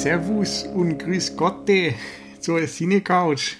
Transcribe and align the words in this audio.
Servus 0.00 0.62
und 0.62 0.96
grüß 0.96 1.36
Gott 1.36 1.68
eh, 1.68 1.94
zur 2.40 2.64
Cinecouch. 2.64 3.58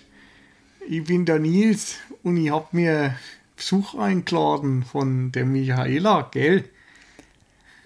Ich 0.89 1.05
bin 1.05 1.27
der 1.27 1.39
Nils 1.39 1.97
und 2.23 2.39
ich 2.39 2.51
hab 2.51 2.73
mir 2.73 3.15
Besuch 3.57 3.95
eingeladen 3.95 4.83
von 4.83 5.33
der 5.33 5.45
Michaela, 5.45 6.31
gell? 6.31 6.65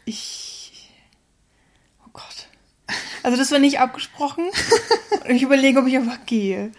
Ich. 0.04 0.88
Oh 2.06 2.10
Gott. 2.12 2.46
Also, 3.24 3.36
das 3.36 3.50
war 3.50 3.58
nicht 3.58 3.80
abgesprochen. 3.80 4.44
Ich 5.26 5.42
überlege, 5.42 5.80
ob 5.80 5.86
ich 5.86 5.96
einfach 5.96 6.26
gehe. 6.26 6.70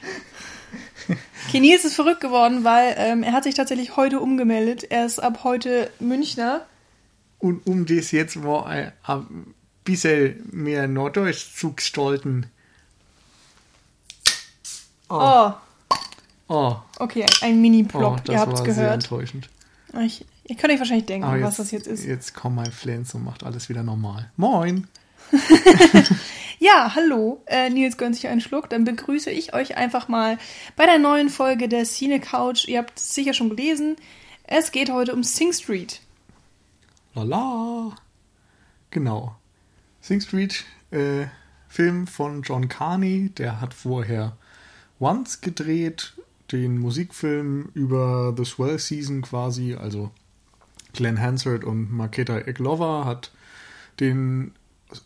Okay, 1.47 1.59
Nils 1.59 1.83
ist 1.83 1.95
verrückt 1.95 2.21
geworden, 2.21 2.63
weil 2.63 2.93
ähm, 2.97 3.23
er 3.23 3.33
hat 3.33 3.43
sich 3.43 3.55
tatsächlich 3.55 3.97
heute 3.97 4.19
umgemeldet. 4.19 4.83
Er 4.91 5.05
ist 5.05 5.19
ab 5.19 5.39
heute 5.43 5.89
Münchner. 5.99 6.65
Und 7.39 7.65
um 7.65 7.87
das 7.87 8.11
jetzt 8.11 8.35
mal 8.35 8.65
ein 8.65 8.93
bisschen 9.85 10.47
mehr 10.51 10.87
Norddeutsch 10.87 11.55
zu 11.55 11.71
gestalten. 11.73 12.47
Oh. 15.09 15.51
Oh, 16.47 16.75
Okay, 16.99 17.25
ein 17.41 17.59
Mini-Plop. 17.61 18.03
oh 18.03 18.15
Ihr 18.17 18.21
das 18.33 18.35
habt's 18.41 18.59
war 18.59 18.65
sehr 18.65 18.73
gehört. 18.75 18.93
enttäuschend. 19.03 19.49
Ich, 20.01 20.25
ihr 20.43 20.55
könnt 20.57 20.73
euch 20.73 20.79
wahrscheinlich 20.79 21.05
denken, 21.05 21.25
Aber 21.25 21.41
was 21.41 21.57
das 21.57 21.71
jetzt 21.71 21.87
ist. 21.87 22.03
Jetzt 22.03 22.33
kommt 22.33 22.57
mein 22.57 22.71
Flens 22.71 23.13
und 23.15 23.23
macht 23.23 23.43
alles 23.43 23.69
wieder 23.69 23.83
normal. 23.83 24.29
Moin! 24.35 24.87
Ja, 26.57 26.95
hallo. 26.95 27.43
Äh, 27.47 27.69
Nils 27.69 27.97
gönnt 27.97 28.15
sich 28.15 28.27
einen 28.27 28.39
Schluck. 28.39 28.69
Dann 28.69 28.85
begrüße 28.85 29.29
ich 29.29 29.53
euch 29.53 29.75
einfach 29.75 30.07
mal 30.07 30.37
bei 30.77 30.85
der 30.85 30.99
neuen 30.99 31.29
Folge 31.29 31.67
der 31.67 31.83
Cine 31.83 32.21
Couch. 32.21 32.65
Ihr 32.69 32.79
habt 32.79 32.97
es 32.97 33.13
sicher 33.13 33.33
schon 33.33 33.49
gelesen. 33.49 33.97
Es 34.45 34.71
geht 34.71 34.89
heute 34.89 35.13
um 35.13 35.21
Sing 35.21 35.51
Street. 35.51 35.99
Lala! 37.13 37.93
Genau. 38.89 39.35
Sing 40.05 40.21
Street, 40.21 40.65
äh, 40.91 41.25
Film 41.67 42.05
von 42.05 42.43
John 42.43 42.67
Carney, 42.67 43.31
der 43.35 43.59
hat 43.59 43.73
vorher 43.73 44.37
Once 44.99 45.41
gedreht, 45.41 46.13
den 46.51 46.77
Musikfilm 46.77 47.69
über 47.73 48.31
The 48.37 48.45
Swell 48.45 48.77
Season 48.77 49.23
quasi, 49.23 49.73
also 49.73 50.11
Glenn 50.93 51.19
Hansard 51.19 51.63
und 51.63 51.91
Marketa 51.91 52.37
Eglova 52.37 53.05
hat 53.05 53.31
den 53.99 54.51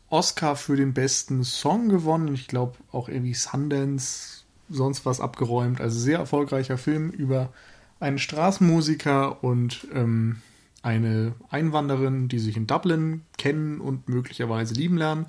Oscar 0.09 0.57
für 0.57 0.75
den 0.75 0.93
besten 0.93 1.45
Song 1.45 1.87
gewonnen. 1.87 2.33
Ich 2.33 2.49
glaube 2.49 2.75
auch 2.91 3.07
irgendwie 3.07 3.35
Sundance, 3.35 4.43
sonst 4.67 5.05
was 5.05 5.21
abgeräumt. 5.21 5.79
Also 5.79 5.97
sehr 5.97 6.19
erfolgreicher 6.19 6.77
Film 6.77 7.09
über 7.09 7.53
einen 8.01 8.19
Straßenmusiker 8.19 9.45
und 9.45 9.87
ähm, 9.93 10.41
eine 10.81 11.33
Einwanderin, 11.49 12.27
die 12.27 12.39
sich 12.39 12.57
in 12.57 12.67
Dublin 12.67 13.21
kennen 13.37 13.81
und 13.81 14.07
möglicherweise 14.07 14.73
lieben 14.73 14.97
lernen. 14.97 15.25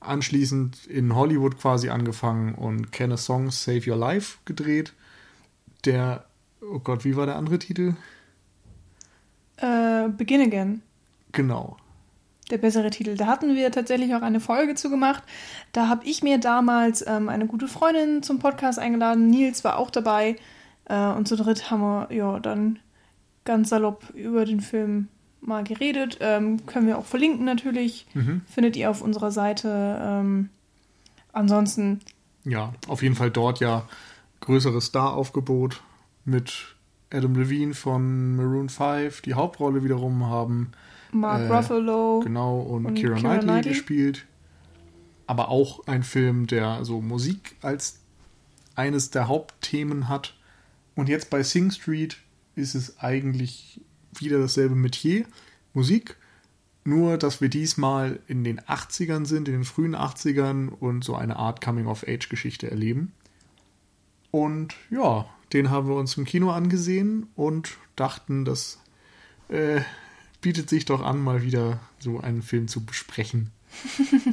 Anschließend 0.00 0.86
in 0.86 1.14
Hollywood 1.14 1.58
quasi 1.58 1.88
angefangen 1.88 2.54
und 2.54 2.92
Can 2.92 3.12
a 3.12 3.16
Song 3.16 3.50
Save 3.50 3.90
Your 3.90 3.96
Life 3.96 4.38
gedreht. 4.44 4.92
Der, 5.84 6.24
oh 6.60 6.78
Gott, 6.78 7.04
wie 7.04 7.16
war 7.16 7.26
der 7.26 7.36
andere 7.36 7.58
Titel? 7.58 7.94
Äh, 9.56 10.08
Begin 10.08 10.40
Again. 10.40 10.82
Genau. 11.32 11.76
Der 12.50 12.58
bessere 12.58 12.90
Titel. 12.90 13.16
Da 13.16 13.26
hatten 13.26 13.54
wir 13.54 13.70
tatsächlich 13.70 14.14
auch 14.14 14.22
eine 14.22 14.40
Folge 14.40 14.74
zu 14.74 14.90
gemacht. 14.90 15.22
Da 15.72 15.88
habe 15.88 16.04
ich 16.04 16.22
mir 16.22 16.38
damals 16.38 17.04
ähm, 17.06 17.28
eine 17.28 17.46
gute 17.46 17.68
Freundin 17.68 18.22
zum 18.22 18.40
Podcast 18.40 18.78
eingeladen. 18.78 19.28
Nils 19.28 19.64
war 19.64 19.78
auch 19.78 19.90
dabei. 19.90 20.36
Äh, 20.86 21.06
und 21.12 21.28
zu 21.28 21.36
dritt 21.36 21.70
haben 21.70 21.80
wir 21.80 22.12
ja 22.12 22.40
dann 22.40 22.78
ganz 23.44 23.70
salopp 23.70 24.10
über 24.14 24.44
den 24.44 24.60
Film 24.60 25.08
mal 25.40 25.64
geredet. 25.64 26.18
Ähm, 26.20 26.64
können 26.66 26.86
wir 26.86 26.98
auch 26.98 27.04
verlinken 27.04 27.44
natürlich. 27.44 28.06
Mhm. 28.14 28.42
Findet 28.46 28.76
ihr 28.76 28.90
auf 28.90 29.02
unserer 29.02 29.30
Seite. 29.32 29.98
Ähm, 30.02 30.48
ansonsten, 31.32 32.00
Ja, 32.44 32.72
auf 32.88 33.02
jeden 33.02 33.14
Fall 33.14 33.30
dort 33.30 33.60
ja 33.60 33.86
größeres 34.40 34.86
Star-Aufgebot 34.86 35.82
mit 36.24 36.76
Adam 37.12 37.34
Levine 37.34 37.74
von 37.74 38.36
Maroon 38.36 38.68
5, 38.68 39.20
die 39.22 39.34
Hauptrolle 39.34 39.84
wiederum 39.84 40.26
haben. 40.26 40.72
Mark 41.12 41.42
Äh, 41.42 41.52
Ruffalo. 41.54 42.20
Genau, 42.24 42.60
und, 42.60 42.86
Und 42.86 42.94
Keira 42.94 43.16
Knightley, 43.16 43.46
Knightley. 43.46 43.72
gespielt. 43.72 44.26
Aber 45.26 45.48
auch 45.50 45.86
ein 45.86 46.02
Film, 46.02 46.46
der 46.46 46.84
so 46.84 47.00
Musik 47.00 47.56
als 47.62 48.00
eines 48.74 49.10
der 49.10 49.28
Hauptthemen 49.28 50.08
hat. 50.08 50.34
Und 50.94 51.08
jetzt 51.08 51.30
bei 51.30 51.42
Sing 51.42 51.70
Street 51.70 52.16
ist 52.54 52.74
es 52.74 52.98
eigentlich 52.98 53.80
wieder 54.14 54.38
dasselbe 54.38 54.74
Metier, 54.74 55.26
Musik. 55.72 56.16
Nur, 56.84 57.16
dass 57.16 57.40
wir 57.40 57.48
diesmal 57.48 58.18
in 58.26 58.42
den 58.42 58.60
80ern 58.60 59.24
sind, 59.24 59.48
in 59.48 59.54
den 59.54 59.64
frühen 59.64 59.94
80ern 59.94 60.68
und 60.68 61.04
so 61.04 61.14
eine 61.14 61.36
Art 61.36 61.60
Coming-of-Age-Geschichte 61.60 62.70
erleben. 62.70 63.12
Und 64.32 64.74
ja, 64.90 65.26
den 65.52 65.70
haben 65.70 65.86
wir 65.86 65.94
uns 65.94 66.16
im 66.16 66.24
Kino 66.24 66.50
angesehen 66.50 67.28
und 67.36 67.76
dachten, 67.94 68.44
das 68.44 68.80
äh, 69.48 69.82
bietet 70.40 70.68
sich 70.68 70.84
doch 70.84 71.02
an, 71.02 71.20
mal 71.20 71.42
wieder 71.42 71.80
so 72.00 72.20
einen 72.20 72.42
Film 72.42 72.66
zu 72.66 72.84
besprechen. 72.84 73.50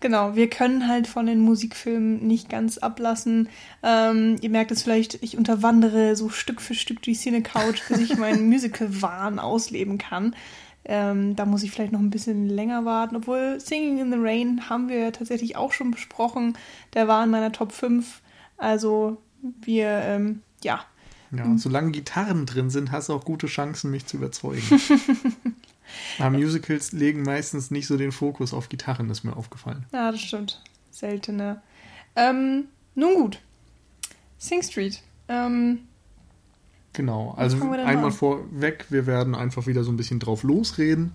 Genau, 0.00 0.36
wir 0.36 0.48
können 0.48 0.86
halt 0.86 1.08
von 1.08 1.26
den 1.26 1.40
Musikfilmen 1.40 2.24
nicht 2.26 2.48
ganz 2.48 2.78
ablassen. 2.78 3.48
Ähm, 3.82 4.36
ihr 4.40 4.50
merkt 4.50 4.70
es 4.70 4.82
vielleicht, 4.84 5.22
ich 5.24 5.36
unterwandere 5.36 6.14
so 6.14 6.28
Stück 6.28 6.60
für 6.60 6.74
Stück 6.74 7.02
die 7.02 7.14
Cine-Couch, 7.14 7.80
bis 7.88 7.98
ich 7.98 8.16
meinen 8.16 8.48
Musical-Wahn 8.48 9.40
ausleben 9.40 9.98
kann. 9.98 10.36
Ähm, 10.84 11.34
da 11.34 11.44
muss 11.46 11.64
ich 11.64 11.72
vielleicht 11.72 11.92
noch 11.92 12.00
ein 12.00 12.10
bisschen 12.10 12.48
länger 12.48 12.84
warten. 12.84 13.16
Obwohl 13.16 13.58
Singing 13.60 13.98
in 13.98 14.12
the 14.12 14.18
Rain 14.20 14.70
haben 14.70 14.88
wir 14.88 15.12
tatsächlich 15.12 15.56
auch 15.56 15.72
schon 15.72 15.90
besprochen. 15.90 16.56
Der 16.94 17.08
war 17.08 17.24
in 17.24 17.30
meiner 17.30 17.50
Top 17.52 17.72
5. 17.72 18.22
Also 18.56 19.18
wir, 19.42 19.88
ähm, 19.88 20.42
ja, 20.62 20.80
Ja, 21.30 21.44
Mhm. 21.44 21.58
solange 21.58 21.90
Gitarren 21.90 22.46
drin 22.46 22.70
sind, 22.70 22.90
hast 22.90 23.10
du 23.10 23.12
auch 23.12 23.24
gute 23.24 23.48
Chancen, 23.48 23.90
mich 23.90 24.06
zu 24.06 24.16
überzeugen. 24.16 24.62
Aber 26.18 26.30
Musicals 26.30 26.92
legen 26.92 27.22
meistens 27.22 27.70
nicht 27.70 27.86
so 27.86 27.96
den 27.96 28.12
Fokus 28.12 28.52
auf 28.52 28.68
Gitarren, 28.68 29.10
ist 29.10 29.24
mir 29.24 29.36
aufgefallen. 29.36 29.86
ja, 29.92 30.10
das 30.10 30.20
stimmt. 30.20 30.62
Seltener. 30.90 31.62
Ähm, 32.16 32.64
nun 32.94 33.14
gut. 33.14 33.40
Sing 34.38 34.62
Street. 34.62 35.02
Ähm, 35.28 35.80
Genau, 36.98 37.32
also 37.36 37.62
einmal 37.70 38.10
vorweg, 38.10 38.86
wir 38.88 39.06
werden 39.06 39.36
einfach 39.36 39.68
wieder 39.68 39.84
so 39.84 39.92
ein 39.92 39.96
bisschen 39.96 40.18
drauf 40.18 40.42
losreden, 40.42 41.12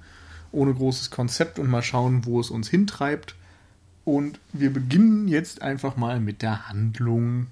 ohne 0.53 0.73
großes 0.73 1.09
Konzept 1.09 1.59
und 1.59 1.69
mal 1.69 1.81
schauen, 1.81 2.25
wo 2.25 2.39
es 2.39 2.49
uns 2.49 2.69
hintreibt. 2.69 3.35
Und 4.05 4.39
wir 4.53 4.71
beginnen 4.71 5.27
jetzt 5.27 5.61
einfach 5.61 5.97
mal 5.97 6.21
mit 6.21 6.41
der 6.41 6.69
Handlung. 6.69 7.47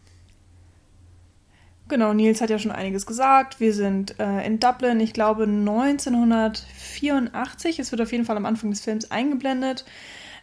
Genau, 1.91 2.13
Nils 2.13 2.39
hat 2.39 2.49
ja 2.49 2.57
schon 2.57 2.71
einiges 2.71 3.05
gesagt. 3.05 3.59
Wir 3.59 3.73
sind 3.73 4.17
äh, 4.17 4.45
in 4.45 4.61
Dublin, 4.61 5.01
ich 5.01 5.11
glaube 5.11 5.43
1984. 5.43 7.79
Es 7.79 7.91
wird 7.91 8.01
auf 8.01 8.13
jeden 8.13 8.23
Fall 8.23 8.37
am 8.37 8.45
Anfang 8.45 8.69
des 8.69 8.79
Films 8.79 9.11
eingeblendet. 9.11 9.83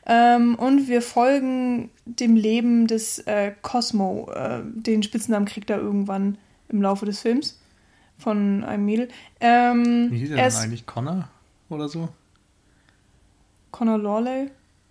Ähm, 0.04 0.56
und 0.56 0.88
wir 0.88 1.00
folgen 1.00 1.88
dem 2.04 2.36
Leben 2.36 2.86
des 2.86 3.20
äh, 3.20 3.52
Cosmo. 3.62 4.30
Äh, 4.30 4.60
den 4.62 5.02
Spitznamen 5.02 5.46
kriegt 5.46 5.70
er 5.70 5.78
irgendwann 5.78 6.36
im 6.68 6.82
Laufe 6.82 7.06
des 7.06 7.20
Films 7.20 7.58
von 8.18 8.62
einem 8.62 8.84
Mädel. 8.84 9.08
Ähm, 9.40 10.08
Wie 10.10 10.18
hieß 10.18 10.32
er 10.32 10.36
er 10.36 10.50
denn 10.50 10.58
eigentlich? 10.58 10.84
Connor 10.84 11.30
oder 11.70 11.88
so? 11.88 12.10
Connor 13.70 13.96
Lawley, 13.96 14.50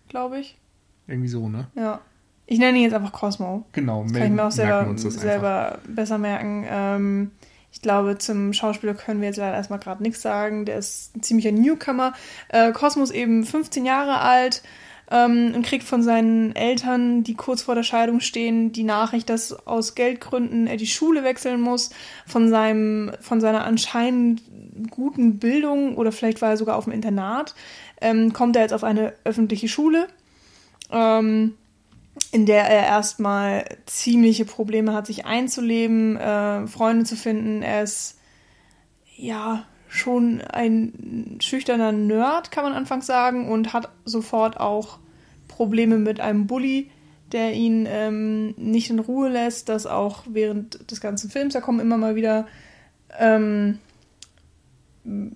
glaube 0.09 0.39
ich. 0.39 0.57
Irgendwie 1.05 1.29
so, 1.29 1.49
ne? 1.49 1.67
Ja. 1.75 2.01
Ich 2.47 2.59
nenne 2.59 2.77
ihn 2.77 2.85
jetzt 2.85 2.93
einfach 2.93 3.11
Cosmo. 3.11 3.65
Genau, 3.73 4.03
Das 4.03 4.13
kann 4.13 4.23
ich 4.23 4.31
mir 4.31 4.45
auch 4.45 4.51
selber, 4.51 4.97
selber 4.97 5.79
besser 5.87 6.17
merken. 6.17 6.65
Ähm, 6.69 7.31
ich 7.71 7.81
glaube, 7.81 8.17
zum 8.17 8.53
Schauspieler 8.53 8.93
können 8.93 9.19
wir 9.19 9.27
jetzt 9.27 9.37
leider 9.37 9.55
erstmal 9.55 9.79
gerade 9.79 10.01
nichts 10.01 10.21
sagen. 10.21 10.65
Der 10.65 10.77
ist 10.77 11.15
ein 11.15 11.21
ziemlicher 11.21 11.51
Newcomer. 11.51 12.13
Äh, 12.47 12.71
Cosmo 12.71 13.03
ist 13.03 13.11
eben 13.11 13.43
15 13.43 13.85
Jahre 13.85 14.21
alt 14.21 14.63
ähm, 15.11 15.51
und 15.55 15.65
kriegt 15.65 15.83
von 15.83 16.01
seinen 16.01 16.55
Eltern, 16.55 17.23
die 17.23 17.35
kurz 17.35 17.61
vor 17.63 17.75
der 17.75 17.83
Scheidung 17.83 18.21
stehen, 18.21 18.71
die 18.71 18.83
Nachricht, 18.83 19.29
dass 19.29 19.67
aus 19.67 19.93
Geldgründen 19.95 20.67
er 20.67 20.77
die 20.77 20.87
Schule 20.87 21.25
wechseln 21.25 21.59
muss. 21.59 21.89
Von, 22.25 22.49
seinem, 22.49 23.11
von 23.19 23.41
seiner 23.41 23.65
anscheinend 23.65 24.41
guten 24.89 25.37
Bildung 25.37 25.97
oder 25.97 26.13
vielleicht 26.13 26.41
war 26.41 26.51
er 26.51 26.57
sogar 26.57 26.77
auf 26.77 26.85
dem 26.85 26.93
Internat, 26.93 27.55
ähm, 27.99 28.31
kommt 28.31 28.55
er 28.55 28.61
jetzt 28.61 28.73
auf 28.73 28.83
eine 28.83 29.13
öffentliche 29.25 29.67
Schule. 29.67 30.07
Ähm, 30.91 31.55
in 32.31 32.45
der 32.45 32.65
er 32.65 32.85
erstmal 32.85 33.65
ziemliche 33.85 34.45
Probleme 34.45 34.93
hat, 34.93 35.07
sich 35.07 35.25
einzuleben, 35.25 36.17
äh, 36.17 36.67
Freunde 36.67 37.05
zu 37.05 37.15
finden. 37.15 37.61
Er 37.61 37.83
ist 37.83 38.19
ja 39.15 39.65
schon 39.87 40.41
ein 40.41 41.37
schüchterner 41.41 41.91
Nerd, 41.91 42.51
kann 42.51 42.63
man 42.63 42.73
anfangs 42.73 43.05
sagen, 43.05 43.49
und 43.49 43.73
hat 43.73 43.89
sofort 44.05 44.59
auch 44.59 44.99
Probleme 45.47 45.97
mit 45.97 46.19
einem 46.19 46.47
Bully, 46.47 46.91
der 47.31 47.53
ihn 47.53 47.85
ähm, 47.89 48.53
nicht 48.57 48.89
in 48.89 48.99
Ruhe 48.99 49.29
lässt, 49.29 49.69
das 49.69 49.85
auch 49.85 50.23
während 50.29 50.91
des 50.91 51.01
ganzen 51.01 51.29
Films, 51.29 51.53
da 51.53 51.61
kommen 51.61 51.79
immer 51.79 51.97
mal 51.97 52.15
wieder, 52.15 52.47
ähm, 53.17 53.79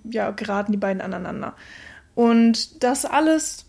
ja, 0.04 0.30
geraten 0.30 0.72
die 0.72 0.78
beiden 0.78 1.02
aneinander. 1.02 1.54
Und 2.14 2.82
das 2.84 3.04
alles 3.04 3.66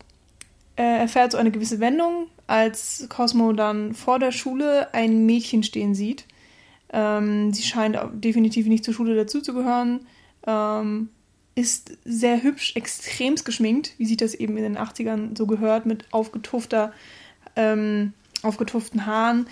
äh, 0.76 1.00
erfährt 1.00 1.32
so 1.32 1.38
eine 1.38 1.52
gewisse 1.52 1.80
Wendung, 1.80 2.28
als 2.48 3.08
Cosmo 3.10 3.54
dann 3.54 3.94
vor 3.94 4.20
der 4.20 4.32
Schule 4.32 4.94
ein 4.94 5.26
Mädchen 5.26 5.64
stehen 5.64 5.96
sieht. 5.96 6.26
Ähm, 6.92 7.54
sie 7.54 7.64
scheint 7.64 7.98
definitiv 8.14 8.68
nicht 8.68 8.84
zur 8.84 8.94
Schule 8.94 9.16
dazuzugehören. 9.16 10.06
Ähm, 10.46 11.10
ist 11.56 11.98
sehr 12.04 12.42
hübsch, 12.42 12.76
extremst 12.76 13.46
geschminkt, 13.46 13.94
wie 13.98 14.06
sich 14.06 14.18
das 14.18 14.34
eben 14.34 14.58
in 14.58 14.64
den 14.64 14.78
80ern 14.78 15.38
so 15.38 15.46
gehört, 15.46 15.86
mit 15.86 16.06
aufgetufter, 16.12 16.94
ähm, 17.56 18.14
aufgetufften 18.42 19.06
Haaren. 19.06 19.48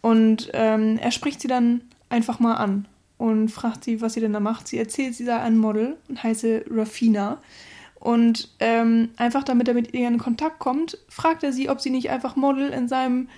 Und 0.00 0.50
ähm, 0.54 0.98
er 0.98 1.12
spricht 1.12 1.40
sie 1.40 1.48
dann 1.48 1.82
einfach 2.08 2.40
mal 2.40 2.54
an 2.54 2.86
und 3.18 3.48
fragt 3.48 3.84
sie, 3.84 4.00
was 4.00 4.14
sie 4.14 4.20
denn 4.20 4.32
da 4.32 4.40
macht. 4.40 4.68
Sie 4.68 4.78
erzählt, 4.78 5.14
sie 5.14 5.24
sei 5.24 5.38
ein 5.38 5.58
Model 5.58 5.96
und 6.08 6.22
heiße 6.22 6.64
Rafina. 6.70 7.40
Und 8.06 8.50
ähm, 8.60 9.08
einfach 9.16 9.42
damit 9.42 9.66
er 9.66 9.74
mit 9.74 9.92
ihr 9.92 10.06
in 10.06 10.18
Kontakt 10.18 10.60
kommt, 10.60 10.96
fragt 11.08 11.42
er 11.42 11.52
sie, 11.52 11.68
ob 11.68 11.80
sie 11.80 11.90
nicht 11.90 12.08
einfach 12.08 12.36
Model 12.36 12.68
in 12.68 12.86
seinem 12.86 13.28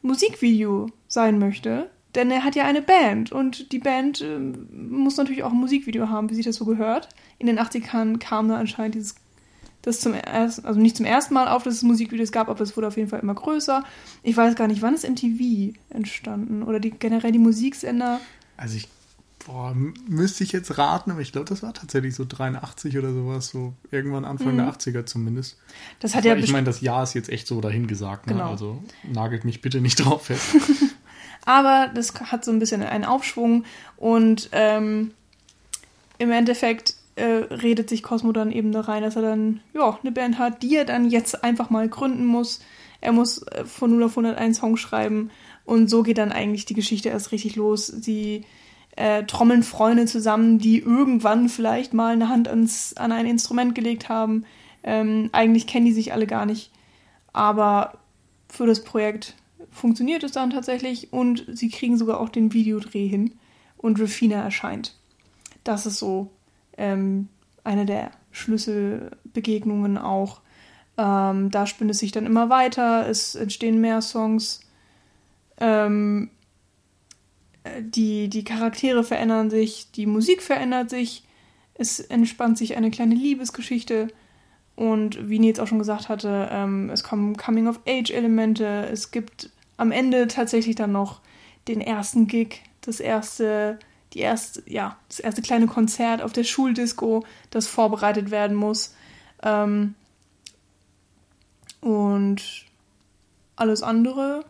Musikvideo 0.00 0.86
sein 1.08 1.38
möchte. 1.38 1.90
Denn 2.14 2.30
er 2.30 2.42
hat 2.42 2.56
ja 2.56 2.64
eine 2.64 2.80
Band 2.80 3.32
und 3.32 3.70
die 3.70 3.80
Band 3.80 4.22
äh, 4.22 4.38
muss 4.38 5.18
natürlich 5.18 5.42
auch 5.42 5.52
ein 5.52 5.60
Musikvideo 5.60 6.08
haben, 6.08 6.30
wie 6.30 6.36
sich 6.36 6.46
das 6.46 6.56
so 6.56 6.64
gehört. 6.64 7.10
In 7.38 7.46
den 7.46 7.58
80ern 7.58 8.16
kam 8.16 8.48
da 8.48 8.56
anscheinend 8.56 8.94
dieses, 8.94 9.16
das 9.82 10.00
zum 10.00 10.14
ersten, 10.14 10.64
also 10.64 10.80
nicht 10.80 10.96
zum 10.96 11.04
ersten 11.04 11.34
Mal 11.34 11.46
auf, 11.46 11.62
dass 11.64 11.74
es 11.74 11.82
Musikvideos 11.82 12.32
gab, 12.32 12.48
aber 12.48 12.62
es 12.62 12.78
wurde 12.78 12.86
auf 12.86 12.96
jeden 12.96 13.10
Fall 13.10 13.20
immer 13.20 13.34
größer. 13.34 13.84
Ich 14.22 14.38
weiß 14.38 14.56
gar 14.56 14.68
nicht, 14.68 14.80
wann 14.80 14.94
ist 14.94 15.06
MTV 15.06 15.74
entstanden 15.90 16.62
oder 16.62 16.80
die, 16.80 16.92
generell 16.92 17.32
die 17.32 17.38
Musiksender? 17.38 18.20
Also 18.56 18.78
ich 18.78 18.88
boah, 19.46 19.74
müsste 20.08 20.44
ich 20.44 20.52
jetzt 20.52 20.78
raten, 20.78 21.10
aber 21.10 21.20
ich 21.20 21.32
glaube, 21.32 21.48
das 21.48 21.62
war 21.62 21.74
tatsächlich 21.74 22.14
so 22.14 22.24
83 22.26 22.98
oder 22.98 23.12
sowas, 23.12 23.48
so 23.48 23.74
irgendwann 23.90 24.24
Anfang 24.24 24.54
mhm. 24.54 24.58
der 24.58 24.72
80er 24.72 25.06
zumindest. 25.06 25.58
Das 26.00 26.14
hat 26.14 26.24
ja 26.24 26.36
ich 26.36 26.52
meine, 26.52 26.66
das 26.66 26.80
Jahr 26.80 27.02
ist 27.02 27.14
jetzt 27.14 27.28
echt 27.28 27.46
so 27.46 27.60
dahingesagt, 27.60 28.26
ne? 28.26 28.34
Genau. 28.34 28.50
also 28.50 28.82
nagelt 29.02 29.44
mich 29.44 29.60
bitte 29.60 29.80
nicht 29.80 29.96
drauf 29.96 30.26
fest. 30.26 30.56
Aber 31.44 31.90
das 31.94 32.14
hat 32.14 32.44
so 32.44 32.50
ein 32.50 32.58
bisschen 32.58 32.82
einen 32.82 33.04
Aufschwung 33.04 33.64
und 33.96 34.48
ähm, 34.52 35.12
im 36.18 36.30
Endeffekt 36.30 36.94
äh, 37.16 37.24
redet 37.24 37.90
sich 37.90 38.02
Cosmo 38.02 38.32
dann 38.32 38.50
eben 38.50 38.72
da 38.72 38.80
rein, 38.80 39.02
dass 39.02 39.16
er 39.16 39.22
dann 39.22 39.60
ja, 39.74 39.98
eine 40.00 40.10
Band 40.10 40.38
hat, 40.38 40.62
die 40.62 40.74
er 40.76 40.84
dann 40.84 41.10
jetzt 41.10 41.44
einfach 41.44 41.68
mal 41.70 41.88
gründen 41.88 42.24
muss. 42.24 42.60
Er 43.00 43.12
muss 43.12 43.42
äh, 43.42 43.64
von 43.66 43.90
0 43.90 44.04
auf 44.04 44.12
100 44.12 44.38
einen 44.38 44.54
Song 44.54 44.78
schreiben 44.78 45.30
und 45.66 45.90
so 45.90 46.02
geht 46.02 46.18
dann 46.18 46.32
eigentlich 46.32 46.64
die 46.64 46.74
Geschichte 46.74 47.10
erst 47.10 47.30
richtig 47.30 47.56
los. 47.56 47.86
Sie 47.86 48.44
äh, 48.96 49.24
trommeln 49.24 49.62
Freunde 49.62 50.06
zusammen, 50.06 50.58
die 50.58 50.78
irgendwann 50.78 51.48
vielleicht 51.48 51.94
mal 51.94 52.12
eine 52.12 52.28
Hand 52.28 52.48
ans, 52.48 52.94
an 52.96 53.12
ein 53.12 53.26
Instrument 53.26 53.74
gelegt 53.74 54.08
haben. 54.08 54.44
Ähm, 54.82 55.30
eigentlich 55.32 55.66
kennen 55.66 55.86
die 55.86 55.92
sich 55.92 56.12
alle 56.12 56.26
gar 56.26 56.46
nicht, 56.46 56.70
aber 57.32 57.98
für 58.48 58.66
das 58.66 58.84
Projekt 58.84 59.34
funktioniert 59.70 60.22
es 60.22 60.32
dann 60.32 60.50
tatsächlich 60.50 61.12
und 61.12 61.44
sie 61.52 61.68
kriegen 61.68 61.96
sogar 61.96 62.20
auch 62.20 62.28
den 62.28 62.52
Videodreh 62.52 63.08
hin 63.08 63.34
und 63.76 64.00
Rafina 64.00 64.42
erscheint. 64.42 64.94
Das 65.64 65.86
ist 65.86 65.98
so 65.98 66.30
ähm, 66.76 67.28
eine 67.64 67.86
der 67.86 68.12
Schlüsselbegegnungen 68.30 69.98
auch. 69.98 70.40
Ähm, 70.96 71.50
da 71.50 71.66
spinnt 71.66 71.90
es 71.90 71.98
sich 71.98 72.12
dann 72.12 72.26
immer 72.26 72.50
weiter, 72.50 73.08
es 73.08 73.34
entstehen 73.34 73.80
mehr 73.80 74.00
Songs. 74.00 74.60
Ähm, 75.58 76.30
die, 77.80 78.28
die 78.28 78.44
Charaktere 78.44 79.04
verändern 79.04 79.50
sich, 79.50 79.90
die 79.92 80.06
Musik 80.06 80.42
verändert 80.42 80.90
sich, 80.90 81.24
es 81.74 82.00
entspannt 82.00 82.58
sich 82.58 82.76
eine 82.76 82.90
kleine 82.90 83.14
Liebesgeschichte 83.14 84.08
und 84.76 85.28
wie 85.28 85.38
Nils 85.38 85.58
auch 85.58 85.66
schon 85.66 85.78
gesagt 85.78 86.08
hatte, 86.08 86.48
ähm, 86.50 86.90
es 86.90 87.02
kommen 87.02 87.36
Coming-of-Age-Elemente, 87.36 88.88
es 88.92 89.10
gibt 89.10 89.50
am 89.76 89.92
Ende 89.92 90.26
tatsächlich 90.28 90.76
dann 90.76 90.92
noch 90.92 91.20
den 91.68 91.80
ersten 91.80 92.26
Gig, 92.26 92.62
das 92.82 93.00
erste, 93.00 93.78
die 94.12 94.20
erste, 94.20 94.62
ja, 94.66 94.98
das 95.08 95.20
erste 95.20 95.42
kleine 95.42 95.66
Konzert 95.66 96.22
auf 96.22 96.32
der 96.32 96.44
Schuldisco, 96.44 97.24
das 97.50 97.66
vorbereitet 97.66 98.30
werden 98.30 98.56
muss. 98.56 98.94
Ähm, 99.42 99.94
und 101.80 102.42
alles 103.56 103.82
andere 103.82 104.44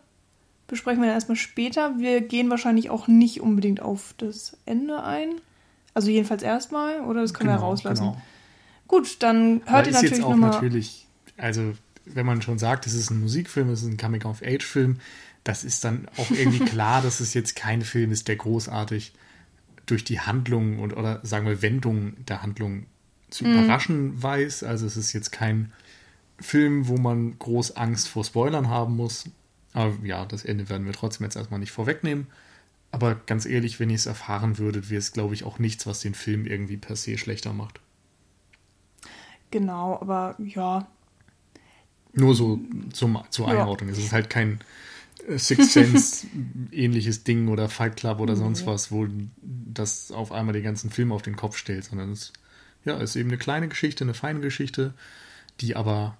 besprechen 0.75 1.01
wir 1.01 1.07
dann 1.07 1.15
erstmal 1.15 1.37
später. 1.37 1.97
Wir 1.97 2.21
gehen 2.21 2.49
wahrscheinlich 2.49 2.89
auch 2.89 3.07
nicht 3.07 3.41
unbedingt 3.41 3.81
auf 3.81 4.13
das 4.17 4.57
Ende 4.65 5.03
ein. 5.03 5.35
Also 5.93 6.09
jedenfalls 6.09 6.43
erstmal, 6.43 6.99
oder 7.01 7.21
das 7.21 7.33
können 7.33 7.49
genau, 7.49 7.61
wir 7.61 7.65
rauslassen. 7.65 8.03
Genau. 8.03 8.21
Gut, 8.87 9.23
dann 9.23 9.61
hört 9.65 9.87
ihr 9.87 9.93
natürlich 9.93 10.19
nochmal. 10.19 10.51
natürlich, 10.51 11.07
also 11.37 11.73
wenn 12.05 12.25
man 12.25 12.41
schon 12.41 12.59
sagt, 12.59 12.85
es 12.85 12.93
ist 12.93 13.09
ein 13.09 13.21
Musikfilm, 13.21 13.69
es 13.69 13.81
ist 13.81 13.87
ein 13.87 13.97
Coming-of-Age-Film, 13.97 14.99
das 15.45 15.63
ist 15.63 15.83
dann 15.85 16.07
auch 16.17 16.29
irgendwie 16.29 16.65
klar, 16.65 17.01
dass 17.01 17.21
es 17.21 17.33
jetzt 17.33 17.55
kein 17.55 17.81
Film 17.81 18.11
ist, 18.11 18.27
der 18.27 18.35
großartig 18.35 19.13
durch 19.85 20.03
die 20.03 20.19
Handlung 20.19 20.79
und 20.79 20.95
oder 20.95 21.21
sagen 21.23 21.47
wir 21.47 21.61
Wendung 21.61 22.13
der 22.25 22.41
Handlung 22.41 22.85
zu 23.29 23.45
mhm. 23.45 23.53
überraschen 23.53 24.21
weiß. 24.21 24.63
Also 24.63 24.85
es 24.85 24.97
ist 24.97 25.13
jetzt 25.13 25.31
kein 25.31 25.71
Film, 26.39 26.87
wo 26.89 26.97
man 26.97 27.39
groß 27.39 27.77
Angst 27.77 28.09
vor 28.09 28.25
Spoilern 28.25 28.69
haben 28.69 28.97
muss. 28.97 29.29
Aber 29.75 29.93
ja, 30.03 30.25
das 30.25 30.45
Ende 30.45 30.69
werden 30.69 30.85
wir 30.85 30.93
trotzdem 30.93 31.25
jetzt 31.25 31.35
erstmal 31.35 31.59
nicht 31.59 31.71
vorwegnehmen. 31.71 32.27
Aber 32.91 33.15
ganz 33.15 33.45
ehrlich, 33.45 33.79
wenn 33.79 33.89
ihr 33.89 33.97
es 33.97 34.05
erfahren 34.05 34.57
würdet, 34.57 34.89
wäre 34.89 34.99
es, 34.99 35.11
glaube 35.11 35.33
ich, 35.33 35.43
auch 35.43 35.59
nichts, 35.59 35.85
was 35.85 35.99
den 35.99 36.13
Film 36.13 36.45
irgendwie 36.45 36.77
per 36.77 36.95
se 36.95 37.17
schlechter 37.17 37.51
macht. 37.51 37.81
Genau, 39.51 39.99
aber 39.99 40.35
ja, 40.39 40.87
nur 42.15 42.33
so 42.33 42.59
zum, 42.93 43.21
zur 43.29 43.47
Einordnung. 43.49 43.89
Ja. 43.89 43.95
Es 43.95 44.03
ist 44.03 44.13
halt 44.13 44.29
kein 44.29 44.59
äh, 45.27 45.37
Six 45.37 45.73
Sense 45.73 46.27
ähnliches 46.71 47.23
Ding 47.23 47.49
oder 47.49 47.69
Fight 47.69 47.97
Club 47.97 48.19
oder 48.19 48.35
sonst 48.35 48.61
mhm. 48.61 48.67
was, 48.67 48.91
wo 48.91 49.07
das 49.41 50.11
auf 50.11 50.31
einmal 50.31 50.53
den 50.53 50.63
ganzen 50.63 50.89
Film 50.89 51.11
auf 51.11 51.21
den 51.21 51.35
Kopf 51.35 51.57
stellt, 51.57 51.83
sondern 51.83 52.11
es 52.11 52.31
ja, 52.85 52.97
ist 52.97 53.15
eben 53.15 53.29
eine 53.29 53.37
kleine 53.37 53.67
Geschichte, 53.67 54.03
eine 54.03 54.13
feine 54.13 54.39
Geschichte, 54.39 54.93
die 55.59 55.75
aber 55.75 56.17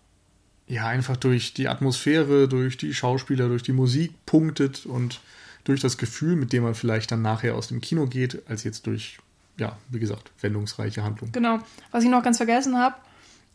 ja 0.67 0.87
einfach 0.87 1.17
durch 1.17 1.53
die 1.53 1.67
Atmosphäre, 1.67 2.47
durch 2.47 2.77
die 2.77 2.93
Schauspieler, 2.93 3.47
durch 3.47 3.63
die 3.63 3.73
Musik 3.73 4.13
punktet 4.25 4.85
und 4.85 5.19
durch 5.63 5.81
das 5.81 5.97
Gefühl, 5.97 6.35
mit 6.35 6.53
dem 6.53 6.63
man 6.63 6.75
vielleicht 6.75 7.11
dann 7.11 7.21
nachher 7.21 7.55
aus 7.55 7.67
dem 7.67 7.81
Kino 7.81 8.05
geht, 8.07 8.43
als 8.49 8.63
jetzt 8.63 8.87
durch, 8.87 9.17
ja, 9.57 9.77
wie 9.89 9.99
gesagt, 9.99 10.31
wendungsreiche 10.41 11.03
Handlung. 11.03 11.31
Genau. 11.31 11.59
Was 11.91 12.03
ich 12.03 12.09
noch 12.09 12.23
ganz 12.23 12.37
vergessen 12.37 12.77
habe, 12.77 12.95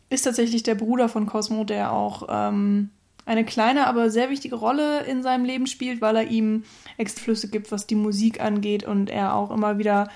ist 0.09 0.23
tatsächlich 0.23 0.63
der 0.63 0.75
Bruder 0.75 1.07
von 1.07 1.25
Cosmo, 1.25 1.63
der 1.63 1.93
auch 1.93 2.27
ähm, 2.29 2.89
eine 3.25 3.45
kleine, 3.45 3.87
aber 3.87 4.09
sehr 4.09 4.29
wichtige 4.29 4.55
Rolle 4.55 5.05
in 5.05 5.23
seinem 5.23 5.45
Leben 5.45 5.67
spielt, 5.67 6.01
weil 6.01 6.17
er 6.17 6.27
ihm 6.27 6.63
Exflüsse 6.97 7.49
gibt, 7.49 7.71
was 7.71 7.87
die 7.87 7.95
Musik 7.95 8.41
angeht 8.41 8.83
und 8.83 9.09
er 9.09 9.35
auch 9.35 9.51
immer 9.51 9.77
wieder 9.77 10.09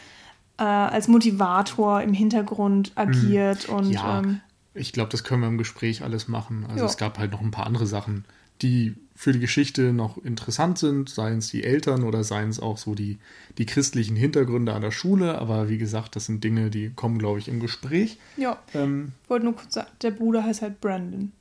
äh, 0.57 0.63
als 0.63 1.07
Motivator 1.07 2.01
im 2.01 2.13
Hintergrund 2.13 2.91
agiert. 2.95 3.69
Mhm. 3.69 3.75
Und, 3.75 3.91
ja, 3.91 4.19
ähm, 4.19 4.41
ich 4.75 4.93
glaube, 4.93 5.09
das 5.09 5.23
können 5.23 5.41
wir 5.41 5.47
im 5.47 5.57
Gespräch 5.57 6.03
alles 6.03 6.27
machen. 6.27 6.65
Also 6.65 6.81
jo. 6.81 6.85
es 6.85 6.97
gab 6.97 7.17
halt 7.17 7.31
noch 7.31 7.41
ein 7.41 7.51
paar 7.51 7.65
andere 7.65 7.87
Sachen, 7.87 8.25
die 8.61 8.95
für 9.15 9.31
die 9.31 9.39
Geschichte 9.39 9.93
noch 9.93 10.17
interessant 10.17 10.77
sind, 10.77 11.09
seien 11.09 11.37
es 11.37 11.47
die 11.47 11.63
Eltern 11.63 12.03
oder 12.03 12.23
seien 12.23 12.49
es 12.49 12.59
auch 12.59 12.77
so 12.77 12.95
die, 12.95 13.17
die 13.57 13.65
christlichen 13.65 14.17
Hintergründe 14.17 14.73
an 14.73 14.81
der 14.81 14.91
Schule. 14.91 15.39
Aber 15.39 15.69
wie 15.69 15.77
gesagt, 15.77 16.15
das 16.17 16.25
sind 16.25 16.43
Dinge, 16.43 16.69
die 16.69 16.89
kommen, 16.89 17.17
glaube 17.17 17.39
ich, 17.39 17.47
im 17.47 17.61
Gespräch. 17.61 18.17
Ja. 18.35 18.59
Ähm, 18.73 19.13
ich 19.23 19.29
wollte 19.29 19.45
nur 19.45 19.55
kurz 19.55 19.73
sagen, 19.73 19.89
der 20.01 20.11
Bruder 20.11 20.43
heißt 20.43 20.61
halt 20.61 20.81
Brandon. 20.81 21.31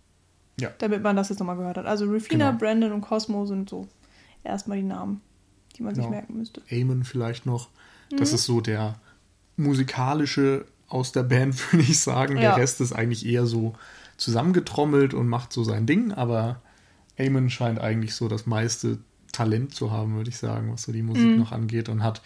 Ja. 0.61 0.71
Damit 0.79 1.03
man 1.03 1.17
das 1.17 1.31
jetzt 1.31 1.41
nochmal 1.41 1.57
gehört 1.57 1.77
hat. 1.77 1.87
Also 1.87 2.09
Refina, 2.09 2.53
genau. 2.53 2.59
Brandon 2.59 2.93
und 2.93 3.01
Cosmo 3.01 3.45
sind 3.47 3.69
so 3.69 3.89
erstmal 4.45 4.79
die 4.79 4.85
Namen, 4.85 5.21
die 5.77 5.83
man 5.83 5.95
genau. 5.95 6.07
sich 6.07 6.11
merken 6.11 6.39
müsste. 6.39 6.63
Eamon 6.69 7.03
vielleicht 7.03 7.45
noch. 7.45 7.71
Das 8.11 8.31
mhm. 8.31 8.35
ist 8.37 8.45
so 8.45 8.61
der 8.61 9.01
musikalische 9.57 10.67
aus 10.89 11.13
der 11.13 11.23
Band, 11.23 11.55
würde 11.73 11.85
ich 11.85 12.01
sagen. 12.01 12.37
Ja. 12.37 12.43
Der 12.43 12.57
Rest 12.57 12.81
ist 12.81 12.93
eigentlich 12.93 13.27
eher 13.27 13.47
so 13.47 13.75
zusammengetrommelt 14.17 15.15
und 15.15 15.29
macht 15.29 15.53
so 15.53 15.65
sein 15.65 15.87
Ding, 15.87 16.13
aber 16.13 16.61
Eamon 17.17 17.51
scheint 17.51 17.81
eigentlich 17.81 18.15
so 18.15 18.29
das 18.29 18.47
meiste 18.47 18.99
Talent 19.33 19.75
zu 19.75 19.91
haben, 19.91 20.17
würde 20.17 20.31
ich 20.31 20.37
sagen, 20.37 20.73
was 20.73 20.83
so 20.83 20.93
die 20.93 21.03
Musik 21.03 21.31
mhm. 21.31 21.39
noch 21.39 21.53
angeht 21.53 21.89
und 21.89 22.03
hat 22.03 22.23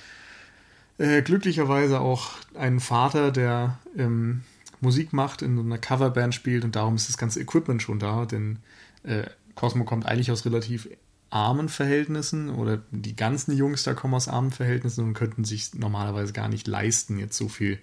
äh, 0.99 1.23
glücklicherweise 1.23 2.01
auch 2.01 2.33
einen 2.55 2.81
Vater, 2.81 3.31
der 3.33 3.79
ähm, 3.97 4.43
Musik 4.81 5.13
macht, 5.13 5.43
in 5.43 5.57
so 5.57 5.63
einer 5.63 5.79
Coverband 5.79 6.35
spielt 6.35 6.65
und 6.65 6.77
darum 6.77 6.95
ist 6.95 7.09
das 7.09 7.19
ganze 7.19 7.41
Equipment 7.41 7.83
schon 7.83 7.99
da, 7.99 8.27
denn 8.27 8.59
äh, 9.03 9.25
Cosmo 9.55 9.85
kommt 9.85 10.07
eigentlich 10.07 10.31
aus 10.31 10.45
relativ 10.45 10.89
armen 11.31 11.69
Verhältnissen 11.69 12.51
oder 12.51 12.81
die 12.91 13.17
ganzen 13.17 13.57
Jungs 13.57 13.83
da 13.83 13.95
kommen 13.95 14.15
aus 14.15 14.29
armen 14.29 14.51
Verhältnissen 14.51 15.05
und 15.05 15.15
könnten 15.15 15.45
sich 15.45 15.75
normalerweise 15.75 16.33
gar 16.33 16.49
nicht 16.49 16.67
leisten, 16.67 17.19
jetzt 17.19 17.37
so 17.37 17.49
viel 17.49 17.79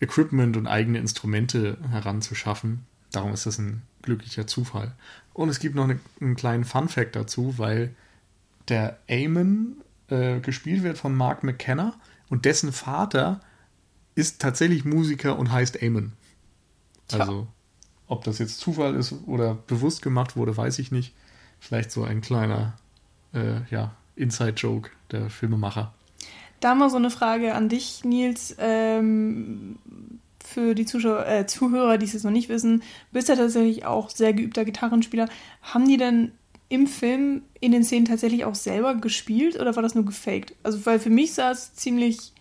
Equipment 0.00 0.56
und 0.56 0.66
eigene 0.66 0.98
Instrumente 0.98 1.76
heranzuschaffen. 1.90 2.86
Darum 3.12 3.32
ist 3.32 3.46
das 3.46 3.58
ein 3.58 3.82
glücklicher 4.02 4.46
Zufall. 4.46 4.94
Und 5.34 5.48
es 5.48 5.58
gibt 5.58 5.74
noch 5.74 5.84
eine, 5.84 6.00
einen 6.20 6.36
kleinen 6.36 6.64
Fun-Fact 6.64 7.16
dazu, 7.16 7.58
weil 7.58 7.94
der 8.68 8.98
Eamon 9.08 9.76
äh, 10.08 10.40
gespielt 10.40 10.82
wird 10.82 10.98
von 10.98 11.14
Mark 11.14 11.44
McKenna 11.44 11.94
und 12.28 12.44
dessen 12.44 12.72
Vater 12.72 13.40
ist 14.14 14.40
tatsächlich 14.40 14.84
Musiker 14.84 15.38
und 15.38 15.52
heißt 15.52 15.82
Eamon. 15.82 16.12
Also 17.12 17.48
Ob 18.06 18.24
das 18.24 18.38
jetzt 18.38 18.58
Zufall 18.58 18.94
ist 18.94 19.12
oder 19.26 19.54
bewusst 19.54 20.02
gemacht 20.02 20.36
wurde, 20.36 20.56
weiß 20.56 20.78
ich 20.78 20.90
nicht. 20.92 21.14
Vielleicht 21.58 21.90
so 21.90 22.04
ein 22.04 22.20
kleiner 22.20 22.74
äh, 23.34 23.62
ja, 23.70 23.94
Inside-Joke 24.16 24.90
der 25.10 25.30
Filmemacher. 25.30 25.92
Da 26.60 26.74
mal 26.74 26.90
so 26.90 26.96
eine 26.96 27.10
Frage 27.10 27.54
an 27.54 27.68
dich, 27.68 28.04
Nils. 28.04 28.54
Ähm, 28.58 29.78
für 30.44 30.74
die 30.74 30.84
Zuschauer, 30.84 31.26
äh, 31.26 31.46
Zuhörer, 31.46 31.96
die 31.96 32.06
es 32.06 32.12
jetzt 32.12 32.24
noch 32.24 32.30
nicht 32.30 32.48
wissen, 32.48 32.82
bist 33.12 33.28
ja 33.28 33.36
tatsächlich 33.36 33.84
auch 33.86 34.10
sehr 34.10 34.32
geübter 34.32 34.64
Gitarrenspieler. 34.64 35.28
Haben 35.62 35.86
die 35.86 35.96
denn 35.96 36.32
im 36.68 36.86
Film 36.86 37.42
in 37.60 37.72
den 37.72 37.84
Szenen 37.84 38.06
tatsächlich 38.06 38.44
auch 38.44 38.54
selber 38.54 38.94
gespielt 38.94 39.58
oder 39.58 39.74
war 39.76 39.82
das 39.82 39.94
nur 39.94 40.04
gefaked? 40.04 40.54
Also, 40.62 40.84
weil 40.86 40.98
für 40.98 41.10
mich 41.10 41.34
sah 41.34 41.52
es 41.52 41.74
ziemlich 41.74 42.32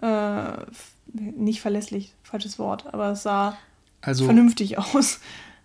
äh, 0.00 0.52
nicht 1.12 1.60
verlässlich, 1.60 2.14
falsches 2.22 2.58
Wort, 2.58 2.86
aber 2.92 3.12
es 3.12 3.22
sah 3.22 3.56
also, 4.02 4.24
vernünftig 4.24 4.78
aus. 4.78 5.20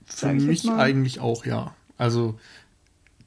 Für 0.06 0.34
mich 0.34 0.70
eigentlich 0.70 1.20
auch, 1.20 1.46
ja. 1.46 1.76
Also 1.98 2.40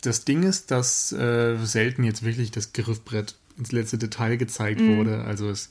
das 0.03 0.25
Ding 0.25 0.43
ist, 0.43 0.71
dass 0.71 1.13
äh, 1.13 1.57
selten 1.65 2.05
jetzt 2.05 2.25
wirklich 2.25 2.51
das 2.51 2.73
Griffbrett 2.73 3.37
ins 3.57 3.73
letzte 3.73 3.99
Detail 3.99 4.37
gezeigt 4.37 4.81
mhm. 4.81 4.97
wurde. 4.99 5.25
Also 5.25 5.49
es, 5.49 5.69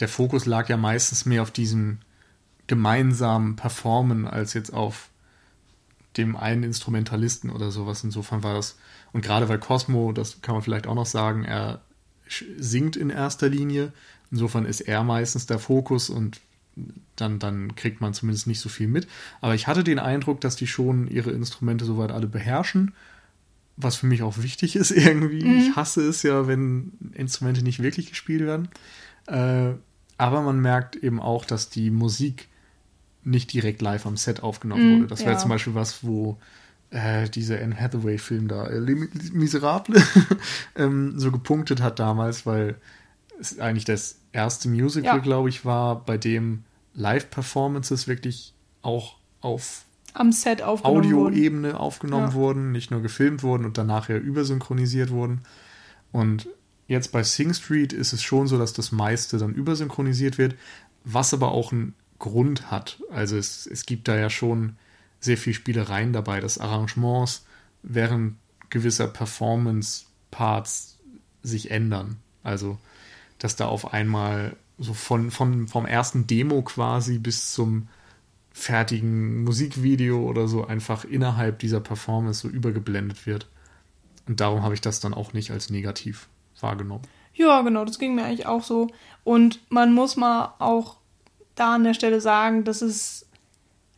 der 0.00 0.08
Fokus 0.08 0.46
lag 0.46 0.68
ja 0.68 0.76
meistens 0.76 1.26
mehr 1.26 1.42
auf 1.42 1.50
diesem 1.50 1.98
gemeinsamen 2.66 3.56
Performen 3.56 4.26
als 4.26 4.54
jetzt 4.54 4.72
auf 4.72 5.10
dem 6.16 6.36
einen 6.36 6.62
Instrumentalisten 6.62 7.50
oder 7.50 7.70
sowas. 7.70 8.04
Insofern 8.04 8.42
war 8.42 8.54
das, 8.54 8.76
und 9.12 9.22
gerade 9.24 9.48
weil 9.48 9.58
Cosmo, 9.58 10.12
das 10.12 10.40
kann 10.42 10.54
man 10.54 10.62
vielleicht 10.62 10.86
auch 10.86 10.94
noch 10.94 11.06
sagen, 11.06 11.44
er 11.44 11.80
singt 12.58 12.96
in 12.96 13.10
erster 13.10 13.48
Linie. 13.48 13.92
Insofern 14.30 14.64
ist 14.64 14.80
er 14.80 15.02
meistens 15.04 15.46
der 15.46 15.58
Fokus 15.58 16.10
und 16.10 16.40
dann, 17.16 17.38
dann 17.38 17.76
kriegt 17.76 18.00
man 18.00 18.14
zumindest 18.14 18.46
nicht 18.46 18.60
so 18.60 18.68
viel 18.68 18.88
mit. 18.88 19.06
Aber 19.40 19.54
ich 19.54 19.66
hatte 19.66 19.84
den 19.84 19.98
Eindruck, 19.98 20.40
dass 20.40 20.56
die 20.56 20.66
schon 20.66 21.06
ihre 21.08 21.30
Instrumente 21.30 21.84
soweit 21.84 22.10
alle 22.10 22.26
beherrschen 22.26 22.94
was 23.76 23.96
für 23.96 24.06
mich 24.06 24.22
auch 24.22 24.38
wichtig 24.38 24.76
ist 24.76 24.90
irgendwie. 24.90 25.44
Mhm. 25.44 25.58
Ich 25.58 25.76
hasse 25.76 26.06
es 26.06 26.22
ja, 26.22 26.46
wenn 26.46 26.92
Instrumente 27.14 27.62
nicht 27.62 27.82
wirklich 27.82 28.08
gespielt 28.08 28.42
werden. 28.42 28.68
Äh, 29.26 29.74
aber 30.16 30.42
man 30.42 30.60
merkt 30.60 30.96
eben 30.96 31.20
auch, 31.20 31.44
dass 31.44 31.70
die 31.70 31.90
Musik 31.90 32.48
nicht 33.24 33.52
direkt 33.52 33.82
live 33.82 34.06
am 34.06 34.16
Set 34.16 34.42
aufgenommen 34.42 34.88
mhm, 34.88 34.96
wurde. 34.98 35.06
Das 35.08 35.20
wäre 35.20 35.32
ja. 35.32 35.38
zum 35.38 35.48
Beispiel 35.48 35.74
was, 35.74 36.04
wo 36.04 36.38
äh, 36.90 37.28
dieser 37.28 37.60
Anne 37.60 37.78
Hathaway-Film 37.78 38.48
da, 38.48 38.66
äh, 38.66 38.78
Les 38.78 39.32
Miserables, 39.32 40.04
ähm, 40.76 41.18
so 41.18 41.32
gepunktet 41.32 41.80
hat 41.82 41.98
damals, 41.98 42.46
weil 42.46 42.76
es 43.40 43.58
eigentlich 43.58 43.84
das 43.84 44.20
erste 44.32 44.68
Musical, 44.68 45.16
ja. 45.16 45.22
glaube 45.22 45.48
ich, 45.48 45.64
war, 45.64 46.04
bei 46.04 46.18
dem 46.18 46.64
Live-Performances 46.94 48.06
wirklich 48.06 48.54
auch 48.82 49.16
auf 49.40 49.84
am 50.14 50.32
Set 50.32 50.62
aufgenommen 50.62 50.98
Audioebene 50.98 51.68
wurden. 51.68 51.76
aufgenommen 51.76 52.28
ja. 52.28 52.34
wurden, 52.34 52.72
nicht 52.72 52.90
nur 52.90 53.02
gefilmt 53.02 53.42
wurden 53.42 53.64
und 53.64 53.76
danach 53.76 54.08
ja 54.08 54.16
übersynchronisiert 54.16 55.10
wurden. 55.10 55.42
Und 56.12 56.48
jetzt 56.86 57.12
bei 57.12 57.22
Sing 57.22 57.52
Street 57.52 57.92
ist 57.92 58.12
es 58.12 58.22
schon 58.22 58.46
so, 58.46 58.56
dass 58.56 58.72
das 58.72 58.92
meiste 58.92 59.38
dann 59.38 59.52
übersynchronisiert 59.52 60.38
wird, 60.38 60.54
was 61.04 61.34
aber 61.34 61.50
auch 61.52 61.72
einen 61.72 61.94
Grund 62.20 62.70
hat. 62.70 63.02
Also 63.10 63.36
es, 63.36 63.66
es 63.66 63.86
gibt 63.86 64.08
da 64.08 64.16
ja 64.16 64.30
schon 64.30 64.76
sehr 65.20 65.36
viel 65.36 65.52
Spielereien 65.52 66.12
dabei, 66.12 66.40
dass 66.40 66.58
Arrangements 66.58 67.44
während 67.82 68.36
gewisser 68.70 69.08
Performance-Parts 69.08 70.98
sich 71.42 71.70
ändern. 71.70 72.16
Also, 72.42 72.78
dass 73.38 73.56
da 73.56 73.66
auf 73.66 73.92
einmal 73.92 74.56
so 74.78 74.94
von, 74.94 75.30
von, 75.30 75.66
vom 75.66 75.86
ersten 75.86 76.26
Demo 76.26 76.62
quasi 76.62 77.18
bis 77.18 77.52
zum 77.52 77.88
fertigen 78.54 79.42
Musikvideo 79.42 80.22
oder 80.22 80.46
so 80.46 80.64
einfach 80.64 81.04
innerhalb 81.04 81.58
dieser 81.58 81.80
Performance 81.80 82.42
so 82.42 82.48
übergeblendet 82.48 83.26
wird. 83.26 83.48
Und 84.28 84.40
darum 84.40 84.62
habe 84.62 84.74
ich 84.74 84.80
das 84.80 85.00
dann 85.00 85.12
auch 85.12 85.32
nicht 85.34 85.50
als 85.50 85.68
negativ 85.70 86.28
wahrgenommen. 86.60 87.02
Ja, 87.34 87.60
genau, 87.62 87.84
das 87.84 87.98
ging 87.98 88.14
mir 88.14 88.24
eigentlich 88.24 88.46
auch 88.46 88.62
so. 88.62 88.86
Und 89.24 89.60
man 89.70 89.92
muss 89.92 90.16
mal 90.16 90.54
auch 90.60 90.96
da 91.56 91.74
an 91.74 91.84
der 91.84 91.94
Stelle 91.94 92.20
sagen, 92.20 92.62
dass 92.62 92.80
es, 92.80 93.26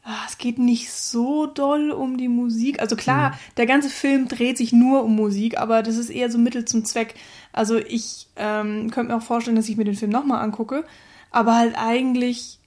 ah, 0.02 0.24
es 0.26 0.38
geht 0.38 0.58
nicht 0.58 0.90
so 0.90 1.46
doll 1.46 1.90
um 1.90 2.16
die 2.16 2.28
Musik. 2.28 2.80
Also 2.80 2.96
klar, 2.96 3.30
mhm. 3.30 3.34
der 3.58 3.66
ganze 3.66 3.90
Film 3.90 4.26
dreht 4.26 4.56
sich 4.56 4.72
nur 4.72 5.04
um 5.04 5.14
Musik, 5.14 5.58
aber 5.58 5.82
das 5.82 5.98
ist 5.98 6.08
eher 6.08 6.30
so 6.30 6.38
Mittel 6.38 6.64
zum 6.64 6.86
Zweck. 6.86 7.14
Also 7.52 7.76
ich 7.76 8.28
ähm, 8.36 8.90
könnte 8.90 9.12
mir 9.12 9.18
auch 9.18 9.22
vorstellen, 9.22 9.56
dass 9.56 9.68
ich 9.68 9.76
mir 9.76 9.84
den 9.84 9.96
Film 9.96 10.10
nochmal 10.10 10.42
angucke, 10.42 10.86
aber 11.30 11.56
halt 11.56 11.74
eigentlich 11.76 12.58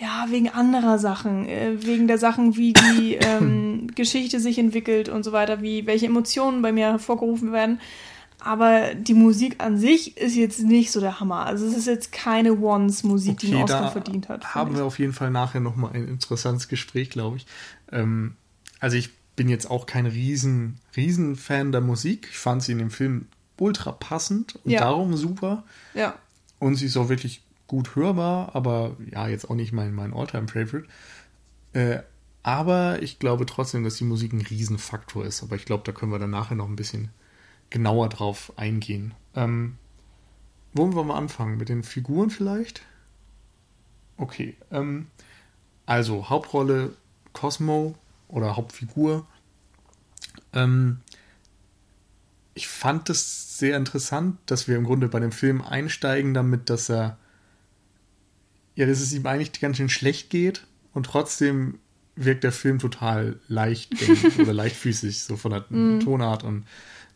ja, 0.00 0.26
wegen 0.30 0.48
anderer 0.48 0.98
Sachen, 0.98 1.46
äh, 1.46 1.76
wegen 1.84 2.08
der 2.08 2.18
Sachen, 2.18 2.56
wie 2.56 2.72
die 2.72 3.14
ähm, 3.20 3.88
Geschichte 3.94 4.40
sich 4.40 4.58
entwickelt 4.58 5.08
und 5.08 5.22
so 5.24 5.32
weiter, 5.32 5.62
wie 5.62 5.86
welche 5.86 6.06
Emotionen 6.06 6.62
bei 6.62 6.72
mir 6.72 6.86
hervorgerufen 6.86 7.52
werden. 7.52 7.80
Aber 8.44 8.94
die 8.94 9.14
Musik 9.14 9.62
an 9.62 9.78
sich 9.78 10.16
ist 10.16 10.34
jetzt 10.34 10.60
nicht 10.60 10.90
so 10.90 11.00
der 11.00 11.20
Hammer. 11.20 11.46
Also 11.46 11.64
es 11.64 11.76
ist 11.76 11.86
jetzt 11.86 12.10
keine 12.10 12.60
Once-Musik, 12.60 13.34
okay, 13.34 13.46
die 13.46 13.54
einen 13.54 13.64
Oscar 13.64 13.92
verdient 13.92 14.28
hat. 14.28 14.54
Haben 14.54 14.74
wir 14.74 14.84
auf 14.84 14.98
jeden 14.98 15.12
Fall 15.12 15.30
nachher 15.30 15.60
nochmal 15.60 15.92
ein 15.94 16.08
interessantes 16.08 16.66
Gespräch, 16.66 17.10
glaube 17.10 17.36
ich. 17.36 17.46
Ähm, 17.92 18.34
also 18.80 18.96
ich 18.96 19.10
bin 19.36 19.48
jetzt 19.48 19.70
auch 19.70 19.86
kein 19.86 20.06
riesen, 20.06 20.78
riesen 20.96 21.36
Fan 21.36 21.70
der 21.70 21.82
Musik. 21.82 22.28
Ich 22.32 22.38
fand 22.38 22.64
sie 22.64 22.72
in 22.72 22.78
dem 22.78 22.90
Film 22.90 23.26
ultra 23.58 23.92
passend 23.92 24.58
und 24.64 24.72
ja. 24.72 24.80
darum 24.80 25.16
super. 25.16 25.62
Ja. 25.94 26.16
Und 26.58 26.74
sie 26.74 26.86
ist 26.86 26.96
auch 26.96 27.08
wirklich 27.08 27.42
gut 27.72 27.96
hörbar, 27.96 28.54
aber 28.54 28.98
ja, 29.10 29.28
jetzt 29.28 29.48
auch 29.48 29.54
nicht 29.54 29.72
mein, 29.72 29.94
mein 29.94 30.12
All-Time-Favorite. 30.12 30.86
Äh, 31.72 32.00
aber 32.42 33.02
ich 33.02 33.18
glaube 33.18 33.46
trotzdem, 33.46 33.82
dass 33.82 33.94
die 33.94 34.04
Musik 34.04 34.34
ein 34.34 34.42
Riesenfaktor 34.42 35.24
ist. 35.24 35.42
Aber 35.42 35.56
ich 35.56 35.64
glaube, 35.64 35.82
da 35.86 35.92
können 35.92 36.12
wir 36.12 36.18
dann 36.18 36.28
nachher 36.28 36.54
noch 36.54 36.68
ein 36.68 36.76
bisschen 36.76 37.08
genauer 37.70 38.10
drauf 38.10 38.52
eingehen. 38.56 39.14
Ähm, 39.34 39.78
wollen 40.74 40.94
wir 40.94 41.02
mal 41.02 41.16
anfangen? 41.16 41.56
Mit 41.56 41.70
den 41.70 41.82
Figuren 41.82 42.28
vielleicht? 42.28 42.82
Okay. 44.18 44.54
Ähm, 44.70 45.06
also, 45.86 46.28
Hauptrolle 46.28 46.94
Cosmo 47.32 47.94
oder 48.28 48.54
Hauptfigur. 48.54 49.26
Ähm, 50.52 51.00
ich 52.52 52.68
fand 52.68 53.08
es 53.08 53.56
sehr 53.56 53.78
interessant, 53.78 54.36
dass 54.44 54.68
wir 54.68 54.76
im 54.76 54.84
Grunde 54.84 55.08
bei 55.08 55.20
dem 55.20 55.32
Film 55.32 55.62
einsteigen 55.62 56.34
damit, 56.34 56.68
dass 56.68 56.90
er 56.90 57.16
ja, 58.74 58.86
dass 58.86 59.00
es 59.00 59.12
ihm 59.12 59.26
eigentlich 59.26 59.60
ganz 59.60 59.76
schön 59.76 59.88
schlecht 59.88 60.30
geht 60.30 60.66
und 60.92 61.06
trotzdem 61.06 61.78
wirkt 62.14 62.44
der 62.44 62.52
Film 62.52 62.78
total 62.78 63.40
leicht 63.48 63.94
oder 64.38 64.52
leichtfüßig, 64.52 65.22
so 65.22 65.36
von 65.36 65.52
der 65.52 65.64
mm. 65.68 66.00
Tonart 66.00 66.44
und 66.44 66.64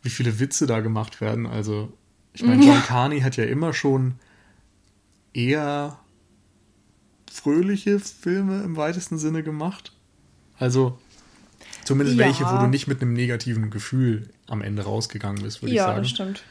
wie 0.01 0.09
viele 0.09 0.39
Witze 0.39 0.65
da 0.65 0.79
gemacht 0.79 1.21
werden. 1.21 1.45
Also, 1.45 1.93
ich 2.33 2.43
meine, 2.43 2.65
John 2.67 2.81
Carney 2.81 3.21
hat 3.21 3.37
ja 3.37 3.43
immer 3.43 3.73
schon 3.73 4.15
eher 5.33 5.99
fröhliche 7.31 7.99
Filme 7.99 8.63
im 8.63 8.75
weitesten 8.75 9.17
Sinne 9.17 9.43
gemacht. 9.43 9.93
Also, 10.57 10.97
zumindest 11.83 12.17
ja. 12.17 12.25
welche, 12.25 12.45
wo 12.45 12.57
du 12.57 12.67
nicht 12.67 12.87
mit 12.87 13.01
einem 13.01 13.13
negativen 13.13 13.69
Gefühl 13.69 14.29
am 14.47 14.61
Ende 14.61 14.83
rausgegangen 14.83 15.43
bist, 15.43 15.61
würde 15.61 15.75
ja, 15.75 15.83
ich 15.83 15.85
sagen. 15.85 15.95
Ja, 15.97 16.01
das 16.01 16.09
stimmt. 16.09 16.43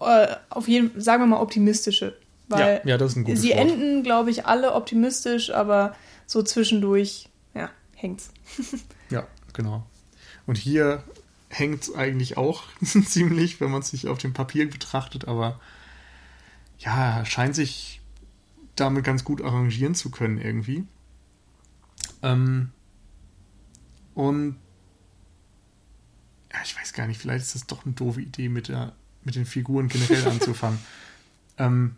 Äh, 0.00 0.36
auf 0.50 0.68
jeden 0.68 1.00
sagen 1.00 1.22
wir 1.22 1.26
mal 1.26 1.40
optimistische. 1.40 2.16
Weil 2.48 2.80
ja, 2.84 2.90
ja, 2.90 2.98
das 2.98 3.12
ist 3.12 3.16
ein 3.16 3.24
gutes 3.24 3.40
sie 3.40 3.50
Wort. 3.50 3.58
enden, 3.58 4.02
glaube 4.02 4.30
ich, 4.30 4.46
alle 4.46 4.74
optimistisch, 4.74 5.50
aber 5.50 5.96
so 6.26 6.42
zwischendurch, 6.42 7.30
ja, 7.54 7.70
hängt's. 7.94 8.30
ja, 9.10 9.26
genau. 9.52 9.86
Und 10.46 10.58
hier 10.58 11.02
hängt 11.48 11.82
es 11.82 11.94
eigentlich 11.94 12.36
auch 12.36 12.64
ziemlich, 12.82 13.60
wenn 13.60 13.70
man 13.70 13.80
es 13.80 13.90
sich 13.90 14.08
auf 14.08 14.18
dem 14.18 14.32
Papier 14.32 14.68
betrachtet, 14.68 15.26
aber 15.26 15.60
ja, 16.78 17.24
scheint 17.24 17.54
sich 17.54 18.00
damit 18.76 19.04
ganz 19.04 19.24
gut 19.24 19.42
arrangieren 19.42 19.94
zu 19.94 20.10
können 20.10 20.38
irgendwie. 20.38 20.84
Ähm, 22.22 22.72
und 24.14 24.56
ja, 26.52 26.58
ich 26.64 26.76
weiß 26.76 26.92
gar 26.92 27.06
nicht, 27.06 27.20
vielleicht 27.20 27.44
ist 27.44 27.54
das 27.54 27.66
doch 27.66 27.84
eine 27.84 27.94
doofe 27.94 28.20
Idee, 28.20 28.48
mit, 28.48 28.68
der, 28.68 28.92
mit 29.22 29.34
den 29.34 29.46
Figuren 29.46 29.88
generell 29.88 30.26
anzufangen. 30.28 30.78
ähm, 31.58 31.96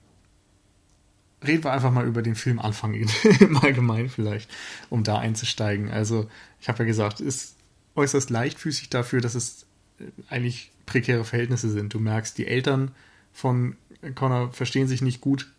reden 1.44 1.64
wir 1.64 1.72
einfach 1.72 1.90
mal 1.90 2.06
über 2.06 2.22
den 2.22 2.34
Film 2.34 2.58
Anfang 2.58 2.94
im 3.40 3.56
Allgemeinen 3.56 4.08
vielleicht, 4.08 4.50
um 4.90 5.02
da 5.02 5.18
einzusteigen. 5.18 5.90
Also, 5.90 6.28
ich 6.60 6.68
habe 6.68 6.80
ja 6.80 6.84
gesagt, 6.84 7.20
ist 7.20 7.56
äußerst 7.94 8.30
leichtfüßig 8.30 8.90
dafür, 8.90 9.20
dass 9.20 9.34
es 9.34 9.66
äh, 9.98 10.04
eigentlich 10.28 10.72
prekäre 10.84 11.24
Verhältnisse 11.24 11.70
sind. 11.70 11.92
Du 11.92 11.98
merkst, 12.00 12.38
die 12.38 12.46
Eltern 12.46 12.92
von 13.32 13.76
Connor 14.14 14.52
verstehen 14.52 14.86
sich 14.86 15.02
nicht 15.02 15.20
gut, 15.20 15.50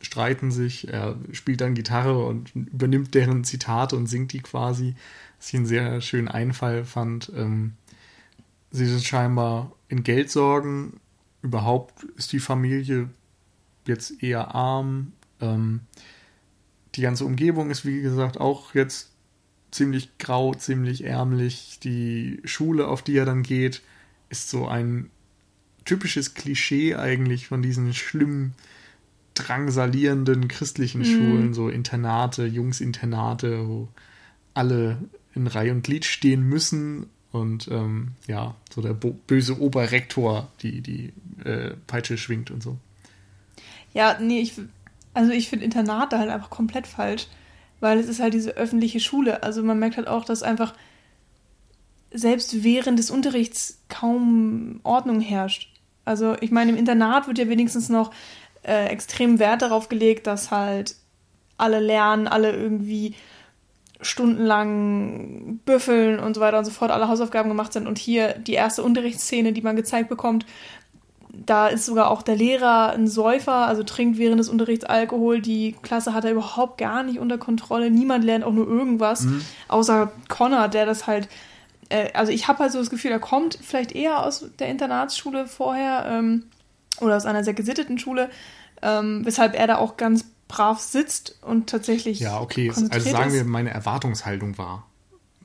streiten 0.00 0.50
sich, 0.50 0.88
er 0.88 1.16
spielt 1.32 1.60
dann 1.60 1.74
Gitarre 1.74 2.24
und 2.24 2.54
übernimmt 2.54 3.14
deren 3.14 3.44
Zitate 3.44 3.96
und 3.96 4.06
singt 4.06 4.32
die 4.32 4.40
quasi, 4.40 4.94
was 5.38 5.48
ich 5.48 5.56
einen 5.56 5.66
sehr 5.66 6.00
schönen 6.00 6.28
Einfall 6.28 6.84
fand. 6.84 7.30
Ähm, 7.36 7.74
sie 8.70 8.86
sind 8.86 9.04
scheinbar 9.04 9.72
in 9.88 10.02
Geldsorgen. 10.02 11.00
Überhaupt 11.42 12.04
ist 12.16 12.32
die 12.32 12.38
Familie 12.38 13.10
jetzt 13.90 14.22
eher 14.22 14.54
arm. 14.54 15.12
Ähm, 15.40 15.80
die 16.94 17.02
ganze 17.02 17.24
Umgebung 17.24 17.70
ist, 17.70 17.84
wie 17.84 18.00
gesagt, 18.00 18.40
auch 18.40 18.74
jetzt 18.74 19.10
ziemlich 19.70 20.18
grau, 20.18 20.54
ziemlich 20.54 21.04
ärmlich. 21.04 21.78
Die 21.82 22.40
Schule, 22.44 22.88
auf 22.88 23.02
die 23.02 23.16
er 23.16 23.26
dann 23.26 23.42
geht, 23.42 23.82
ist 24.28 24.50
so 24.50 24.66
ein 24.66 25.10
typisches 25.84 26.34
Klischee 26.34 26.94
eigentlich 26.94 27.48
von 27.48 27.62
diesen 27.62 27.94
schlimmen, 27.94 28.54
drangsalierenden 29.34 30.48
christlichen 30.48 31.04
Schulen, 31.04 31.54
so 31.54 31.68
Internate, 31.68 32.46
Jungsinternate, 32.46 33.66
wo 33.68 33.88
alle 34.54 34.98
in 35.34 35.46
Reihe 35.46 35.72
und 35.72 35.82
Glied 35.82 36.04
stehen 36.04 36.42
müssen 36.42 37.06
und 37.32 37.68
ähm, 37.68 38.12
ja, 38.26 38.56
so 38.74 38.82
der 38.82 38.92
böse 38.92 39.60
Oberrektor 39.60 40.50
die, 40.62 40.80
die 40.80 41.12
äh, 41.44 41.74
Peitsche 41.86 42.18
schwingt 42.18 42.50
und 42.50 42.62
so. 42.62 42.78
Ja, 43.94 44.18
nee, 44.20 44.40
ich, 44.40 44.54
also 45.14 45.32
ich 45.32 45.48
finde 45.48 45.64
Internate 45.64 46.18
halt 46.18 46.30
einfach 46.30 46.50
komplett 46.50 46.86
falsch, 46.86 47.26
weil 47.80 47.98
es 47.98 48.08
ist 48.08 48.20
halt 48.20 48.34
diese 48.34 48.56
öffentliche 48.56 49.00
Schule. 49.00 49.42
Also 49.42 49.62
man 49.62 49.78
merkt 49.78 49.96
halt 49.96 50.08
auch, 50.08 50.24
dass 50.24 50.42
einfach 50.42 50.74
selbst 52.12 52.62
während 52.62 52.98
des 52.98 53.10
Unterrichts 53.10 53.80
kaum 53.88 54.80
Ordnung 54.82 55.20
herrscht. 55.20 55.72
Also 56.04 56.36
ich 56.40 56.50
meine, 56.50 56.72
im 56.72 56.78
Internat 56.78 57.28
wird 57.28 57.38
ja 57.38 57.48
wenigstens 57.48 57.88
noch 57.88 58.10
äh, 58.62 58.86
extrem 58.86 59.38
Wert 59.38 59.62
darauf 59.62 59.88
gelegt, 59.88 60.26
dass 60.26 60.50
halt 60.50 60.96
alle 61.56 61.80
lernen, 61.80 62.26
alle 62.26 62.52
irgendwie 62.52 63.14
stundenlang 64.02 65.60
büffeln 65.66 66.18
und 66.18 66.34
so 66.34 66.40
weiter 66.40 66.58
und 66.58 66.64
so 66.64 66.70
fort, 66.70 66.90
alle 66.90 67.08
Hausaufgaben 67.08 67.48
gemacht 67.48 67.72
sind. 67.72 67.86
Und 67.86 67.98
hier 67.98 68.32
die 68.38 68.54
erste 68.54 68.82
Unterrichtsszene, 68.82 69.52
die 69.52 69.62
man 69.62 69.76
gezeigt 69.76 70.08
bekommt, 70.08 70.46
da 71.32 71.68
ist 71.68 71.86
sogar 71.86 72.10
auch 72.10 72.22
der 72.22 72.36
Lehrer 72.36 72.92
ein 72.92 73.06
Säufer, 73.06 73.66
also 73.66 73.82
trinkt 73.82 74.18
während 74.18 74.40
des 74.40 74.48
Unterrichts 74.48 74.84
Alkohol. 74.84 75.40
Die 75.40 75.76
Klasse 75.82 76.14
hat 76.14 76.24
er 76.24 76.32
überhaupt 76.32 76.78
gar 76.78 77.02
nicht 77.02 77.18
unter 77.18 77.38
Kontrolle. 77.38 77.90
Niemand 77.90 78.24
lernt 78.24 78.44
auch 78.44 78.52
nur 78.52 78.66
irgendwas, 78.66 79.26
außer 79.68 80.12
Connor, 80.28 80.68
der 80.68 80.86
das 80.86 81.06
halt. 81.06 81.28
Äh, 81.88 82.12
also 82.14 82.32
ich 82.32 82.48
habe 82.48 82.60
halt 82.60 82.72
so 82.72 82.78
das 82.78 82.90
Gefühl, 82.90 83.10
er 83.10 83.20
kommt 83.20 83.58
vielleicht 83.60 83.92
eher 83.92 84.24
aus 84.24 84.44
der 84.58 84.68
Internatsschule 84.68 85.46
vorher 85.46 86.06
ähm, 86.06 86.44
oder 87.00 87.16
aus 87.16 87.26
einer 87.26 87.44
sehr 87.44 87.54
gesitteten 87.54 87.98
Schule, 87.98 88.30
ähm, 88.82 89.24
weshalb 89.24 89.54
er 89.54 89.66
da 89.66 89.78
auch 89.78 89.96
ganz 89.96 90.24
brav 90.48 90.80
sitzt 90.80 91.38
und 91.42 91.68
tatsächlich. 91.68 92.20
Ja, 92.20 92.40
okay. 92.40 92.70
Also 92.70 92.86
sagen 93.10 93.32
wir, 93.32 93.44
meine 93.44 93.70
Erwartungshaltung 93.70 94.58
war, 94.58 94.86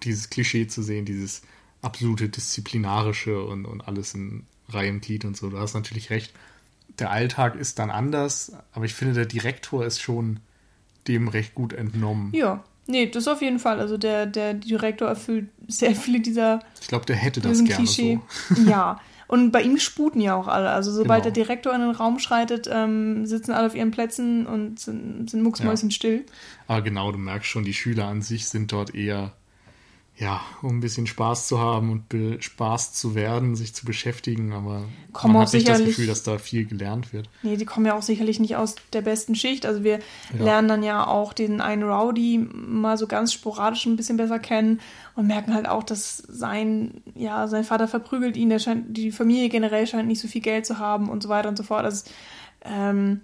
dieses 0.04 0.30
Klischee 0.30 0.68
zu 0.68 0.82
sehen, 0.82 1.06
dieses 1.06 1.42
absolute 1.82 2.30
Disziplinarische 2.30 3.44
und, 3.44 3.66
und 3.66 3.88
alles 3.88 4.16
in 4.16 4.48
Reihe 4.70 4.92
und 4.92 5.38
so. 5.38 5.50
Du 5.50 5.60
hast 5.60 5.74
natürlich 5.74 6.10
recht. 6.10 6.34
Der 7.00 7.12
Alltag 7.12 7.56
ist 7.56 7.80
dann 7.80 7.90
anders, 7.90 8.54
aber 8.72 8.86
ich 8.86 8.94
finde, 8.94 9.14
der 9.14 9.26
Direktor 9.26 9.86
ist 9.86 10.02
schon 10.02 10.40
dem 11.08 11.28
recht 11.28 11.54
gut 11.56 11.74
entnommen. 11.74 12.32
Ja, 12.34 12.64
nee, 12.88 13.08
das 13.08 13.28
auf 13.28 13.42
jeden 13.42 13.60
Fall. 13.60 13.80
Also 13.80 13.98
der, 13.98 14.26
der 14.26 14.54
Direktor 14.54 15.08
erfüllt 15.08 15.50
sehr 15.68 15.96
viele 15.96 16.20
dieser 16.22 16.62
Ich 16.82 16.88
glaube, 16.88 17.06
der 17.06 17.16
hätte 17.16 17.42
das 17.42 17.58
gerne 17.64 17.76
Klischee. 17.76 18.20
so. 18.50 18.62
Ja. 18.70 19.00
Und 19.28 19.52
bei 19.52 19.64
ihm 19.64 19.80
sputen 19.80 20.22
ja 20.22 20.36
auch 20.36 20.48
alle. 20.48 20.70
Also 20.70 20.92
sobald 20.92 21.24
Genau. 21.24 21.34
der 21.34 21.44
Direktor 21.44 21.74
in 21.74 21.82
den 21.82 21.90
Raum 21.92 22.20
schreitet, 22.20 22.70
ähm, 22.72 23.26
sitzen 23.26 23.54
alle 23.54 23.66
auf 23.68 23.76
ihren 23.76 23.90
Plätzen 23.90 24.46
und 24.46 24.80
sind, 24.80 25.30
sind 25.32 25.42
mucksmäuschenstill. 25.42 26.26
Aber 26.68 26.84
genau, 26.84 27.12
du 27.12 27.18
merkst 27.18 27.50
schon, 27.50 27.66
die 27.66 27.74
Schüler 27.74 28.06
an 28.06 28.22
sich 28.22 28.48
sind 28.48 28.72
dort 28.72 28.94
eher, 28.94 29.34
ja, 30.18 30.40
um 30.62 30.78
ein 30.78 30.80
bisschen 30.80 31.08
Spaß 31.08 31.48
zu 31.48 31.60
haben 31.60 31.92
und 31.92 32.08
be 32.08 32.42
Spaß 32.42 32.94
zu 32.94 33.16
werden, 33.16 33.56
sich 33.56 33.74
zu 33.76 33.86
beschäftigen, 33.86 34.54
aber 34.54 34.86
Kommen 35.12 35.34
man 35.34 35.44
hat 35.46 35.54
nicht 35.54 35.68
das 35.68 35.84
Gefühl, 35.84 36.08
dass 36.08 36.24
da 36.24 36.38
viel 36.38 36.66
gelernt 36.66 37.12
wird. 37.12 37.30
Nee, 37.44 37.58
die 37.58 37.66
kommen 37.66 37.86
ja 37.86 37.96
auch 37.98 38.02
sicherlich 38.02 38.40
nicht 38.40 38.56
aus 38.56 38.76
der 38.94 39.02
besten 39.02 39.36
Schicht. 39.36 39.66
Also 39.66 39.84
wir 39.84 40.00
Ja. 40.38 40.46
lernen 40.46 40.70
dann 40.70 40.84
ja 40.84 41.06
auch 41.06 41.34
den 41.34 41.60
einen 41.60 41.84
Rowdy 41.84 42.38
mal 42.54 42.98
so 42.98 43.08
ganz 43.08 43.34
sporadisch 43.34 43.86
ein 43.86 43.98
bisschen 43.98 44.16
besser 44.16 44.40
kennen 44.40 44.80
und 45.16 45.28
merken 45.28 45.54
halt 45.54 45.68
auch, 45.68 45.84
dass 45.84 46.18
sein, 46.18 47.02
ja, 47.14 47.48
sein 47.50 47.66
Vater 47.66 47.90
verprügelt 47.90 48.38
ihn, 48.38 48.50
der 48.50 48.60
scheint, 48.60 48.96
die 48.96 49.12
Familie 49.12 49.50
generell 49.50 49.86
scheint 49.86 50.08
nicht 50.08 50.22
so 50.22 50.30
viel 50.30 50.42
Geld 50.42 50.66
zu 50.66 50.80
haben 50.80 51.10
und 51.10 51.24
so 51.24 51.28
weiter 51.30 51.50
und 51.50 51.58
so 51.58 51.64
fort. 51.64 51.84
Das 51.84 52.06
ähm, 52.64 53.20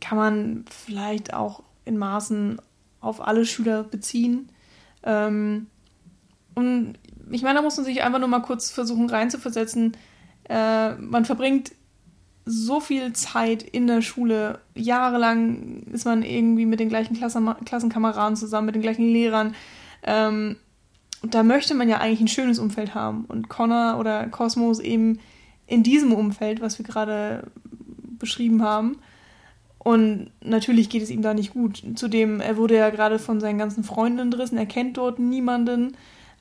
kann 0.00 0.18
man 0.18 0.64
vielleicht 0.70 1.34
auch 1.34 1.62
in 1.84 1.98
Maßen 1.98 2.60
auf 3.00 3.20
alle 3.20 3.44
Schüler 3.46 3.84
beziehen. 3.84 4.48
Ähm, 5.04 5.68
und 6.54 6.94
ich 7.30 7.42
meine, 7.42 7.56
da 7.56 7.62
muss 7.62 7.76
man 7.76 7.86
sich 7.86 8.02
einfach 8.02 8.18
nur 8.18 8.28
mal 8.28 8.40
kurz 8.40 8.70
versuchen 8.70 9.08
reinzuversetzen. 9.08 9.96
Äh, 10.48 10.94
man 10.96 11.24
verbringt 11.24 11.72
so 12.44 12.80
viel 12.80 13.12
Zeit 13.12 13.62
in 13.62 13.86
der 13.86 14.02
Schule. 14.02 14.60
Jahrelang 14.74 15.84
ist 15.92 16.04
man 16.04 16.22
irgendwie 16.22 16.66
mit 16.66 16.80
den 16.80 16.88
gleichen 16.88 17.16
Klassen 17.16 17.54
Klassenkameraden 17.64 18.36
zusammen, 18.36 18.66
mit 18.66 18.74
den 18.74 18.82
gleichen 18.82 19.06
Lehrern. 19.06 19.54
Ähm, 20.02 20.56
da 21.22 21.42
möchte 21.42 21.74
man 21.74 21.88
ja 21.88 21.98
eigentlich 21.98 22.20
ein 22.20 22.28
schönes 22.28 22.58
Umfeld 22.58 22.94
haben. 22.94 23.24
Und 23.26 23.48
Connor 23.48 23.98
oder 23.98 24.26
Cosmos 24.26 24.80
eben 24.80 25.20
in 25.66 25.82
diesem 25.82 26.12
Umfeld, 26.12 26.60
was 26.60 26.78
wir 26.78 26.84
gerade 26.84 27.50
beschrieben 28.18 28.62
haben. 28.62 28.98
Und 29.78 30.30
natürlich 30.44 30.90
geht 30.90 31.02
es 31.02 31.10
ihm 31.10 31.22
da 31.22 31.34
nicht 31.34 31.52
gut. 31.52 31.82
Zudem, 31.94 32.40
er 32.40 32.56
wurde 32.56 32.76
ja 32.76 32.90
gerade 32.90 33.18
von 33.18 33.40
seinen 33.40 33.58
ganzen 33.58 33.84
Freunden 33.84 34.18
entrissen. 34.18 34.58
Er 34.58 34.66
kennt 34.66 34.96
dort 34.96 35.18
niemanden. 35.18 35.96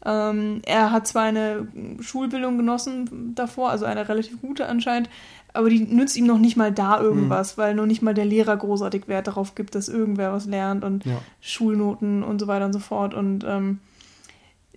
Ähm, 0.06 0.62
er 0.66 0.92
hat 0.92 1.08
zwar 1.08 1.24
eine 1.24 1.68
Schulbildung 2.00 2.58
genossen 2.58 3.34
davor, 3.36 3.70
also 3.70 3.86
eine 3.86 4.10
relativ 4.10 4.42
gute 4.42 4.68
anscheinend, 4.68 5.10
aber 5.54 5.70
die 5.70 5.80
nützt 5.80 6.16
ihm 6.16 6.26
noch 6.26 6.38
nicht 6.38 6.56
mal 6.56 6.72
da 6.72 7.00
irgendwas, 7.00 7.58
weil 7.58 7.76
noch 7.76 7.86
nicht 7.86 8.02
mal 8.02 8.14
der 8.14 8.26
Lehrer 8.26 8.56
großartig 8.56 9.08
Wert 9.08 9.28
darauf 9.28 9.54
gibt, 9.54 9.76
dass 9.76 9.90
irgendwer 9.90 10.32
was 10.32 10.46
lernt 10.46 10.84
und 10.84 11.06
Ja. 11.06 11.22
Schulnoten 11.42 12.24
und 12.24 12.40
so 12.40 12.48
weiter 12.48 12.66
und 12.66 12.74
so 12.74 12.80
fort. 12.80 13.14
Und 13.14 13.44
ähm, 13.46 13.80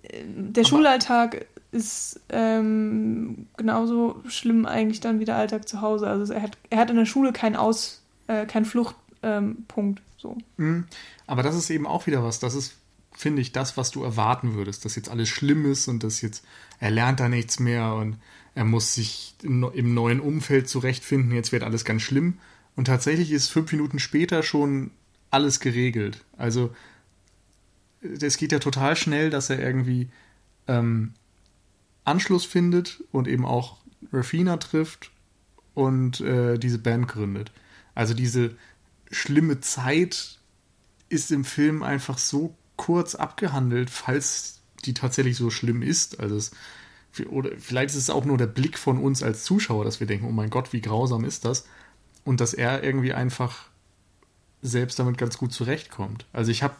äh, 0.03 0.23
der 0.25 0.65
Schulalltag 0.65 1.45
ist 1.71 2.21
ähm, 2.29 3.47
genauso 3.57 4.21
schlimm 4.27 4.65
eigentlich 4.65 5.01
dann 5.01 5.19
wie 5.19 5.25
der 5.25 5.35
Alltag 5.35 5.67
zu 5.67 5.81
Hause. 5.81 6.07
Also 6.07 6.33
er 6.33 6.41
hat, 6.41 6.57
er 6.69 6.79
hat 6.79 6.89
in 6.89 6.95
der 6.95 7.05
Schule 7.05 7.33
keinen 7.33 7.55
Aus, 7.55 8.01
äh, 8.27 8.45
keinen 8.45 8.65
Fluchtpunkt. 8.65 9.99
Ähm, 9.99 10.05
so. 10.17 10.37
Mhm. 10.57 10.85
Aber 11.27 11.43
das 11.43 11.55
ist 11.55 11.69
eben 11.69 11.85
auch 11.85 12.07
wieder 12.07 12.23
was. 12.23 12.39
Das 12.39 12.55
ist, 12.55 12.75
finde 13.17 13.41
ich, 13.41 13.51
das, 13.51 13.77
was 13.77 13.91
du 13.91 14.03
erwarten 14.03 14.55
würdest, 14.55 14.85
dass 14.85 14.95
jetzt 14.95 15.09
alles 15.09 15.29
schlimm 15.29 15.69
ist 15.71 15.87
und 15.87 16.03
dass 16.03 16.21
jetzt 16.21 16.43
er 16.79 16.91
lernt 16.91 17.19
da 17.19 17.29
nichts 17.29 17.59
mehr 17.59 17.93
und 17.93 18.17
er 18.55 18.65
muss 18.65 18.93
sich 18.93 19.35
im 19.43 19.93
neuen 19.93 20.19
Umfeld 20.19 20.69
zurechtfinden. 20.69 21.33
Jetzt 21.33 21.51
wird 21.51 21.63
alles 21.63 21.85
ganz 21.85 22.01
schlimm. 22.01 22.39
Und 22.75 22.85
tatsächlich 22.85 23.31
ist 23.31 23.49
fünf 23.49 23.71
Minuten 23.71 23.99
später 23.99 24.43
schon 24.43 24.91
alles 25.29 25.59
geregelt. 25.59 26.23
Also 26.37 26.73
es 28.01 28.37
geht 28.37 28.51
ja 28.51 28.59
total 28.59 28.95
schnell, 28.95 29.29
dass 29.29 29.49
er 29.49 29.59
irgendwie 29.59 30.09
ähm, 30.67 31.13
Anschluss 32.03 32.45
findet 32.45 33.03
und 33.11 33.27
eben 33.27 33.45
auch 33.45 33.77
Rafina 34.13 34.57
trifft 34.57 35.11
und 35.73 36.21
äh, 36.21 36.57
diese 36.57 36.79
Band 36.79 37.07
gründet. 37.07 37.51
Also 37.93 38.13
diese 38.13 38.55
schlimme 39.11 39.59
Zeit 39.59 40.39
ist 41.09 41.31
im 41.31 41.45
Film 41.45 41.83
einfach 41.83 42.17
so 42.17 42.55
kurz 42.75 43.15
abgehandelt, 43.15 43.89
falls 43.89 44.61
die 44.85 44.93
tatsächlich 44.93 45.37
so 45.37 45.49
schlimm 45.49 45.81
ist. 45.81 46.19
Also 46.19 46.35
es, 46.35 46.51
oder 47.29 47.51
vielleicht 47.57 47.89
ist 47.89 47.95
es 47.95 48.09
auch 48.09 48.25
nur 48.25 48.37
der 48.37 48.47
Blick 48.47 48.77
von 48.77 48.99
uns 48.99 49.23
als 49.23 49.43
Zuschauer, 49.43 49.85
dass 49.85 49.99
wir 49.99 50.07
denken, 50.07 50.25
oh 50.25 50.31
mein 50.31 50.49
Gott, 50.49 50.73
wie 50.73 50.81
grausam 50.81 51.23
ist 51.25 51.45
das? 51.45 51.65
Und 52.23 52.41
dass 52.41 52.53
er 52.53 52.83
irgendwie 52.83 53.13
einfach 53.13 53.67
selbst 54.61 54.99
damit 54.99 55.17
ganz 55.17 55.37
gut 55.37 55.53
zurechtkommt. 55.53 56.25
Also 56.33 56.51
ich 56.51 56.63
habe 56.63 56.75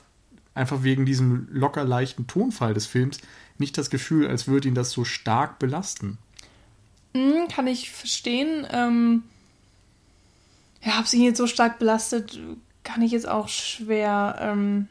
einfach 0.53 0.84
wegen 0.84 1.05
diesem 1.05 1.47
locker 1.51 1.84
leichten 1.84 2.27
Tonfall 2.27 2.73
des 2.73 2.86
Films 2.86 3.19
nicht 3.58 3.77
das 3.77 3.89
Gefühl, 3.89 4.27
als 4.27 4.47
würde 4.47 4.67
ihn 4.67 4.75
das 4.75 4.91
so 4.91 5.05
stark 5.05 5.60
belasten. 5.60 6.17
Hm, 7.13 7.47
kann 7.49 7.67
ich 7.67 7.91
verstehen. 7.91 8.65
Ähm, 8.71 9.23
ja, 10.81 10.99
ob 10.99 11.08
sie 11.08 11.17
ihn 11.17 11.23
jetzt 11.23 11.38
so 11.38 11.47
stark 11.47 11.79
belastet, 11.79 12.39
kann 12.84 13.01
ich 13.01 13.12
jetzt 13.12 13.27
auch 13.27 13.47
schwer, 13.47 14.38
ähm, 14.39 14.88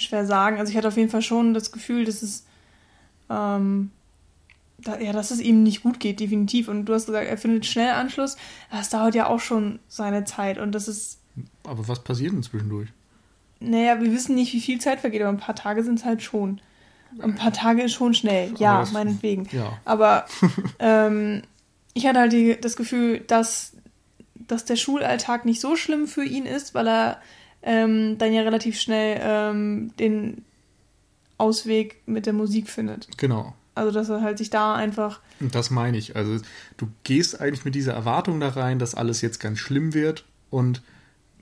schwer 0.00 0.26
sagen. 0.26 0.58
Also 0.58 0.70
ich 0.70 0.76
hatte 0.76 0.88
auf 0.88 0.96
jeden 0.96 1.10
Fall 1.10 1.22
schon 1.22 1.54
das 1.54 1.72
Gefühl, 1.72 2.04
dass 2.04 2.22
es, 2.22 2.44
ähm, 3.28 3.90
da, 4.78 4.98
ja, 4.98 5.12
dass 5.12 5.30
es 5.30 5.40
ihm 5.40 5.62
nicht 5.62 5.82
gut 5.82 6.00
geht, 6.00 6.20
definitiv. 6.20 6.68
Und 6.68 6.86
du 6.86 6.94
hast 6.94 7.06
gesagt, 7.06 7.26
er 7.28 7.38
findet 7.38 7.66
schnell 7.66 7.90
Anschluss. 7.90 8.36
Das 8.70 8.88
dauert 8.90 9.14
ja 9.14 9.26
auch 9.26 9.40
schon 9.40 9.78
seine 9.88 10.24
Zeit. 10.24 10.58
Und 10.58 10.72
das 10.72 10.88
ist, 10.88 11.18
Aber 11.64 11.86
was 11.88 12.02
passiert 12.02 12.32
denn 12.32 12.42
zwischendurch? 12.42 12.88
naja, 13.62 14.00
wir 14.00 14.10
wissen 14.10 14.34
nicht, 14.36 14.54
wie 14.54 14.60
viel 14.60 14.80
Zeit 14.80 15.00
vergeht, 15.00 15.20
aber 15.20 15.28
ein 15.30 15.36
paar 15.36 15.54
Tage 15.54 15.84
sind 15.84 15.98
es 15.98 16.04
halt 16.06 16.22
schon. 16.22 16.62
Ein 17.20 17.34
paar 17.34 17.52
Tage 17.52 17.82
ist 17.82 17.92
schon 17.92 18.14
schnell, 18.14 18.54
ja, 18.56 18.80
das- 18.80 18.92
meinetwegen. 18.92 19.46
Ja. 19.52 19.76
Aber 19.84 20.24
ähm, 20.78 21.42
ich 21.92 22.06
hatte 22.06 22.20
halt 22.20 22.32
die, 22.32 22.58
das 22.58 22.74
Gefühl, 22.76 23.20
dass, 23.20 23.72
dass 24.34 24.64
der 24.64 24.76
Schulalltag 24.76 25.44
nicht 25.44 25.60
so 25.60 25.76
schlimm 25.76 26.06
für 26.06 26.24
ihn 26.24 26.46
ist, 26.46 26.72
weil 26.72 26.88
er 26.88 27.20
ähm, 27.62 28.18
dann 28.18 28.32
ja 28.32 28.42
relativ 28.42 28.80
schnell 28.80 29.20
ähm, 29.22 29.92
den 29.98 30.44
Ausweg 31.38 32.02
mit 32.06 32.26
der 32.26 32.32
Musik 32.32 32.68
findet. 32.68 33.08
Genau. 33.16 33.54
Also 33.74 33.92
dass 33.92 34.08
er 34.08 34.20
halt 34.20 34.38
sich 34.38 34.50
da 34.50 34.74
einfach. 34.74 35.20
Und 35.40 35.54
das 35.54 35.70
meine 35.70 35.96
ich. 35.96 36.16
Also 36.16 36.38
du 36.76 36.88
gehst 37.04 37.40
eigentlich 37.40 37.64
mit 37.64 37.74
dieser 37.74 37.94
Erwartung 37.94 38.40
da 38.40 38.48
rein, 38.50 38.78
dass 38.78 38.94
alles 38.94 39.22
jetzt 39.22 39.40
ganz 39.40 39.58
schlimm 39.58 39.94
wird 39.94 40.24
und 40.50 40.82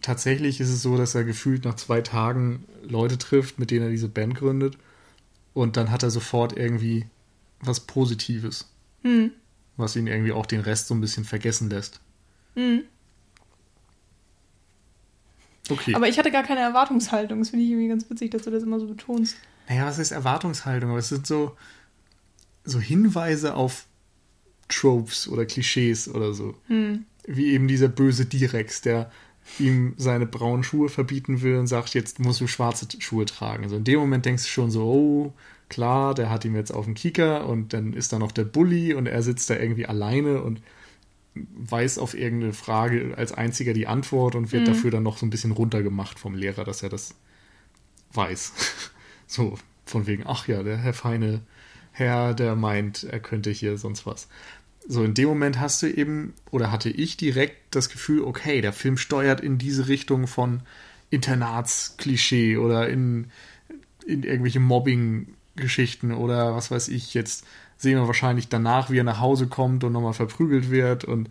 tatsächlich 0.03 0.61
ist 0.61 0.69
es 0.69 0.83
so, 0.83 0.97
dass 0.97 1.15
er 1.15 1.25
gefühlt 1.25 1.65
nach 1.65 1.75
zwei 1.75 2.01
Tagen 2.01 2.65
Leute 2.83 3.19
trifft, 3.19 3.59
mit 3.59 3.71
denen 3.71 3.87
er 3.87 3.91
diese 3.91 4.09
Band 4.09 4.35
gründet. 4.35 4.79
Und 5.55 5.77
dann 5.77 5.91
hat 5.91 6.03
er 6.03 6.11
sofort 6.11 6.57
irgendwie 6.57 7.07
was 7.61 7.81
Positives. 7.81 8.71
Hm. 9.03 9.33
Was 9.77 9.97
ihn 9.97 10.07
irgendwie 10.07 10.33
auch 10.33 10.47
den 10.47 10.61
Rest 10.61 10.89
so 10.89 10.95
ein 10.95 11.01
bisschen 11.01 11.25
vergessen 11.25 11.71
lässt. 11.71 12.01
Hm. 12.55 12.83
Okay. 15.69 15.95
Aber 15.95 16.09
ich 16.09 16.19
hatte 16.19 16.31
gar 16.31 16.43
keine 16.43 16.61
Erwartungshaltung. 16.61 17.39
Das 17.39 17.51
finde 17.51 17.65
ich 17.65 17.71
irgendwie 17.71 17.89
ganz 17.89 18.09
witzig, 18.09 18.31
dass 18.31 18.43
du 18.43 18.51
das 18.51 18.63
immer 18.63 18.81
so 18.81 18.87
betonst. 18.87 19.37
Naja, 19.69 19.87
was 19.87 19.99
ist 19.99 20.13
Erwartungshaltung? 20.13 20.91
Aber 20.91 20.99
es 20.99 21.09
sind 21.09 21.27
so, 21.27 21.57
so 22.65 22.81
Hinweise 22.81 23.55
auf 23.55 23.87
Tropes 24.69 25.29
oder 25.29 25.47
Klischees 25.47 26.09
oder 26.09 26.33
so. 26.33 26.55
Hm. 26.69 27.05
Wie 27.27 27.53
eben 27.53 27.69
dieser 27.69 27.89
böse 27.89 28.25
Direx, 28.25 28.81
der 28.81 29.11
ihm 29.59 29.95
seine 29.97 30.27
braunen 30.27 30.63
Schuhe 30.63 30.89
verbieten 30.89 31.43
will 31.43 31.57
und 31.57 31.67
sagt, 31.67 31.95
jetzt 31.95 32.19
musst 32.19 32.41
du 32.41 32.47
schwarze 32.47 32.87
Schuhe 32.99 33.25
tragen. 33.25 33.65
Also 33.65 33.77
in 33.77 33.85
dem 33.85 33.99
Moment 33.99 34.27
denkst 34.27 34.45
du 34.45 34.49
schon 34.49 34.71
so, 34.71 34.85
oh, 34.85 35.33
klar, 35.69 36.15
der 36.15 36.31
hat 36.31 36.45
ihm 36.45 36.55
jetzt 36.55 36.71
auf 36.73 36.85
den 36.85 36.95
Kieker 36.95 37.47
und 37.47 37.73
dann 37.73 37.93
ist 37.93 38.13
da 38.13 38.19
noch 38.19 38.33
der 38.33 38.45
Bully 38.45 38.95
und 38.95 39.07
er 39.07 39.23
sitzt 39.23 39.51
da 39.51 39.57
irgendwie 39.57 39.87
alleine 39.87 40.43
und 40.43 40.61
weiß 41.55 41.99
auf 41.99 42.15
irgendeine 42.15 42.53
Frage 42.53 43.15
als 43.17 43.33
einziger 43.33 43.73
die 43.73 43.87
Antwort 43.87 44.35
und 44.35 44.53
wird 44.53 44.63
Mhm. 44.63 44.67
dafür 44.67 44.91
dann 44.91 45.03
noch 45.03 45.19
so 45.19 45.27
ein 45.27 45.31
bisschen 45.31 45.53
runtergemacht 45.53 46.19
vom 46.19 46.35
Lehrer, 46.35 46.65
dass 46.65 46.83
er 46.83 46.89
das 46.89 47.15
weiß. 48.13 48.53
so, 49.27 49.59
von 49.87 50.07
wegen, 50.07 50.25
ach 50.27 50.49
ja, 50.49 50.63
der 50.63 50.77
Herr 50.79 50.95
feine 50.95 51.43
Herr, 51.93 52.35
der 52.35 52.55
meint, 52.55 53.05
er 53.05 53.19
könnte 53.21 53.51
hier 53.51 53.77
sonst 53.77 54.07
was. 54.07 54.29
So, 54.87 55.03
in 55.05 55.15
dem 55.15 55.29
Moment 55.29 55.59
hast 55.61 55.83
du 55.83 55.87
eben, 55.89 56.33
oder 56.51 56.71
hatte 56.71 56.91
ich 56.91 57.17
direkt 57.17 57.75
das 57.75 57.89
Gefühl, 57.89 58.23
okay, 58.23 58.61
der 58.61 58.73
Film 58.73 58.97
steuert 58.97 59.41
in 59.41 59.59
diese 59.59 59.89
Richtung 59.89 60.27
von 60.27 60.63
Internatsklischee 61.11 62.57
oder 62.57 62.89
in, 62.89 63.27
in 64.07 64.23
irgendwelche 64.23 64.61
Mobbing-Geschichten 65.59 66.13
oder 66.13 66.55
was 66.55 66.71
weiß 66.71 66.89
ich. 66.89 67.15
Jetzt 67.15 67.45
sehen 67.77 67.99
wir 67.99 68.07
wahrscheinlich 68.07 68.49
danach, 68.49 68.91
wie 68.91 68.99
er 68.99 69.05
nach 69.05 69.21
Hause 69.21 69.47
kommt 69.49 69.85
und 69.85 69.93
nochmal 69.93 70.15
verprügelt 70.15 70.71
wird 70.71 71.05
und 71.05 71.29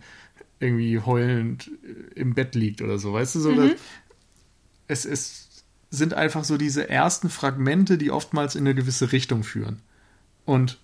irgendwie 0.60 1.00
heulend 1.00 1.70
im 2.14 2.34
Bett 2.34 2.54
liegt 2.54 2.82
oder 2.82 2.98
so. 2.98 3.12
Weißt 3.12 3.34
du, 3.34 3.40
so, 3.40 3.52
Mhm. 3.52 3.56
dass 4.88 5.04
es, 5.04 5.04
es 5.04 5.64
sind 5.90 6.14
einfach 6.14 6.44
so 6.44 6.56
diese 6.56 6.88
ersten 6.88 7.30
Fragmente, 7.30 7.98
die 7.98 8.10
oftmals 8.10 8.54
in 8.54 8.62
eine 8.66 8.74
gewisse 8.74 9.12
Richtung 9.12 9.44
führen. 9.44 9.80
Und 10.44 10.78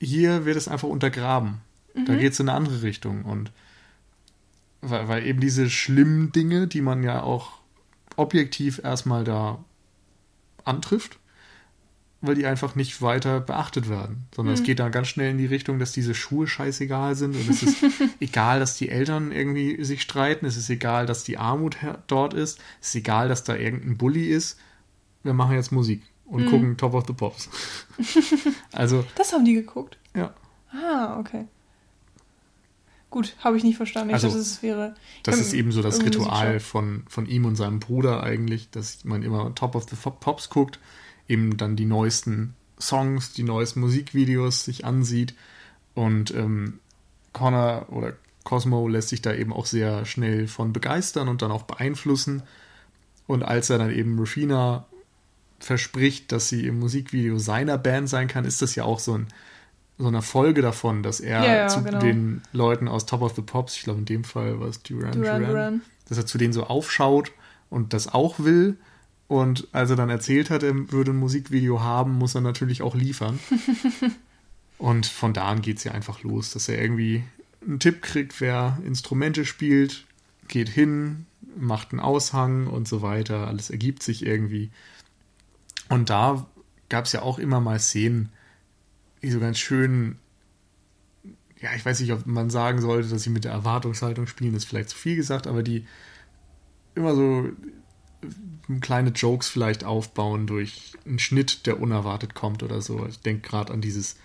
hier 0.00 0.44
wird 0.44 0.56
es 0.56 0.68
einfach 0.68 0.88
untergraben. 0.88 1.60
Da 2.06 2.16
geht 2.16 2.32
es 2.32 2.40
in 2.40 2.48
eine 2.48 2.56
andere 2.58 2.82
Richtung. 2.82 3.24
Und 3.24 3.52
weil, 4.80 5.06
weil 5.08 5.26
eben 5.26 5.38
diese 5.40 5.70
schlimmen 5.70 6.32
Dinge, 6.32 6.66
die 6.66 6.80
man 6.80 7.04
ja 7.04 7.22
auch 7.22 7.52
objektiv 8.16 8.80
erstmal 8.82 9.22
da 9.22 9.64
antrifft, 10.64 11.18
weil 12.26 12.34
die 12.34 12.46
einfach 12.46 12.74
nicht 12.74 13.00
weiter 13.02 13.40
beachtet 13.40 13.88
werden. 13.88 14.26
Sondern 14.34 14.54
es 14.54 14.62
geht 14.62 14.78
dann 14.78 14.92
ganz 14.92 15.08
schnell 15.08 15.30
in 15.30 15.38
die 15.38 15.46
Richtung, 15.46 15.78
dass 15.78 15.92
diese 15.92 16.14
Schuhe 16.14 16.46
scheißegal 16.46 17.14
sind 17.14 17.36
und 17.36 17.48
es 17.48 17.62
ist 17.62 17.76
egal, 18.20 18.60
dass 18.60 18.76
die 18.76 18.88
Eltern 18.88 19.32
irgendwie 19.32 19.82
sich 19.84 20.02
streiten, 20.02 20.46
es 20.46 20.56
ist 20.56 20.70
egal, 20.70 21.06
dass 21.06 21.24
die 21.24 21.38
Armut 21.38 21.76
dort 22.06 22.34
ist, 22.34 22.58
es 22.80 22.88
ist 22.88 22.94
egal, 22.96 23.28
dass 23.28 23.44
da 23.44 23.54
irgendein 23.56 23.96
Bully 23.96 24.26
ist. 24.26 24.58
Wir 25.22 25.34
machen 25.34 25.54
jetzt 25.56 25.72
Musik 25.72 26.02
und 26.26 26.46
gucken 26.46 26.76
Top 26.76 26.94
of 26.94 27.04
the 27.06 27.12
Pops. 27.12 27.48
also, 28.72 29.04
Das 29.16 29.32
haben 29.32 29.44
die 29.44 29.54
geguckt. 29.54 29.98
ja. 30.14 30.34
Ah, 30.72 31.20
okay. 31.20 31.44
Gut, 33.10 33.36
habe 33.44 33.56
ich 33.56 33.62
nicht 33.62 33.76
verstanden. 33.76 34.08
Ich 34.08 34.14
Also, 34.14 34.26
dachte, 34.26 34.40
es 34.40 34.60
wäre. 34.60 34.94
Das 35.22 35.38
ist 35.38 35.52
eben 35.52 35.70
so 35.70 35.82
das 35.82 36.02
Ritual 36.02 36.58
von, 36.58 37.04
von 37.08 37.26
ihm 37.26 37.44
und 37.44 37.54
seinem 37.54 37.78
Bruder 37.78 38.24
eigentlich, 38.24 38.70
dass 38.70 39.04
man 39.04 39.22
immer 39.22 39.54
Top 39.54 39.76
of 39.76 39.86
the 39.88 39.94
Pops 39.94 40.50
guckt, 40.50 40.80
eben 41.28 41.56
dann 41.56 41.76
die 41.76 41.86
neuesten 41.86 42.54
Songs, 42.80 43.32
die 43.32 43.42
neuesten 43.44 43.80
Musikvideos 43.80 44.64
sich 44.64 44.84
ansieht 44.84 45.34
und 45.94 46.34
ähm, 46.34 46.80
Connor 47.32 47.86
oder 47.90 48.12
Cosmo 48.44 48.88
lässt 48.88 49.08
sich 49.08 49.22
da 49.22 49.32
eben 49.32 49.52
auch 49.52 49.66
sehr 49.66 50.04
schnell 50.04 50.46
von 50.48 50.72
begeistern 50.72 51.28
und 51.28 51.40
dann 51.42 51.50
auch 51.50 51.62
beeinflussen 51.62 52.42
und 53.26 53.42
als 53.42 53.70
er 53.70 53.78
dann 53.78 53.90
eben 53.90 54.18
Rufina 54.18 54.86
verspricht, 55.60 56.30
dass 56.32 56.48
sie 56.48 56.66
im 56.66 56.78
Musikvideo 56.78 57.38
seiner 57.38 57.78
Band 57.78 58.08
sein 58.08 58.28
kann, 58.28 58.44
ist 58.44 58.60
das 58.60 58.74
ja 58.74 58.84
auch 58.84 58.98
so 58.98 59.16
ein 59.18 59.28
so 59.96 60.08
eine 60.08 60.22
Folge 60.22 60.60
davon, 60.60 61.04
dass 61.04 61.20
er 61.20 61.44
Ja, 61.44 61.56
ja, 61.56 61.68
zu 61.68 61.82
genau. 61.84 62.00
den 62.00 62.42
Leuten 62.52 62.88
aus 62.88 63.06
Top 63.06 63.22
of 63.22 63.36
the 63.36 63.42
Pops, 63.42 63.76
ich 63.76 63.84
glaube 63.84 64.00
in 64.00 64.04
dem 64.04 64.24
Fall 64.24 64.58
war 64.58 64.66
es 64.66 64.82
Duran 64.82 65.12
Duran, 65.12 65.40
Duran 65.40 65.52
Duran. 65.52 65.82
dass 66.08 66.18
er 66.18 66.26
zu 66.26 66.36
denen 66.36 66.52
so 66.52 66.64
aufschaut 66.64 67.30
und 67.70 67.92
das 67.92 68.12
auch 68.12 68.40
will. 68.40 68.76
Und 69.26 69.68
als 69.72 69.90
er 69.90 69.96
dann 69.96 70.10
erzählt 70.10 70.50
hat, 70.50 70.62
er 70.62 70.92
würde 70.92 71.12
ein 71.12 71.16
Musikvideo 71.16 71.80
haben, 71.80 72.12
muss 72.12 72.34
er 72.34 72.40
natürlich 72.40 72.82
auch 72.82 72.94
liefern. 72.94 73.38
und 74.78 75.06
von 75.06 75.32
da 75.32 75.46
an 75.46 75.62
geht 75.62 75.78
es 75.78 75.84
ja 75.84 75.92
einfach 75.92 76.22
los, 76.22 76.50
dass 76.50 76.68
er 76.68 76.80
irgendwie 76.80 77.24
einen 77.66 77.80
Tipp 77.80 78.02
kriegt, 78.02 78.40
wer 78.40 78.78
Instrumente 78.84 79.44
spielt, 79.44 80.04
geht 80.48 80.68
hin, 80.68 81.26
macht 81.56 81.92
einen 81.92 82.00
Aushang 82.00 82.66
und 82.66 82.86
so 82.86 83.00
weiter. 83.00 83.46
Alles 83.46 83.70
ergibt 83.70 84.02
sich 84.02 84.26
irgendwie. 84.26 84.70
Und 85.88 86.10
da 86.10 86.46
gab 86.88 87.06
es 87.06 87.12
ja 87.12 87.22
auch 87.22 87.38
immer 87.38 87.60
mal 87.60 87.80
Szenen, 87.80 88.30
die 89.22 89.30
so 89.30 89.40
ganz 89.40 89.58
schön, 89.58 90.18
ja, 91.60 91.70
ich 91.74 91.84
weiß 91.84 92.00
nicht, 92.00 92.12
ob 92.12 92.26
man 92.26 92.50
sagen 92.50 92.80
sollte, 92.80 93.08
dass 93.08 93.22
sie 93.22 93.30
mit 93.30 93.44
der 93.44 93.52
Erwartungshaltung 93.52 94.26
spielen, 94.26 94.54
ist 94.54 94.66
vielleicht 94.66 94.90
zu 94.90 94.96
viel 94.96 95.16
gesagt, 95.16 95.46
aber 95.46 95.62
die 95.62 95.86
immer 96.94 97.14
so 97.14 97.48
kleine 98.80 99.10
Jokes 99.10 99.48
vielleicht 99.48 99.84
aufbauen 99.84 100.46
durch 100.46 100.92
einen 101.06 101.18
Schnitt, 101.18 101.66
der 101.66 101.80
unerwartet 101.80 102.34
kommt 102.34 102.62
oder 102.62 102.80
so. 102.80 103.06
Ich 103.06 103.20
denke 103.20 103.48
gerade 103.48 103.72
an 103.72 103.80
dieses, 103.80 104.16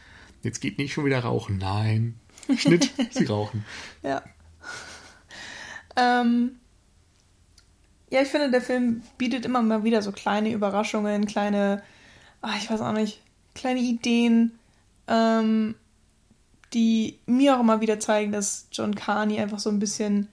jetzt 0.43 0.61
geht 0.61 0.77
nicht 0.77 0.93
schon 0.93 1.05
wieder 1.05 1.19
rauchen. 1.19 1.57
Nein. 1.57 2.19
Schnitt, 2.57 2.91
sie 3.11 3.25
rauchen. 3.25 3.65
Ja. 4.01 4.23
Ähm, 5.95 6.59
ja, 8.09 8.21
ich 8.21 8.29
finde, 8.29 8.49
der 8.49 8.61
Film 8.61 9.03
bietet 9.17 9.45
immer 9.45 9.61
mal 9.61 9.83
wieder 9.83 10.01
so 10.01 10.11
kleine 10.11 10.51
Überraschungen, 10.51 11.25
kleine, 11.27 11.83
ah, 12.41 12.53
ich 12.57 12.69
weiß 12.69 12.81
auch 12.81 12.93
nicht, 12.93 13.21
kleine 13.53 13.79
Ideen, 13.79 14.57
ähm, 15.07 15.75
die 16.73 17.19
mir 17.25 17.55
auch 17.55 17.61
immer 17.61 17.81
wieder 17.81 17.99
zeigen, 17.99 18.31
dass 18.31 18.67
John 18.71 18.95
Carney 18.95 19.39
einfach 19.39 19.59
so 19.59 19.69
ein 19.69 19.79
bisschen 19.79 20.27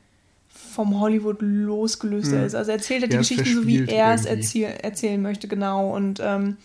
vom 0.57 1.01
Hollywood 1.01 1.39
losgelöster 1.41 2.39
Hm. 2.39 2.47
ist. 2.47 2.55
Also 2.55 2.71
er 2.71 2.77
erzählt 2.77 3.03
Er 3.03 3.09
die 3.09 3.17
Geschichten 3.17 3.55
so, 3.55 3.67
wie 3.67 3.85
er 3.87 4.15
es 4.15 4.25
erzähl 4.25 4.71
erzählen 4.83 5.21
möchte, 5.21 5.49
genau. 5.49 5.95
Und 5.95 6.21
ähm, 6.23 6.57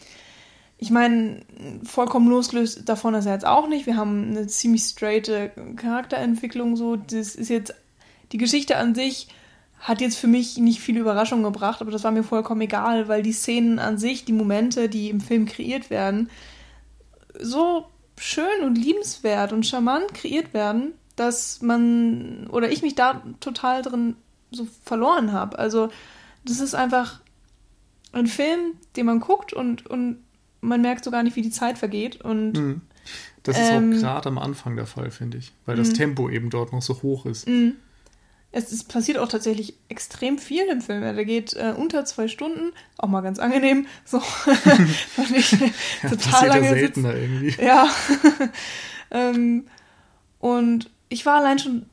ich 0.77 0.89
meine, 0.89 1.41
vollkommen 1.83 2.27
losgelöst 2.27 2.89
davon 2.89 3.13
ist 3.13 3.25
er 3.25 3.33
jetzt 3.33 3.45
auch 3.45 3.67
nicht. 3.67 3.85
Wir 3.85 3.97
haben 3.97 4.29
eine 4.29 4.47
ziemlich 4.47 4.83
straighte 4.83 5.51
Charakterentwicklung 5.75 6.75
so. 6.75 6.95
Das 6.95 7.35
ist 7.35 7.49
jetzt, 7.49 7.73
die 8.31 8.37
Geschichte 8.37 8.77
an 8.77 8.95
sich 8.95 9.27
hat 9.79 9.99
jetzt 9.99 10.17
für 10.17 10.27
mich 10.27 10.57
nicht 10.57 10.79
viele 10.79 10.99
Überraschungen 10.99 11.43
gebracht, 11.43 11.81
aber 11.81 11.91
das 11.91 12.03
war 12.03 12.11
mir 12.11 12.23
vollkommen 12.23 12.61
egal, 12.61 13.07
weil 13.07 13.23
die 13.23 13.31
Szenen 13.31 13.79
an 13.79 13.97
sich, 13.97 14.25
die 14.25 14.33
Momente, 14.33 14.89
die 14.89 15.09
im 15.09 15.21
Film 15.21 15.45
kreiert 15.45 15.89
werden, 15.89 16.29
so 17.39 17.85
schön 18.17 18.63
und 18.63 18.77
liebenswert 18.77 19.53
und 19.53 19.65
charmant 19.65 20.13
kreiert 20.13 20.53
werden, 20.53 20.93
dass 21.21 21.61
man 21.61 22.47
oder 22.47 22.69
ich 22.71 22.81
mich 22.81 22.95
da 22.95 23.21
total 23.39 23.81
drin 23.83 24.15
so 24.51 24.67
verloren 24.83 25.31
habe. 25.31 25.57
Also 25.59 25.89
das 26.43 26.59
ist 26.59 26.73
einfach 26.75 27.21
ein 28.11 28.27
Film, 28.27 28.73
den 28.97 29.05
man 29.05 29.19
guckt 29.19 29.53
und, 29.53 29.85
und 29.87 30.17
man 30.61 30.81
merkt 30.81 31.03
so 31.05 31.11
gar 31.11 31.23
nicht, 31.23 31.35
wie 31.35 31.41
die 31.41 31.51
Zeit 31.51 31.77
vergeht. 31.77 32.21
Und 32.21 32.53
Mhm. 32.53 32.81
Das 33.43 33.57
ist 33.57 33.71
Ähm, 33.71 33.93
auch 33.93 33.99
gerade 33.99 34.29
am 34.29 34.37
Anfang 34.37 34.75
der 34.75 34.85
Fall, 34.85 35.09
finde 35.09 35.37
ich, 35.39 35.51
weil 35.65 35.75
das 35.75 35.89
Mhm. 35.89 35.93
Tempo 35.95 36.29
eben 36.29 36.49
dort 36.51 36.71
noch 36.73 36.81
so 36.83 37.01
hoch 37.01 37.25
ist. 37.25 37.47
mh, 37.47 37.71
es, 38.51 38.71
es 38.71 38.83
passiert 38.83 39.17
auch 39.17 39.29
tatsächlich 39.29 39.73
extrem 39.87 40.37
viel 40.37 40.65
im 40.69 40.81
Film. 40.81 41.01
Der 41.01 41.25
geht 41.25 41.53
äh, 41.53 41.73
unter 41.75 42.03
zwei 42.05 42.27
Stunden, 42.27 42.73
auch 42.97 43.07
mal 43.07 43.21
ganz 43.21 43.39
angenehm. 43.39 43.87
So 44.05 44.19
fand 45.15 45.31
ich 45.35 45.51
Ja, 45.53 46.09
total 46.09 46.47
ja 46.47 46.53
lange 46.53 46.67
Sitz- 46.69 46.79
seltener 47.01 47.15
irgendwie. 47.15 47.55
Ja. 47.63 47.89
ähm, 49.11 49.65
und 50.39 50.89
ich 51.11 51.25
war 51.25 51.37
allein 51.39 51.59
schon 51.59 51.85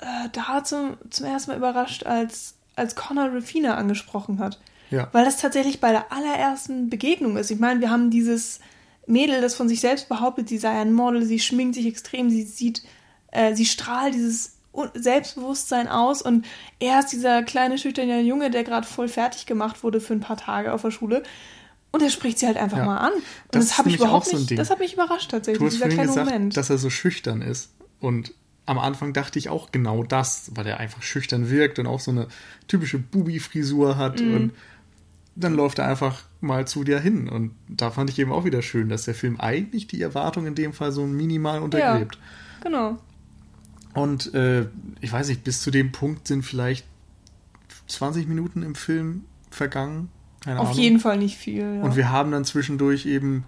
äh, 0.00 0.28
da 0.32 0.62
zum, 0.64 0.96
zum 1.10 1.26
ersten 1.26 1.50
Mal 1.52 1.56
überrascht, 1.56 2.04
als, 2.04 2.54
als 2.74 2.94
Connor 2.96 3.30
Rafina 3.32 3.76
angesprochen 3.76 4.38
hat. 4.40 4.60
Ja. 4.90 5.08
Weil 5.12 5.24
das 5.24 5.38
tatsächlich 5.38 5.80
bei 5.80 5.90
der 5.92 6.12
allerersten 6.12 6.90
Begegnung 6.90 7.36
ist. 7.36 7.50
Ich 7.50 7.58
meine, 7.58 7.80
wir 7.80 7.90
haben 7.90 8.10
dieses 8.10 8.60
Mädel, 9.06 9.40
das 9.40 9.54
von 9.54 9.68
sich 9.68 9.80
selbst 9.80 10.08
behauptet, 10.08 10.48
sie 10.48 10.58
sei 10.58 10.70
ein 10.80 10.92
Model, 10.92 11.24
sie 11.24 11.38
schminkt 11.40 11.74
sich 11.76 11.86
extrem, 11.86 12.28
sie 12.30 12.42
sieht, 12.42 12.82
äh, 13.32 13.54
sie 13.54 13.66
strahlt 13.66 14.14
dieses 14.14 14.56
Selbstbewusstsein 14.94 15.88
aus 15.88 16.22
und 16.22 16.44
er 16.80 16.98
ist 17.00 17.08
dieser 17.12 17.42
kleine, 17.42 17.78
schüchterne 17.78 18.20
Junge, 18.20 18.50
der 18.50 18.64
gerade 18.64 18.86
voll 18.86 19.08
fertig 19.08 19.46
gemacht 19.46 19.82
wurde 19.82 20.00
für 20.00 20.12
ein 20.12 20.20
paar 20.20 20.36
Tage 20.36 20.72
auf 20.72 20.82
der 20.82 20.90
Schule. 20.90 21.22
Und 21.92 22.02
er 22.02 22.10
spricht 22.10 22.38
sie 22.38 22.46
halt 22.46 22.58
einfach 22.58 22.78
Ja. 22.78 22.84
mal 22.84 22.98
an. 22.98 23.12
Und 23.14 23.22
Das 23.52 23.68
das, 23.68 23.78
habe 23.78 23.88
ich 23.88 23.96
überhaupt 23.96 24.26
so 24.26 24.32
ein 24.36 24.40
nicht, 24.40 24.50
Ding. 24.50 24.58
das 24.58 24.68
hat 24.70 24.80
mich 24.80 24.92
überrascht 24.92 25.30
tatsächlich, 25.30 25.58
Du 25.60 25.66
hast 25.66 25.74
dieser 25.74 25.88
kleine 25.88 26.08
gesagt, 26.08 26.26
Moment. 26.26 26.56
dass 26.56 26.68
er 26.68 26.76
so 26.78 26.90
schüchtern 26.90 27.40
ist 27.42 27.70
und 28.00 28.34
am 28.66 28.78
Anfang 28.78 29.12
dachte 29.12 29.38
ich 29.38 29.48
auch 29.48 29.70
genau 29.72 30.02
das, 30.02 30.50
weil 30.54 30.66
er 30.66 30.78
einfach 30.80 31.02
schüchtern 31.02 31.50
wirkt 31.50 31.78
und 31.78 31.86
auch 31.86 32.00
so 32.00 32.10
eine 32.10 32.26
typische 32.68 32.98
Bubi-Frisur 32.98 33.96
hat 33.96 34.20
Mhm. 34.20 34.34
und 34.34 34.52
dann 35.36 35.54
läuft 35.54 35.78
er 35.78 35.86
einfach 35.86 36.22
mal 36.40 36.66
zu 36.66 36.82
dir 36.82 36.98
hin. 36.98 37.28
Und 37.28 37.52
da 37.68 37.90
fand 37.90 38.08
ich 38.10 38.18
eben 38.18 38.32
auch 38.32 38.44
wieder 38.44 38.62
schön, 38.62 38.88
dass 38.88 39.04
der 39.04 39.14
Film 39.14 39.38
eigentlich 39.38 39.86
die 39.86 40.00
Erwartung 40.00 40.46
in 40.46 40.54
dem 40.54 40.72
Fall 40.72 40.92
so 40.92 41.06
minimal 41.06 41.60
untergräbt. 41.60 42.18
Genau. 42.62 42.98
Und 43.94 44.34
äh, 44.34 44.66
ich 45.00 45.12
weiß 45.12 45.28
nicht, 45.28 45.44
bis 45.44 45.60
zu 45.60 45.70
dem 45.70 45.92
Punkt 45.92 46.26
sind 46.26 46.42
vielleicht 46.42 46.86
20 47.86 48.26
Minuten 48.28 48.62
im 48.62 48.74
Film 48.74 49.24
vergangen. 49.50 50.08
Keine 50.42 50.60
Auf 50.60 50.68
Ahnung. 50.70 50.80
jeden 50.80 51.00
Fall 51.00 51.18
nicht 51.18 51.36
viel. 51.36 51.76
Ja. 51.76 51.82
Und 51.82 51.96
wir 51.96 52.10
haben 52.10 52.30
dann 52.30 52.44
zwischendurch 52.44 53.06
eben 53.06 53.44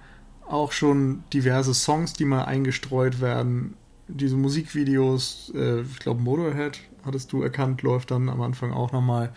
auch 0.46 0.72
schon 0.72 1.24
diverse 1.32 1.74
Songs, 1.74 2.12
die 2.12 2.24
mal 2.24 2.44
eingestreut 2.44 3.20
werden. 3.20 3.74
Diese 4.08 4.36
Musikvideos, 4.36 5.52
äh, 5.54 5.82
ich 5.82 5.98
glaube 5.98 6.20
Motorhead, 6.22 6.80
hattest 7.04 7.32
du 7.32 7.42
erkannt, 7.42 7.82
läuft 7.82 8.10
dann 8.10 8.28
am 8.28 8.40
Anfang 8.40 8.72
auch 8.72 8.92
nochmal. 8.92 9.32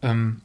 Ähm, 0.00 0.40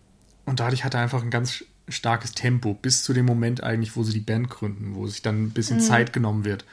und 0.46 0.60
dadurch 0.60 0.84
hat 0.84 0.94
er 0.94 1.02
einfach 1.02 1.24
ein 1.24 1.30
ganz 1.30 1.64
starkes 1.88 2.34
Tempo, 2.34 2.74
bis 2.74 3.04
zu 3.04 3.14
dem 3.14 3.26
Moment 3.26 3.64
eigentlich, 3.64 3.96
wo 3.96 4.04
sie 4.04 4.14
die 4.14 4.20
Band 4.20 4.50
gründen, 4.50 4.96
wo 4.96 5.08
sich 5.08 5.22
dann 5.22 5.44
ein 5.44 5.52
bisschen 5.52 5.80
Zeit 5.80 6.12
genommen 6.12 6.44
wird, 6.44 6.66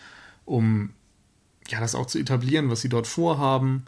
um 0.44 0.90
ja, 1.68 1.80
das 1.80 1.94
auch 1.94 2.06
zu 2.06 2.18
etablieren, 2.18 2.70
was 2.70 2.80
sie 2.80 2.88
dort 2.88 3.06
vorhaben. 3.06 3.84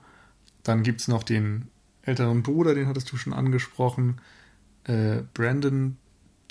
Dann 0.62 0.83
gibt 0.83 1.00
es 1.00 1.09
noch 1.09 1.22
den 1.22 1.68
älteren 2.02 2.42
Bruder, 2.42 2.74
den 2.74 2.87
hattest 2.87 3.11
du 3.11 3.16
schon 3.16 3.33
angesprochen, 3.33 4.20
äh, 4.85 5.22
Brandon, 5.35 5.96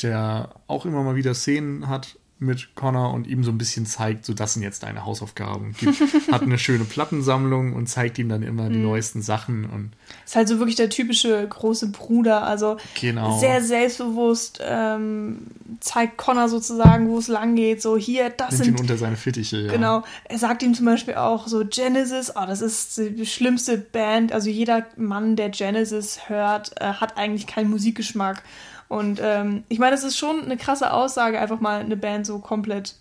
der 0.01 0.55
auch 0.67 0.85
immer 0.85 1.03
mal 1.03 1.15
wieder 1.15 1.33
Szenen 1.33 1.87
hat 1.87 2.17
mit 2.37 2.75
Connor 2.75 3.13
und 3.13 3.27
ihm 3.27 3.45
so 3.45 3.51
ein 3.51 3.57
bisschen 3.57 3.85
zeigt, 3.85 4.25
so 4.25 4.33
das 4.33 4.53
sind 4.53 4.63
jetzt 4.63 4.83
deine 4.83 5.05
Hausaufgaben. 5.05 5.73
Gibt, 5.79 6.01
hat 6.31 6.41
eine 6.41 6.57
schöne 6.57 6.83
Plattensammlung 6.83 7.73
und 7.73 7.87
zeigt 7.87 8.19
ihm 8.19 8.27
dann 8.27 8.43
immer 8.43 8.69
die 8.69 8.77
neuesten 8.77 9.21
Sachen 9.21 9.63
und 9.65 9.91
Ist 10.25 10.35
halt 10.35 10.49
so 10.49 10.59
wirklich 10.59 10.75
der 10.75 10.89
typische 10.89 11.47
große 11.47 11.91
Bruder, 11.91 12.43
also 12.43 12.75
Genau. 12.99 13.39
sehr 13.39 13.63
selbstbewusst, 13.63 14.59
ähm, 14.61 15.47
zeigt 15.79 16.17
Connor 16.17 16.49
sozusagen, 16.49 17.07
wo 17.07 17.19
es 17.19 17.29
lang 17.29 17.55
geht, 17.55 17.81
so 17.81 17.95
hier, 17.95 18.29
das 18.29 18.51
nimmt 18.51 18.59
ihn 18.59 18.65
sind 18.65 18.79
unter 18.81 18.97
seine 18.97 19.15
Fittiche. 19.15 19.61
Ja. 19.61 19.71
Genau, 19.71 20.03
er 20.25 20.37
sagt 20.37 20.61
ihm 20.61 20.73
zum 20.73 20.85
Beispiel 20.85 21.15
auch 21.15 21.47
so 21.47 21.63
Genesis, 21.65 22.33
oh, 22.35 22.45
das 22.45 22.61
ist 22.61 22.97
die 22.97 23.25
schlimmste 23.25 23.77
Band. 23.77 24.33
Also 24.33 24.49
jeder 24.49 24.85
Mann, 24.97 25.37
der 25.37 25.49
Genesis 25.49 26.27
hört, 26.27 26.73
äh, 26.81 26.85
hat 26.85 27.17
eigentlich 27.17 27.47
keinen 27.47 27.69
Musikgeschmack. 27.69 28.43
Und 28.87 29.19
ähm, 29.21 29.63
ich 29.67 29.79
meine, 29.79 29.91
das 29.91 30.03
ist 30.03 30.17
schon 30.17 30.43
eine 30.43 30.57
krasse 30.57 30.91
Aussage, 30.91 31.39
einfach 31.39 31.59
mal 31.59 31.81
eine 31.81 31.97
Band 31.97 32.25
so 32.25 32.39
komplett, 32.39 32.95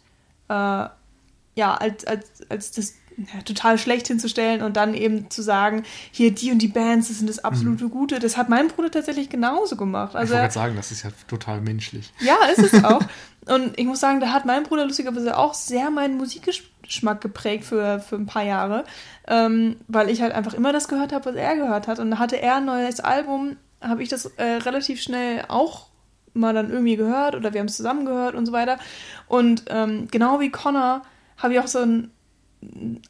äh, 0.49 0.53
ja, 0.53 1.75
als, 1.75 2.05
als, 2.07 2.31
als 2.49 2.71
das 2.73 2.95
ja, 3.17 3.43
total 3.45 3.79
schlecht 3.79 4.09
hinzustellen 4.09 4.63
und 4.63 4.77
dann 4.77 4.95
eben 4.95 5.31
zu 5.31 5.43
sagen, 5.43 5.85
hier 6.11 6.33
die 6.33 6.51
und 6.51 6.59
die 6.59 6.69
Bands, 6.69 7.09
das 7.09 7.19
sind 7.19 7.29
das 7.29 7.39
absolute 7.45 7.89
Gute. 7.89 8.19
Das 8.19 8.37
hat 8.37 8.49
mein 8.49 8.69
Bruder 8.69 8.91
tatsächlich 8.91 9.29
genauso 9.29 9.77
gemacht. 9.77 10.11
Ich 10.13 10.17
Also 10.17 10.33
wollte 10.33 10.35
er, 10.35 10.43
gerade 10.43 10.55
sagen, 10.55 10.77
das 10.77 10.91
ist 10.91 11.05
ja 11.05 11.11
total 11.29 11.61
menschlich. 11.61 12.13
ja, 12.21 12.37
ist 12.57 12.73
es 12.73 12.85
auch. 12.85 13.03
Und 13.47 13.79
ich 13.79 13.87
muss 13.87 14.01
sagen, 14.01 14.21
da 14.21 14.33
hat 14.33 14.47
mein 14.47 14.63
Bruder 14.65 14.85
lustigerweise 14.87 15.37
auch 15.37 15.55
sehr 15.55 15.91
meinen 15.91 16.17
Musikgeschmack 16.17 17.21
geprägt 17.21 17.65
für, 17.65 18.01
für 18.01 18.17
ein 18.17 18.27
paar 18.27 18.43
Jahre, 18.43 18.85
ähm, 19.29 19.77
weil 19.87 20.09
ich 20.11 20.23
halt 20.23 20.33
einfach 20.33 20.55
immer 20.55 20.73
das 20.73 20.89
gehört 20.89 21.13
habe, 21.13 21.27
was 21.27 21.37
er 21.37 21.57
gehört 21.57 21.87
hat. 21.87 21.99
Und 22.01 22.11
da 22.11 22.19
hatte 22.19 22.41
er 22.41 22.57
ein 22.57 22.65
neues 22.65 23.01
Album, 23.01 23.57
habe 23.87 24.03
ich 24.03 24.09
das 24.09 24.27
äh, 24.37 24.43
relativ 24.43 25.01
schnell 25.01 25.45
auch 25.49 25.87
mal 26.33 26.53
dann 26.53 26.71
irgendwie 26.71 26.97
gehört 26.97 27.37
oder 27.37 27.53
wir 27.53 27.61
haben 27.61 27.69
es 27.69 27.77
zusammen 27.77 28.05
gehört 28.07 28.35
und 28.35 28.47
so 28.47 28.53
weiter. 28.53 28.79
Und 29.29 29.65
ähm, 29.69 30.09
genau 30.11 30.41
wie 30.41 30.51
Connor 30.51 31.03
habe 31.37 31.55
ich 31.55 31.61
auch 31.61 31.69
so 31.69 31.79
ein 31.81 32.11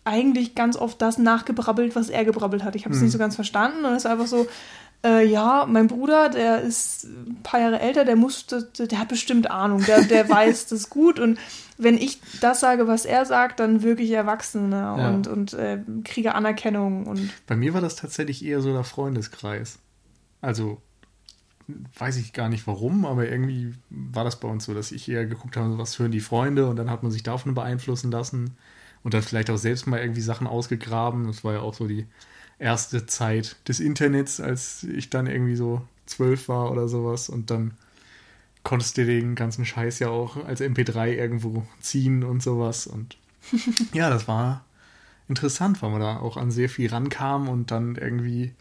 eigentlich 0.04 0.54
ganz 0.54 0.76
oft 0.76 1.00
das 1.00 1.16
nachgebrabbelt, 1.18 1.94
was 1.94 2.10
er 2.10 2.24
gebrabbelt 2.24 2.64
hat. 2.64 2.74
Ich 2.76 2.84
habe 2.84 2.94
es 2.94 3.00
nicht 3.00 3.12
so 3.12 3.18
ganz 3.18 3.34
verstanden 3.36 3.84
und 3.84 3.92
es 3.92 4.04
ist 4.04 4.10
einfach 4.10 4.26
so, 4.26 4.46
äh, 5.04 5.24
ja, 5.24 5.66
mein 5.68 5.86
Bruder, 5.86 6.28
der 6.28 6.62
ist 6.62 7.04
ein 7.04 7.38
paar 7.42 7.60
Jahre 7.60 7.78
älter, 7.78 8.04
der 8.04 8.16
muss, 8.16 8.46
der, 8.46 8.62
der 8.86 8.98
hat 8.98 9.08
bestimmt 9.08 9.50
Ahnung, 9.50 9.84
der, 9.84 10.02
der 10.02 10.28
weiß 10.28 10.66
das 10.66 10.90
gut 10.90 11.20
und 11.20 11.38
wenn 11.76 11.98
ich 11.98 12.20
das 12.40 12.60
sage, 12.60 12.86
was 12.86 13.04
er 13.04 13.26
sagt, 13.26 13.60
dann 13.60 13.82
wirklich 13.82 14.10
Erwachsene 14.10 14.76
Ja. 14.76 15.10
und, 15.10 15.26
und 15.26 15.52
äh, 15.54 15.78
kriege 16.04 16.34
Anerkennung 16.34 17.06
und 17.06 17.30
Bei 17.46 17.56
mir 17.56 17.74
war 17.74 17.80
das 17.80 17.96
tatsächlich 17.96 18.44
eher 18.44 18.60
so 18.60 18.72
der 18.72 18.84
Freundeskreis. 18.84 19.78
Also 20.44 20.80
weiß 21.98 22.16
ich 22.16 22.34
gar 22.34 22.48
nicht 22.50 22.66
warum, 22.66 23.06
aber 23.06 23.28
irgendwie 23.28 23.74
war 23.88 24.24
das 24.24 24.38
bei 24.38 24.48
uns 24.48 24.64
so, 24.66 24.74
dass 24.74 24.92
ich 24.92 25.08
eher 25.08 25.24
geguckt 25.24 25.56
habe, 25.56 25.78
was 25.78 25.98
hören 25.98 26.12
die 26.12 26.20
Freunde 26.20 26.68
und 26.68 26.76
dann 26.76 26.90
hat 26.90 27.02
man 27.02 27.10
sich 27.10 27.22
davon 27.22 27.54
beeinflussen 27.54 28.10
lassen 28.10 28.56
und 29.02 29.14
dann 29.14 29.22
vielleicht 29.22 29.48
auch 29.48 29.56
selbst 29.56 29.86
mal 29.86 30.00
irgendwie 30.00 30.20
Sachen 30.20 30.46
ausgegraben. 30.46 31.26
Das 31.26 31.42
war 31.42 31.54
ja 31.54 31.60
auch 31.60 31.72
so 31.72 31.86
die 31.86 32.06
erste 32.58 33.06
Zeit 33.06 33.56
des 33.66 33.80
Internets, 33.80 34.40
als 34.40 34.84
ich 34.84 35.08
dann 35.08 35.26
irgendwie 35.26 35.56
so 35.56 35.82
zwölf 36.04 36.48
war 36.48 36.70
oder 36.70 36.86
sowas 36.86 37.30
und 37.30 37.50
dann 37.50 37.72
konntest 38.62 38.98
du 38.98 39.06
den 39.06 39.34
ganzen 39.34 39.64
Scheiß 39.64 39.98
ja 39.98 40.08
auch 40.08 40.36
als 40.44 40.60
MP3 40.60 41.14
irgendwo 41.14 41.66
ziehen 41.80 42.24
und 42.24 42.42
sowas 42.42 42.86
und 42.86 43.16
ja, 43.92 44.10
das 44.10 44.28
war 44.28 44.64
interessant, 45.28 45.80
weil 45.82 45.90
man 45.90 46.00
da 46.00 46.18
auch 46.18 46.36
an 46.36 46.50
sehr 46.50 46.68
viel 46.68 46.90
rankam 46.90 47.48
und 47.48 47.70
dann 47.70 47.96
irgendwie 47.96 48.52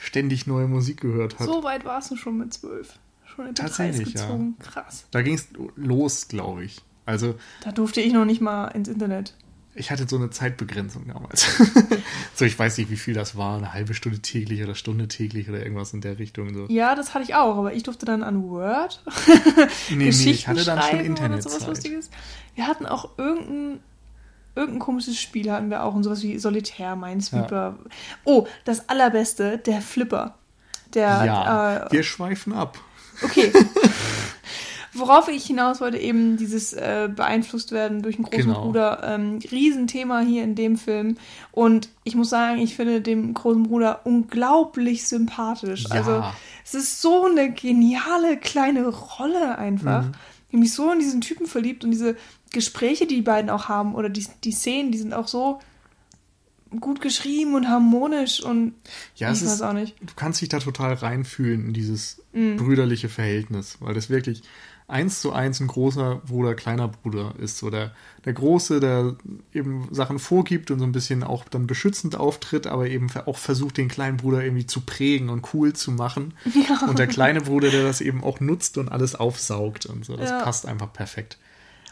ständig 0.00 0.46
neue 0.46 0.68
Musik 0.68 1.00
gehört 1.00 1.38
hat. 1.38 1.46
so 1.46 1.62
weit 1.62 1.84
warst 1.84 2.10
du 2.10 2.16
schon 2.16 2.38
mit 2.38 2.52
zwölf. 2.52 2.98
Schon 3.26 3.48
in 3.48 3.54
Tatsächlich, 3.54 4.14
ja. 4.14 4.38
Krass. 4.60 5.06
Da 5.10 5.22
ging 5.22 5.34
es 5.34 5.48
los, 5.76 6.28
glaube 6.28 6.64
ich. 6.64 6.80
Also 7.06 7.36
Da 7.62 7.72
durfte 7.72 8.00
ich 8.00 8.12
noch 8.12 8.24
nicht 8.24 8.40
mal 8.40 8.68
ins 8.68 8.88
Internet. 8.88 9.34
ich 9.74 9.90
hatte 9.90 10.06
so 10.08 10.16
eine 10.16 10.28
Zeitbegrenzung 10.30 11.06
damals. 11.08 11.46
so, 12.34 12.44
ich 12.44 12.58
weiß 12.58 12.76
nicht, 12.78 12.90
wie 12.90 12.96
viel 12.96 13.14
das 13.14 13.36
war, 13.36 13.56
eine 13.56 13.72
halbe 13.72 13.94
Stunde 13.94 14.18
täglich 14.18 14.62
oder 14.62 14.74
Stunde 14.74 15.08
täglich 15.08 15.48
oder 15.48 15.62
irgendwas 15.62 15.92
in 15.92 16.00
der 16.00 16.18
Richtung. 16.18 16.52
So. 16.52 16.66
Ja, 16.68 16.94
das 16.94 17.14
hatte 17.14 17.24
ich 17.24 17.34
auch, 17.34 17.56
aber 17.56 17.72
ich 17.72 17.82
durfte 17.82 18.04
dann 18.06 18.22
an 18.22 18.42
Word 18.42 19.02
nee, 19.88 19.96
nee, 19.96 20.06
Geschichten 20.06 20.30
ich 20.30 20.48
hatte 20.48 20.64
dann 20.64 20.82
schon 20.82 21.00
Internetzeit. 21.00 21.66
Lustiges. 21.66 22.10
Wir 22.54 22.66
hatten 22.66 22.86
auch 22.86 23.16
irgendein, 23.18 23.80
irgendein 24.56 24.80
komisches 24.80 25.20
Spiel 25.20 25.50
hatten 25.52 25.70
wir 25.70 25.84
auch 25.84 25.94
und 25.94 26.02
sowas 26.04 26.22
wie 26.22 26.38
Solitär, 26.38 26.96
Minesweeper. 26.96 27.78
Oh, 28.24 28.46
das 28.64 28.88
allerbeste, 28.88 29.58
der 29.58 29.80
Flipper. 29.80 30.34
Der, 30.94 31.24
Ja, 31.24 31.76
äh, 31.86 31.92
wir 31.92 32.02
schweifen 32.02 32.52
ab. 32.52 32.78
okay. 33.22 33.52
Worauf 34.94 35.28
ich 35.28 35.44
hinaus 35.44 35.80
wollte, 35.80 35.98
eben 35.98 36.36
dieses 36.38 36.72
äh, 36.72 37.08
beeinflusst 37.14 37.72
werden 37.72 38.02
durch 38.02 38.16
einen 38.16 38.24
großen 38.24 38.46
Genau. 38.46 38.62
Bruder, 38.62 39.00
ähm, 39.04 39.38
Riesenthema 39.50 40.20
hier 40.20 40.42
in 40.42 40.54
dem 40.54 40.76
Film. 40.76 41.18
Und 41.52 41.90
ich 42.04 42.14
muss 42.16 42.30
sagen, 42.30 42.58
ich 42.58 42.74
finde 42.74 43.00
den 43.02 43.34
großen 43.34 43.64
Bruder 43.64 44.00
unglaublich 44.04 45.06
sympathisch. 45.06 45.84
Ja. 45.84 45.90
Also 45.94 46.24
es 46.64 46.74
ist 46.74 47.00
so 47.02 47.26
eine 47.26 47.52
geniale 47.52 48.38
kleine 48.38 48.88
Rolle 48.88 49.58
einfach. 49.58 50.04
Mhm. 50.04 50.12
Ich 50.48 50.52
habe 50.54 50.60
mich 50.60 50.72
so 50.72 50.90
in 50.92 50.98
diesen 50.98 51.20
Typen 51.20 51.46
verliebt 51.46 51.84
und 51.84 51.90
diese 51.90 52.16
Gespräche, 52.52 53.06
die 53.06 53.16
die 53.16 53.22
beiden 53.22 53.50
auch 53.50 53.68
haben, 53.68 53.94
oder 53.94 54.08
die, 54.08 54.26
die 54.44 54.52
Szenen, 54.52 54.90
die 54.92 54.98
sind 54.98 55.12
auch 55.12 55.28
so 55.28 55.60
gut 56.80 57.00
geschrieben 57.00 57.54
und 57.54 57.68
harmonisch 57.68 58.42
und 58.42 58.74
Ja, 59.16 59.30
ich 59.32 59.38
es 59.38 59.44
weiß 59.46 59.54
ist, 59.54 59.62
auch 59.62 59.72
nicht. 59.72 59.94
du 60.00 60.12
kannst 60.16 60.40
dich 60.40 60.48
da 60.50 60.58
total 60.58 60.94
reinfühlen 60.94 61.66
in 61.68 61.72
dieses 61.72 62.22
Mhm. 62.32 62.56
brüderliche 62.56 63.08
Verhältnis, 63.08 63.78
weil 63.80 63.94
das 63.94 64.10
wirklich 64.10 64.42
eins 64.88 65.20
zu 65.20 65.32
eins 65.32 65.60
ein 65.60 65.66
großer 65.66 66.22
Bruder, 66.26 66.54
kleiner 66.54 66.88
Bruder 66.88 67.34
ist. 67.38 67.58
So 67.58 67.68
der, 67.70 67.92
der 68.24 68.32
Große, 68.32 68.80
der 68.80 69.16
eben 69.52 69.86
Sachen 69.92 70.18
vorgibt 70.18 70.70
und 70.70 70.78
so 70.78 70.84
ein 70.86 70.92
bisschen 70.92 71.22
auch 71.22 71.44
dann 71.44 71.66
beschützend 71.66 72.16
auftritt, 72.16 72.66
aber 72.66 72.88
eben 72.88 73.08
auch 73.26 73.36
versucht, 73.36 73.76
den 73.76 73.88
kleinen 73.88 74.16
Bruder 74.16 74.42
irgendwie 74.42 74.66
zu 74.66 74.80
prägen 74.80 75.28
und 75.28 75.52
cool 75.54 75.72
zu 75.74 75.92
machen. 75.92 76.34
Ja. 76.68 76.86
Und 76.88 76.98
der 76.98 77.06
kleine 77.06 77.40
Bruder, 77.42 77.70
der 77.70 77.84
das 77.84 78.00
eben 78.00 78.24
auch 78.24 78.40
nutzt 78.40 78.78
und 78.78 78.88
alles 78.90 79.14
aufsaugt 79.14 79.86
und 79.86 80.04
so. 80.04 80.16
Das 80.16 80.30
Ja. 80.30 80.42
passt 80.42 80.66
einfach 80.66 80.92
perfekt. 80.92 81.38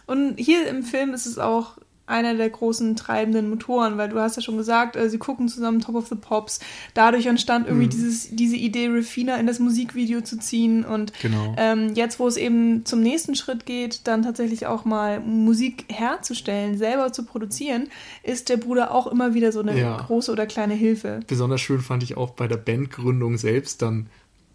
Und 0.06 0.36
hier 0.38 0.68
im 0.68 0.82
Film 0.82 1.12
ist 1.14 1.26
es 1.26 1.38
auch 1.38 1.76
einer 2.06 2.34
der 2.34 2.48
großen 2.50 2.94
treibenden 2.96 3.50
Motoren, 3.50 3.98
weil 3.98 4.08
du 4.08 4.18
hast 4.20 4.36
ja 4.36 4.42
schon 4.42 4.56
gesagt, 4.56 4.96
äh, 4.96 5.08
sie 5.10 5.18
gucken 5.18 5.48
zusammen 5.48 5.80
Top 5.80 5.94
of 5.96 6.06
the 6.08 6.14
Pops. 6.14 6.60
Dadurch 6.94 7.26
entstand 7.26 7.66
irgendwie 7.66 7.86
Mhm. 7.86 7.90
dieses, 7.90 8.28
diese 8.30 8.56
Idee, 8.56 8.86
Refina 8.88 9.36
in 9.36 9.46
das 9.46 9.58
Musikvideo 9.58 10.20
zu 10.20 10.38
ziehen. 10.38 10.84
Und 10.84 11.12
Genau. 11.20 11.54
ähm, 11.58 11.94
jetzt, 11.94 12.18
wo 12.20 12.28
es 12.28 12.36
eben 12.36 12.84
zum 12.84 13.00
nächsten 13.00 13.34
Schritt 13.34 13.66
geht, 13.66 14.02
dann 14.06 14.22
tatsächlich 14.22 14.66
auch 14.66 14.84
mal 14.84 15.20
Musik 15.20 15.84
herzustellen, 15.88 16.78
selber 16.78 17.12
zu 17.12 17.24
produzieren, 17.24 17.88
ist 18.22 18.48
der 18.48 18.56
Bruder 18.56 18.92
auch 18.94 19.06
immer 19.08 19.34
wieder 19.34 19.50
so 19.52 19.60
eine 19.60 19.78
Ja. 19.78 19.96
große 19.96 20.30
oder 20.30 20.46
kleine 20.46 20.74
Hilfe. 20.74 21.20
Besonders 21.26 21.60
schön 21.60 21.80
fand 21.80 22.02
ich 22.02 22.16
auch 22.16 22.30
bei 22.30 22.46
der 22.46 22.56
Bandgründung 22.56 23.36
selbst 23.36 23.82
dann, 23.82 24.06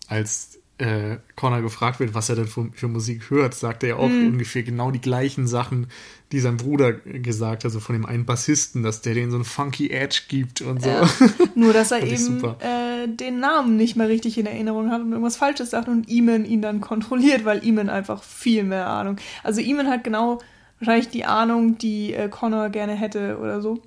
als 0.07 0.57
äh, 0.81 1.17
Connor 1.35 1.61
gefragt 1.61 1.99
wird, 1.99 2.13
was 2.13 2.29
er 2.29 2.35
denn 2.35 2.47
für, 2.47 2.69
für 2.73 2.87
Musik 2.87 3.29
hört, 3.29 3.53
sagt 3.53 3.83
er 3.83 3.89
ja 3.89 3.95
auch 3.97 4.09
Mhm. 4.09 4.27
ungefähr 4.29 4.63
genau 4.63 4.89
die 4.91 5.01
gleichen 5.01 5.47
Sachen, 5.47 5.87
die 6.31 6.39
sein 6.39 6.57
Bruder 6.57 6.93
gesagt 6.93 7.63
hat, 7.63 7.65
also 7.65 7.79
von 7.79 7.93
dem 7.93 8.05
einen 8.05 8.25
Bassisten, 8.25 8.81
dass 8.83 9.01
der 9.01 9.13
den 9.13 9.29
so 9.31 9.37
einen 9.37 9.43
funky 9.45 9.89
Edge 9.91 10.21
gibt 10.27 10.61
und 10.61 10.81
so. 10.81 10.89
Ja. 10.89 11.07
Nur, 11.55 11.73
dass 11.73 11.91
er 11.91 12.01
eben 12.03 12.43
äh, 12.59 13.07
den 13.07 13.39
Namen 13.39 13.75
nicht 13.77 13.95
mehr 13.95 14.07
richtig 14.09 14.37
in 14.37 14.45
Erinnerung 14.45 14.89
hat 14.91 15.01
und 15.01 15.11
irgendwas 15.11 15.35
Falsches 15.35 15.69
sagt 15.71 15.87
und 15.87 16.09
Eamon 16.09 16.45
ihn 16.45 16.61
dann 16.61 16.81
kontrolliert, 16.81 17.45
weil 17.45 17.63
Eamon 17.65 17.89
einfach 17.89 18.23
viel 18.23 18.63
mehr 18.63 18.87
Ahnung. 18.87 19.17
Also 19.43 19.61
Eamon 19.61 19.87
hat 19.87 20.03
genau 20.03 20.39
wahrscheinlich 20.79 21.09
die 21.09 21.25
Ahnung, 21.25 21.77
die 21.77 22.13
äh, 22.13 22.27
Connor 22.29 22.69
gerne 22.69 22.93
hätte 22.93 23.37
oder 23.39 23.61
so. 23.61 23.81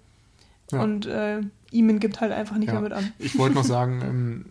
Ja. 0.70 0.82
Und 0.82 1.06
äh, 1.06 1.40
Eamon 1.72 1.98
gibt 1.98 2.20
halt 2.20 2.30
einfach 2.30 2.56
nicht 2.56 2.68
Ja. 2.68 2.74
mehr 2.74 2.82
mit 2.82 2.92
an. 2.92 3.12
Ich 3.18 3.36
wollte 3.36 3.56
noch 3.56 3.64
sagen, 3.76 4.00
ähm, 4.02 4.44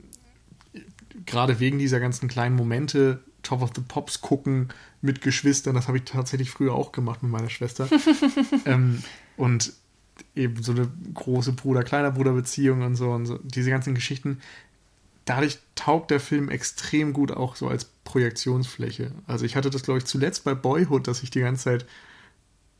gerade 1.26 1.60
wegen 1.60 1.80
dieser 1.80 2.00
ganzen 2.00 2.28
kleinen 2.28 2.56
Momente, 2.56 3.24
Top 3.44 3.62
of 3.62 3.72
the 3.76 3.82
Pops 3.82 4.22
gucken 4.22 4.70
mit 5.02 5.22
Geschwistern, 5.22 5.76
das 5.76 5.88
habe 5.88 5.98
ich 5.98 6.06
tatsächlich 6.06 6.50
früher 6.50 6.74
auch 6.74 6.92
gemacht 6.92 7.24
mit 7.24 7.32
meiner 7.32 7.50
Schwester. 7.50 7.88
ähm, 8.66 9.04
und 9.36 9.74
eben 10.36 10.62
so 10.62 10.72
eine 10.72 10.90
große 11.14 11.54
Bruder-kleiner 11.54 12.12
Bruder-Beziehung 12.12 12.82
und 12.82 12.96
so 12.96 13.12
und 13.12 13.26
so, 13.26 13.40
diese 13.44 13.70
ganzen 13.70 13.96
Geschichten. 13.96 14.40
Dadurch 15.26 15.60
taugt 15.76 16.12
der 16.12 16.20
Film 16.20 16.50
extrem 16.50 17.14
gut 17.14 17.32
auch 17.32 17.56
so 17.56 17.68
als 17.68 17.86
Projektionsfläche. 18.04 19.12
Also 19.26 19.46
ich 19.46 19.56
hatte 19.56 19.70
das, 19.70 19.84
glaube 19.84 20.00
ich, 20.00 20.06
zuletzt 20.06 20.44
bei 20.44 20.54
Boyhood, 20.54 21.08
dass 21.08 21.24
ich 21.24 21.30
die 21.30 21.40
ganze 21.40 21.64
Zeit 21.64 21.86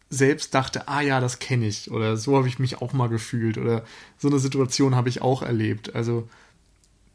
selbst 0.10 0.54
dachte, 0.54 0.88
ah 0.88 1.02
ja, 1.02 1.20
das 1.20 1.40
kenne 1.40 1.66
ich 1.66 1.90
oder 1.90 2.18
so 2.18 2.38
habe 2.38 2.48
ich 2.48 2.60
mich 2.60 2.82
auch 2.82 2.94
mal 2.94 3.10
gefühlt 3.10 3.58
oder 3.58 3.84
so 4.18 4.28
eine 4.28 4.40
Situation 4.40 4.96
habe 4.96 5.10
ich 5.10 5.22
auch 5.22 5.42
erlebt. 5.42 5.96
Also 5.96 6.30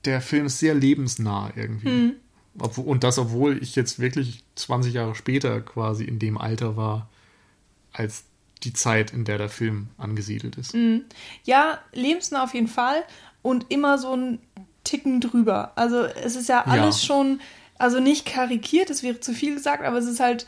der 0.05 0.21
Film 0.21 0.47
ist 0.47 0.59
sehr 0.59 0.75
lebensnah 0.75 1.51
irgendwie. 1.57 2.15
Obwohl, 2.61 2.87
und 2.87 3.05
das, 3.05 3.19
obwohl 3.19 3.63
ich 3.63 3.77
jetzt 3.77 3.99
wirklich 4.01 4.43
20 4.57 4.95
Jahre 4.95 5.15
später 5.15 5.61
quasi 5.61 6.05
in 6.05 6.19
dem 6.19 6.39
Alter 6.39 6.77
war, 6.77 7.09
als 7.93 8.25
die 8.65 8.73
Zeit, 8.73 9.13
in 9.13 9.25
der 9.25 9.39
der 9.39 9.49
Film 9.49 9.89
angesiedelt 9.99 10.57
ist. 10.57 10.75
Ja, 11.45 11.79
lebensnah 11.93 12.43
auf 12.43 12.55
jeden 12.55 12.67
Fall 12.69 13.05
und 13.43 13.67
immer 13.69 13.99
so 13.99 14.15
ein 14.17 14.39
Ticken 14.85 15.21
drüber. 15.21 15.73
Also 15.77 16.03
es 16.05 16.35
ist 16.35 16.49
ja 16.49 16.65
alles 16.67 17.03
Ja. 17.03 17.07
schon, 17.07 17.41
also 17.79 18.01
nicht 18.01 18.27
karikiert, 18.27 18.91
das 18.91 19.03
wäre 19.03 19.21
zu 19.21 19.33
viel 19.35 19.55
gesagt, 19.55 19.85
aber 19.85 19.99
es 19.99 20.07
ist 20.07 20.19
halt 20.21 20.47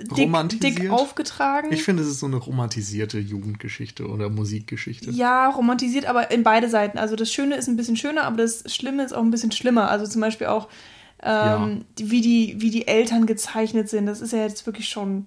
dick, 0.00 0.18
Romantisiert? 0.18 0.78
dick 0.78 0.90
aufgetragen. 0.90 1.72
Ich 1.72 1.82
finde, 1.82 2.02
es 2.02 2.08
ist 2.08 2.20
so 2.20 2.26
eine 2.26 2.36
romantisierte 2.36 3.18
Jugendgeschichte 3.18 4.08
oder 4.08 4.28
Musikgeschichte. 4.28 5.10
Ja, 5.10 5.48
romantisiert, 5.48 6.06
aber 6.06 6.30
in 6.30 6.42
beide 6.42 6.68
Seiten. 6.68 6.98
Also 6.98 7.16
das 7.16 7.32
Schöne 7.32 7.56
ist 7.56 7.68
ein 7.68 7.76
bisschen 7.76 7.96
schöner, 7.96 8.24
aber 8.24 8.38
das 8.38 8.64
Schlimme 8.72 9.04
ist 9.04 9.12
auch 9.12 9.22
ein 9.22 9.30
bisschen 9.30 9.52
schlimmer. 9.52 9.90
Also 9.90 10.06
zum 10.06 10.20
Beispiel 10.20 10.48
auch, 10.48 10.68
ähm, 11.22 11.84
die, 11.98 12.10
wie, 12.10 12.20
die, 12.20 12.56
wie 12.58 12.70
die 12.70 12.86
Eltern 12.86 13.26
gezeichnet 13.26 13.88
sind. 13.88 14.06
Das 14.06 14.20
ist 14.20 14.32
ja 14.32 14.40
jetzt 14.40 14.66
wirklich 14.66 14.88
schon. 14.88 15.26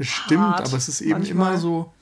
Stimmt, 0.00 0.42
hart 0.42 0.68
aber 0.68 0.76
es 0.76 0.88
ist 0.88 1.00
eben 1.00 1.10
manchmal. 1.12 1.48
immer 1.52 1.58
so, 1.58 1.92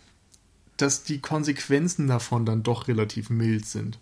dass 0.77 1.03
die 1.03 1.21
Konsequenzen 1.21 2.09
davon 2.09 2.45
dann 2.45 2.63
doch 2.63 2.89
relativ 2.89 3.31
mild 3.31 3.67
sind. 3.67 3.99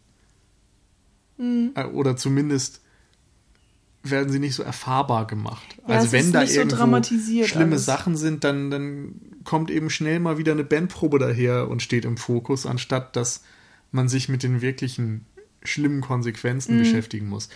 Hm. 1.39 1.73
Äh, 1.75 1.85
Oder 1.85 2.17
zumindest 2.17 2.81
werden 4.05 4.31
sie 4.31 4.39
nicht 4.39 4.55
so 4.55 4.63
erfahrbar 4.63 5.27
gemacht. 5.27 5.77
Ja, 5.89 5.97
also 5.97 6.13
wenn 6.13 6.31
da 6.31 6.47
so 6.47 6.55
irgendwo 6.55 6.77
dramatisiert 6.77 7.49
schlimme 7.49 7.73
alles. 7.73 7.87
Sachen 7.87 8.17
sind, 8.17 8.45
dann, 8.45 8.71
dann 8.71 9.15
kommt 9.45 9.71
eben 9.71 9.91
schnell 9.91 10.21
mal 10.21 10.39
wieder 10.39 10.53
eine 10.53 10.65
Bandprobe 10.65 11.19
daher 11.19 11.69
und 11.69 11.83
steht 11.83 12.05
im 12.05 12.17
Fokus, 12.17 12.67
anstatt 12.67 13.17
dass 13.17 13.43
man 13.91 14.09
sich 14.09 14.29
mit 14.29 14.43
den 14.43 14.61
wirklichen 14.61 15.25
schlimmen 15.63 15.97
Mhm. 15.97 16.03
Konsequenzen 16.03 16.79
beschäftigen 16.79 17.29
muss. 17.29 17.49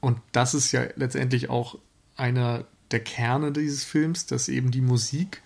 Und 0.00 0.18
das 0.32 0.54
ist 0.54 0.72
ja 0.72 0.84
letztendlich 0.96 1.48
auch 1.48 1.78
einer 2.16 2.66
der 2.90 3.00
Kerne 3.00 3.52
dieses 3.52 3.84
Films, 3.84 4.26
dass 4.26 4.48
eben 4.48 4.70
die 4.70 4.80
Musik 4.80 5.40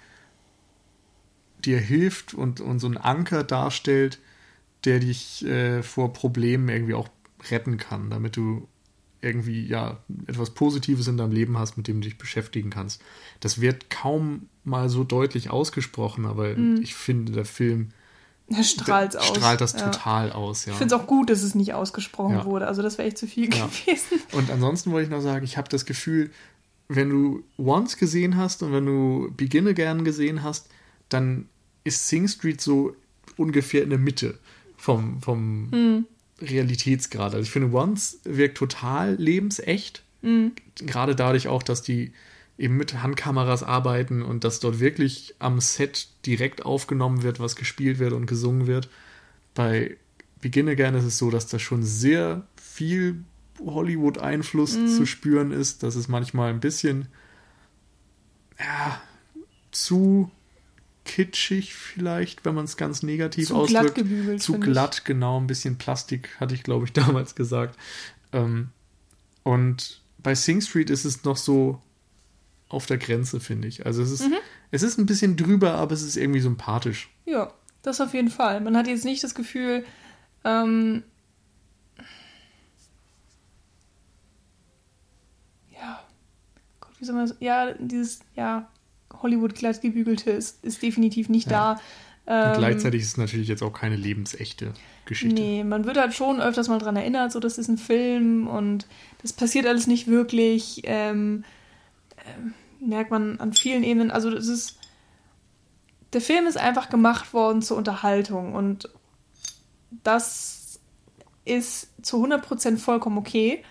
dir 1.64 1.78
hilft 1.78 2.34
und, 2.34 2.60
und 2.60 2.78
so 2.78 2.86
einen 2.86 2.96
Anker 2.96 3.44
darstellt, 3.44 4.18
der 4.84 5.00
dich 5.00 5.44
äh, 5.44 5.82
vor 5.82 6.12
Problemen 6.12 6.68
irgendwie 6.68 6.94
auch 6.94 7.08
retten 7.50 7.76
kann, 7.76 8.10
damit 8.10 8.36
du 8.36 8.66
irgendwie 9.20 9.66
ja 9.66 9.98
etwas 10.26 10.50
Positives 10.50 11.08
in 11.08 11.16
deinem 11.16 11.32
Leben 11.32 11.58
hast, 11.58 11.76
mit 11.76 11.88
dem 11.88 12.00
du 12.00 12.08
dich 12.08 12.18
beschäftigen 12.18 12.70
kannst. 12.70 13.02
Das 13.40 13.60
wird 13.60 13.90
kaum 13.90 14.48
mal 14.64 14.88
so 14.88 15.02
deutlich 15.04 15.50
ausgesprochen, 15.50 16.24
aber 16.26 16.56
ich 16.80 16.94
finde, 16.94 17.32
der 17.32 17.44
Film 17.44 17.88
Er 18.48 18.62
strahlt 18.64 19.16
aus. 19.16 19.26
strahlt 19.26 19.60
das 19.60 19.72
ja. 19.72 19.90
total 19.90 20.30
aus, 20.32 20.66
ja. 20.66 20.72
Ich 20.72 20.78
finde 20.78 20.94
es 20.94 21.00
auch 21.00 21.06
gut, 21.06 21.30
dass 21.30 21.42
es 21.42 21.54
nicht 21.54 21.74
ausgesprochen 21.74 22.36
Ja. 22.36 22.44
wurde. 22.44 22.66
Also 22.68 22.82
das 22.82 22.96
wäre 22.98 23.08
echt 23.08 23.18
zu 23.18 23.26
viel 23.26 23.48
gewesen. 23.48 24.20
Und 24.32 24.50
ansonsten 24.50 24.92
wollte 24.92 25.04
ich 25.06 25.10
noch 25.10 25.20
sagen, 25.22 25.44
ich 25.44 25.56
habe 25.56 25.68
das 25.68 25.84
Gefühl, 25.84 26.30
wenn 26.88 27.10
du 27.10 27.42
Once 27.58 27.96
gesehen 27.98 28.36
hast 28.36 28.62
und 28.62 28.72
wenn 28.72 28.86
du 28.86 29.30
Begin 29.36 29.66
Again 29.68 30.04
gesehen 30.04 30.42
hast, 30.42 30.68
dann 31.10 31.46
ist 31.84 32.08
Sing 32.08 32.26
Street 32.28 32.60
so 32.62 32.96
ungefähr 33.36 33.82
in 33.82 33.90
der 33.90 33.98
Mitte 33.98 34.38
vom, 34.78 35.20
vom 35.20 36.06
Realitätsgrad. 36.40 37.34
Also 37.34 37.42
ich 37.42 37.50
finde, 37.50 37.76
Once 37.76 38.20
wirkt 38.24 38.58
total 38.58 39.14
lebensecht. 39.14 40.02
Gerade 40.80 41.14
dadurch 41.14 41.48
auch, 41.48 41.62
dass 41.62 41.82
die 41.82 42.12
eben 42.58 42.76
mit 42.76 43.02
Handkameras 43.02 43.62
arbeiten 43.62 44.22
und 44.22 44.44
dass 44.44 44.60
dort 44.60 44.80
wirklich 44.80 45.34
am 45.38 45.60
Set 45.60 46.08
direkt 46.26 46.66
aufgenommen 46.66 47.22
wird, 47.22 47.38
was 47.38 47.54
gespielt 47.54 47.98
wird 48.00 48.12
und 48.12 48.26
gesungen 48.26 48.66
wird. 48.66 48.88
Bei 49.54 49.96
Begin 50.40 50.68
Again 50.68 50.94
ist 50.94 51.04
es 51.04 51.18
so, 51.18 51.30
dass 51.30 51.46
da 51.46 51.58
schon 51.58 51.82
sehr 51.82 52.46
viel 52.60 53.22
Hollywood-Einfluss 53.64 54.72
zu 54.72 55.06
spüren 55.06 55.52
ist, 55.52 55.82
dass 55.82 55.94
es 55.96 56.08
manchmal 56.08 56.50
ein 56.50 56.60
bisschen 56.60 57.08
ja, 58.58 59.00
zu 59.70 60.30
kitschig 61.08 61.74
vielleicht, 61.74 62.44
wenn 62.44 62.54
man 62.54 62.66
es 62.66 62.76
ganz 62.76 63.02
negativ 63.02 63.48
Zu 63.48 63.56
ausdrückt. 63.56 63.80
glatt 63.86 63.94
gebügelt, 63.96 64.40
Zu 64.42 64.52
finde 64.52 64.66
ich. 64.68 64.72
glatt, 64.72 65.04
genau, 65.04 65.40
ein 65.40 65.46
bisschen 65.48 65.76
Plastik, 65.78 66.28
hatte 66.38 66.54
ich, 66.54 66.62
glaube 66.62 66.84
ich, 66.84 66.92
damals 66.92 67.34
gesagt. 67.34 67.76
Ähm, 68.32 68.68
und 69.42 70.00
bei 70.18 70.34
Sing 70.34 70.60
Street 70.60 70.90
ist 70.90 71.04
es 71.04 71.24
noch 71.24 71.36
so 71.36 71.80
auf 72.68 72.86
der 72.86 72.98
Grenze, 72.98 73.40
finde 73.40 73.66
ich. 73.66 73.86
Also 73.86 74.02
es 74.02 74.10
ist, 74.10 74.22
Mhm. 74.28 74.34
es 74.70 74.82
ist 74.82 74.98
ein 74.98 75.06
bisschen 75.06 75.36
drüber, 75.36 75.74
aber 75.74 75.92
es 75.94 76.02
ist 76.02 76.16
irgendwie 76.16 76.40
sympathisch. 76.40 77.08
Ja, 77.24 77.52
das 77.82 78.00
auf 78.00 78.12
jeden 78.14 78.30
Fall. 78.30 78.60
Man 78.60 78.76
hat 78.76 78.86
jetzt 78.86 79.04
nicht 79.06 79.24
das 79.24 79.34
Gefühl, 79.34 79.84
ähm, 80.44 81.02
ja, 85.72 86.00
Gott, 86.80 86.92
wie 86.98 87.04
soll 87.04 87.14
man 87.14 87.26
das, 87.28 87.36
ja, 87.40 87.72
dieses, 87.74 88.20
ja, 88.34 88.68
Hollywood 89.22 89.54
glatt 89.54 89.80
gebügelte 89.80 90.30
ist, 90.30 90.64
ist 90.64 90.82
definitiv 90.82 91.28
nicht 91.28 91.50
Ja. 91.50 91.78
da. 92.26 92.42
Und 92.52 92.52
Ähm, 92.54 92.58
gleichzeitig 92.58 93.00
ist 93.00 93.08
es 93.08 93.16
natürlich 93.16 93.48
jetzt 93.48 93.62
auch 93.62 93.72
keine 93.72 93.96
lebensechte 93.96 94.74
Geschichte. 95.06 95.40
Nee, 95.40 95.64
man 95.64 95.86
wird 95.86 95.96
halt 95.96 96.12
schon 96.12 96.40
öfters 96.42 96.68
mal 96.68 96.78
dran 96.78 96.96
erinnert, 96.96 97.32
so 97.32 97.40
das 97.40 97.56
ist 97.56 97.68
ein 97.68 97.78
Film 97.78 98.46
und 98.46 98.86
das 99.22 99.32
passiert 99.32 99.66
alles 99.66 99.86
nicht 99.86 100.08
wirklich. 100.08 100.82
Ähm, 100.84 101.44
ähm, 102.26 102.52
merkt 102.80 103.10
man 103.10 103.40
an 103.40 103.54
vielen 103.54 103.82
Ebenen. 103.82 104.10
Also 104.10 104.30
das 104.30 104.46
ist. 104.46 104.78
Der 106.12 106.20
Film 106.20 106.46
ist 106.46 106.56
einfach 106.56 106.88
gemacht 106.90 107.32
worden 107.34 107.60
zur 107.60 107.76
Unterhaltung 107.76 108.54
und 108.54 108.88
das 110.04 110.80
ist 111.44 111.88
zu 112.02 112.22
100% 112.24 112.76
vollkommen 112.78 113.18
okay, 113.18 113.62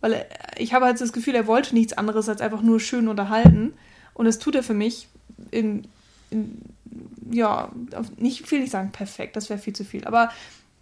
weil 0.00 0.24
ich 0.56 0.72
habe 0.72 0.86
halt 0.86 1.00
das 1.00 1.12
Gefühl, 1.12 1.34
er 1.34 1.46
wollte 1.46 1.74
nichts 1.74 1.92
anderes 1.92 2.28
als 2.28 2.40
einfach 2.40 2.62
nur 2.62 2.80
schön 2.80 3.08
unterhalten 3.08 3.74
und 4.14 4.24
das 4.26 4.38
tut 4.38 4.54
er 4.54 4.62
für 4.62 4.74
mich 4.74 5.08
in, 5.50 5.86
in 6.30 6.60
ja, 7.30 7.70
nicht, 8.16 8.40
ich 8.40 8.50
will 8.50 8.60
nicht 8.60 8.70
sagen 8.72 8.92
perfekt, 8.92 9.36
das 9.36 9.50
wäre 9.50 9.58
viel 9.58 9.74
zu 9.74 9.84
viel, 9.84 10.04
aber 10.04 10.30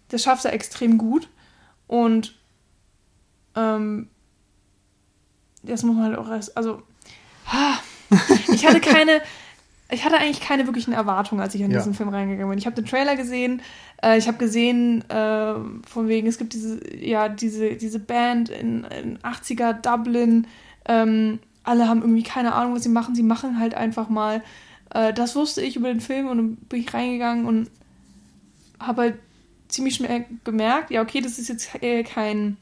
das 0.09 0.23
schafft 0.23 0.45
er 0.45 0.53
extrem 0.53 0.97
gut 0.97 1.27
und 1.87 2.35
ähm, 3.55 4.07
das 5.63 5.83
muss 5.83 5.95
man 5.95 6.05
halt 6.05 6.17
auch 6.17 6.29
erst, 6.29 6.55
also 6.57 6.83
ah, 7.47 7.77
ich 8.51 8.65
hatte 8.67 8.79
keine, 8.81 9.21
ich 9.89 10.03
hatte 10.03 10.17
eigentlich 10.17 10.41
keine 10.41 10.65
wirklichen 10.67 10.93
Erwartungen, 10.93 11.41
als 11.41 11.55
ich 11.55 11.63
an 11.63 11.71
Ja. 11.71 11.77
diesen 11.77 11.93
Film 11.93 12.09
reingegangen 12.09 12.49
bin. 12.49 12.59
Ich 12.59 12.65
habe 12.65 12.75
den 12.75 12.85
Trailer 12.85 13.15
gesehen, 13.15 13.61
äh, 14.03 14.17
ich 14.17 14.27
habe 14.27 14.37
gesehen, 14.37 15.07
äh, 15.09 15.53
von 15.87 16.07
wegen, 16.07 16.27
es 16.27 16.37
gibt 16.37 16.53
diese, 16.53 16.79
ja, 16.95 17.29
diese, 17.29 17.75
diese 17.75 17.99
Band 17.99 18.49
in, 18.49 18.83
in 18.85 19.17
80er 19.19 19.73
Dublin, 19.73 20.47
ähm, 20.85 21.39
alle 21.63 21.87
haben 21.87 22.01
irgendwie 22.01 22.23
keine 22.23 22.53
Ahnung, 22.53 22.75
was 22.75 22.83
sie 22.83 22.89
machen, 22.89 23.15
sie 23.15 23.23
machen 23.23 23.59
halt 23.59 23.73
einfach 23.73 24.09
mal. 24.09 24.43
Äh, 24.93 25.13
das 25.13 25.35
wusste 25.35 25.61
ich 25.61 25.75
über 25.75 25.87
den 25.87 26.01
Film 26.01 26.27
und 26.27 26.37
dann 26.37 26.55
bin 26.55 26.81
ich 26.81 26.93
reingegangen 26.93 27.45
und 27.45 27.69
habe 28.79 29.01
halt 29.01 29.19
ziemlich 29.67 29.95
schnell 29.95 30.25
gemerkt, 30.43 30.91
ja, 30.91 31.01
okay, 31.01 31.21
das 31.21 31.39
ist 31.39 31.49
jetzt 31.49 31.81
äh, 31.81 32.03
kein, 32.03 32.57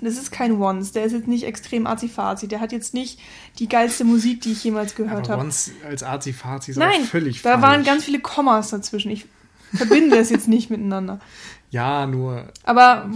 das 0.00 0.16
ist 0.16 0.32
kein 0.32 0.60
Once, 0.60 0.92
der 0.92 1.04
ist 1.04 1.12
jetzt 1.12 1.28
nicht 1.28 1.44
extrem 1.44 1.86
azi 1.86 2.10
der 2.48 2.60
hat 2.60 2.72
jetzt 2.72 2.94
nicht 2.94 3.20
die 3.58 3.68
geilste 3.68 4.04
Musik, 4.04 4.40
die 4.40 4.52
ich 4.52 4.64
jemals 4.64 4.94
gehört 4.94 5.28
habe. 5.28 5.42
Once 5.42 5.72
als 5.84 6.02
Azi-Fazi 6.02 6.72
ist 6.72 6.76
Nein, 6.78 7.02
völlig 7.04 7.42
da 7.42 7.52
falsch. 7.52 7.62
waren 7.62 7.84
ganz 7.84 8.04
viele 8.04 8.20
Kommas 8.20 8.70
dazwischen. 8.70 9.10
Ich 9.10 9.26
verbinde 9.74 10.16
es 10.16 10.30
jetzt 10.30 10.48
nicht 10.48 10.70
miteinander. 10.70 11.20
Ja, 11.68 12.06
nur 12.06 12.46
Aber, 12.62 13.10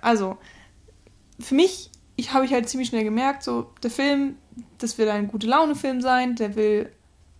also, 0.00 0.38
für 1.38 1.54
mich, 1.54 1.90
ich 2.16 2.32
habe 2.32 2.46
ich 2.46 2.52
halt 2.52 2.66
ziemlich 2.66 2.88
schnell 2.88 3.04
gemerkt, 3.04 3.42
so, 3.42 3.70
der 3.82 3.90
Film, 3.90 4.36
das 4.78 4.98
will 4.98 5.08
ein 5.08 5.28
gute 5.28 5.46
Laune-Film 5.46 6.00
sein, 6.00 6.36
der 6.36 6.56
will 6.56 6.90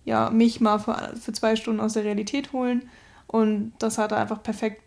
ja 0.04 0.30
mich 0.30 0.60
mal 0.60 0.78
für, 0.78 1.12
für 1.20 1.32
zwei 1.32 1.56
Stunden 1.56 1.80
aus 1.80 1.94
der 1.94 2.04
Realität 2.04 2.52
holen 2.52 2.88
und 3.26 3.72
das 3.78 3.98
hat 3.98 4.12
er 4.12 4.18
einfach 4.18 4.42
perfekt 4.42 4.82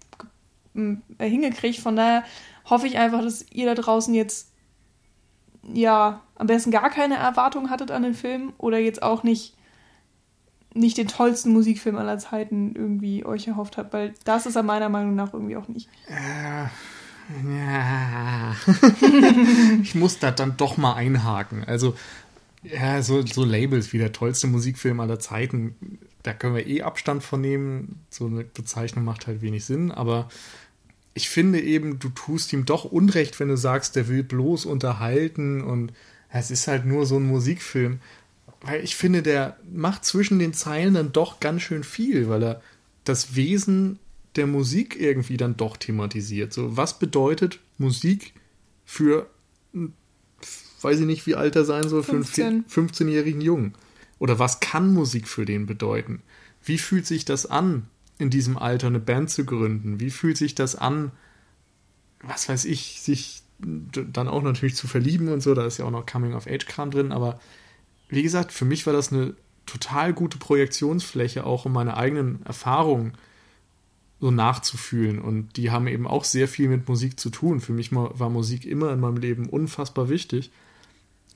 hingekriegt. 1.19 1.80
Von 1.80 1.95
daher 1.95 2.23
hoffe 2.65 2.88
ich 2.88 2.97
einfach, 2.97 3.21
dass 3.21 3.45
ihr 3.51 3.65
da 3.65 3.73
draußen 3.73 4.13
jetzt 4.13 4.51
ja 5.63 6.21
am 6.36 6.47
besten 6.47 6.71
gar 6.71 6.89
keine 6.89 7.15
Erwartungen 7.15 7.69
hattet 7.69 7.91
an 7.91 8.03
den 8.03 8.13
Film 8.13 8.53
oder 8.57 8.78
jetzt 8.78 9.01
auch 9.03 9.23
nicht 9.23 9.55
nicht 10.73 10.97
den 10.97 11.07
tollsten 11.07 11.53
Musikfilm 11.53 11.97
aller 11.97 12.19
Zeiten 12.19 12.75
irgendwie 12.75 13.25
euch 13.25 13.47
erhofft 13.47 13.78
habt, 13.78 13.93
weil 13.93 14.13
das 14.25 14.45
ist 14.45 14.55
er 14.55 14.63
meiner 14.63 14.89
Meinung 14.89 15.15
nach 15.15 15.34
irgendwie 15.34 15.57
auch 15.57 15.67
nicht. 15.67 15.89
Äh, 16.07 16.67
ja. 17.49 18.55
ich 19.82 19.95
muss 19.95 20.19
da 20.19 20.32
dann 20.32 20.57
doch 20.57 20.78
mal 20.78 20.93
einhaken. 20.93 21.63
Also, 21.63 21.95
ja, 22.63 23.01
so, 23.01 23.25
so 23.25 23.43
Labels 23.43 23.93
wie 23.93 23.97
der 23.97 24.11
tollste 24.11 24.47
Musikfilm 24.47 24.99
aller 24.99 25.19
Zeiten, 25.19 25.75
da 26.23 26.34
können 26.34 26.55
wir 26.55 26.67
eh 26.67 26.82
Abstand 26.82 27.23
von 27.23 27.41
nehmen. 27.41 28.01
So 28.09 28.28
eine 28.28 28.43
Bezeichnung 28.43 29.05
macht 29.05 29.28
halt 29.28 29.41
wenig 29.41 29.65
Sinn, 29.65 29.91
aber 29.91 30.30
ich 31.13 31.30
finde 31.30 31.59
eben, 31.59 31.99
du 31.99 32.09
tust 32.09 32.53
ihm 32.53 32.65
doch 32.65 32.86
Unrecht, 32.86 33.39
wenn 33.39 33.47
du 33.47 33.57
sagst, 33.57 33.95
der 33.95 34.07
will 34.07 34.23
bloß 34.23 34.65
unterhalten 34.65 35.61
und 35.61 35.91
es 36.30 36.51
ist 36.51 36.67
halt 36.67 36.86
nur 36.86 37.05
so 37.05 37.17
ein 37.17 37.25
Musikfilm. 37.25 37.99
Weil 38.61 38.84
ich 38.84 38.95
finde, 38.95 39.21
der 39.23 39.57
macht 39.71 40.05
zwischen 40.05 40.39
den 40.39 40.53
Zeilen 40.53 40.93
dann 40.93 41.11
doch 41.11 41.39
ganz 41.39 41.61
schön 41.61 41.84
viel, 41.84 42.30
weil 42.30 42.43
er 42.43 42.61
das 43.03 43.36
Wesen 43.36 43.99
der 44.38 44.47
Musik 44.47 44.99
irgendwie 44.99 45.38
dann 45.38 45.57
doch 45.57 45.77
thematisiert. 45.77 46.53
So, 46.53 46.77
was 46.77 46.99
bedeutet 46.99 47.59
Musik 47.77 48.33
für, 48.85 49.29
weiß 50.81 50.99
ich 50.99 51.05
nicht, 51.05 51.25
wie 51.27 51.35
alt 51.35 51.55
er 51.55 51.65
sein 51.65 51.89
soll, 51.89 52.03
15. 52.03 52.33
für 52.33 52.47
einen 52.47 52.89
15-jährigen 52.89 53.41
Jungen? 53.41 53.73
Oder 54.19 54.39
was 54.39 54.59
kann 54.59 54.93
Musik 54.93 55.27
für 55.27 55.45
den 55.45 55.65
bedeuten? 55.65 56.21
Wie 56.63 56.77
fühlt 56.77 57.05
sich 57.05 57.25
das 57.25 57.45
an, 57.45 57.88
in 58.17 58.29
diesem 58.29 58.57
Alter 58.57 58.88
eine 58.88 58.99
Band 58.99 59.29
zu 59.29 59.45
gründen? 59.45 59.99
Wie 59.99 60.09
fühlt 60.09 60.38
sich 60.38 60.55
das 60.55 60.75
an, 60.75 61.11
was 62.21 62.49
weiß 62.49 62.65
ich, 62.65 63.01
sich 63.01 63.43
dann 63.59 64.27
auch 64.27 64.41
natürlich 64.41 64.75
zu 64.75 64.88
verlieben 64.88 65.27
und 65.29 65.41
so? 65.41 65.53
Da 65.53 65.65
ist 65.65 65.77
ja 65.77 65.85
auch 65.85 65.91
noch 65.91 66.05
Coming-of-Age-Kram 66.05 66.91
drin, 66.91 67.11
aber 67.11 67.39
wie 68.09 68.23
gesagt, 68.23 68.51
für 68.51 68.65
mich 68.65 68.85
war 68.85 68.93
das 68.93 69.11
eine 69.11 69.35
total 69.65 70.13
gute 70.13 70.38
Projektionsfläche, 70.38 71.45
auch 71.45 71.65
um 71.65 71.73
meine 71.73 71.97
eigenen 71.97 72.43
Erfahrungen 72.45 73.13
so 74.20 74.32
nachzufühlen. 74.32 75.20
Und 75.20 75.57
die 75.57 75.72
haben 75.72 75.88
eben 75.88 76.07
auch 76.07 76.24
sehr 76.24 76.47
viel 76.47 76.70
mit 76.70 76.88
Musik 76.88 77.20
zu 77.20 77.30
tun. 77.30 77.59
Für 77.59 77.74
mich 77.74 77.91
war 77.93 78.30
Musik 78.30 78.65
immer 78.65 78.91
in 78.91 78.99
meinem 78.99 79.18
Leben 79.18 79.47
unfassbar 79.47 80.09
wichtig. 80.09 80.51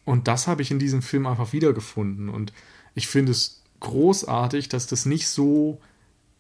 Und 0.04 0.28
das 0.28 0.48
habe 0.48 0.62
ich 0.62 0.72
in 0.72 0.80
diesem 0.80 1.02
Film 1.02 1.28
einfach 1.28 1.54
wiedergefunden. 1.54 2.30
Und 2.30 2.54
ich 2.96 3.08
finde 3.08 3.32
es 3.32 3.62
großartig, 3.80 4.70
dass 4.70 4.88
das 4.88 5.06
nicht 5.06 5.28
so 5.28 5.80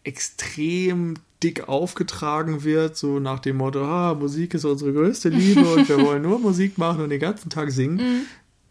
extrem 0.03 1.15
dick 1.43 1.67
aufgetragen 1.67 2.63
wird, 2.63 2.97
so 2.97 3.19
nach 3.19 3.39
dem 3.39 3.57
Motto, 3.57 3.83
ah, 3.83 4.13
Musik 4.13 4.53
ist 4.53 4.65
unsere 4.65 4.93
größte 4.93 5.29
Liebe 5.29 5.61
und 5.73 5.89
wir 5.89 6.01
wollen 6.03 6.21
nur 6.21 6.39
Musik 6.39 6.77
machen 6.77 7.01
und 7.01 7.09
den 7.09 7.19
ganzen 7.19 7.49
Tag 7.49 7.71
singen. 7.71 7.97
Mhm. 7.97 8.21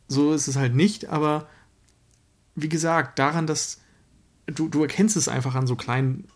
So 0.08 0.32
ist 0.32 0.48
es 0.48 0.56
halt 0.56 0.74
nicht, 0.74 1.08
aber 1.08 1.48
wie 2.54 2.68
gesagt, 2.68 3.18
daran, 3.18 3.46
dass 3.46 3.78
du, 4.46 4.68
du 4.68 4.82
erkennst 4.82 5.16
es 5.16 5.28
einfach 5.28 5.54
an 5.54 5.66
so 5.66 5.76
kleinen 5.76 6.26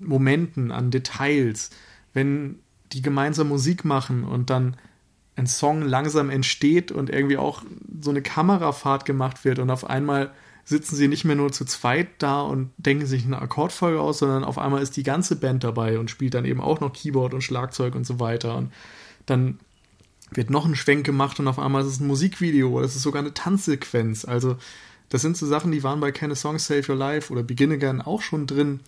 Momenten, 0.00 0.70
an 0.70 0.90
Details, 0.90 1.70
wenn 2.12 2.60
die 2.92 3.02
gemeinsam 3.02 3.48
Musik 3.48 3.84
machen 3.84 4.24
und 4.24 4.50
dann 4.50 4.76
ein 5.36 5.46
Song 5.46 5.82
langsam 5.82 6.28
entsteht 6.30 6.92
und 6.92 7.10
irgendwie 7.10 7.38
auch 7.38 7.62
so 8.00 8.10
eine 8.10 8.22
Kamerafahrt 8.22 9.04
gemacht 9.04 9.44
wird 9.44 9.58
und 9.58 9.70
auf 9.70 9.88
einmal 9.88 10.32
sitzen 10.64 10.94
sie 10.94 11.08
nicht 11.08 11.24
mehr 11.24 11.36
nur 11.36 11.50
zu 11.50 11.64
zweit 11.64 12.08
da 12.18 12.42
und 12.42 12.70
denken 12.76 13.06
sich 13.06 13.24
eine 13.24 13.40
Akkordfolge 13.40 14.00
aus, 14.00 14.18
sondern 14.18 14.44
auf 14.44 14.58
einmal 14.58 14.82
ist 14.82 14.96
die 14.96 15.02
ganze 15.02 15.36
Band 15.36 15.64
dabei 15.64 15.98
und 15.98 16.10
spielt 16.10 16.34
dann 16.34 16.44
eben 16.44 16.60
auch 16.60 16.80
noch 16.80 16.92
Keyboard 16.92 17.34
und 17.34 17.42
Schlagzeug 17.42 17.94
und 17.94 18.06
so 18.06 18.20
weiter. 18.20 18.56
Und 18.56 18.72
dann 19.26 19.58
wird 20.30 20.50
noch 20.50 20.64
ein 20.64 20.76
Schwenk 20.76 21.04
gemacht 21.04 21.40
und 21.40 21.48
auf 21.48 21.58
einmal 21.58 21.82
ist 21.82 21.88
es 21.88 22.00
ein 22.00 22.06
Musikvideo 22.06 22.68
oder 22.70 22.84
es 22.84 22.94
ist 22.94 23.02
sogar 23.02 23.20
eine 23.20 23.34
Tanzsequenz. 23.34 24.24
Also, 24.24 24.56
das 25.08 25.22
sind 25.22 25.36
so 25.36 25.46
Sachen, 25.46 25.72
die 25.72 25.82
waren 25.82 25.98
bei 25.98 26.12
Keine 26.12 26.36
Songs 26.36 26.66
Save 26.66 26.84
Your 26.88 26.96
Life 26.96 27.32
oder 27.32 27.42
Begin 27.42 27.72
Again 27.72 28.00
auch 28.00 28.22
schon 28.22 28.46
drin, 28.46 28.78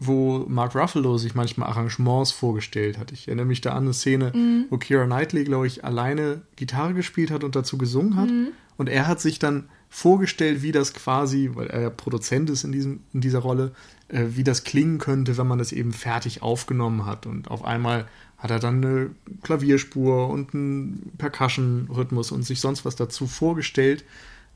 wo 0.00 0.44
Mark 0.48 0.74
Ruffalo 0.76 1.18
sich 1.18 1.34
manchmal 1.34 1.68
Arrangements 1.68 2.30
vorgestellt 2.30 2.98
hat. 2.98 3.10
Ich 3.10 3.26
erinnere 3.26 3.46
mich 3.46 3.60
da 3.60 3.72
an 3.72 3.84
eine 3.84 3.94
Szene, 3.94 4.32
mhm. 4.34 4.66
wo 4.70 4.78
Kira 4.78 5.06
Knightley, 5.06 5.44
glaube 5.44 5.66
ich, 5.66 5.84
alleine 5.84 6.42
Gitarre 6.56 6.94
gespielt 6.94 7.30
hat 7.30 7.42
und 7.42 7.56
dazu 7.56 7.78
gesungen 7.78 8.16
hat. 8.16 8.30
Mhm. 8.30 8.48
Und 8.76 8.88
er 8.88 9.08
hat 9.08 9.20
sich 9.20 9.40
dann 9.40 9.68
vorgestellt, 9.90 10.62
wie 10.62 10.70
das 10.70 10.94
quasi, 10.94 11.50
weil 11.54 11.66
er 11.66 11.80
ja 11.80 11.90
Produzent 11.90 12.48
ist 12.50 12.62
in, 12.62 12.70
diesem, 12.70 13.00
in 13.12 13.20
dieser 13.20 13.40
Rolle, 13.40 13.72
äh, 14.08 14.26
wie 14.30 14.44
das 14.44 14.62
klingen 14.62 14.98
könnte, 14.98 15.36
wenn 15.36 15.46
man 15.48 15.58
das 15.58 15.72
eben 15.72 15.92
fertig 15.92 16.42
aufgenommen 16.42 17.04
hat. 17.04 17.26
Und 17.26 17.50
auf 17.50 17.64
einmal 17.64 18.06
hat 18.36 18.52
er 18.52 18.60
dann 18.60 18.84
eine 18.84 19.10
Klavierspur 19.42 20.28
und 20.28 20.54
einen 20.54 21.12
Percussion-Rhythmus 21.18 22.30
und 22.30 22.44
sich 22.44 22.60
sonst 22.60 22.84
was 22.84 22.94
dazu 22.94 23.26
vorgestellt. 23.26 24.04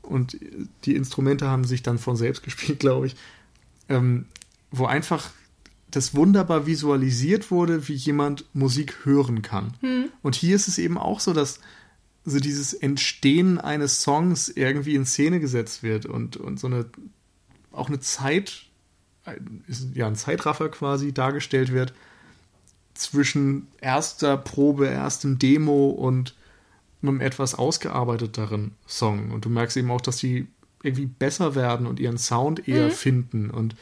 Und 0.01 0.37
die 0.85 0.95
Instrumente 0.95 1.47
haben 1.47 1.65
sich 1.65 1.83
dann 1.83 1.97
von 1.97 2.15
selbst 2.15 2.43
gespielt, 2.43 2.79
glaube 2.79 3.07
ich. 3.07 3.15
Ähm, 3.89 4.25
wo 4.73 4.85
einfach 4.85 5.29
das 5.91 6.15
wunderbar 6.15 6.65
visualisiert 6.65 7.51
wurde, 7.51 7.87
wie 7.87 7.93
jemand 7.93 8.45
Musik 8.53 9.05
hören 9.05 9.43
kann. 9.43 9.75
Hm. 9.81 10.09
Und 10.23 10.35
hier 10.35 10.55
ist 10.55 10.67
es 10.67 10.79
eben 10.79 10.97
auch 10.97 11.19
so, 11.19 11.33
dass 11.33 11.59
so 12.25 12.39
dieses 12.39 12.73
Entstehen 12.73 13.59
eines 13.59 14.01
Songs 14.01 14.49
irgendwie 14.49 14.95
in 14.95 15.05
Szene 15.05 15.39
gesetzt 15.39 15.83
wird 15.83 16.07
und, 16.07 16.37
und 16.37 16.59
so 16.59 16.67
eine 16.67 16.85
auch 17.71 17.87
eine 17.87 17.99
Zeit, 17.99 18.65
ja, 19.93 20.07
ein 20.07 20.15
Zeitraffer 20.15 20.69
quasi 20.69 21.13
dargestellt 21.13 21.71
wird 21.71 21.93
zwischen 22.93 23.67
erster 23.81 24.37
Probe, 24.37 24.87
erstem 24.87 25.39
Demo 25.39 25.89
und 25.89 26.35
einem 27.01 27.19
etwas 27.19 27.55
ausgearbeiteteren 27.55 28.71
Song. 28.87 29.31
Und 29.31 29.45
du 29.45 29.49
merkst 29.49 29.77
eben 29.77 29.91
auch, 29.91 30.01
dass 30.01 30.17
die 30.17 30.47
irgendwie 30.83 31.07
besser 31.07 31.55
werden 31.55 31.87
und 31.87 31.99
ihren 31.99 32.17
Sound 32.17 32.67
eher 32.67 32.87
mhm. 32.87 32.91
finden. 32.91 33.49
Und 33.49 33.75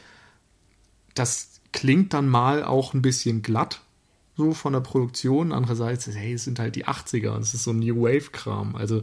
das 1.14 1.60
klingt 1.72 2.12
dann 2.12 2.28
mal 2.28 2.64
auch 2.64 2.94
ein 2.94 3.02
bisschen 3.02 3.42
glatt, 3.42 3.82
so 4.36 4.52
von 4.52 4.72
der 4.72 4.80
Produktion. 4.80 5.52
Andererseits, 5.52 6.06
hey, 6.06 6.34
es 6.34 6.44
sind 6.44 6.58
halt 6.58 6.76
die 6.76 6.86
80er 6.86 7.30
und 7.30 7.42
es 7.42 7.54
ist 7.54 7.64
so 7.64 7.72
New 7.72 8.02
Wave-Kram. 8.02 8.76
Also, 8.76 9.02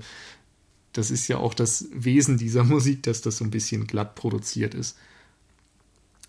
das 0.93 1.11
ist 1.11 1.27
ja 1.27 1.37
auch 1.37 1.53
das 1.53 1.87
Wesen 1.93 2.37
dieser 2.37 2.63
Musik, 2.65 3.03
dass 3.03 3.21
das 3.21 3.37
so 3.37 3.45
ein 3.45 3.51
bisschen 3.51 3.87
glatt 3.87 4.15
produziert 4.15 4.73
ist. 4.73 4.97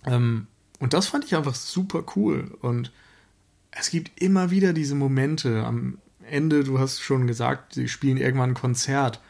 Ähm, 0.04 0.46
und 0.78 0.94
das 0.94 1.08
fand 1.08 1.24
ich 1.24 1.36
einfach 1.36 1.54
super 1.54 2.04
cool. 2.16 2.56
Und 2.60 2.92
es 3.70 3.90
gibt 3.90 4.20
immer 4.20 4.50
wieder 4.50 4.72
diese 4.72 4.94
Momente 4.94 5.64
am 5.64 5.98
Ende, 6.22 6.64
du 6.64 6.78
hast 6.78 7.00
schon 7.00 7.26
gesagt, 7.26 7.74
sie 7.74 7.88
spielen 7.88 8.16
irgendwann 8.16 8.50
ein 8.50 8.54
Konzert. 8.54 9.20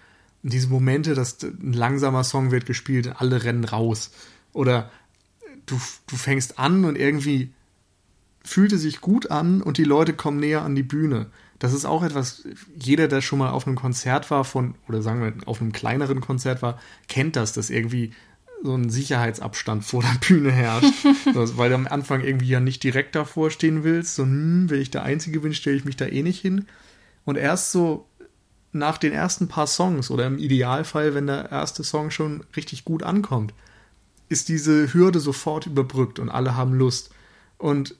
Und 0.43 0.53
diese 0.53 0.69
Momente, 0.69 1.15
dass 1.15 1.43
ein 1.43 1.73
langsamer 1.73 2.25
Song 2.25 2.51
wird 2.51 2.67
gespielt 2.67 3.21
alle 3.21 3.43
rennen 3.43 3.65
raus. 3.65 4.11
Oder 4.53 4.91
du, 5.71 5.81
du 6.07 6.16
fängst 6.16 6.59
an 6.59 6.85
und 6.85 6.97
irgendwie 6.97 7.53
fühlte 8.45 8.79
sich 8.79 9.01
gut 9.01 9.31
an 9.31 9.62
und 9.62 9.79
die 9.79 9.85
Leute 9.85 10.12
kommen 10.14 10.41
näher 10.41 10.62
an 10.62 10.75
die 10.75 10.83
Bühne. 10.83 11.27
Das 11.59 11.75
ist 11.75 11.85
auch 11.85 12.03
etwas, 12.03 12.45
jeder, 12.79 13.07
der 13.07 13.21
schon 13.21 13.39
mal 13.39 13.51
auf 13.51 13.66
einem 13.66 13.77
Konzert 13.77 14.31
war 14.31 14.45
von, 14.45 14.75
oder 14.89 15.03
sagen 15.03 15.23
wir, 15.23 15.47
auf 15.47 15.61
einem 15.61 15.73
kleineren 15.73 16.21
Konzert 16.21 16.62
war, 16.62 16.81
kennt 17.07 17.37
das, 17.37 17.53
dass 17.53 17.68
irgendwie 17.68 18.12
so 18.62 18.75
ein 18.75 18.91
Sicherheitsabstand 18.91 19.85
vor 19.85 20.03
der 20.03 20.16
Bühne 20.27 20.51
herrscht. 20.51 20.93
also, 21.35 21.59
weil 21.59 21.71
du 21.71 21.75
am 21.75 21.87
Anfang 21.87 22.23
irgendwie 22.23 22.49
ja 22.49 22.61
nicht 22.61 22.83
direkt 22.83 23.14
davor 23.14 23.51
stehen 23.51 23.85
willst. 23.85 24.14
So, 24.14 24.23
hm, 24.23 24.68
wenn 24.68 24.81
ich 24.81 24.91
der 24.91 25.03
Einzige 25.03 25.41
bin, 25.41 25.55
stelle 25.55 25.77
ich 25.77 25.85
mich 25.85 25.97
da 25.97 26.07
eh 26.07 26.23
nicht 26.23 26.41
hin. 26.41 26.66
Und 27.25 27.37
erst 27.37 27.73
so 27.73 28.07
nach 28.73 28.99
den 28.99 29.12
ersten 29.12 29.49
paar 29.49 29.66
Songs 29.66 30.11
oder 30.11 30.27
im 30.27 30.39
Idealfall, 30.39 31.14
wenn 31.14 31.27
der 31.27 31.51
erste 31.51 31.85
Song 31.85 32.11
schon 32.11 32.45
richtig 32.57 32.85
gut 32.85 33.03
ankommt, 33.03 33.53
ist 34.31 34.49
diese 34.49 34.95
Hürde 34.95 35.20
sofort 35.20 35.66
überbrückt 35.66 36.18
und 36.18 36.31
alle 36.31 36.57
haben 36.57 36.72
Lust. 36.72 37.11
Und 37.59 37.97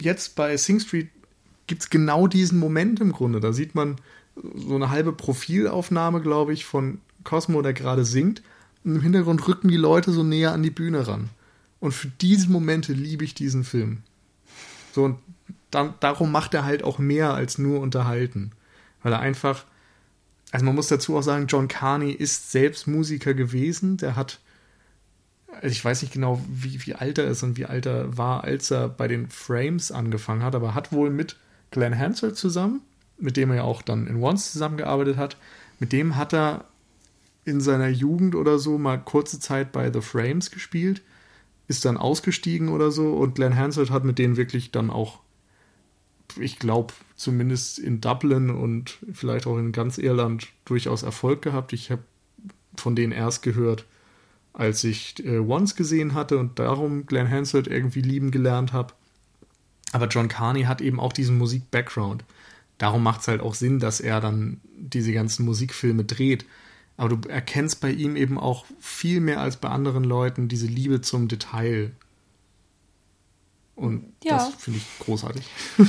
jetzt 0.00 0.34
bei 0.34 0.56
Sing 0.56 0.80
Street 0.80 1.10
gibt 1.66 1.82
es 1.82 1.90
genau 1.90 2.26
diesen 2.26 2.58
Moment 2.58 2.98
im 3.00 3.12
Grunde. 3.12 3.38
Da 3.38 3.52
sieht 3.52 3.74
man 3.74 3.96
so 4.56 4.74
eine 4.74 4.90
halbe 4.90 5.12
Profilaufnahme, 5.12 6.20
glaube 6.20 6.54
ich, 6.54 6.64
von 6.64 7.00
Cosmo, 7.22 7.60
der 7.62 7.74
gerade 7.74 8.04
singt. 8.04 8.42
Und 8.82 8.96
im 8.96 9.02
Hintergrund 9.02 9.46
rücken 9.46 9.68
die 9.68 9.76
Leute 9.76 10.10
so 10.10 10.22
näher 10.22 10.52
an 10.52 10.62
die 10.62 10.70
Bühne 10.70 11.06
ran. 11.06 11.28
Und 11.80 11.92
für 11.92 12.08
diese 12.20 12.48
Momente 12.48 12.94
liebe 12.94 13.24
ich 13.24 13.34
diesen 13.34 13.62
Film. 13.62 13.98
So, 14.94 15.04
und 15.04 15.18
dann, 15.70 15.94
darum 16.00 16.32
macht 16.32 16.54
er 16.54 16.64
halt 16.64 16.82
auch 16.82 16.98
mehr 16.98 17.34
als 17.34 17.58
nur 17.58 17.80
unterhalten. 17.80 18.52
Weil 19.02 19.12
er 19.12 19.20
einfach, 19.20 19.64
also 20.50 20.64
man 20.64 20.74
muss 20.74 20.88
dazu 20.88 21.16
auch 21.16 21.22
sagen, 21.22 21.46
John 21.46 21.68
Carney 21.68 22.10
ist 22.10 22.50
selbst 22.52 22.86
Musiker 22.86 23.34
gewesen. 23.34 23.98
Der 23.98 24.16
hat 24.16 24.40
also 25.62 25.72
ich 25.72 25.84
weiß 25.84 26.02
nicht 26.02 26.14
genau, 26.14 26.40
wie, 26.48 26.84
wie 26.86 26.94
alt 26.94 27.18
er 27.18 27.26
ist 27.26 27.42
und 27.42 27.56
wie 27.56 27.66
alt 27.66 27.86
er 27.86 28.16
war, 28.16 28.44
als 28.44 28.70
er 28.70 28.88
bei 28.88 29.08
den 29.08 29.28
Frames 29.28 29.92
angefangen 29.92 30.42
hat, 30.42 30.54
aber 30.54 30.74
hat 30.74 30.92
wohl 30.92 31.10
mit 31.10 31.36
Glenn 31.70 31.98
Hansel 31.98 32.34
zusammen, 32.34 32.80
mit 33.18 33.36
dem 33.36 33.50
er 33.50 33.56
ja 33.56 33.62
auch 33.62 33.82
dann 33.82 34.06
in 34.06 34.22
Once 34.22 34.52
zusammengearbeitet 34.52 35.16
hat, 35.16 35.36
mit 35.78 35.92
dem 35.92 36.16
hat 36.16 36.32
er 36.32 36.64
in 37.44 37.60
seiner 37.60 37.88
Jugend 37.88 38.34
oder 38.34 38.58
so 38.58 38.78
mal 38.78 38.98
kurze 38.98 39.40
Zeit 39.40 39.72
bei 39.72 39.92
The 39.92 40.00
Frames 40.00 40.50
gespielt, 40.50 41.02
ist 41.66 41.84
dann 41.84 41.96
ausgestiegen 41.96 42.68
oder 42.68 42.90
so 42.90 43.14
und 43.14 43.34
Glenn 43.34 43.56
Hansel 43.56 43.90
hat 43.90 44.04
mit 44.04 44.18
denen 44.18 44.36
wirklich 44.36 44.70
dann 44.70 44.90
auch, 44.90 45.20
ich 46.38 46.58
glaube, 46.58 46.94
zumindest 47.16 47.78
in 47.78 48.00
Dublin 48.00 48.50
und 48.50 48.98
vielleicht 49.12 49.46
auch 49.46 49.58
in 49.58 49.72
ganz 49.72 49.98
Irland 49.98 50.48
durchaus 50.64 51.02
Erfolg 51.02 51.42
gehabt. 51.42 51.72
Ich 51.72 51.90
habe 51.90 52.02
von 52.76 52.94
denen 52.94 53.12
erst 53.12 53.42
gehört, 53.42 53.86
als 54.58 54.82
ich 54.82 55.24
äh, 55.24 55.38
Once 55.38 55.76
gesehen 55.76 56.14
hatte 56.14 56.36
und 56.36 56.58
darum 56.58 57.06
Glenn 57.06 57.30
Hansard 57.30 57.68
irgendwie 57.68 58.02
lieben 58.02 58.32
gelernt 58.32 58.72
habe. 58.72 58.92
Aber 59.92 60.08
John 60.08 60.28
Carney 60.28 60.64
hat 60.64 60.80
eben 60.80 60.98
auch 60.98 61.12
diesen 61.12 61.38
Musik-Background. 61.38 62.24
Darum 62.76 63.04
macht 63.04 63.20
es 63.20 63.28
halt 63.28 63.40
auch 63.40 63.54
Sinn, 63.54 63.78
dass 63.78 64.00
er 64.00 64.20
dann 64.20 64.60
diese 64.76 65.12
ganzen 65.12 65.46
Musikfilme 65.46 66.04
dreht. 66.04 66.44
Aber 66.96 67.16
du 67.16 67.28
erkennst 67.28 67.80
bei 67.80 67.92
ihm 67.92 68.16
eben 68.16 68.36
auch 68.36 68.66
viel 68.80 69.20
mehr 69.20 69.40
als 69.40 69.56
bei 69.56 69.68
anderen 69.68 70.02
Leuten 70.02 70.48
diese 70.48 70.66
Liebe 70.66 71.00
zum 71.00 71.28
Detail. 71.28 71.92
Und 73.76 74.12
ja. 74.24 74.38
das 74.38 74.54
finde 74.56 74.80
ich 74.80 74.98
großartig. 74.98 75.46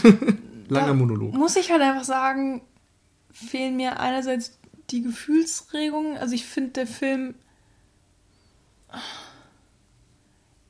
Langer 0.70 0.88
da 0.88 0.94
Monolog. 0.94 1.34
Muss 1.34 1.56
ich 1.56 1.72
halt 1.72 1.82
einfach 1.82 2.04
sagen, 2.04 2.62
fehlen 3.32 3.78
mir 3.78 4.00
einerseits 4.00 4.60
die 4.92 5.02
Gefühlsregungen. 5.02 6.18
Also 6.18 6.36
ich 6.36 6.46
finde, 6.46 6.70
der 6.72 6.88
Film. 6.88 7.34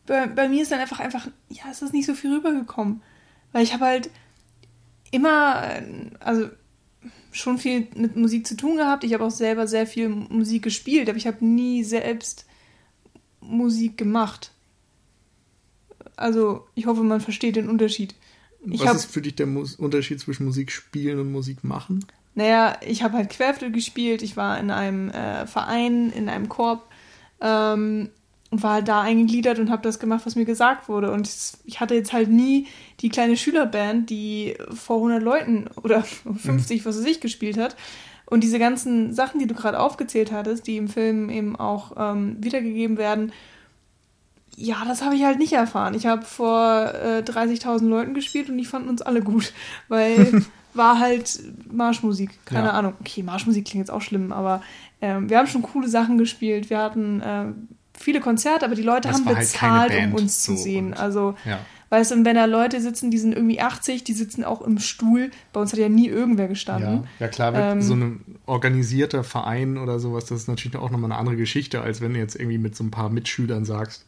Bei, 0.05 0.27
bei, 0.27 0.49
mir 0.49 0.63
ist 0.63 0.71
dann 0.71 0.79
einfach, 0.79 0.99
einfach, 0.99 1.27
ja, 1.49 1.63
es 1.71 1.81
ist 1.81 1.93
nicht 1.93 2.05
so 2.05 2.15
viel 2.15 2.33
rübergekommen. 2.33 3.01
Weil 3.51 3.63
ich 3.63 3.73
habe 3.73 3.85
halt 3.85 4.09
immer, 5.11 5.63
also 6.19 6.49
schon 7.31 7.57
viel 7.57 7.87
mit 7.95 8.15
Musik 8.15 8.47
zu 8.47 8.55
tun 8.55 8.77
gehabt. 8.77 9.03
Ich 9.03 9.13
habe 9.13 9.23
auch 9.23 9.31
selber 9.31 9.67
sehr 9.67 9.85
viel 9.85 10.09
Musik 10.09 10.63
gespielt, 10.63 11.09
aber 11.09 11.17
ich 11.17 11.27
habe 11.27 11.45
nie 11.45 11.83
selbst 11.83 12.45
Musik 13.41 13.97
gemacht. 13.97 14.51
Also 16.15 16.67
ich 16.75 16.85
hoffe, 16.85 17.03
man 17.03 17.21
versteht 17.21 17.55
den 17.55 17.69
Unterschied. 17.69 18.15
Ich 18.65 18.81
Was 18.81 18.87
hab, 18.87 18.95
ist 18.97 19.11
für 19.11 19.21
dich 19.21 19.35
der 19.35 19.45
Mus 19.45 19.75
Unterschied 19.75 20.19
zwischen 20.19 20.45
Musik 20.45 20.71
spielen 20.71 21.19
und 21.19 21.31
Musik 21.31 21.63
machen? 21.63 22.05
Naja, 22.35 22.77
ich 22.85 23.03
habe 23.03 23.17
halt 23.17 23.29
Querflöte 23.29 23.71
gespielt, 23.71 24.21
ich 24.21 24.37
war 24.37 24.59
in 24.59 24.71
einem 24.71 25.09
äh, 25.09 25.47
Verein, 25.47 26.11
in 26.11 26.29
einem 26.29 26.49
Korb 26.49 26.88
ähm, 27.41 28.09
und 28.51 28.63
war 28.63 28.73
halt 28.73 28.87
da 28.87 29.01
eingegliedert 29.01 29.59
und 29.59 29.69
habe 29.69 29.83
das 29.83 29.99
gemacht, 29.99 30.25
was 30.25 30.35
mir 30.35 30.45
gesagt 30.45 30.89
wurde. 30.89 31.11
Und 31.11 31.29
ich 31.65 31.79
hatte 31.79 31.93
jetzt 31.93 32.13
halt 32.13 32.29
nie 32.29 32.67
die 32.99 33.09
kleine 33.09 33.37
Schülerband, 33.37 34.09
die 34.09 34.55
vor 34.73 34.97
100 34.97 35.21
Leuten 35.21 35.67
oder 35.83 36.03
50, 36.37 36.81
mhm. 36.81 36.85
was 36.85 36.97
weiß 36.97 37.05
ich, 37.05 37.21
gespielt 37.21 37.57
hat. 37.57 37.75
Und 38.25 38.43
diese 38.43 38.59
ganzen 38.59 39.13
Sachen, 39.13 39.39
die 39.39 39.47
du 39.47 39.55
gerade 39.55 39.79
aufgezählt 39.79 40.31
hattest, 40.31 40.67
die 40.67 40.77
im 40.77 40.87
Film 40.87 41.29
eben 41.29 41.55
auch 41.55 41.93
ähm, 41.97 42.37
wiedergegeben 42.39 42.97
werden, 42.97 43.31
ja, 44.55 44.83
das 44.85 45.01
habe 45.01 45.15
ich 45.15 45.23
halt 45.23 45.39
nicht 45.39 45.53
erfahren. 45.53 45.93
Ich 45.93 46.05
habe 46.05 46.23
vor 46.23 46.93
äh, 46.93 47.23
30.000 47.25 47.87
Leuten 47.87 48.13
gespielt 48.13 48.49
und 48.49 48.57
die 48.57 48.65
fanden 48.65 48.89
uns 48.89 49.01
alle 49.01 49.21
gut, 49.21 49.53
weil 49.87 50.43
war 50.73 50.99
halt 50.99 51.39
Marschmusik. 51.71 52.31
Keine 52.45 52.67
ja. 52.67 52.73
Ahnung. 52.73 52.93
Okay, 52.99 53.23
Marschmusik 53.23 53.65
klingt 53.65 53.87
jetzt 53.87 53.91
auch 53.93 54.01
schlimm, 54.01 54.31
aber 54.31 54.61
ähm, 55.01 55.29
wir 55.29 55.37
haben 55.37 55.47
schon 55.47 55.61
coole 55.61 55.87
Sachen 55.87 56.17
gespielt. 56.17 56.69
Wir 56.69 56.79
hatten 56.79 57.21
äh, 57.21 57.45
viele 57.97 58.19
Konzerte, 58.19 58.65
aber 58.65 58.75
die 58.75 58.81
Leute 58.81 59.07
das 59.07 59.17
haben 59.17 59.25
halt 59.25 59.39
bezahlt, 59.39 59.91
halt 59.91 60.07
um 60.07 60.15
uns 60.15 60.43
zu 60.43 60.55
so 60.55 60.63
sehen. 60.63 60.93
Also, 60.93 61.35
ja. 61.45 61.59
weißt 61.89 62.11
du, 62.11 62.25
wenn 62.25 62.35
da 62.35 62.45
Leute 62.45 62.81
sitzen, 62.81 63.11
die 63.11 63.17
sind 63.17 63.33
irgendwie 63.33 63.61
80, 63.61 64.03
die 64.03 64.13
sitzen 64.13 64.43
auch 64.43 64.61
im 64.61 64.79
Stuhl. 64.79 65.31
Bei 65.53 65.61
uns 65.61 65.71
hat 65.71 65.79
ja 65.79 65.89
nie 65.89 66.07
irgendwer 66.07 66.47
gestanden. 66.47 67.03
Ja, 67.19 67.25
ja 67.25 67.27
klar, 67.27 67.53
ähm, 67.55 67.81
so 67.81 67.95
ein 67.95 68.23
organisierter 68.45 69.23
Verein 69.23 69.77
oder 69.77 69.99
sowas, 69.99 70.25
das 70.25 70.41
ist 70.41 70.47
natürlich 70.47 70.77
auch 70.77 70.91
nochmal 70.91 71.11
eine 71.11 71.19
andere 71.19 71.37
Geschichte, 71.37 71.81
als 71.81 72.01
wenn 72.01 72.13
du 72.13 72.19
jetzt 72.19 72.35
irgendwie 72.35 72.57
mit 72.57 72.75
so 72.75 72.83
ein 72.83 72.91
paar 72.91 73.09
Mitschülern 73.09 73.65
sagst, 73.65 74.05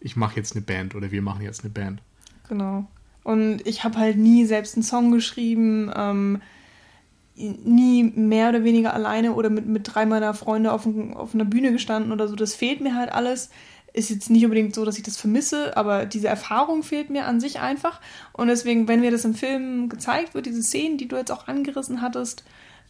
ich 0.00 0.16
mache 0.16 0.36
jetzt 0.36 0.56
eine 0.56 0.62
Band 0.62 0.94
oder 0.94 1.10
wir 1.10 1.22
machen 1.22 1.42
jetzt 1.42 1.62
eine 1.62 1.70
Band. 1.70 2.00
Genau. 2.48 2.86
Und 3.22 3.66
ich 3.66 3.84
habe 3.84 3.98
halt 3.98 4.16
nie 4.16 4.46
selbst 4.46 4.74
einen 4.74 4.82
Song 4.82 5.12
geschrieben, 5.12 5.90
ähm, 5.94 6.40
nie 7.64 8.04
mehr 8.04 8.50
oder 8.50 8.64
weniger 8.64 8.94
alleine 8.94 9.34
oder 9.34 9.50
mit, 9.50 9.66
mit 9.66 9.82
drei 9.92 10.06
meiner 10.06 10.34
Freunde 10.34 10.72
auf, 10.72 10.86
auf 11.14 11.34
einer 11.34 11.44
Bühne 11.44 11.72
gestanden 11.72 12.12
oder 12.12 12.28
so. 12.28 12.36
Das 12.36 12.54
fehlt 12.54 12.80
mir 12.80 12.94
halt 12.94 13.12
alles. 13.12 13.50
Ist 13.92 14.10
jetzt 14.10 14.30
nicht 14.30 14.44
unbedingt 14.44 14.74
so, 14.74 14.84
dass 14.84 14.98
ich 14.98 15.02
das 15.02 15.16
vermisse, 15.16 15.76
aber 15.76 16.06
diese 16.06 16.28
Erfahrung 16.28 16.84
fehlt 16.84 17.10
mir 17.10 17.26
an 17.26 17.40
sich 17.40 17.58
einfach. 17.58 18.00
Und 18.32 18.46
deswegen, 18.46 18.86
wenn 18.86 19.00
mir 19.00 19.10
das 19.10 19.24
im 19.24 19.34
Film 19.34 19.88
gezeigt 19.88 20.34
wird, 20.34 20.46
diese 20.46 20.62
Szenen, 20.62 20.96
die 20.96 21.08
du 21.08 21.16
jetzt 21.16 21.32
auch 21.32 21.48
angerissen 21.48 22.00
hattest, 22.00 22.44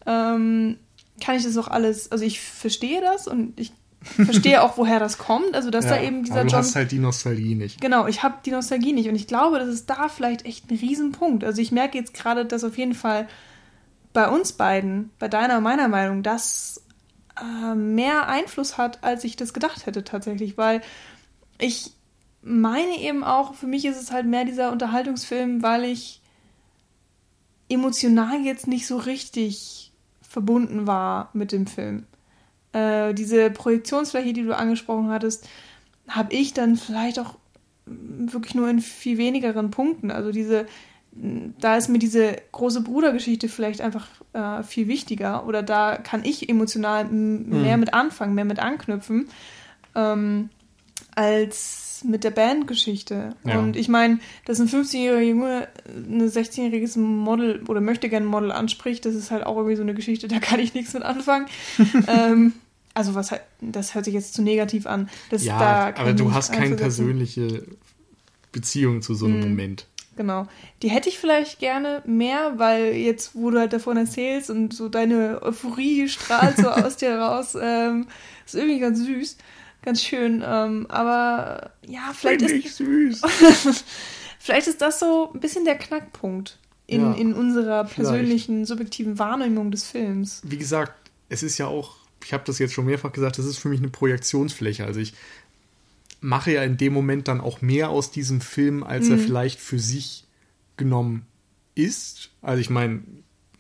ähm, 0.05 0.76
kann 1.20 1.36
ich 1.36 1.44
das 1.44 1.57
auch 1.57 1.68
alles, 1.68 2.12
also 2.12 2.24
ich 2.24 2.40
verstehe 2.40 3.01
das 3.01 3.26
und 3.26 3.59
ich 3.59 3.72
verstehe 4.03 4.62
auch, 4.62 4.78
woher 4.78 4.98
das 4.98 5.18
kommt. 5.18 5.55
Also, 5.55 5.70
dass 5.70 5.84
ja, 5.84 5.96
da 5.96 6.03
eben 6.03 6.24
dieser 6.24 6.40
aber 6.40 6.44
du 6.44 6.51
John. 6.51 6.59
hast 6.61 6.74
halt 6.74 6.90
die 6.90 6.98
Nostalgie 6.98 7.55
nicht. 7.55 7.80
Genau, 7.80 8.07
ich 8.07 8.22
habe 8.22 8.36
die 8.44 8.51
Nostalgie 8.51 8.92
nicht. 8.92 9.09
Und 9.09 9.14
ich 9.14 9.26
glaube, 9.26 9.59
das 9.59 9.68
ist 9.68 9.90
da 9.90 10.09
vielleicht 10.09 10.46
echt 10.46 10.70
ein 10.70 10.76
Riesenpunkt. 10.78 11.44
Also, 11.44 11.61
ich 11.61 11.70
merke 11.70 11.98
jetzt 11.98 12.14
gerade, 12.14 12.46
dass 12.46 12.64
auf 12.64 12.78
jeden 12.78 12.94
Fall 12.94 13.28
bei 14.12 14.28
uns 14.28 14.52
beiden, 14.52 15.11
bei 15.18 15.28
deiner 15.28 15.58
und 15.58 15.62
meiner 15.62 15.88
Meinung, 15.88 16.22
das 16.22 16.84
äh, 17.40 17.74
mehr 17.74 18.28
Einfluss 18.28 18.78
hat, 18.78 19.02
als 19.04 19.24
ich 19.24 19.36
das 19.36 19.54
gedacht 19.54 19.86
hätte 19.86 20.04
tatsächlich. 20.04 20.58
Weil 20.58 20.80
ich 21.58 21.92
meine 22.42 22.98
eben 22.98 23.24
auch, 23.24 23.54
für 23.54 23.66
mich 23.66 23.84
ist 23.84 24.00
es 24.00 24.11
halt 24.11 24.26
mehr 24.26 24.44
dieser 24.44 24.72
Unterhaltungsfilm, 24.72 25.62
weil 25.62 25.84
ich 25.84 26.20
emotional 27.68 28.40
jetzt 28.40 28.66
nicht 28.66 28.86
so 28.86 28.96
richtig 28.96 29.92
verbunden 30.22 30.86
war 30.86 31.30
mit 31.32 31.52
dem 31.52 31.66
Film. 31.66 32.06
Äh, 32.72 33.14
diese 33.14 33.50
Projektionsfläche, 33.50 34.32
die 34.32 34.42
du 34.42 34.56
angesprochen 34.56 35.11
hattest, 35.11 35.48
habe 36.08 36.32
ich 36.34 36.52
dann 36.52 36.76
vielleicht 36.76 37.18
auch 37.18 37.36
wirklich 37.86 38.54
nur 38.54 38.68
in 38.68 38.80
viel 38.80 39.18
wenigeren 39.18 39.70
Punkten. 39.70 40.11
Also 40.11 40.30
diese, 40.32 40.66
da 41.12 41.76
ist 41.76 41.88
mir 41.88 41.98
diese 41.98 42.36
große 42.52 42.82
Brudergeschichte 42.82 43.48
vielleicht 43.48 43.80
einfach 43.80 44.06
äh, 44.32 44.62
viel 44.62 44.88
wichtiger 44.88 45.46
oder 45.46 45.62
da 45.62 45.96
kann 45.96 46.24
ich 46.24 46.48
emotional 46.48 47.04
mehr 47.06 47.76
mhm. 47.76 47.80
mit 47.80 47.94
anfangen, 47.94 48.34
mehr 48.34 48.44
mit 48.44 48.61
anknüpfen, 48.61 49.28
ähm, 49.94 50.50
als 51.14 52.02
mit 52.04 52.24
der 52.24 52.30
Bandgeschichte. 52.30 53.34
Ja. 53.44 53.58
Und 53.58 53.76
ich 53.76 53.88
meine, 53.88 54.20
dass 54.46 54.61
ein 54.61 54.68
15-jähriger 54.68 55.20
Junge 55.20 55.68
ein 55.86 56.22
16-jähriges 56.22 56.98
Model 56.98 57.62
oder 57.68 57.80
möchte 57.80 58.08
gerne 58.08 58.26
ein 58.26 58.30
Model 58.30 58.52
anspricht, 58.52 59.04
das 59.04 59.14
ist 59.14 59.30
halt 59.30 59.44
auch 59.44 59.56
irgendwie 59.56 59.76
so 59.76 59.82
eine 59.82 59.94
Geschichte, 59.94 60.28
da 60.28 60.38
kann 60.38 60.61
ich 60.61 60.74
nichts 60.74 60.94
mit 60.94 61.02
anfangen. 61.02 61.46
ähm, 62.08 62.54
also 62.94 63.14
was 63.14 63.34
das 63.61 63.94
hört 63.94 64.04
sich 64.04 64.14
jetzt 64.14 64.34
zu 64.34 64.42
negativ 64.42 64.86
an. 64.86 65.08
Das, 65.30 65.44
ja, 65.44 65.58
da 65.92 66.00
aber 66.00 66.12
du 66.12 66.32
hast 66.32 66.52
keine 66.52 66.76
persönliche 66.76 67.64
Beziehung 68.52 69.02
zu 69.02 69.14
so 69.14 69.26
einem 69.26 69.36
mhm. 69.36 69.48
Moment. 69.48 69.86
Genau. 70.21 70.47
Die 70.83 70.91
hätte 70.91 71.09
ich 71.09 71.18
vielleicht 71.18 71.61
gerne 71.61 72.03
mehr, 72.05 72.59
weil 72.59 72.93
jetzt, 72.93 73.35
wo 73.35 73.51
du 73.51 73.59
halt 73.59 73.73
davon 73.73 73.97
erzählst 73.97 74.51
und 74.51 74.75
so 74.75 74.91
deine 74.91 75.41
Euphorie 75.41 76.11
strahlt 76.11 76.59
so 76.59 76.68
aus 76.68 76.99
dir 76.99 77.16
raus, 77.18 77.57
ähm, 77.59 78.07
ist 78.45 78.55
irgendwie 78.55 78.81
ganz 78.81 78.99
süß, 78.99 79.39
ganz 79.81 80.03
schön. 80.03 80.45
Ähm, 80.47 80.85
aber 80.91 81.71
ja, 81.87 82.12
vielleicht 82.14 82.43
Find 82.43 82.66
ist 82.66 82.77
süß. 82.77 83.23
vielleicht 84.39 84.66
ist 84.66 84.83
das 84.83 85.01
so 85.01 85.31
ein 85.33 85.41
bisschen 85.41 85.64
der 85.64 85.79
Knackpunkt 85.79 86.59
in, 86.87 87.01
ja, 87.01 87.12
in 87.14 87.33
unserer 87.33 87.85
persönlichen, 87.85 88.57
vielleicht. 88.57 88.68
subjektiven 88.68 89.18
Wahrnehmung 89.18 89.71
des 89.71 89.85
Films. 89.85 90.43
Wie 90.45 90.59
gesagt, 90.59 90.93
es 91.31 91.43
ist 91.43 91.57
ja 91.57 91.66
auch 91.66 91.97
ich 92.25 92.33
habe 92.33 92.45
das 92.45 92.59
jetzt 92.59 92.75
schon 92.75 92.85
mehrfach 92.85 93.12
gesagt, 93.12 93.39
das 93.39 93.47
ist 93.47 93.59
für 93.59 93.68
mich 93.68 93.81
eine 93.81 93.89
Projektionsfläche. 93.89 94.85
Also 94.85 95.01
ich 95.01 95.14
mache 96.21 96.53
ja 96.53 96.62
in 96.62 96.77
dem 96.77 96.93
Moment 96.93 97.29
dann 97.29 97.41
auch 97.41 97.62
mehr 97.62 97.91
aus 97.91 98.11
diesem 98.11 98.41
Film, 98.41 98.83
als 98.83 99.07
mhm. 99.07 99.12
er 99.12 99.18
vielleicht 99.18 99.61
für 99.61 99.79
sich 99.79 100.27
genommen 100.77 101.27
ist. 101.75 102.31
Also 102.43 102.61
ich 102.61 102.71
meine, 102.71 103.03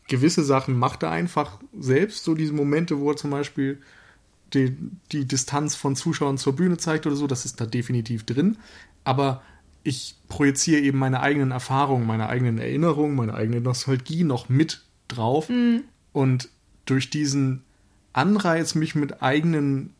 gewisse 0.08 0.44
Sachen 0.44 0.78
macht 0.78 1.02
er 1.02 1.10
einfach 1.10 1.60
selbst, 1.78 2.24
so 2.24 2.34
diese 2.34 2.52
Momente, 2.52 2.98
wo 2.98 3.10
er 3.10 3.16
zum 3.16 3.30
Beispiel 3.30 3.80
die, 4.52 4.76
die 5.12 5.26
Distanz 5.26 5.76
von 5.76 5.96
Zuschauern 5.96 6.38
zur 6.38 6.56
Bühne 6.56 6.76
zeigt 6.76 7.06
oder 7.06 7.16
so, 7.16 7.26
das 7.26 7.44
ist 7.44 7.60
da 7.60 7.66
definitiv 7.66 8.24
drin. 8.24 8.58
Aber 9.04 9.42
ich 9.82 10.16
projiziere 10.28 10.82
eben 10.82 10.98
meine 10.98 11.20
eigenen 11.20 11.52
Erfahrungen, 11.52 12.06
meine 12.06 12.28
eigenen 12.28 12.58
Erinnerungen, 12.58 13.16
meine 13.16 13.34
eigene 13.34 13.60
Nostalgie 13.60 14.24
noch 14.24 14.48
mit 14.48 14.84
drauf. 15.08 15.48
Mhm. 15.48 15.84
Und 16.12 16.48
durch 16.84 17.10
diesen 17.10 17.62
Anreiz, 18.12 18.74
mich 18.74 18.94
mit 18.94 19.22
eigenen, 19.22 19.94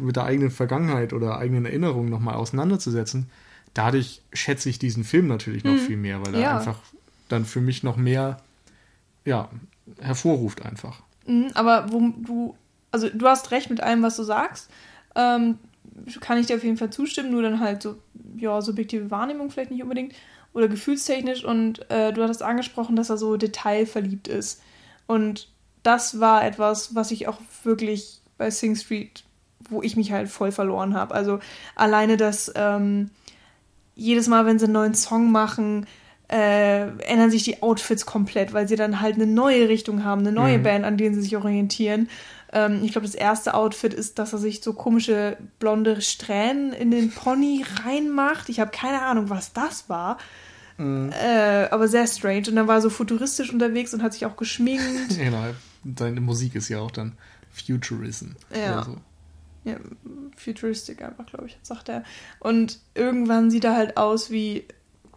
mit 0.00 0.16
der 0.16 0.24
eigenen 0.24 0.50
Vergangenheit 0.50 1.12
oder 1.12 1.38
eigenen 1.38 1.66
Erinnerungen 1.66 2.10
nochmal 2.10 2.34
auseinanderzusetzen, 2.34 3.30
dadurch 3.74 4.22
schätze 4.32 4.68
ich 4.68 4.78
diesen 4.78 5.04
Film 5.04 5.26
natürlich 5.26 5.64
noch 5.64 5.72
mhm. 5.72 5.78
viel 5.78 5.96
mehr, 5.96 6.24
weil 6.24 6.34
er 6.34 6.40
ja. 6.40 6.58
einfach 6.58 6.78
dann 7.28 7.44
für 7.44 7.60
mich 7.60 7.82
noch 7.82 7.96
mehr, 7.96 8.38
ja, 9.24 9.48
hervorruft 10.00 10.64
einfach. 10.64 11.00
Mhm, 11.26 11.50
aber 11.54 11.92
wo 11.92 12.00
du, 12.00 12.56
also 12.90 13.08
du 13.08 13.26
hast 13.26 13.50
recht 13.50 13.70
mit 13.70 13.80
allem, 13.80 14.02
was 14.02 14.16
du 14.16 14.22
sagst. 14.22 14.70
Ähm, 15.14 15.58
kann 16.20 16.38
ich 16.38 16.46
dir 16.46 16.56
auf 16.56 16.64
jeden 16.64 16.76
Fall 16.76 16.90
zustimmen, 16.90 17.30
nur 17.30 17.42
dann 17.42 17.60
halt 17.60 17.82
so, 17.82 17.96
ja, 18.36 18.60
subjektive 18.62 19.10
Wahrnehmung 19.10 19.50
vielleicht 19.50 19.70
nicht 19.70 19.82
unbedingt 19.82 20.14
oder 20.52 20.68
gefühlstechnisch 20.68 21.44
und 21.44 21.88
äh, 21.90 22.12
du 22.12 22.22
hattest 22.22 22.42
angesprochen, 22.42 22.96
dass 22.96 23.10
er 23.10 23.16
so 23.16 23.36
detailverliebt 23.36 24.28
ist. 24.28 24.62
Und 25.06 25.48
das 25.82 26.20
war 26.20 26.44
etwas, 26.44 26.94
was 26.94 27.10
ich 27.10 27.28
auch 27.28 27.38
wirklich 27.62 28.20
bei 28.36 28.50
Sing 28.50 28.74
Street, 28.76 29.24
wo 29.68 29.82
ich 29.82 29.96
mich 29.96 30.12
halt 30.12 30.28
voll 30.28 30.52
verloren 30.52 30.94
habe. 30.94 31.14
Also 31.14 31.40
alleine 31.74 32.16
das, 32.16 32.52
ähm, 32.54 33.10
jedes 33.94 34.28
Mal, 34.28 34.46
wenn 34.46 34.58
sie 34.58 34.64
einen 34.64 34.74
neuen 34.74 34.94
Song 34.94 35.30
machen, 35.30 35.86
äh, 36.28 36.82
ändern 37.02 37.30
sich 37.30 37.42
die 37.42 37.62
Outfits 37.62 38.06
komplett, 38.06 38.52
weil 38.52 38.68
sie 38.68 38.76
dann 38.76 39.00
halt 39.00 39.16
eine 39.16 39.26
neue 39.26 39.68
Richtung 39.68 40.04
haben, 40.04 40.20
eine 40.20 40.32
neue 40.32 40.58
mhm. 40.58 40.62
Band, 40.62 40.84
an 40.84 40.96
denen 40.96 41.14
sie 41.14 41.22
sich 41.22 41.36
orientieren. 41.36 42.08
Ähm, 42.52 42.80
ich 42.84 42.92
glaube, 42.92 43.06
das 43.06 43.16
erste 43.16 43.54
Outfit 43.54 43.92
ist, 43.92 44.18
dass 44.18 44.32
er 44.32 44.38
sich 44.38 44.62
so 44.62 44.72
komische 44.72 45.36
blonde 45.58 46.00
Strähnen 46.00 46.72
in 46.72 46.90
den 46.90 47.10
Pony 47.10 47.64
reinmacht. 47.84 48.48
Ich 48.48 48.60
habe 48.60 48.70
keine 48.70 49.02
Ahnung, 49.02 49.28
was 49.28 49.52
das 49.52 49.88
war. 49.88 50.18
Mhm. 50.78 51.12
Äh, 51.12 51.68
aber 51.70 51.88
sehr 51.88 52.06
strange. 52.06 52.44
Und 52.48 52.56
dann 52.56 52.68
war 52.68 52.76
er 52.76 52.80
so 52.80 52.90
futuristisch 52.90 53.52
unterwegs 53.52 53.92
und 53.92 54.02
hat 54.02 54.12
sich 54.12 54.24
auch 54.24 54.36
geschminkt. 54.36 55.18
genau. 55.18 55.44
Seine 55.98 56.20
Musik 56.20 56.54
ist 56.54 56.68
ja 56.68 56.78
auch 56.78 56.90
dann 56.90 57.12
Futurism. 57.52 58.30
Ja. 58.54 58.84
So. 58.84 58.96
Ja, 59.64 59.76
Futuristic 60.36 61.02
einfach, 61.02 61.26
glaube 61.26 61.46
ich, 61.46 61.58
sagt 61.62 61.88
er. 61.88 62.04
Und 62.38 62.78
irgendwann 62.94 63.50
sieht 63.50 63.64
er 63.64 63.76
halt 63.76 63.96
aus 63.96 64.30
wie 64.30 64.64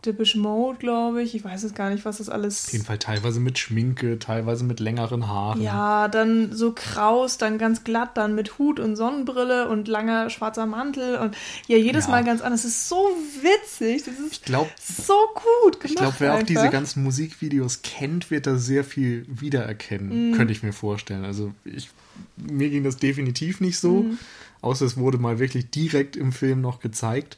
Depeche 0.05 0.37
Mode, 0.37 0.77
glaube 0.79 1.23
ich. 1.23 1.33
Ich 1.35 1.43
weiß 1.43 1.63
es 1.63 1.73
gar 1.73 1.89
nicht, 1.89 2.03
was 2.05 2.17
das 2.17 2.29
alles. 2.29 2.65
Auf 2.65 2.73
jeden 2.73 2.85
Fall 2.85 2.97
teilweise 2.97 3.39
mit 3.39 3.57
Schminke, 3.57 4.19
teilweise 4.19 4.63
mit 4.63 4.79
längeren 4.79 5.27
Haaren. 5.27 5.61
Ja, 5.61 6.07
dann 6.07 6.51
so 6.53 6.73
kraus, 6.73 7.37
dann 7.37 7.57
ganz 7.57 7.83
glatt, 7.83 8.17
dann 8.17 8.35
mit 8.35 8.57
Hut 8.57 8.79
und 8.79 8.95
Sonnenbrille 8.95 9.69
und 9.69 9.87
langer 9.87 10.29
schwarzer 10.29 10.65
Mantel 10.65 11.17
und 11.17 11.35
ja, 11.67 11.77
jedes 11.77 12.05
ja. 12.05 12.11
Mal 12.11 12.23
ganz 12.23 12.41
anders. 12.41 12.63
Das 12.63 12.71
ist 12.71 12.89
so 12.89 13.09
witzig. 13.41 14.03
Das 14.03 14.19
ist 14.19 14.33
ich 14.33 14.41
glaub, 14.41 14.69
so 14.79 15.13
gut 15.35 15.79
gemacht. 15.79 15.85
Ich 15.85 15.95
glaube, 15.95 16.15
wer 16.19 16.33
einfach. 16.33 16.43
auch 16.43 16.47
diese 16.47 16.69
ganzen 16.69 17.03
Musikvideos 17.03 17.81
kennt, 17.81 18.29
wird 18.29 18.47
da 18.47 18.57
sehr 18.57 18.83
viel 18.83 19.25
wiedererkennen, 19.27 20.31
mm. 20.31 20.33
könnte 20.33 20.51
ich 20.51 20.63
mir 20.63 20.73
vorstellen. 20.73 21.23
Also 21.23 21.53
ich, 21.63 21.89
mir 22.37 22.69
ging 22.69 22.83
das 22.83 22.97
definitiv 22.97 23.61
nicht 23.61 23.79
so. 23.79 24.03
Mm. 24.03 24.17
Außer 24.61 24.85
es 24.85 24.97
wurde 24.97 25.17
mal 25.17 25.39
wirklich 25.39 25.69
direkt 25.71 26.15
im 26.15 26.31
Film 26.31 26.61
noch 26.61 26.79
gezeigt. 26.79 27.37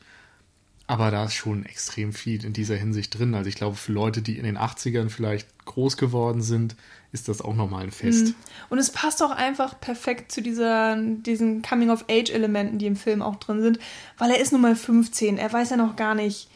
Aber 0.88 1.10
da 1.10 1.26
ist 1.26 1.34
schon 1.34 1.66
extrem 1.66 2.14
viel 2.14 2.46
in 2.46 2.54
dieser 2.54 2.76
Hinsicht 2.76 3.18
drin. 3.18 3.34
Also 3.34 3.50
ich 3.50 3.56
glaube, 3.56 3.76
für 3.76 3.92
Leute, 3.92 4.22
die 4.22 4.38
in 4.38 4.44
den 4.44 4.58
80ern 4.58 5.10
vielleicht 5.10 5.48
groß 5.66 5.98
geworden 5.98 6.44
sind, 6.44 6.76
ist 7.12 7.28
das 7.28 7.42
auch 7.42 7.56
nochmal 7.56 7.86
ein 7.86 7.92
Fest. 7.92 8.28
Mhm. 8.28 8.36
Und 8.70 8.78
es 8.78 8.92
passt 8.92 9.24
auch 9.24 9.32
einfach 9.32 9.80
perfekt 9.80 10.32
zu 10.32 10.42
dieser, 10.42 10.96
diesen 10.96 11.64
Coming-of-Age-Elementen, 11.64 12.78
die 12.78 12.86
im 12.86 12.96
Film 12.96 13.24
auch 13.24 13.38
drin 13.38 13.62
sind, 13.62 13.80
weil 14.20 14.30
er 14.30 14.40
ist 14.40 14.52
nun 14.52 14.62
mal 14.62 14.76
15. 14.76 15.40
Er 15.40 15.52
weiß 15.52 15.72
ja 15.72 15.78
noch 15.78 15.96
gar 15.96 16.14
nicht, 16.14 16.50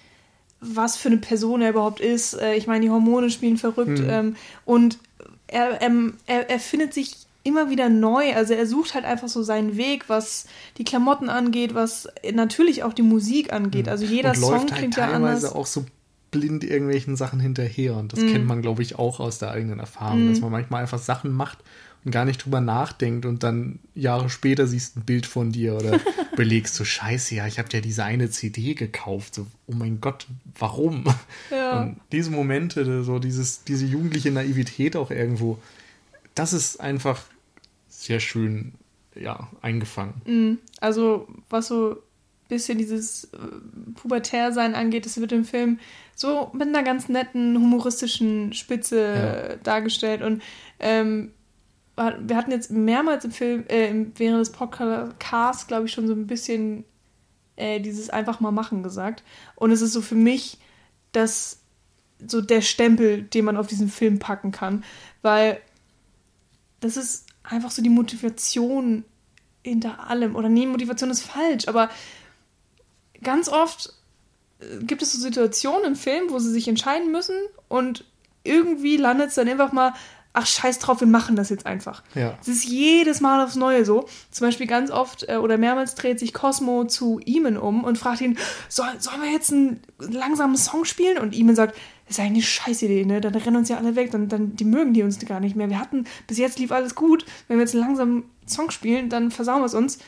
was 0.59 0.95
für 0.95 1.09
eine 1.09 1.17
Person 1.17 1.61
er 1.61 1.72
überhaupt 1.72 1.99
ist. 1.99 2.34
Äh, 2.36 2.53
ich 2.53 2.67
meine, 2.67 2.82
die 2.82 2.91
Hormone 2.91 3.32
spielen 3.32 3.57
verrückt. 3.57 3.99
Mhm. 3.99 4.36
Und 4.65 4.99
er, 5.47 5.82
er, 5.82 6.49
er 6.49 6.59
findet 6.59 6.93
sich 6.93 7.18
immer 7.49 7.69
wieder 7.69 7.89
neu. 7.89 8.33
Also 8.33 8.53
er 8.53 8.65
sucht 8.65 8.93
halt 8.93 9.05
einfach 9.05 9.27
so 9.27 9.43
seinen 9.43 9.75
Weg, 9.75 10.07
was 10.07 10.45
die 10.77 10.83
Klamotten 10.83 11.29
angeht, 11.29 11.75
was 11.75 12.07
natürlich 12.33 12.83
auch 12.83 12.93
die 12.93 13.01
Musik 13.01 13.51
angeht. 13.51 13.87
Hm. 13.87 13.91
Also 13.91 14.05
jeder 14.05 14.29
und 14.29 14.37
Song 14.37 14.65
klingt 14.67 14.97
halt 14.97 15.09
ja 15.09 15.15
anders. 15.15 15.43
auch 15.43 15.65
so 15.65 15.85
blind 16.31 16.63
irgendwelchen 16.63 17.15
Sachen 17.15 17.39
hinterher 17.39 17.95
und 17.95 18.13
das 18.13 18.19
mm. 18.19 18.27
kennt 18.27 18.45
man 18.45 18.61
glaube 18.61 18.83
ich 18.83 18.99
auch 18.99 19.19
aus 19.19 19.39
der 19.39 19.51
eigenen 19.51 19.79
Erfahrung, 19.79 20.27
mm. 20.27 20.29
dass 20.29 20.41
man 20.41 20.51
manchmal 20.51 20.81
einfach 20.81 20.99
Sachen 20.99 21.31
macht 21.31 21.57
und 22.05 22.11
gar 22.11 22.25
nicht 22.25 22.45
drüber 22.45 22.61
nachdenkt 22.61 23.25
und 23.25 23.43
dann 23.43 23.79
Jahre 23.95 24.29
später 24.29 24.67
siehst 24.67 24.97
ein 24.97 25.01
Bild 25.01 25.25
von 25.25 25.51
dir 25.51 25.75
oder 25.75 25.99
belegst 26.35 26.75
so 26.75 26.85
Scheiße, 26.85 27.35
ja, 27.35 27.47
ich 27.47 27.59
habe 27.59 27.69
ja 27.71 27.81
diese 27.81 28.03
eine 28.03 28.29
CD 28.29 28.73
gekauft, 28.73 29.35
so 29.35 29.47
oh 29.67 29.73
mein 29.73 29.99
Gott, 30.01 30.27
warum? 30.57 31.05
Ja. 31.51 31.81
Und 31.81 31.99
diese 32.11 32.31
Momente, 32.31 33.03
so 33.03 33.19
dieses 33.19 33.63
diese 33.63 33.85
jugendliche 33.85 34.31
Naivität 34.31 34.95
auch 34.95 35.11
irgendwo, 35.11 35.59
das 36.35 36.53
ist 36.53 36.79
einfach 36.79 37.21
sehr 37.99 38.19
schön 38.19 38.73
ja, 39.15 39.49
eingefangen. 39.61 40.21
Mhm. 40.25 40.59
Also, 40.79 41.27
was 41.49 41.67
so 41.67 41.91
ein 41.91 41.97
bisschen 42.47 42.77
dieses 42.77 43.25
äh, 43.25 43.37
Pubertärsein 43.95 44.75
angeht, 44.75 45.05
das 45.05 45.19
wird 45.19 45.31
im 45.31 45.45
Film 45.45 45.79
so 46.15 46.49
mit 46.53 46.67
einer 46.67 46.83
ganz 46.83 47.09
netten, 47.09 47.57
humoristischen 47.57 48.53
Spitze 48.53 49.49
ja. 49.49 49.55
dargestellt. 49.57 50.21
Und 50.21 50.41
ähm, 50.79 51.31
wir 51.95 52.37
hatten 52.37 52.51
jetzt 52.51 52.71
mehrmals 52.71 53.25
im 53.25 53.31
Film, 53.31 53.65
äh, 53.67 53.93
während 54.15 54.39
des 54.39 54.51
Podcasts, 54.53 55.67
glaube 55.67 55.87
ich, 55.87 55.91
schon 55.91 56.07
so 56.07 56.13
ein 56.13 56.27
bisschen 56.27 56.85
äh, 57.57 57.81
dieses 57.81 58.09
einfach 58.09 58.39
mal 58.39 58.51
machen 58.51 58.83
gesagt. 58.83 59.23
Und 59.55 59.71
es 59.71 59.81
ist 59.81 59.91
so 59.91 60.01
für 60.01 60.15
mich 60.15 60.57
das 61.11 61.59
so 62.25 62.41
der 62.41 62.61
Stempel, 62.61 63.23
den 63.23 63.45
man 63.45 63.57
auf 63.57 63.67
diesen 63.67 63.89
Film 63.89 64.19
packen 64.19 64.51
kann, 64.51 64.83
weil 65.21 65.59
das 66.79 66.97
ist 66.97 67.28
einfach 67.49 67.71
so 67.71 67.81
die 67.81 67.89
Motivation 67.89 69.03
hinter 69.63 70.09
allem. 70.09 70.35
Oder 70.35 70.49
nee, 70.49 70.65
Motivation 70.65 71.09
ist 71.09 71.23
falsch, 71.23 71.67
aber 71.67 71.89
ganz 73.21 73.49
oft 73.49 73.93
äh, 74.59 74.83
gibt 74.83 75.01
es 75.01 75.13
so 75.13 75.19
Situationen 75.19 75.85
im 75.85 75.95
Film, 75.95 76.29
wo 76.29 76.39
sie 76.39 76.51
sich 76.51 76.67
entscheiden 76.67 77.11
müssen 77.11 77.35
und 77.67 78.05
irgendwie 78.43 78.97
landet 78.97 79.29
es 79.29 79.35
dann 79.35 79.49
einfach 79.49 79.73
mal, 79.73 79.93
ach 80.31 80.45
scheiß 80.45 80.79
drauf, 80.79 81.01
wir 81.01 81.07
machen 81.07 81.35
das 81.35 81.49
jetzt 81.49 81.65
einfach. 81.65 82.03
Ja. 82.15 82.37
Es 82.39 82.47
ist 82.47 82.63
jedes 82.63 83.19
Mal 83.19 83.43
aufs 83.43 83.55
Neue 83.55 83.83
so. 83.83 84.07
Zum 84.31 84.47
Beispiel 84.47 84.67
ganz 84.67 84.91
oft 84.91 85.27
äh, 85.27 85.37
oder 85.37 85.57
mehrmals 85.57 85.95
dreht 85.95 86.19
sich 86.19 86.33
Cosmo 86.33 86.85
zu 86.85 87.19
Eamon 87.25 87.57
um 87.57 87.83
und 87.83 87.97
fragt 87.97 88.21
ihn, 88.21 88.37
soll, 88.69 88.87
sollen 88.99 89.21
wir 89.21 89.31
jetzt 89.31 89.51
einen 89.51 89.81
langsamen 89.97 90.55
Song 90.55 90.85
spielen? 90.85 91.17
Und 91.17 91.35
Eamon 91.35 91.55
sagt, 91.55 91.75
das 92.10 92.18
ist 92.18 92.24
eigentlich 92.24 92.43
eine 92.43 92.74
scheiß 92.74 92.82
Idee, 92.82 93.05
ne? 93.05 93.22
Dann 93.22 93.36
rennen 93.36 93.57
uns 93.57 93.70
ja 93.70 93.78
alle 93.78 93.95
weg, 93.95 94.10
dann, 94.10 94.28
dann 94.30 94.55
die 94.55 94.66
mögen 94.66 94.95
die 94.95 95.03
uns 95.03 95.20
gar 95.20 95.39
nicht 95.39 95.55
mehr. 95.55 95.70
Wir 95.70 95.80
hatten, 95.80 96.05
bis 96.26 96.39
jetzt 96.39 96.57
lief 96.57 96.72
alles 96.72 96.95
gut. 96.95 97.24
Wenn 97.47 97.57
wir 97.57 97.62
jetzt 97.62 97.76
einen 97.76 97.84
langsamen 97.84 98.24
Song 98.47 98.72
spielen, 98.72 99.10
dann 99.10 99.30
versauen 99.30 99.62
wir 99.62 99.68
es 99.68 99.76
uns. 99.76 99.99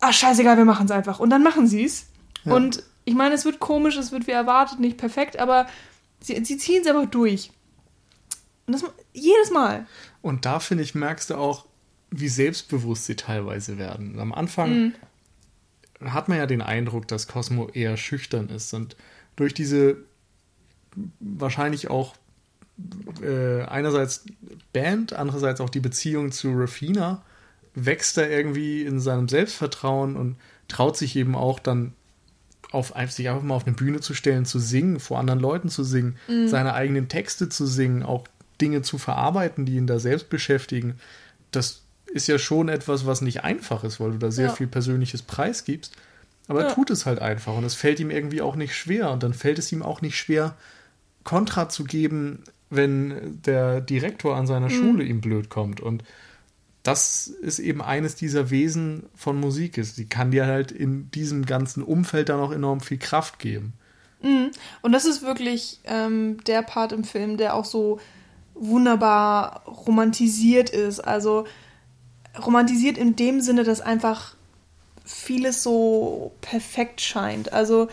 Ach, 0.00 0.12
scheißegal, 0.12 0.58
wir 0.58 0.66
machen 0.66 0.84
es 0.84 0.90
einfach. 0.90 1.18
Und 1.18 1.30
dann 1.30 1.42
machen 1.42 1.66
sie 1.66 1.84
es. 1.84 2.10
Ja. 2.44 2.52
Und 2.52 2.82
ich 3.06 3.14
meine, 3.14 3.34
es 3.34 3.46
wird 3.46 3.58
komisch, 3.58 3.96
es 3.96 4.12
wird 4.12 4.26
wie 4.26 4.32
erwartet, 4.32 4.78
nicht 4.78 4.98
perfekt, 4.98 5.38
aber 5.38 5.66
sie, 6.20 6.44
sie 6.44 6.58
ziehen 6.58 6.82
es 6.82 6.88
einfach 6.88 7.08
durch. 7.08 7.50
Und 8.66 8.74
das 8.74 8.84
jedes 9.14 9.50
Mal. 9.50 9.86
Und 10.20 10.44
da, 10.44 10.60
finde 10.60 10.84
ich, 10.84 10.94
merkst 10.94 11.30
du 11.30 11.36
auch, 11.36 11.64
wie 12.10 12.28
selbstbewusst 12.28 13.06
sie 13.06 13.16
teilweise 13.16 13.78
werden. 13.78 14.20
Am 14.20 14.34
Anfang 14.34 14.92
mhm. 16.00 16.10
hat 16.10 16.28
man 16.28 16.36
ja 16.36 16.44
den 16.44 16.60
Eindruck, 16.60 17.08
dass 17.08 17.28
Cosmo 17.28 17.70
eher 17.70 17.96
schüchtern 17.96 18.50
ist. 18.50 18.74
Und 18.74 18.94
durch 19.36 19.54
diese 19.54 20.04
wahrscheinlich 21.20 21.88
auch 21.88 22.14
äh, 23.22 23.62
einerseits 23.62 24.24
Band, 24.72 25.12
andererseits 25.12 25.60
auch 25.60 25.70
die 25.70 25.80
Beziehung 25.80 26.32
zu 26.32 26.52
Rafina 26.52 27.22
wächst 27.74 28.16
er 28.18 28.30
irgendwie 28.30 28.82
in 28.82 29.00
seinem 29.00 29.28
Selbstvertrauen 29.28 30.16
und 30.16 30.36
traut 30.68 30.96
sich 30.96 31.14
eben 31.16 31.34
auch 31.34 31.58
dann 31.58 31.92
auf 32.72 32.92
sich 33.10 33.28
einfach 33.28 33.42
mal 33.42 33.54
auf 33.54 33.66
eine 33.66 33.76
Bühne 33.76 34.00
zu 34.00 34.12
stellen, 34.12 34.44
zu 34.44 34.58
singen, 34.58 34.98
vor 34.98 35.18
anderen 35.18 35.40
Leuten 35.40 35.68
zu 35.68 35.84
singen, 35.84 36.16
mhm. 36.28 36.48
seine 36.48 36.74
eigenen 36.74 37.08
Texte 37.08 37.48
zu 37.48 37.64
singen, 37.64 38.02
auch 38.02 38.26
Dinge 38.60 38.82
zu 38.82 38.98
verarbeiten, 38.98 39.66
die 39.66 39.76
ihn 39.76 39.86
da 39.86 39.98
selbst 39.98 40.28
beschäftigen. 40.30 40.98
Das 41.52 41.82
ist 42.06 42.26
ja 42.26 42.38
schon 42.38 42.68
etwas, 42.68 43.06
was 43.06 43.20
nicht 43.20 43.44
einfach 43.44 43.84
ist, 43.84 44.00
weil 44.00 44.12
du 44.12 44.18
da 44.18 44.30
sehr 44.30 44.48
ja. 44.48 44.52
viel 44.52 44.66
persönliches 44.66 45.22
Preis 45.22 45.64
gibst. 45.64 45.94
Aber 46.48 46.62
ja. 46.62 46.68
er 46.68 46.74
tut 46.74 46.90
es 46.90 47.06
halt 47.06 47.20
einfach 47.20 47.54
und 47.54 47.64
es 47.64 47.74
fällt 47.74 48.00
ihm 48.00 48.10
irgendwie 48.10 48.42
auch 48.42 48.56
nicht 48.56 48.74
schwer. 48.74 49.10
Und 49.10 49.22
dann 49.22 49.34
fällt 49.34 49.58
es 49.58 49.70
ihm 49.72 49.82
auch 49.82 50.00
nicht 50.00 50.16
schwer, 50.16 50.56
Kontra 51.26 51.68
zu 51.68 51.84
geben, 51.84 52.44
wenn 52.70 53.42
der 53.44 53.82
Direktor 53.82 54.36
an 54.36 54.46
seiner 54.46 54.70
mhm. 54.70 54.78
Schule 54.78 55.04
ihm 55.04 55.20
blöd 55.20 55.50
kommt. 55.50 55.80
Und 55.80 56.02
das 56.82 57.26
ist 57.26 57.58
eben 57.58 57.82
eines 57.82 58.14
dieser 58.14 58.48
Wesen 58.50 59.02
von 59.14 59.38
Musik 59.38 59.76
ist. 59.76 59.98
Die 59.98 60.08
kann 60.08 60.30
dir 60.30 60.46
halt 60.46 60.70
in 60.70 61.10
diesem 61.10 61.44
ganzen 61.44 61.82
Umfeld 61.82 62.28
dann 62.28 62.40
auch 62.40 62.52
enorm 62.52 62.80
viel 62.80 62.98
Kraft 62.98 63.40
geben. 63.40 63.74
Mhm. 64.22 64.52
Und 64.82 64.92
das 64.92 65.04
ist 65.04 65.22
wirklich 65.22 65.80
ähm, 65.84 66.38
der 66.44 66.62
Part 66.62 66.92
im 66.92 67.02
Film, 67.02 67.36
der 67.36 67.54
auch 67.54 67.64
so 67.64 67.98
wunderbar 68.54 69.64
romantisiert 69.66 70.70
ist. 70.70 71.00
Also 71.00 71.44
romantisiert 72.38 72.98
in 72.98 73.16
dem 73.16 73.40
Sinne, 73.40 73.64
dass 73.64 73.80
einfach 73.80 74.36
vieles 75.04 75.64
so 75.64 76.32
perfekt 76.40 77.00
scheint. 77.00 77.52
Also 77.52 77.88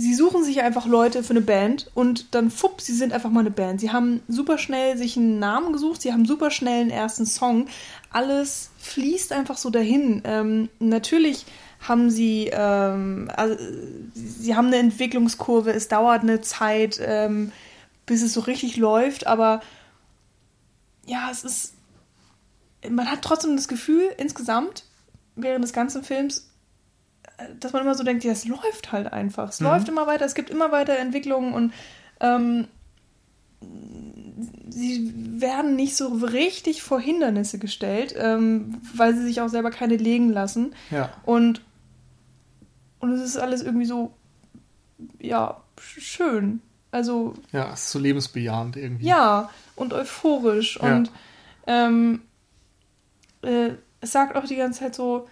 sie 0.00 0.14
suchen 0.14 0.44
sich 0.44 0.62
einfach 0.62 0.86
Leute 0.86 1.22
für 1.22 1.30
eine 1.30 1.42
Band 1.42 1.90
und 1.92 2.34
dann 2.34 2.50
fupp, 2.50 2.80
sie 2.80 2.94
sind 2.94 3.12
einfach 3.12 3.28
mal 3.28 3.40
eine 3.40 3.50
Band. 3.50 3.80
Sie 3.80 3.92
haben 3.92 4.22
super 4.28 4.56
schnell 4.56 4.96
sich 4.96 5.18
einen 5.18 5.38
Namen 5.38 5.74
gesucht, 5.74 6.00
sie 6.00 6.12
haben 6.12 6.24
super 6.24 6.50
schnell 6.50 6.80
einen 6.80 6.90
ersten 6.90 7.26
Song. 7.26 7.66
Alles 8.08 8.70
fließt 8.78 9.30
einfach 9.32 9.58
so 9.58 9.68
dahin. 9.68 10.22
Ähm, 10.24 10.70
natürlich 10.78 11.44
haben 11.86 12.10
sie, 12.10 12.50
ähm, 12.50 13.30
also, 13.36 13.56
sie 14.14 14.56
haben 14.56 14.68
eine 14.68 14.78
Entwicklungskurve, 14.78 15.72
es 15.72 15.88
dauert 15.88 16.22
eine 16.22 16.40
Zeit, 16.40 16.98
ähm, 17.02 17.52
bis 18.06 18.22
es 18.22 18.32
so 18.32 18.40
richtig 18.40 18.78
läuft, 18.78 19.26
aber 19.26 19.60
ja, 21.06 21.28
es 21.30 21.44
ist, 21.44 21.74
man 22.88 23.10
hat 23.10 23.20
trotzdem 23.20 23.54
das 23.56 23.68
Gefühl, 23.68 24.10
insgesamt, 24.16 24.84
während 25.36 25.62
des 25.62 25.74
ganzen 25.74 26.02
Films, 26.02 26.49
dass 27.58 27.72
man 27.72 27.82
immer 27.82 27.94
so 27.94 28.04
denkt, 28.04 28.24
ja, 28.24 28.32
es 28.32 28.46
läuft 28.46 28.92
halt 28.92 29.12
einfach. 29.12 29.48
Es 29.48 29.60
mhm. 29.60 29.66
läuft 29.66 29.88
immer 29.88 30.06
weiter, 30.06 30.24
es 30.24 30.34
gibt 30.34 30.50
immer 30.50 30.72
weiter 30.72 30.96
Entwicklungen 30.96 31.52
und 31.52 31.72
ähm, 32.20 32.68
sie 34.68 35.12
werden 35.40 35.76
nicht 35.76 35.96
so 35.96 36.08
richtig 36.08 36.82
vor 36.82 37.00
Hindernisse 37.00 37.58
gestellt, 37.58 38.14
ähm, 38.16 38.80
weil 38.94 39.14
sie 39.14 39.24
sich 39.24 39.40
auch 39.40 39.48
selber 39.48 39.70
keine 39.70 39.96
legen 39.96 40.30
lassen. 40.30 40.74
Ja. 40.90 41.12
Und, 41.24 41.62
und 43.00 43.12
es 43.12 43.20
ist 43.20 43.36
alles 43.36 43.62
irgendwie 43.62 43.86
so, 43.86 44.12
ja, 45.18 45.60
schön. 45.78 46.60
Also. 46.90 47.34
Ja, 47.52 47.72
es 47.72 47.84
ist 47.84 47.92
so 47.92 47.98
lebensbejahend 47.98 48.76
irgendwie. 48.76 49.06
Ja, 49.06 49.50
und 49.76 49.92
euphorisch. 49.92 50.78
Ja. 50.82 50.96
Und 50.96 51.10
ähm, 51.66 52.22
äh, 53.42 53.70
es 54.00 54.12
sagt 54.12 54.36
auch 54.36 54.44
die 54.44 54.56
ganze 54.56 54.80
Zeit 54.80 54.94
so, 54.94 55.28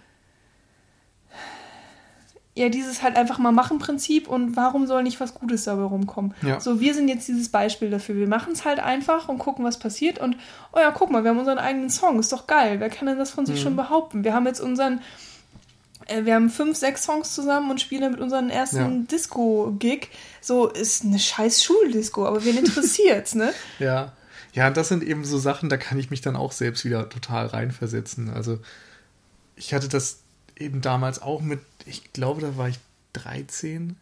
ja, 2.59 2.67
dieses 2.67 3.01
halt 3.01 3.15
einfach 3.15 3.37
mal 3.37 3.53
machen 3.53 3.79
Prinzip 3.79 4.27
und 4.27 4.57
warum 4.57 4.85
soll 4.85 5.03
nicht 5.03 5.21
was 5.21 5.33
Gutes 5.33 5.63
dabei 5.63 5.83
rumkommen? 5.83 6.33
Ja. 6.41 6.59
So, 6.59 6.81
wir 6.81 6.93
sind 6.93 7.07
jetzt 7.07 7.25
dieses 7.29 7.47
Beispiel 7.47 7.89
dafür. 7.89 8.17
Wir 8.17 8.27
machen 8.27 8.51
es 8.51 8.65
halt 8.65 8.79
einfach 8.81 9.29
und 9.29 9.37
gucken, 9.37 9.63
was 9.63 9.79
passiert 9.79 10.19
und, 10.19 10.35
oh 10.73 10.79
ja, 10.79 10.91
guck 10.91 11.09
mal, 11.09 11.23
wir 11.23 11.29
haben 11.29 11.39
unseren 11.39 11.57
eigenen 11.57 11.89
Song, 11.89 12.19
ist 12.19 12.33
doch 12.33 12.47
geil. 12.47 12.81
Wer 12.81 12.89
kann 12.89 13.07
denn 13.07 13.17
das 13.17 13.31
von 13.31 13.45
sich 13.45 13.59
mhm. 13.59 13.63
schon 13.63 13.75
behaupten? 13.77 14.25
Wir 14.25 14.33
haben 14.33 14.45
jetzt 14.45 14.59
unseren, 14.59 14.99
äh, 16.07 16.25
wir 16.25 16.35
haben 16.35 16.49
fünf, 16.49 16.77
sechs 16.77 17.05
Songs 17.05 17.33
zusammen 17.33 17.71
und 17.71 17.79
spielen 17.79 18.11
mit 18.11 18.19
unseren 18.19 18.49
ersten 18.49 18.77
ja. 18.77 19.07
Disco-Gig. 19.09 20.09
So, 20.41 20.67
ist 20.67 21.05
eine 21.05 21.17
scheiß 21.17 21.63
Schuldisco, 21.63 22.25
aber 22.25 22.43
wen 22.43 22.57
interessiert's, 22.57 23.35
ne? 23.35 23.53
Ja. 23.79 24.11
Ja, 24.51 24.69
das 24.69 24.89
sind 24.89 25.03
eben 25.03 25.23
so 25.23 25.37
Sachen, 25.37 25.69
da 25.69 25.77
kann 25.77 25.97
ich 25.97 26.09
mich 26.09 26.19
dann 26.19 26.35
auch 26.35 26.51
selbst 26.51 26.83
wieder 26.83 27.07
total 27.07 27.45
reinversetzen. 27.45 28.29
Also, 28.29 28.59
ich 29.55 29.73
hatte 29.73 29.87
das 29.87 30.23
eben 30.59 30.81
damals 30.81 31.21
auch 31.21 31.41
mit, 31.41 31.61
ich 31.85 32.13
glaube, 32.13 32.41
da 32.41 32.57
war 32.57 32.69
ich 32.69 32.79
13. 33.13 33.95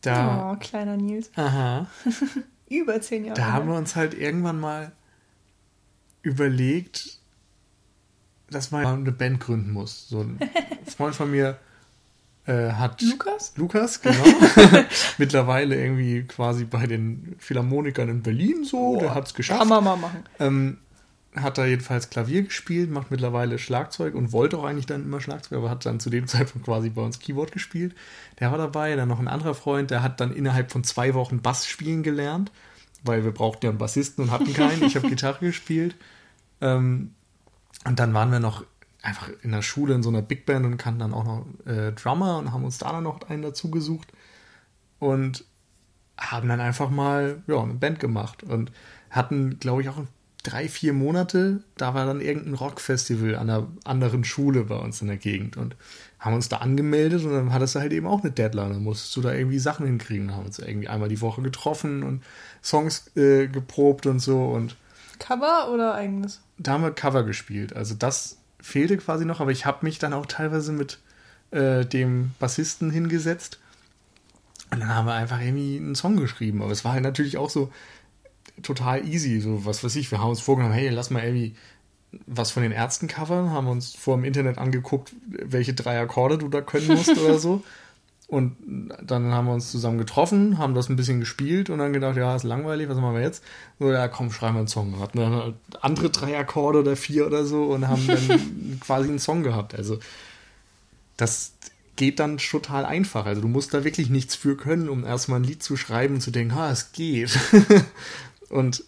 Da, 0.00 0.52
oh, 0.52 0.56
kleiner 0.56 0.96
Nils. 0.96 1.30
Aha. 1.36 1.86
Über 2.68 3.00
zehn 3.00 3.24
Jahre. 3.24 3.38
Da 3.38 3.52
haben 3.52 3.68
wir 3.68 3.76
uns 3.76 3.96
halt 3.96 4.14
irgendwann 4.14 4.60
mal 4.60 4.92
überlegt, 6.22 7.18
dass 8.50 8.70
man 8.70 8.86
eine 8.86 9.12
Band 9.12 9.40
gründen 9.40 9.72
muss. 9.72 10.08
So 10.08 10.20
ein 10.20 10.38
Freund 10.86 11.14
von 11.14 11.30
mir 11.30 11.58
äh, 12.46 12.72
hat. 12.72 13.00
Lukas? 13.02 13.52
Lukas, 13.56 14.00
genau. 14.02 14.24
Mittlerweile 15.18 15.76
irgendwie 15.76 16.24
quasi 16.24 16.64
bei 16.64 16.86
den 16.86 17.36
Philharmonikern 17.38 18.08
in 18.08 18.22
Berlin 18.22 18.64
so. 18.64 18.96
Oh, 18.96 18.98
der 18.98 19.14
hat 19.14 19.26
es 19.26 19.34
geschafft. 19.34 19.60
Kann 19.60 19.68
man 19.68 19.84
mal 19.84 19.96
machen. 19.96 20.24
Ähm, 20.38 20.78
hat 21.34 21.58
da 21.58 21.66
jedenfalls 21.66 22.10
Klavier 22.10 22.42
gespielt, 22.42 22.90
macht 22.90 23.10
mittlerweile 23.10 23.58
Schlagzeug 23.58 24.14
und 24.14 24.32
wollte 24.32 24.58
auch 24.58 24.64
eigentlich 24.64 24.86
dann 24.86 25.04
immer 25.04 25.20
Schlagzeug, 25.20 25.58
aber 25.58 25.70
hat 25.70 25.84
dann 25.86 26.00
zu 26.00 26.10
dem 26.10 26.26
Zeitpunkt 26.28 26.66
quasi 26.66 26.90
bei 26.90 27.02
uns 27.02 27.18
Keyboard 27.18 27.52
gespielt. 27.52 27.94
Der 28.40 28.50
war 28.50 28.58
dabei, 28.58 28.96
dann 28.96 29.08
noch 29.08 29.20
ein 29.20 29.28
anderer 29.28 29.54
Freund, 29.54 29.90
der 29.90 30.02
hat 30.02 30.20
dann 30.20 30.32
innerhalb 30.32 30.70
von 30.70 30.84
zwei 30.84 31.14
Wochen 31.14 31.40
Bass 31.40 31.66
spielen 31.66 32.02
gelernt, 32.02 32.50
weil 33.04 33.24
wir 33.24 33.32
brauchten 33.32 33.66
ja 33.66 33.70
einen 33.70 33.78
Bassisten 33.78 34.24
und 34.24 34.30
hatten 34.30 34.52
keinen. 34.52 34.82
Ich 34.84 34.96
habe 34.96 35.08
Gitarre 35.10 35.46
gespielt. 35.46 35.96
Ähm, 36.60 37.14
und 37.84 37.98
dann 38.00 38.14
waren 38.14 38.32
wir 38.32 38.40
noch 38.40 38.64
einfach 39.02 39.30
in 39.42 39.52
der 39.52 39.62
Schule 39.62 39.94
in 39.94 40.02
so 40.02 40.08
einer 40.08 40.22
Big 40.22 40.44
Band 40.44 40.66
und 40.66 40.76
kannten 40.76 41.00
dann 41.00 41.14
auch 41.14 41.24
noch 41.24 41.46
äh, 41.66 41.92
Drummer 41.92 42.38
und 42.38 42.52
haben 42.52 42.64
uns 42.64 42.78
da 42.78 42.90
dann 42.90 43.04
noch 43.04 43.22
einen 43.28 43.42
dazu 43.42 43.70
gesucht 43.70 44.12
und 44.98 45.44
haben 46.18 46.48
dann 46.48 46.60
einfach 46.60 46.90
mal 46.90 47.42
ja, 47.46 47.62
eine 47.62 47.74
Band 47.74 48.00
gemacht 48.00 48.42
und 48.42 48.72
hatten, 49.10 49.60
glaube 49.60 49.82
ich, 49.82 49.88
auch 49.88 49.98
drei, 50.48 50.68
vier 50.68 50.92
Monate, 50.92 51.62
da 51.76 51.94
war 51.94 52.06
dann 52.06 52.20
irgendein 52.20 52.54
Rockfestival 52.54 53.34
an 53.36 53.50
einer 53.50 53.68
anderen 53.84 54.24
Schule 54.24 54.64
bei 54.64 54.76
uns 54.76 55.02
in 55.02 55.08
der 55.08 55.16
Gegend 55.16 55.56
und 55.56 55.76
haben 56.18 56.34
uns 56.34 56.48
da 56.48 56.58
angemeldet 56.58 57.24
und 57.24 57.32
dann 57.32 57.52
hattest 57.52 57.74
du 57.74 57.80
halt 57.80 57.92
eben 57.92 58.06
auch 58.06 58.22
eine 58.22 58.32
Deadline. 58.32 58.72
Dann 58.72 58.82
musstest 58.82 59.14
du 59.16 59.20
da 59.20 59.32
irgendwie 59.32 59.58
Sachen 59.58 59.86
hinkriegen. 59.86 60.34
Haben 60.34 60.46
uns 60.46 60.58
irgendwie 60.58 60.88
einmal 60.88 61.08
die 61.08 61.20
Woche 61.20 61.42
getroffen 61.42 62.02
und 62.02 62.22
Songs 62.62 63.10
äh, 63.16 63.46
geprobt 63.46 64.06
und 64.06 64.20
so 64.20 64.46
und 64.46 64.76
Cover 65.18 65.70
oder 65.72 65.94
eigenes? 65.94 66.40
Da 66.56 66.72
haben 66.72 66.82
wir 66.82 66.92
Cover 66.92 67.24
gespielt. 67.24 67.76
Also 67.76 67.94
das 67.94 68.38
fehlte 68.60 68.96
quasi 68.96 69.24
noch, 69.24 69.40
aber 69.40 69.50
ich 69.50 69.66
habe 69.66 69.84
mich 69.84 69.98
dann 69.98 70.12
auch 70.12 70.26
teilweise 70.26 70.72
mit 70.72 70.98
äh, 71.50 71.84
dem 71.84 72.32
Bassisten 72.38 72.90
hingesetzt 72.90 73.58
und 74.70 74.80
dann 74.80 74.94
haben 74.94 75.06
wir 75.06 75.14
einfach 75.14 75.40
irgendwie 75.40 75.76
einen 75.76 75.94
Song 75.94 76.16
geschrieben. 76.16 76.62
Aber 76.62 76.72
es 76.72 76.84
war 76.84 76.92
halt 76.92 77.02
natürlich 77.02 77.38
auch 77.38 77.50
so, 77.50 77.72
total 78.62 79.06
easy. 79.06 79.40
So, 79.40 79.64
was 79.64 79.82
weiß 79.82 79.96
ich, 79.96 80.10
wir 80.10 80.20
haben 80.20 80.30
uns 80.30 80.40
vorgenommen, 80.40 80.74
hey, 80.74 80.88
lass 80.88 81.10
mal 81.10 81.22
irgendwie 81.22 81.54
was 82.26 82.50
von 82.50 82.62
den 82.62 82.72
Ärzten 82.72 83.06
covern, 83.06 83.50
haben 83.50 83.68
uns 83.68 83.94
vor 83.94 84.16
dem 84.16 84.24
Internet 84.24 84.58
angeguckt, 84.58 85.12
welche 85.26 85.74
drei 85.74 86.00
Akkorde 86.00 86.38
du 86.38 86.48
da 86.48 86.60
können 86.60 86.86
musst 86.88 87.16
oder 87.18 87.38
so. 87.38 87.62
Und 88.28 88.56
dann 89.02 89.32
haben 89.32 89.46
wir 89.46 89.54
uns 89.54 89.70
zusammen 89.70 89.96
getroffen, 89.96 90.58
haben 90.58 90.74
das 90.74 90.90
ein 90.90 90.96
bisschen 90.96 91.18
gespielt 91.18 91.70
und 91.70 91.78
dann 91.78 91.94
gedacht, 91.94 92.18
ja, 92.18 92.36
ist 92.36 92.42
langweilig, 92.42 92.86
was 92.90 92.98
machen 92.98 93.14
wir 93.14 93.22
jetzt? 93.22 93.42
So, 93.78 93.90
ja, 93.90 94.06
komm, 94.06 94.30
schreiben 94.30 94.56
wir 94.56 94.58
einen 94.58 94.68
Song. 94.68 95.00
Hatten 95.00 95.18
dann 95.18 95.54
andere 95.80 96.10
drei 96.10 96.38
Akkorde 96.38 96.80
oder 96.80 96.94
vier 96.94 97.26
oder 97.26 97.46
so 97.46 97.64
und 97.64 97.88
haben 97.88 98.06
dann 98.06 98.78
quasi 98.80 99.08
einen 99.08 99.18
Song 99.18 99.42
gehabt. 99.42 99.74
Also, 99.74 99.98
das 101.16 101.54
geht 101.96 102.20
dann 102.20 102.36
total 102.36 102.84
einfach. 102.84 103.24
Also, 103.24 103.40
du 103.40 103.48
musst 103.48 103.72
da 103.72 103.82
wirklich 103.82 104.10
nichts 104.10 104.34
für 104.34 104.58
können, 104.58 104.90
um 104.90 105.06
erstmal 105.06 105.40
ein 105.40 105.44
Lied 105.44 105.62
zu 105.62 105.78
schreiben 105.78 106.16
und 106.16 106.20
zu 106.20 106.30
denken, 106.30 106.54
ha, 106.54 106.70
es 106.70 106.92
geht. 106.92 107.30
Und 108.50 108.84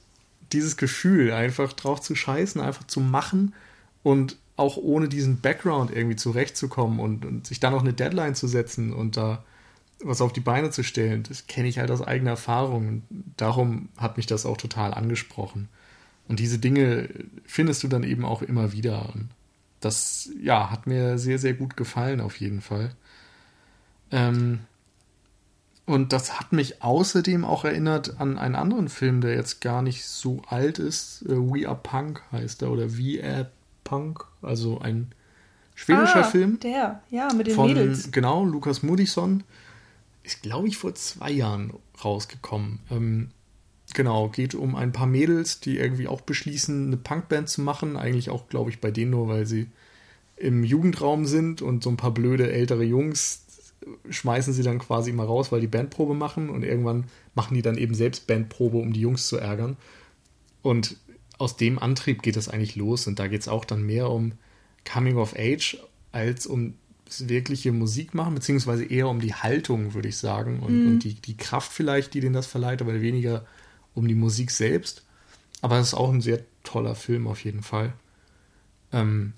dieses 0.52 0.76
Gefühl, 0.76 1.32
einfach 1.32 1.72
drauf 1.72 2.00
zu 2.00 2.14
scheißen, 2.14 2.60
einfach 2.60 2.86
zu 2.86 3.00
machen 3.00 3.54
und 4.02 4.36
auch 4.56 4.76
ohne 4.76 5.08
diesen 5.08 5.40
Background 5.40 5.90
irgendwie 5.90 6.16
zurechtzukommen 6.16 7.00
und, 7.00 7.24
und 7.24 7.46
sich 7.46 7.60
dann 7.60 7.72
noch 7.72 7.82
eine 7.82 7.92
Deadline 7.92 8.34
zu 8.34 8.46
setzen 8.48 8.92
und 8.92 9.16
da 9.16 9.44
was 10.02 10.20
auf 10.20 10.32
die 10.32 10.40
Beine 10.40 10.70
zu 10.70 10.82
stellen, 10.82 11.22
das 11.24 11.46
kenne 11.46 11.68
ich 11.68 11.78
halt 11.78 11.90
aus 11.90 12.02
eigener 12.02 12.30
Erfahrung. 12.30 12.88
Und 12.88 13.02
darum 13.36 13.88
hat 13.96 14.16
mich 14.16 14.26
das 14.26 14.46
auch 14.46 14.56
total 14.56 14.94
angesprochen. 14.94 15.68
Und 16.28 16.40
diese 16.40 16.58
Dinge 16.58 17.08
findest 17.44 17.82
du 17.82 17.88
dann 17.88 18.04
eben 18.04 18.24
auch 18.24 18.42
immer 18.42 18.72
wieder. 18.72 19.12
Und 19.14 19.28
das, 19.80 20.30
ja, 20.42 20.70
hat 20.70 20.86
mir 20.86 21.18
sehr, 21.18 21.38
sehr 21.38 21.54
gut 21.54 21.76
gefallen, 21.76 22.20
auf 22.20 22.40
jeden 22.40 22.60
Fall. 22.60 22.94
Ähm, 24.10 24.60
und 25.90 26.12
das 26.12 26.38
hat 26.38 26.52
mich 26.52 26.82
außerdem 26.84 27.44
auch 27.44 27.64
erinnert 27.64 28.20
an 28.20 28.38
einen 28.38 28.54
anderen 28.54 28.88
Film, 28.88 29.20
der 29.20 29.34
jetzt 29.34 29.60
gar 29.60 29.82
nicht 29.82 30.04
so 30.04 30.40
alt 30.46 30.78
ist. 30.78 31.22
Äh, 31.22 31.30
We 31.30 31.68
Are 31.68 31.78
Punk 31.82 32.22
heißt 32.30 32.62
er 32.62 32.70
oder 32.70 32.96
We 32.96 33.20
Are 33.24 33.50
Punk, 33.82 34.24
also 34.40 34.78
ein 34.78 35.10
schwedischer 35.74 36.20
ah, 36.20 36.24
Film. 36.24 36.60
Der, 36.60 37.02
ja, 37.10 37.32
mit 37.34 37.48
den 37.48 37.56
von, 37.56 37.68
Mädels. 37.68 38.12
Genau, 38.12 38.44
Lukas 38.44 38.84
Moodysson. 38.84 39.42
Ist, 40.22 40.42
glaube 40.42 40.68
ich, 40.68 40.76
vor 40.76 40.94
zwei 40.94 41.32
Jahren 41.32 41.72
rausgekommen. 42.04 42.78
Ähm, 42.88 43.30
genau, 43.92 44.28
geht 44.28 44.54
um 44.54 44.76
ein 44.76 44.92
paar 44.92 45.08
Mädels, 45.08 45.58
die 45.58 45.76
irgendwie 45.78 46.06
auch 46.06 46.20
beschließen, 46.20 46.86
eine 46.86 46.98
Punkband 46.98 47.48
zu 47.48 47.62
machen. 47.62 47.96
Eigentlich 47.96 48.30
auch, 48.30 48.48
glaube 48.48 48.70
ich, 48.70 48.80
bei 48.80 48.92
denen 48.92 49.10
nur, 49.10 49.26
weil 49.26 49.44
sie 49.44 49.66
im 50.36 50.62
Jugendraum 50.62 51.26
sind 51.26 51.62
und 51.62 51.82
so 51.82 51.90
ein 51.90 51.96
paar 51.96 52.14
blöde 52.14 52.52
ältere 52.52 52.84
Jungs 52.84 53.44
schmeißen 54.08 54.52
sie 54.52 54.62
dann 54.62 54.78
quasi 54.78 55.10
immer 55.10 55.24
raus, 55.24 55.52
weil 55.52 55.60
die 55.60 55.66
Bandprobe 55.66 56.14
machen 56.14 56.50
und 56.50 56.62
irgendwann 56.62 57.04
machen 57.34 57.54
die 57.54 57.62
dann 57.62 57.78
eben 57.78 57.94
selbst 57.94 58.26
Bandprobe, 58.26 58.78
um 58.78 58.92
die 58.92 59.00
Jungs 59.00 59.26
zu 59.26 59.38
ärgern. 59.38 59.76
Und 60.62 60.96
aus 61.38 61.56
dem 61.56 61.78
Antrieb 61.78 62.22
geht 62.22 62.36
es 62.36 62.48
eigentlich 62.48 62.76
los 62.76 63.06
und 63.06 63.18
da 63.18 63.26
geht 63.26 63.40
es 63.40 63.48
auch 63.48 63.64
dann 63.64 63.82
mehr 63.82 64.10
um 64.10 64.32
Coming 64.90 65.16
of 65.16 65.34
Age 65.36 65.78
als 66.12 66.46
um 66.46 66.74
das 67.06 67.28
wirkliche 67.28 67.72
Musik 67.72 68.14
machen, 68.14 68.34
beziehungsweise 68.34 68.84
eher 68.84 69.08
um 69.08 69.20
die 69.20 69.34
Haltung, 69.34 69.94
würde 69.94 70.08
ich 70.08 70.16
sagen, 70.16 70.60
und, 70.60 70.80
mhm. 70.80 70.88
und 70.88 70.98
die, 71.00 71.14
die 71.14 71.36
Kraft 71.36 71.72
vielleicht, 71.72 72.14
die 72.14 72.20
denen 72.20 72.34
das 72.34 72.46
verleiht, 72.46 72.82
aber 72.82 73.00
weniger 73.00 73.46
um 73.94 74.06
die 74.06 74.14
Musik 74.14 74.50
selbst. 74.50 75.04
Aber 75.60 75.78
es 75.78 75.88
ist 75.88 75.94
auch 75.94 76.12
ein 76.12 76.20
sehr 76.20 76.40
toller 76.62 76.94
Film 76.94 77.26
auf 77.26 77.44
jeden 77.44 77.62
Fall. 77.62 77.92
Ähm, 78.92 79.32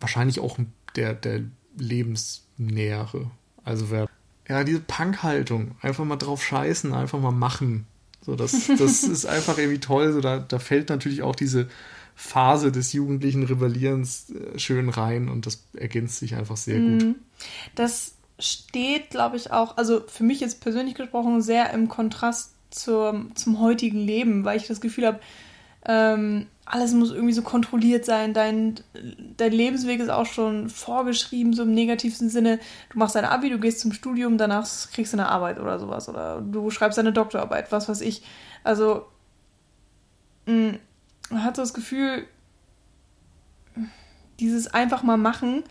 wahrscheinlich 0.00 0.40
auch 0.40 0.58
der, 0.96 1.14
der 1.14 1.44
lebensnähere 1.76 3.30
also 3.64 3.90
wer, 3.90 4.08
ja, 4.48 4.64
diese 4.64 4.80
Punk-Haltung, 4.80 5.76
einfach 5.80 6.04
mal 6.04 6.16
drauf 6.16 6.42
scheißen, 6.42 6.92
einfach 6.92 7.20
mal 7.20 7.30
machen. 7.30 7.86
So, 8.22 8.36
das, 8.36 8.68
das 8.78 9.02
ist 9.04 9.26
einfach 9.26 9.58
irgendwie 9.58 9.80
toll. 9.80 10.12
So, 10.12 10.20
da, 10.20 10.38
da 10.38 10.58
fällt 10.58 10.88
natürlich 10.88 11.22
auch 11.22 11.36
diese 11.36 11.68
Phase 12.14 12.70
des 12.70 12.92
jugendlichen 12.92 13.44
Rebellierens 13.44 14.30
äh, 14.30 14.58
schön 14.58 14.88
rein 14.88 15.28
und 15.28 15.46
das 15.46 15.64
ergänzt 15.74 16.18
sich 16.18 16.34
einfach 16.34 16.56
sehr 16.56 16.78
mhm. 16.78 16.98
gut. 16.98 17.16
Das 17.74 18.14
steht, 18.38 19.10
glaube 19.10 19.36
ich, 19.36 19.52
auch, 19.52 19.76
also 19.76 20.02
für 20.06 20.24
mich 20.24 20.40
jetzt 20.40 20.60
persönlich 20.60 20.94
gesprochen, 20.94 21.40
sehr 21.42 21.72
im 21.72 21.88
Kontrast 21.88 22.52
zur, 22.70 23.26
zum 23.34 23.60
heutigen 23.60 23.98
Leben, 23.98 24.44
weil 24.44 24.58
ich 24.58 24.66
das 24.66 24.80
Gefühl 24.80 25.06
habe, 25.06 25.20
ähm, 25.86 26.46
alles 26.70 26.92
muss 26.92 27.10
irgendwie 27.10 27.32
so 27.32 27.42
kontrolliert 27.42 28.04
sein. 28.04 28.32
Dein, 28.32 28.76
dein 29.36 29.52
Lebensweg 29.52 30.00
ist 30.00 30.08
auch 30.08 30.26
schon 30.26 30.68
vorgeschrieben, 30.68 31.52
so 31.52 31.64
im 31.64 31.72
negativsten 31.74 32.30
Sinne. 32.30 32.60
Du 32.90 32.98
machst 32.98 33.16
dein 33.16 33.24
Abi, 33.24 33.50
du 33.50 33.58
gehst 33.58 33.80
zum 33.80 33.92
Studium, 33.92 34.38
danach 34.38 34.66
kriegst 34.92 35.12
du 35.12 35.16
eine 35.16 35.28
Arbeit 35.28 35.58
oder 35.58 35.78
sowas. 35.78 36.08
Oder 36.08 36.40
du 36.40 36.70
schreibst 36.70 36.96
deine 36.96 37.12
Doktorarbeit, 37.12 37.72
was 37.72 37.88
weiß 37.88 38.00
ich. 38.02 38.22
Also, 38.62 39.06
mh, 40.46 40.74
man 41.30 41.44
hat 41.44 41.56
so 41.56 41.62
das 41.62 41.74
Gefühl, 41.74 42.26
dieses 44.38 44.68
einfach 44.68 45.02
mal 45.02 45.16
machen, 45.16 45.64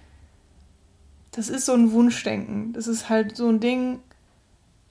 das 1.31 1.49
ist 1.49 1.65
so 1.65 1.73
ein 1.73 1.91
Wunschdenken. 1.91 2.73
Das 2.73 2.87
ist 2.87 3.09
halt 3.09 3.37
so 3.37 3.47
ein 3.47 3.59
Ding, 3.59 3.99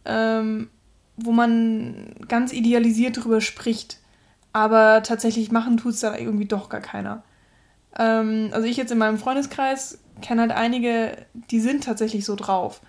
ähm, 0.04 0.70
wo 1.16 1.32
man 1.32 2.14
ganz 2.28 2.52
idealisiert 2.52 3.22
drüber 3.22 3.40
spricht 3.40 3.98
aber 4.58 5.02
tatsächlich 5.04 5.52
machen 5.52 5.76
tut 5.76 5.92
es 5.92 6.00
dann 6.00 6.18
irgendwie 6.18 6.46
doch 6.46 6.68
gar 6.68 6.80
keiner. 6.80 7.22
Ähm, 7.96 8.50
also 8.52 8.66
ich 8.66 8.76
jetzt 8.76 8.90
in 8.90 8.98
meinem 8.98 9.18
Freundeskreis 9.18 9.98
kenne 10.20 10.42
halt 10.42 10.50
einige, 10.50 11.16
die 11.32 11.60
sind 11.60 11.84
tatsächlich 11.84 12.24
so 12.24 12.34
drauf. 12.34 12.80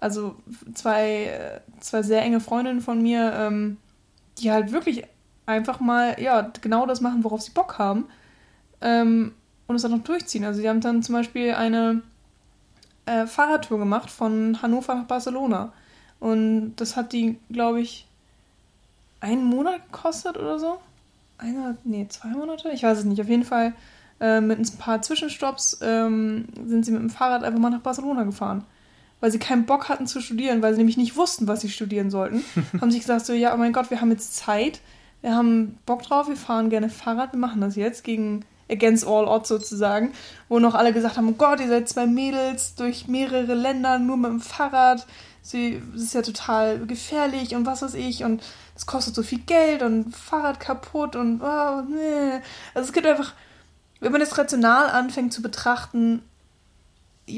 Also 0.00 0.36
zwei, 0.72 1.60
zwei 1.80 2.02
sehr 2.02 2.22
enge 2.22 2.40
Freundinnen 2.40 2.80
von 2.80 3.02
mir, 3.02 3.32
ähm, 3.34 3.76
die 4.38 4.50
halt 4.50 4.72
wirklich 4.72 5.04
einfach 5.44 5.80
mal, 5.80 6.18
ja, 6.18 6.50
genau 6.62 6.86
das 6.86 7.02
machen, 7.02 7.24
worauf 7.24 7.42
sie 7.42 7.50
Bock 7.50 7.78
haben. 7.78 8.06
Ähm, 8.80 9.34
und 9.66 9.76
es 9.76 9.82
dann 9.82 9.90
noch 9.90 10.04
durchziehen. 10.04 10.44
Also 10.44 10.60
sie 10.62 10.68
haben 10.68 10.80
dann 10.80 11.02
zum 11.02 11.14
Beispiel 11.14 11.52
eine 11.52 12.00
äh, 13.04 13.26
Fahrradtour 13.26 13.78
gemacht 13.78 14.10
von 14.10 14.62
Hannover 14.62 14.94
nach 14.94 15.04
Barcelona. 15.04 15.74
Und 16.20 16.76
das 16.76 16.96
hat 16.96 17.12
die, 17.12 17.38
glaube 17.50 17.82
ich, 17.82 18.06
einen 19.20 19.44
Monat 19.44 19.84
gekostet 19.92 20.38
oder 20.38 20.58
so. 20.58 20.78
Einer, 21.38 21.76
nee, 21.84 22.06
zwei 22.08 22.28
Monate? 22.28 22.70
Ich 22.70 22.82
weiß 22.82 22.98
es 22.98 23.04
nicht. 23.04 23.20
Auf 23.20 23.28
jeden 23.28 23.44
Fall 23.44 23.72
äh, 24.20 24.40
mit 24.40 24.58
ein 24.58 24.78
paar 24.78 25.00
Zwischenstopps 25.02 25.78
ähm, 25.82 26.46
sind 26.66 26.84
sie 26.84 26.92
mit 26.92 27.00
dem 27.00 27.10
Fahrrad 27.10 27.44
einfach 27.44 27.60
mal 27.60 27.70
nach 27.70 27.80
Barcelona 27.80 28.24
gefahren. 28.24 28.64
Weil 29.20 29.32
sie 29.32 29.38
keinen 29.38 29.66
Bock 29.66 29.88
hatten 29.88 30.06
zu 30.06 30.20
studieren, 30.20 30.62
weil 30.62 30.74
sie 30.74 30.78
nämlich 30.78 30.96
nicht 30.96 31.16
wussten, 31.16 31.48
was 31.48 31.60
sie 31.60 31.70
studieren 31.70 32.10
sollten. 32.10 32.44
haben 32.80 32.90
sich 32.90 33.00
gesagt, 33.00 33.26
so, 33.26 33.32
ja, 33.32 33.54
oh 33.54 33.56
mein 33.56 33.72
Gott, 33.72 33.90
wir 33.90 34.00
haben 34.00 34.10
jetzt 34.10 34.36
Zeit, 34.36 34.80
wir 35.22 35.34
haben 35.34 35.78
Bock 35.86 36.02
drauf, 36.02 36.28
wir 36.28 36.36
fahren 36.36 36.70
gerne 36.70 36.88
Fahrrad, 36.88 37.32
wir 37.32 37.40
machen 37.40 37.60
das 37.60 37.74
jetzt 37.76 38.04
gegen 38.04 38.44
Against 38.70 39.06
All 39.06 39.26
Odds 39.26 39.48
sozusagen, 39.48 40.12
wo 40.48 40.58
noch 40.58 40.74
alle 40.74 40.92
gesagt 40.92 41.16
haben, 41.16 41.28
oh 41.28 41.32
Gott, 41.32 41.60
ihr 41.60 41.68
seid 41.68 41.88
zwei 41.88 42.06
Mädels 42.06 42.74
durch 42.74 43.08
mehrere 43.08 43.54
Länder 43.54 43.98
nur 43.98 44.16
mit 44.16 44.30
dem 44.30 44.40
Fahrrad, 44.40 45.06
sie, 45.42 45.82
das 45.92 46.02
ist 46.02 46.14
ja 46.14 46.22
total 46.22 46.86
gefährlich 46.86 47.54
und 47.54 47.66
was 47.66 47.82
weiß 47.82 47.94
ich 47.94 48.24
und 48.24 48.42
es 48.78 48.86
kostet 48.86 49.14
so 49.14 49.22
viel 49.22 49.40
Geld 49.40 49.82
und 49.82 50.16
Fahrrad 50.16 50.60
kaputt 50.60 51.16
und 51.16 51.42
oh, 51.42 51.82
nee. 51.82 52.40
Also 52.74 52.88
es 52.88 52.92
gibt 52.92 53.06
einfach, 53.06 53.34
wenn 54.00 54.12
man 54.12 54.20
das 54.20 54.38
rational 54.38 54.88
anfängt 54.88 55.32
zu 55.32 55.42
betrachten, 55.42 56.22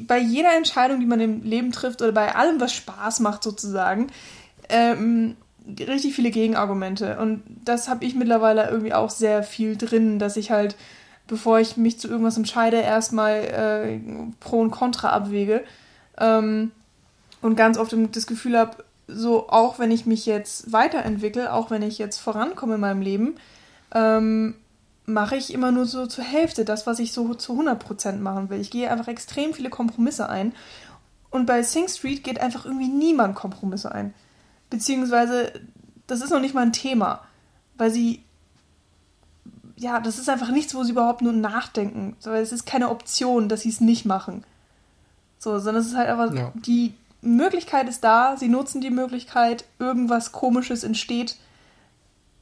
bei 0.03 0.18
jeder 0.18 0.55
Entscheidung, 0.55 1.01
die 1.01 1.07
man 1.07 1.18
im 1.18 1.43
Leben 1.43 1.72
trifft 1.72 2.03
oder 2.03 2.12
bei 2.12 2.34
allem, 2.34 2.61
was 2.61 2.74
Spaß 2.74 3.20
macht 3.20 3.43
sozusagen, 3.43 4.09
ähm, 4.68 5.36
richtig 5.66 6.14
viele 6.14 6.30
Gegenargumente. 6.30 7.18
Und 7.18 7.43
das 7.64 7.88
habe 7.88 8.05
ich 8.05 8.14
mittlerweile 8.14 8.68
irgendwie 8.68 8.93
auch 8.95 9.11
sehr 9.11 9.43
viel 9.43 9.76
drin, 9.76 10.18
dass 10.18 10.36
ich 10.36 10.51
halt 10.51 10.76
bevor 11.30 11.61
ich 11.61 11.76
mich 11.76 11.99
zu 11.99 12.09
irgendwas 12.09 12.36
entscheide, 12.36 12.78
erstmal 12.78 13.36
äh, 13.36 14.01
Pro 14.41 14.61
und 14.61 14.72
Contra 14.72 15.11
abwäge. 15.11 15.62
Ähm, 16.18 16.72
und 17.41 17.55
ganz 17.55 17.78
oft 17.78 17.95
das 18.12 18.26
Gefühl 18.26 18.59
habe, 18.59 18.84
so 19.12 19.48
auch 19.48 19.78
wenn 19.78 19.90
ich 19.90 20.06
mich 20.06 20.26
jetzt 20.26 20.72
weiterentwickle, 20.72 21.52
auch 21.52 21.70
wenn 21.70 21.82
ich 21.82 21.98
jetzt 21.98 22.18
vorankomme 22.18 22.76
in 22.76 22.80
meinem 22.80 23.02
Leben, 23.02 23.36
ähm, 23.92 24.54
mache 25.06 25.36
ich 25.36 25.52
immer 25.52 25.72
nur 25.72 25.86
so 25.86 26.06
zur 26.06 26.24
Hälfte 26.24 26.64
das, 26.64 26.86
was 26.86 26.98
ich 26.98 27.12
so 27.12 27.34
zu 27.34 27.61
100% 27.61 28.18
machen 28.18 28.50
will. 28.50 28.61
Ich 28.61 28.70
gehe 28.70 28.90
einfach 28.90 29.08
extrem 29.08 29.54
viele 29.54 29.70
Kompromisse 29.70 30.28
ein. 30.28 30.52
Und 31.30 31.46
bei 31.46 31.62
Sing 31.62 31.88
Street 31.88 32.24
geht 32.24 32.40
einfach 32.40 32.64
irgendwie 32.64 32.88
niemand 32.88 33.34
Kompromisse 33.34 33.92
ein. 33.92 34.14
Beziehungsweise, 34.68 35.52
das 36.06 36.20
ist 36.20 36.30
noch 36.30 36.40
nicht 36.40 36.54
mal 36.54 36.62
ein 36.62 36.72
Thema, 36.72 37.22
weil 37.76 37.90
sie 37.90 38.22
ja, 39.80 39.98
das 39.98 40.18
ist 40.18 40.28
einfach 40.28 40.50
nichts, 40.50 40.74
wo 40.74 40.84
sie 40.84 40.92
überhaupt 40.92 41.22
nur 41.22 41.32
nachdenken. 41.32 42.14
So, 42.18 42.32
es 42.32 42.52
ist 42.52 42.66
keine 42.66 42.90
Option, 42.90 43.48
dass 43.48 43.62
sie 43.62 43.70
es 43.70 43.80
nicht 43.80 44.04
machen. 44.04 44.44
So, 45.38 45.58
sondern 45.58 45.80
es 45.80 45.88
ist 45.88 45.96
halt 45.96 46.11
einfach, 46.11 46.34
ja. 46.34 46.52
die 46.54 46.94
Möglichkeit 47.22 47.88
ist 47.88 48.02
da, 48.02 48.36
sie 48.38 48.48
nutzen 48.48 48.80
die 48.80 48.90
Möglichkeit, 48.90 49.64
irgendwas 49.78 50.32
Komisches 50.32 50.84
entsteht 50.84 51.36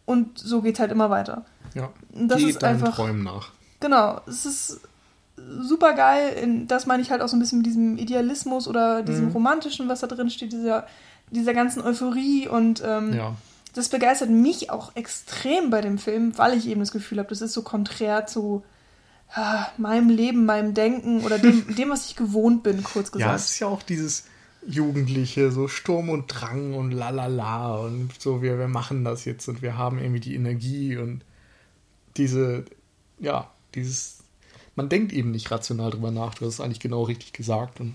und 0.04 0.38
so 0.38 0.62
geht 0.62 0.74
es 0.74 0.80
halt 0.80 0.92
immer 0.92 1.10
weiter. 1.10 1.44
Ja, 1.74 1.90
das 2.12 2.38
Geh 2.38 2.50
ist 2.50 2.64
einfach 2.64 2.94
Träumen 2.94 3.22
nach. 3.22 3.52
Genau, 3.80 4.20
es 4.26 4.46
ist 4.46 4.80
super 5.36 5.92
geil. 5.92 6.64
Das 6.66 6.86
meine 6.86 7.02
ich 7.02 7.10
halt 7.10 7.22
auch 7.22 7.28
so 7.28 7.36
ein 7.36 7.40
bisschen 7.40 7.58
mit 7.58 7.66
diesem 7.66 7.96
Idealismus 7.98 8.66
oder 8.66 9.02
diesem 9.02 9.26
mhm. 9.26 9.32
Romantischen, 9.32 9.88
was 9.88 10.00
da 10.00 10.06
drin 10.06 10.30
steht, 10.30 10.52
dieser, 10.52 10.86
dieser 11.30 11.54
ganzen 11.54 11.82
Euphorie 11.82 12.48
und 12.48 12.82
ähm, 12.84 13.12
ja 13.12 13.36
das 13.78 13.88
begeistert 13.88 14.30
mich 14.30 14.70
auch 14.70 14.94
extrem 14.96 15.70
bei 15.70 15.80
dem 15.80 15.98
Film, 15.98 16.36
weil 16.36 16.56
ich 16.56 16.66
eben 16.68 16.80
das 16.80 16.92
Gefühl 16.92 17.18
habe, 17.18 17.28
das 17.28 17.40
ist 17.40 17.52
so 17.52 17.62
konträr 17.62 18.26
zu 18.26 18.64
ah, 19.34 19.66
meinem 19.76 20.08
Leben, 20.08 20.46
meinem 20.46 20.74
Denken 20.74 21.24
oder 21.24 21.38
dem, 21.38 21.74
dem, 21.76 21.90
was 21.90 22.06
ich 22.06 22.16
gewohnt 22.16 22.62
bin, 22.62 22.82
kurz 22.82 23.12
gesagt. 23.12 23.30
Ja, 23.30 23.36
es 23.36 23.52
ist 23.52 23.58
ja 23.60 23.68
auch 23.68 23.82
dieses 23.82 24.24
Jugendliche, 24.68 25.50
so 25.50 25.66
Sturm 25.66 26.10
und 26.10 26.26
Drang 26.26 26.74
und 26.74 26.92
lalala 26.92 27.76
und 27.76 28.10
so, 28.18 28.42
wir, 28.42 28.58
wir 28.58 28.68
machen 28.68 29.02
das 29.02 29.24
jetzt 29.24 29.48
und 29.48 29.62
wir 29.62 29.78
haben 29.78 29.98
irgendwie 29.98 30.20
die 30.20 30.34
Energie 30.34 30.98
und 30.98 31.24
diese, 32.18 32.66
ja, 33.18 33.50
dieses, 33.74 34.18
man 34.76 34.90
denkt 34.90 35.12
eben 35.12 35.30
nicht 35.30 35.50
rational 35.50 35.90
drüber 35.90 36.10
nach, 36.10 36.34
du 36.34 36.44
hast 36.44 36.54
es 36.54 36.60
eigentlich 36.60 36.80
genau 36.80 37.04
richtig 37.04 37.32
gesagt 37.32 37.80
und 37.80 37.94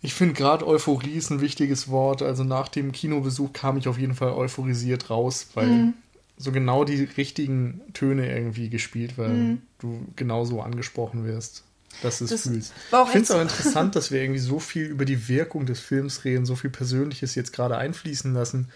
ich 0.00 0.14
finde 0.14 0.34
gerade 0.34 0.66
Euphorie 0.66 1.14
ist 1.14 1.30
ein 1.30 1.40
wichtiges 1.40 1.88
Wort. 1.88 2.20
Also 2.20 2.44
nach 2.44 2.68
dem 2.68 2.92
Kinobesuch 2.92 3.54
kam 3.54 3.78
ich 3.78 3.88
auf 3.88 3.98
jeden 3.98 4.14
Fall 4.14 4.32
euphorisiert 4.32 5.08
raus, 5.08 5.48
weil 5.54 5.66
mhm. 5.66 5.94
so 6.36 6.52
genau 6.52 6.84
die 6.84 7.04
richtigen 7.04 7.80
Töne 7.94 8.30
irgendwie 8.30 8.68
gespielt 8.68 9.16
werden. 9.16 9.48
Mhm. 9.48 9.62
Du 9.78 10.06
genauso 10.14 10.60
angesprochen 10.60 11.24
wirst, 11.24 11.64
dass 12.02 12.18
du 12.18 12.24
es 12.24 12.42
fühlst. 12.42 12.72
Ich 12.90 13.10
finde 13.10 13.22
es 13.22 13.30
auch 13.30 13.40
interessant, 13.40 13.96
dass 13.96 14.10
wir 14.10 14.20
irgendwie 14.20 14.40
so 14.40 14.58
viel 14.58 14.86
über 14.86 15.04
die 15.04 15.28
Wirkung 15.28 15.66
des 15.66 15.80
Films 15.80 16.24
reden, 16.24 16.46
so 16.46 16.56
viel 16.56 16.70
Persönliches 16.70 17.34
jetzt 17.34 17.52
gerade 17.52 17.76
einfließen 17.76 18.32
lassen, 18.34 18.68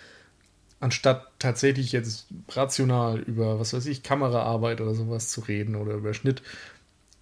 anstatt 0.81 1.27
tatsächlich 1.39 1.93
jetzt 1.93 2.27
rational 2.51 3.19
über, 3.21 3.59
was 3.59 3.73
weiß 3.73 3.87
ich, 3.87 4.03
Kameraarbeit 4.03 4.81
oder 4.81 4.95
sowas 4.95 5.29
zu 5.29 5.41
reden 5.41 5.77
oder 5.77 5.95
über 5.95 6.15
Schnitt. 6.15 6.43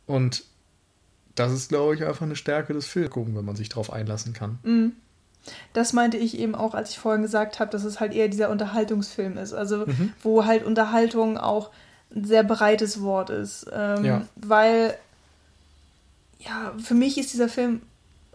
Und 0.07 0.45
das 1.35 1.53
ist, 1.53 1.69
glaube 1.69 1.95
ich, 1.95 2.05
einfach 2.05 2.23
eine 2.23 2.37
Stärke 2.37 2.73
des 2.73 2.87
Films, 2.87 3.11
wenn 3.15 3.45
man 3.45 3.57
sich 3.57 3.69
darauf 3.69 3.93
einlassen 3.93 4.33
kann. 4.33 4.59
Mhm. 4.63 4.93
Das 5.73 5.93
meinte 5.93 6.17
ich 6.17 6.39
eben 6.39 6.55
auch, 6.55 6.75
als 6.75 6.91
ich 6.91 6.99
vorhin 6.99 7.23
gesagt 7.23 7.61
habe, 7.61 7.71
dass 7.71 7.85
es 7.85 8.01
halt 8.01 8.13
eher 8.13 8.29
dieser 8.29 8.51
Unterhaltungsfilm 8.51 9.37
ist. 9.39 9.53
Also, 9.53 9.87
mhm. 9.87 10.13
wo 10.23 10.45
halt 10.45 10.65
Unterhaltung 10.65 11.39
auch 11.39 11.71
ein 12.15 12.25
sehr 12.25 12.43
breites 12.43 13.01
Wort 13.03 13.31
ist. 13.31 13.67
Ähm, 13.73 14.05
ja. 14.05 14.27
Weil, 14.37 14.97
ja, 16.39 16.75
für 16.79 16.95
mich 16.95 17.19
ist 17.19 17.33
dieser 17.33 17.49
Film 17.49 17.83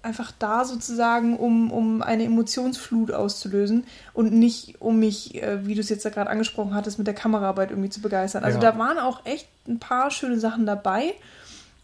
einfach 0.03 0.31
da 0.39 0.65
sozusagen, 0.65 1.37
um, 1.37 1.71
um 1.71 2.01
eine 2.01 2.25
Emotionsflut 2.25 3.11
auszulösen 3.11 3.85
und 4.13 4.33
nicht 4.33 4.81
um 4.81 4.99
mich, 4.99 5.35
äh, 5.41 5.65
wie 5.65 5.75
du 5.75 5.81
es 5.81 5.89
jetzt 5.89 6.03
ja 6.03 6.09
gerade 6.09 6.29
angesprochen 6.29 6.73
hattest, 6.73 6.97
mit 6.97 7.07
der 7.07 7.13
Kameraarbeit 7.13 7.69
irgendwie 7.69 7.89
zu 7.89 8.01
begeistern. 8.01 8.43
Also 8.43 8.59
ja. 8.59 8.71
da 8.71 8.79
waren 8.79 8.97
auch 8.97 9.25
echt 9.25 9.47
ein 9.67 9.79
paar 9.79 10.09
schöne 10.09 10.39
Sachen 10.39 10.65
dabei 10.65 11.13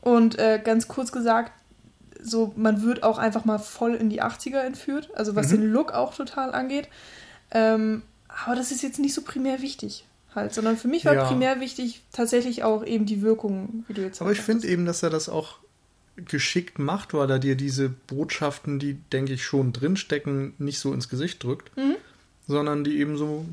und 0.02 0.40
äh, 0.40 0.60
ganz 0.64 0.88
kurz 0.88 1.12
gesagt, 1.12 1.52
so 2.20 2.54
man 2.56 2.82
wird 2.82 3.04
auch 3.04 3.20
einfach 3.20 3.46
mal 3.46 3.60
voll 3.60 3.94
in 3.94 4.10
die 4.10 4.24
80er 4.24 4.62
entführt, 4.62 5.10
also 5.14 5.36
was 5.36 5.50
mhm. 5.50 5.62
den 5.62 5.72
Look 5.72 5.92
auch 5.92 6.16
total 6.16 6.54
angeht. 6.54 6.90
Ähm, 7.52 8.02
aber 8.46 8.56
das 8.56 8.72
ist 8.72 8.82
jetzt 8.82 9.00
nicht 9.00 9.14
so 9.14 9.22
primär 9.22 9.62
wichtig 9.62 10.06
halt, 10.34 10.54
sondern 10.54 10.78
für 10.78 10.88
mich 10.88 11.06
war 11.06 11.16
ja. 11.16 11.26
primär 11.26 11.60
wichtig 11.60 12.04
tatsächlich 12.12 12.64
auch 12.64 12.86
eben 12.86 13.06
die 13.06 13.22
Wirkung, 13.22 13.86
wie 13.88 13.94
du 13.94 14.02
jetzt 14.02 14.22
Aber 14.22 14.32
ich 14.32 14.42
finde 14.42 14.68
eben, 14.68 14.86
dass 14.86 15.04
er 15.04 15.10
das 15.10 15.30
auch 15.30 15.60
geschickt 16.18 16.80
macht, 16.80 17.14
weil 17.14 17.30
er 17.30 17.40
dir 17.40 17.56
diese 17.56 17.90
Botschaften, 17.90 18.80
die, 18.80 18.96
denke 19.12 19.34
ich, 19.34 19.44
schon 19.44 19.74
drinstecken, 19.74 20.54
nicht 20.58 20.80
so 20.80 20.94
ins 20.94 21.10
Gesicht 21.10 21.44
drückt, 21.44 21.76
mhm. 21.78 21.96
sondern 22.48 22.84
die 22.84 23.00
eben 23.00 23.18
so 23.18 23.46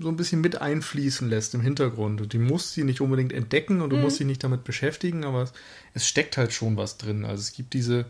so 0.00 0.08
ein 0.08 0.16
bisschen 0.16 0.40
mit 0.40 0.60
einfließen 0.60 1.28
lässt 1.28 1.54
im 1.54 1.60
Hintergrund. 1.60 2.20
Und 2.20 2.32
die 2.32 2.38
musst 2.38 2.74
sie 2.74 2.84
nicht 2.84 3.00
unbedingt 3.00 3.32
entdecken 3.32 3.80
und 3.80 3.90
du 3.90 3.96
mhm. 3.96 4.02
musst 4.02 4.18
sie 4.18 4.24
nicht 4.24 4.44
damit 4.44 4.64
beschäftigen, 4.64 5.24
aber 5.24 5.42
es, 5.42 5.52
es, 5.94 6.06
steckt 6.06 6.36
halt 6.36 6.52
schon 6.52 6.76
was 6.76 6.98
drin. 6.98 7.24
Also 7.24 7.40
es 7.40 7.52
gibt 7.52 7.72
diese 7.72 8.04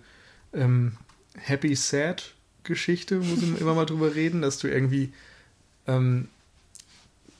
ähm, 0.52 0.96
Happy 1.36 1.74
Sad 1.76 2.34
Geschichte, 2.64 3.20
wo 3.20 3.36
sie 3.36 3.54
immer 3.60 3.74
mal 3.74 3.86
drüber 3.86 4.14
reden, 4.14 4.42
dass 4.42 4.58
du 4.58 4.68
irgendwie 4.68 5.12
ähm, 5.86 6.28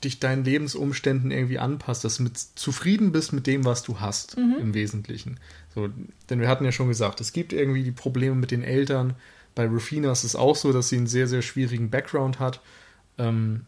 dich 0.05 0.19
deinen 0.19 0.45
Lebensumständen 0.45 1.31
irgendwie 1.31 1.59
anpasst, 1.59 2.03
dass 2.03 2.17
du 2.17 2.23
mit, 2.23 2.37
zufrieden 2.37 3.11
bist 3.11 3.33
mit 3.33 3.47
dem, 3.47 3.65
was 3.65 3.83
du 3.83 3.99
hast 3.99 4.37
mhm. 4.37 4.55
im 4.59 4.73
Wesentlichen. 4.73 5.39
So, 5.73 5.89
denn 6.29 6.39
wir 6.39 6.47
hatten 6.47 6.65
ja 6.65 6.71
schon 6.71 6.87
gesagt, 6.87 7.19
es 7.19 7.33
gibt 7.33 7.51
irgendwie 7.51 7.83
die 7.83 7.91
Probleme 7.91 8.35
mit 8.35 8.51
den 8.51 8.63
Eltern. 8.63 9.15
Bei 9.53 9.67
Rufina 9.67 10.11
ist 10.11 10.23
es 10.23 10.35
auch 10.35 10.55
so, 10.55 10.71
dass 10.71 10.89
sie 10.89 10.97
einen 10.97 11.07
sehr, 11.07 11.27
sehr 11.27 11.41
schwierigen 11.41 11.89
Background 11.89 12.39
hat. 12.39 12.61
Ähm, 13.17 13.65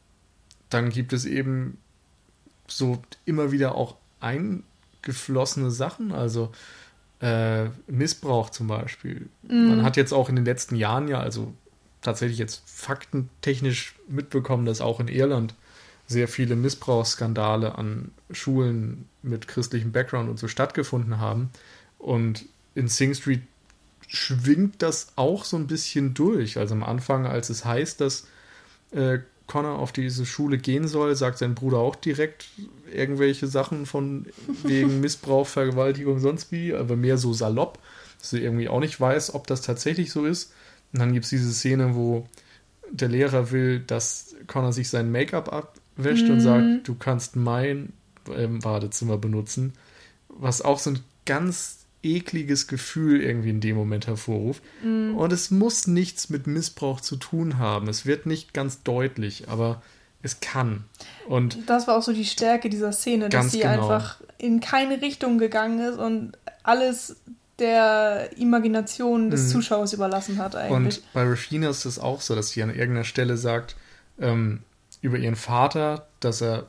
dann 0.70 0.90
gibt 0.90 1.14
es 1.14 1.26
eben 1.26 1.78
so 2.68 3.02
immer 3.26 3.52
wieder 3.52 3.76
auch 3.76 3.96
eingeflossene 4.20 5.72
Sachen, 5.72 6.12
also 6.12 6.52
äh, 7.22 7.66
Missbrauch 7.88 8.50
zum 8.50 8.68
Beispiel. 8.68 9.30
Mm. 9.44 9.70
Man 9.70 9.84
hat 9.84 9.98
jetzt 9.98 10.14
auch 10.14 10.30
in 10.30 10.36
den 10.36 10.46
letzten 10.46 10.76
Jahren 10.76 11.08
ja, 11.08 11.20
also 11.20 11.54
tatsächlich 12.02 12.38
jetzt 12.38 12.62
faktentechnisch 12.66 13.96
mitbekommen, 14.08 14.66
dass 14.66 14.82
auch 14.82 15.00
in 15.00 15.08
Irland 15.08 15.56
sehr 16.08 16.28
viele 16.28 16.56
Missbrauchsskandale 16.56 17.78
an 17.78 18.12
Schulen 18.32 19.08
mit 19.22 19.48
christlichem 19.48 19.92
Background 19.92 20.30
und 20.30 20.40
so 20.40 20.48
stattgefunden 20.48 21.20
haben. 21.20 21.50
Und 22.00 22.46
in 22.76 22.88
Sing 22.88 23.14
Street 23.14 23.42
schwingt 24.08 24.82
das 24.82 25.10
auch 25.18 25.44
so 25.44 25.58
ein 25.58 25.68
bisschen 25.68 26.14
durch. 26.14 26.58
Also 26.58 26.74
am 26.74 26.84
Anfang, 26.84 27.26
als 27.26 27.50
es 27.50 27.66
heißt, 27.66 28.00
dass 28.00 28.28
äh, 28.92 29.20
Connor 29.48 29.80
auf 29.80 29.92
diese 29.92 30.26
Schule 30.26 30.58
gehen 30.58 30.88
soll, 30.88 31.16
sagt 31.16 31.40
sein 31.40 31.56
Bruder 31.56 31.80
auch 31.80 31.96
direkt 31.96 32.48
irgendwelche 32.92 33.48
Sachen 33.48 33.86
von 33.86 34.28
wegen 34.64 35.00
Missbrauch, 35.02 35.48
Vergewaltigung, 35.48 36.20
sonst 36.20 36.52
wie, 36.52 36.74
aber 36.74 36.96
mehr 36.96 37.18
so 37.18 37.34
salopp, 37.34 37.80
dass 38.20 38.34
er 38.34 38.42
irgendwie 38.42 38.70
auch 38.70 38.80
nicht 38.80 39.00
weiß, 39.00 39.34
ob 39.34 39.48
das 39.48 39.62
tatsächlich 39.62 40.12
so 40.12 40.26
ist. 40.26 40.54
Und 40.94 41.00
dann 41.00 41.14
gibt 41.14 41.26
es 41.26 41.30
diese 41.30 41.52
Szene, 41.52 41.96
wo 41.96 42.28
der 42.90 43.10
Lehrer 43.10 43.52
will, 43.52 43.80
dass 43.80 44.36
Connor 44.48 44.72
sich 44.72 44.90
sein 44.90 45.12
Make-up 45.12 45.52
abwäscht 45.98 46.26
mhm. 46.26 46.32
und 46.32 46.40
sagt, 46.42 46.88
du 46.88 46.96
kannst 46.96 47.36
mein 47.36 47.94
ähm, 48.36 48.60
Badezimmer 48.60 49.18
benutzen, 49.18 49.74
was 50.30 50.62
auch 50.62 50.80
so 50.80 50.92
ein 50.92 51.00
ganz 51.26 51.86
ekliges 52.04 52.68
Gefühl 52.68 53.22
irgendwie 53.22 53.50
in 53.50 53.60
dem 53.62 53.76
Moment 53.76 54.08
hervorruft. 54.08 54.64
Mhm. 54.84 55.16
Und 55.16 55.34
es 55.34 55.52
muss 55.52 55.88
nichts 55.88 56.30
mit 56.30 56.48
Missbrauch 56.48 57.02
zu 57.02 57.18
tun 57.18 57.58
haben. 57.58 57.90
Es 57.90 58.06
wird 58.06 58.26
nicht 58.26 58.54
ganz 58.54 58.84
deutlich, 58.84 59.50
aber 59.50 59.82
es 60.22 60.40
kann. 60.40 60.86
Und 61.28 61.70
Das 61.70 61.88
war 61.88 61.98
auch 61.98 62.04
so 62.04 62.14
die 62.14 62.26
Stärke 62.26 62.70
dieser 62.70 62.92
Szene, 62.92 63.30
dass 63.30 63.52
sie 63.52 63.60
genau. 63.60 63.90
einfach 63.90 64.22
in 64.38 64.60
keine 64.60 65.02
Richtung 65.02 65.38
gegangen 65.38 65.80
ist 65.80 65.98
und 65.98 66.34
alles 66.64 67.18
der 67.60 68.30
Imagination 68.38 69.32
des 69.32 69.48
Mhm. 69.48 69.50
Zuschauers 69.50 69.94
überlassen 69.94 70.38
hat 70.38 70.56
eigentlich. 70.56 70.98
Und 70.98 71.14
bei 71.14 71.24
Rafina 71.24 71.70
ist 71.70 71.86
es 71.86 71.98
auch 71.98 72.22
so, 72.22 72.36
dass 72.36 72.52
sie 72.52 72.62
an 72.62 72.70
irgendeiner 72.70 73.04
Stelle 73.04 73.38
sagt 73.38 73.76
ähm, 74.20 74.60
über 75.02 75.18
ihren 75.18 75.36
Vater, 75.36 76.08
dass 76.20 76.42
er 76.42 76.68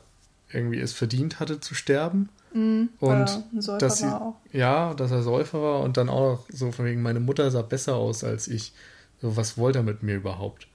irgendwie 0.51 0.79
es 0.79 0.93
verdient 0.93 1.39
hatte 1.39 1.59
zu 1.59 1.75
sterben. 1.75 2.29
Mhm, 2.53 2.89
und 2.99 3.43
er 3.69 3.77
dass 3.77 3.99
sie, 3.99 4.11
ja, 4.51 4.93
dass 4.95 5.11
er 5.11 5.21
Säufer 5.21 5.61
war 5.61 5.81
und 5.81 5.97
dann 5.97 6.09
auch 6.09 6.31
noch 6.31 6.45
so 6.51 6.71
von 6.71 6.85
wegen, 6.85 7.01
meine 7.01 7.19
Mutter 7.19 7.51
sah 7.51 7.61
besser 7.61 7.95
aus 7.95 8.23
als 8.23 8.47
ich. 8.47 8.73
So, 9.21 9.37
was 9.37 9.57
wollte 9.57 9.79
er 9.79 9.83
mit 9.83 10.01
mir 10.01 10.15
überhaupt? 10.15 10.67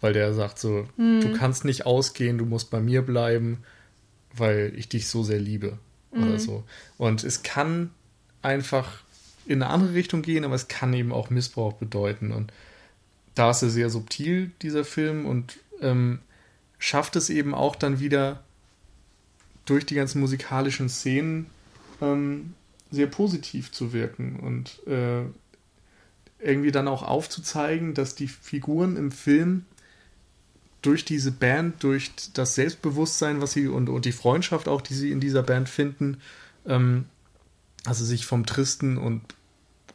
Weil 0.00 0.12
der 0.12 0.34
sagt 0.34 0.58
so, 0.58 0.86
Mhm. 0.96 1.20
du 1.20 1.32
kannst 1.32 1.64
nicht 1.64 1.86
ausgehen, 1.86 2.36
du 2.36 2.44
musst 2.44 2.70
bei 2.70 2.80
mir 2.80 3.02
bleiben, 3.02 3.62
weil 4.36 4.72
ich 4.76 4.88
dich 4.88 5.08
so 5.08 5.22
sehr 5.22 5.40
liebe. 5.40 5.78
Mhm. 6.12 6.22
Oder 6.22 6.38
so. 6.38 6.64
Und 6.98 7.24
es 7.24 7.42
kann 7.42 7.90
einfach 8.42 9.02
in 9.46 9.62
eine 9.62 9.70
andere 9.70 9.94
Richtung 9.94 10.22
gehen, 10.22 10.44
aber 10.44 10.54
es 10.54 10.68
kann 10.68 10.92
eben 10.92 11.12
auch 11.12 11.30
Missbrauch 11.30 11.74
bedeuten. 11.74 12.32
Und 12.32 12.52
da 13.34 13.50
ist 13.50 13.62
er 13.62 13.70
sehr 13.70 13.90
subtil, 13.90 14.50
dieser 14.62 14.84
Film, 14.84 15.26
und 15.26 15.58
ähm, 15.80 16.20
schafft 16.84 17.16
es 17.16 17.30
eben 17.30 17.54
auch 17.54 17.76
dann 17.76 17.98
wieder 17.98 18.44
durch 19.64 19.86
die 19.86 19.94
ganzen 19.94 20.20
musikalischen 20.20 20.90
Szenen 20.90 21.46
ähm, 22.02 22.52
sehr 22.90 23.06
positiv 23.06 23.72
zu 23.72 23.94
wirken 23.94 24.38
und 24.38 24.86
äh, 24.86 25.22
irgendwie 26.38 26.72
dann 26.72 26.86
auch 26.86 27.02
aufzuzeigen, 27.02 27.94
dass 27.94 28.16
die 28.16 28.28
Figuren 28.28 28.98
im 28.98 29.12
Film 29.12 29.64
durch 30.82 31.06
diese 31.06 31.32
Band, 31.32 31.82
durch 31.82 32.10
das 32.34 32.54
Selbstbewusstsein, 32.54 33.40
was 33.40 33.52
sie 33.52 33.66
und, 33.66 33.88
und 33.88 34.04
die 34.04 34.12
Freundschaft 34.12 34.68
auch, 34.68 34.82
die 34.82 34.92
sie 34.92 35.10
in 35.10 35.20
dieser 35.20 35.42
Band 35.42 35.70
finden, 35.70 36.18
ähm, 36.66 37.06
also 37.86 38.04
sich 38.04 38.26
vom 38.26 38.44
tristen 38.44 38.98
und 38.98 39.22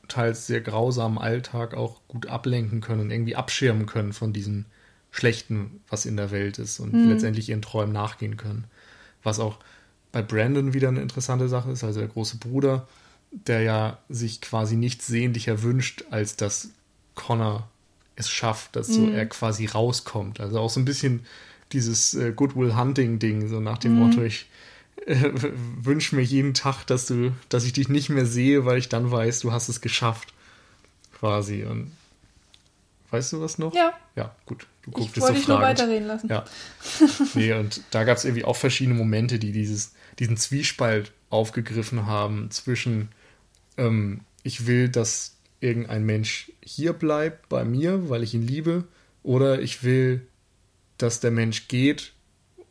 teils 0.08 0.48
sehr 0.48 0.62
grausamen 0.62 1.20
Alltag 1.20 1.76
auch 1.76 2.02
gut 2.08 2.26
ablenken 2.26 2.82
können 2.82 3.02
und 3.02 3.12
irgendwie 3.12 3.36
abschirmen 3.36 3.86
können 3.86 4.12
von 4.12 4.34
diesem 4.34 4.66
Schlechten, 5.12 5.82
was 5.90 6.06
in 6.06 6.18
der 6.18 6.32
Welt 6.32 6.60
ist 6.60 6.80
und 6.80 6.94
Mhm. 6.94 7.10
letztendlich 7.10 7.50
ihren 7.50 7.62
Träumen 7.62 7.94
nachgehen 7.94 8.38
können. 8.38 8.66
Was 9.24 9.40
auch 9.40 9.58
bei 10.12 10.22
Brandon 10.22 10.74
wieder 10.74 10.88
eine 10.90 11.02
interessante 11.02 11.50
Sache 11.50 11.72
ist, 11.72 11.84
also 11.84 12.00
der 12.00 12.10
große 12.10 12.38
Bruder, 12.38 12.88
der 13.32 13.62
ja 13.62 13.98
sich 14.10 14.42
quasi 14.42 14.76
nichts 14.76 15.08
sehnlicher 15.08 15.62
wünscht, 15.62 16.06
als 16.10 16.36
dass 16.36 16.70
Connor 17.16 17.70
es 18.16 18.30
schafft, 18.30 18.76
dass 18.76 18.94
so 18.94 19.04
Mhm. 19.04 19.14
er 19.14 19.26
quasi 19.28 19.66
rauskommt. 19.66 20.40
Also 20.40 20.60
auch 20.60 20.70
so 20.70 20.80
ein 20.80 20.86
bisschen 20.86 21.26
dieses 21.72 22.14
äh, 22.16 22.32
Goodwill 22.34 22.76
Hunting 22.76 23.20
Ding, 23.20 23.48
so 23.48 23.60
nach 23.60 23.78
dem 23.78 23.94
Mhm. 23.94 24.00
Motto, 24.00 24.22
ich 24.24 24.48
äh, 25.06 25.32
wünsche 25.82 26.16
mir 26.16 26.24
jeden 26.24 26.54
Tag, 26.54 26.86
dass 26.86 27.06
du, 27.06 27.32
dass 27.50 27.64
ich 27.66 27.74
dich 27.74 27.88
nicht 27.90 28.10
mehr 28.10 28.26
sehe, 28.26 28.66
weil 28.66 28.78
ich 28.80 28.90
dann 28.90 29.12
weiß, 29.12 29.40
du 29.42 29.52
hast 29.52 29.70
es 29.70 29.80
geschafft. 29.82 30.34
Quasi. 31.20 31.64
Und 31.64 31.92
weißt 33.12 33.34
du 33.34 33.42
was 33.42 33.58
noch? 33.58 33.74
Ja, 33.74 33.94
Ja, 34.16 34.36
gut. 34.46 34.68
Du 34.84 34.92
ich 34.92 34.96
guckst 34.96 35.16
so 35.16 35.22
wollte 35.22 35.36
dich 35.36 35.48
nur 35.48 35.62
weiterreden 35.62 36.08
lassen. 36.08 36.28
Ja. 36.30 36.46
Nee, 37.36 37.54
und 37.54 37.82
da 37.92 38.04
gab 38.04 38.18
es 38.18 38.26
irgendwie 38.26 38.46
auch 38.46 38.56
verschiedene 38.56 38.96
Momente, 38.98 39.40
die 39.40 39.52
dieses, 39.52 39.94
diesen 40.20 40.38
Zwiespalt 40.38 41.12
aufgegriffen 41.30 42.06
haben 42.06 42.50
zwischen 42.52 43.10
ähm, 43.78 44.22
ich 44.44 44.66
will, 44.68 44.90
dass 44.90 45.36
irgendein 45.62 46.06
Mensch 46.06 46.52
hier 46.64 46.94
bleibt 46.94 47.50
bei 47.50 47.66
mir, 47.66 48.10
weil 48.10 48.24
ich 48.24 48.34
ihn 48.34 48.46
liebe, 48.48 48.86
oder 49.24 49.62
ich 49.62 49.84
will, 49.84 50.26
dass 50.98 51.20
der 51.20 51.32
Mensch 51.32 51.68
geht 51.68 52.14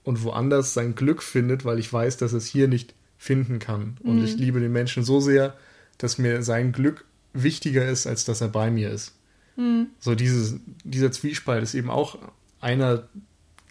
und 0.05 0.22
woanders 0.22 0.72
sein 0.74 0.95
Glück 0.95 1.22
findet, 1.22 1.64
weil 1.64 1.78
ich 1.78 1.93
weiß, 1.93 2.16
dass 2.16 2.32
es 2.32 2.47
hier 2.47 2.66
nicht 2.68 2.95
finden 3.18 3.59
kann. 3.59 3.99
Und 4.03 4.16
Mhm. 4.18 4.24
ich 4.24 4.36
liebe 4.36 4.61
den 4.61 4.72
Menschen 4.72 5.03
so 5.05 5.20
sehr, 5.20 5.57
dass 5.99 6.18
mir 6.18 6.43
sein 6.43 6.72
Glück 6.72 7.05
wichtiger 7.34 7.86
ist, 7.86 8.07
als 8.07 8.24
dass 8.24 8.41
er 8.41 8.49
bei 8.49 8.70
mir 8.70 8.91
ist. 8.91 9.14
Mhm. 9.59 9.88
So 9.98 10.14
dieses, 10.14 10.54
dieser 10.84 11.11
Zwiespalt 11.12 11.62
ist 11.62 11.74
eben 11.74 11.90
auch 11.90 12.16
einer 12.61 13.09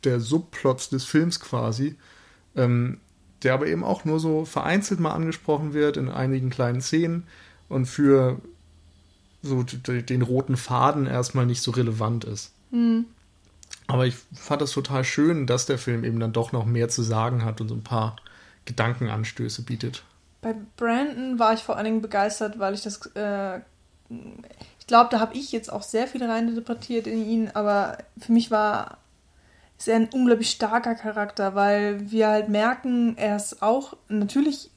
der 0.04 0.20
Subplots 0.20 0.90
des 0.90 1.06
Films 1.06 1.40
quasi, 1.40 1.96
ähm, 2.56 3.00
der 3.42 3.54
aber 3.54 3.68
eben 3.68 3.84
auch 3.84 4.04
nur 4.04 4.20
so 4.20 4.46
vereinzelt 4.46 5.00
mal 5.00 5.14
angesprochen 5.14 5.74
wird 5.74 5.98
in 5.98 6.10
einigen 6.10 6.50
kleinen 6.50 6.82
Szenen 6.82 7.24
und 7.70 7.86
für 7.86 8.42
so 9.42 9.64
den 9.64 10.22
roten 10.22 10.58
Faden 10.58 11.06
erstmal 11.06 11.46
nicht 11.46 11.62
so 11.62 11.72
relevant 11.72 12.26
ist. 12.26 12.52
Mhm. 12.72 13.06
Aber 13.88 14.06
ich 14.06 14.16
fand 14.34 14.62
das 14.62 14.72
total 14.72 15.06
schön, 15.06 15.48
dass 15.48 15.66
der 15.66 15.78
Film 15.78 16.04
eben 16.04 16.20
dann 16.20 16.34
doch 16.34 16.52
noch 16.52 16.66
mehr 16.66 16.90
zu 16.90 17.02
sagen 17.02 17.46
hat 17.46 17.62
und 17.62 17.70
so 17.70 17.76
ein 17.76 17.84
paar 17.84 18.18
Gedankenanstöße 18.66 19.62
bietet. 19.62 20.04
Bei 20.42 20.54
Brandon 20.76 21.40
war 21.40 21.54
ich 21.54 21.62
vor 21.62 21.78
allen 21.78 21.86
Dingen 21.86 22.02
begeistert, 22.02 22.60
weil 22.60 22.74
ich 22.74 22.82
das. 22.82 23.06
Äh, 23.16 23.62
ich 24.88 24.90
glaube, 24.90 25.10
da 25.12 25.20
habe 25.20 25.36
ich 25.36 25.52
jetzt 25.52 25.70
auch 25.70 25.84
sehr 25.84 26.08
viel 26.08 26.24
reininterpretiert 26.24 27.08
in 27.08 27.30
ihn, 27.30 27.52
aber 27.54 27.98
für 28.18 28.32
mich 28.32 28.52
war 28.52 29.00
ist 29.78 29.90
er 29.90 29.98
ein 29.98 30.08
unglaublich 30.14 30.50
starker 30.50 30.96
Charakter, 30.96 31.56
weil 31.56 32.10
wir 32.10 32.30
halt 32.30 32.48
merken, 32.48 33.18
er 33.18 33.36
ist 33.36 33.62
auch 33.62 33.98
natürlich 34.08 34.72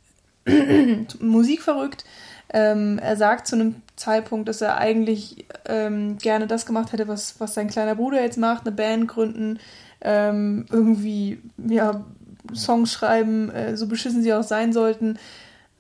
musikverrückt. 1.21 2.05
Ähm, 2.53 2.99
er 2.99 3.17
sagt 3.17 3.47
zu 3.47 3.55
einem 3.55 3.83
Zeitpunkt, 3.95 4.49
dass 4.49 4.61
er 4.61 4.79
eigentlich 4.79 5.47
ähm, 5.67 6.19
gerne 6.19 6.49
das 6.49 6.67
gemacht 6.67 6.93
hätte, 6.93 7.07
was, 7.07 7.39
was 7.39 7.55
sein 7.55 7.69
kleiner 7.69 7.95
Bruder 7.95 8.21
jetzt 8.21 8.37
macht, 8.37 8.67
eine 8.67 8.75
Band 8.75 9.07
gründen, 9.07 9.61
ähm, 10.01 10.67
irgendwie 10.73 11.41
ja, 11.57 12.05
Songs 12.53 12.93
schreiben, 12.93 13.49
äh, 13.53 13.77
so 13.77 13.87
beschissen 13.87 14.25
sie 14.25 14.35
auch 14.35 14.43
sein 14.43 14.73
sollten. 14.73 15.21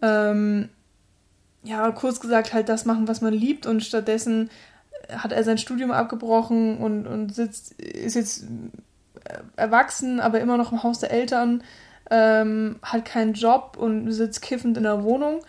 Ähm, 0.00 0.68
ja, 1.62 1.90
kurz 1.90 2.20
gesagt, 2.20 2.52
halt 2.52 2.68
das 2.68 2.84
machen, 2.84 3.08
was 3.08 3.20
man 3.20 3.34
liebt 3.34 3.66
und 3.66 3.82
stattdessen 3.82 4.50
hat 5.10 5.32
er 5.32 5.44
sein 5.44 5.58
Studium 5.58 5.90
abgebrochen 5.90 6.78
und, 6.78 7.06
und 7.06 7.34
sitzt, 7.34 7.72
ist 7.80 8.14
jetzt 8.14 8.44
äh, 9.24 9.38
erwachsen, 9.56 10.20
aber 10.20 10.40
immer 10.40 10.56
noch 10.56 10.72
im 10.72 10.82
Haus 10.82 11.00
der 11.00 11.10
Eltern, 11.10 11.62
ähm, 12.10 12.76
hat 12.82 13.04
keinen 13.04 13.34
Job 13.34 13.76
und 13.78 14.12
sitzt 14.12 14.42
kiffend 14.42 14.76
in 14.76 14.82
der 14.84 15.02
Wohnung. 15.02 15.42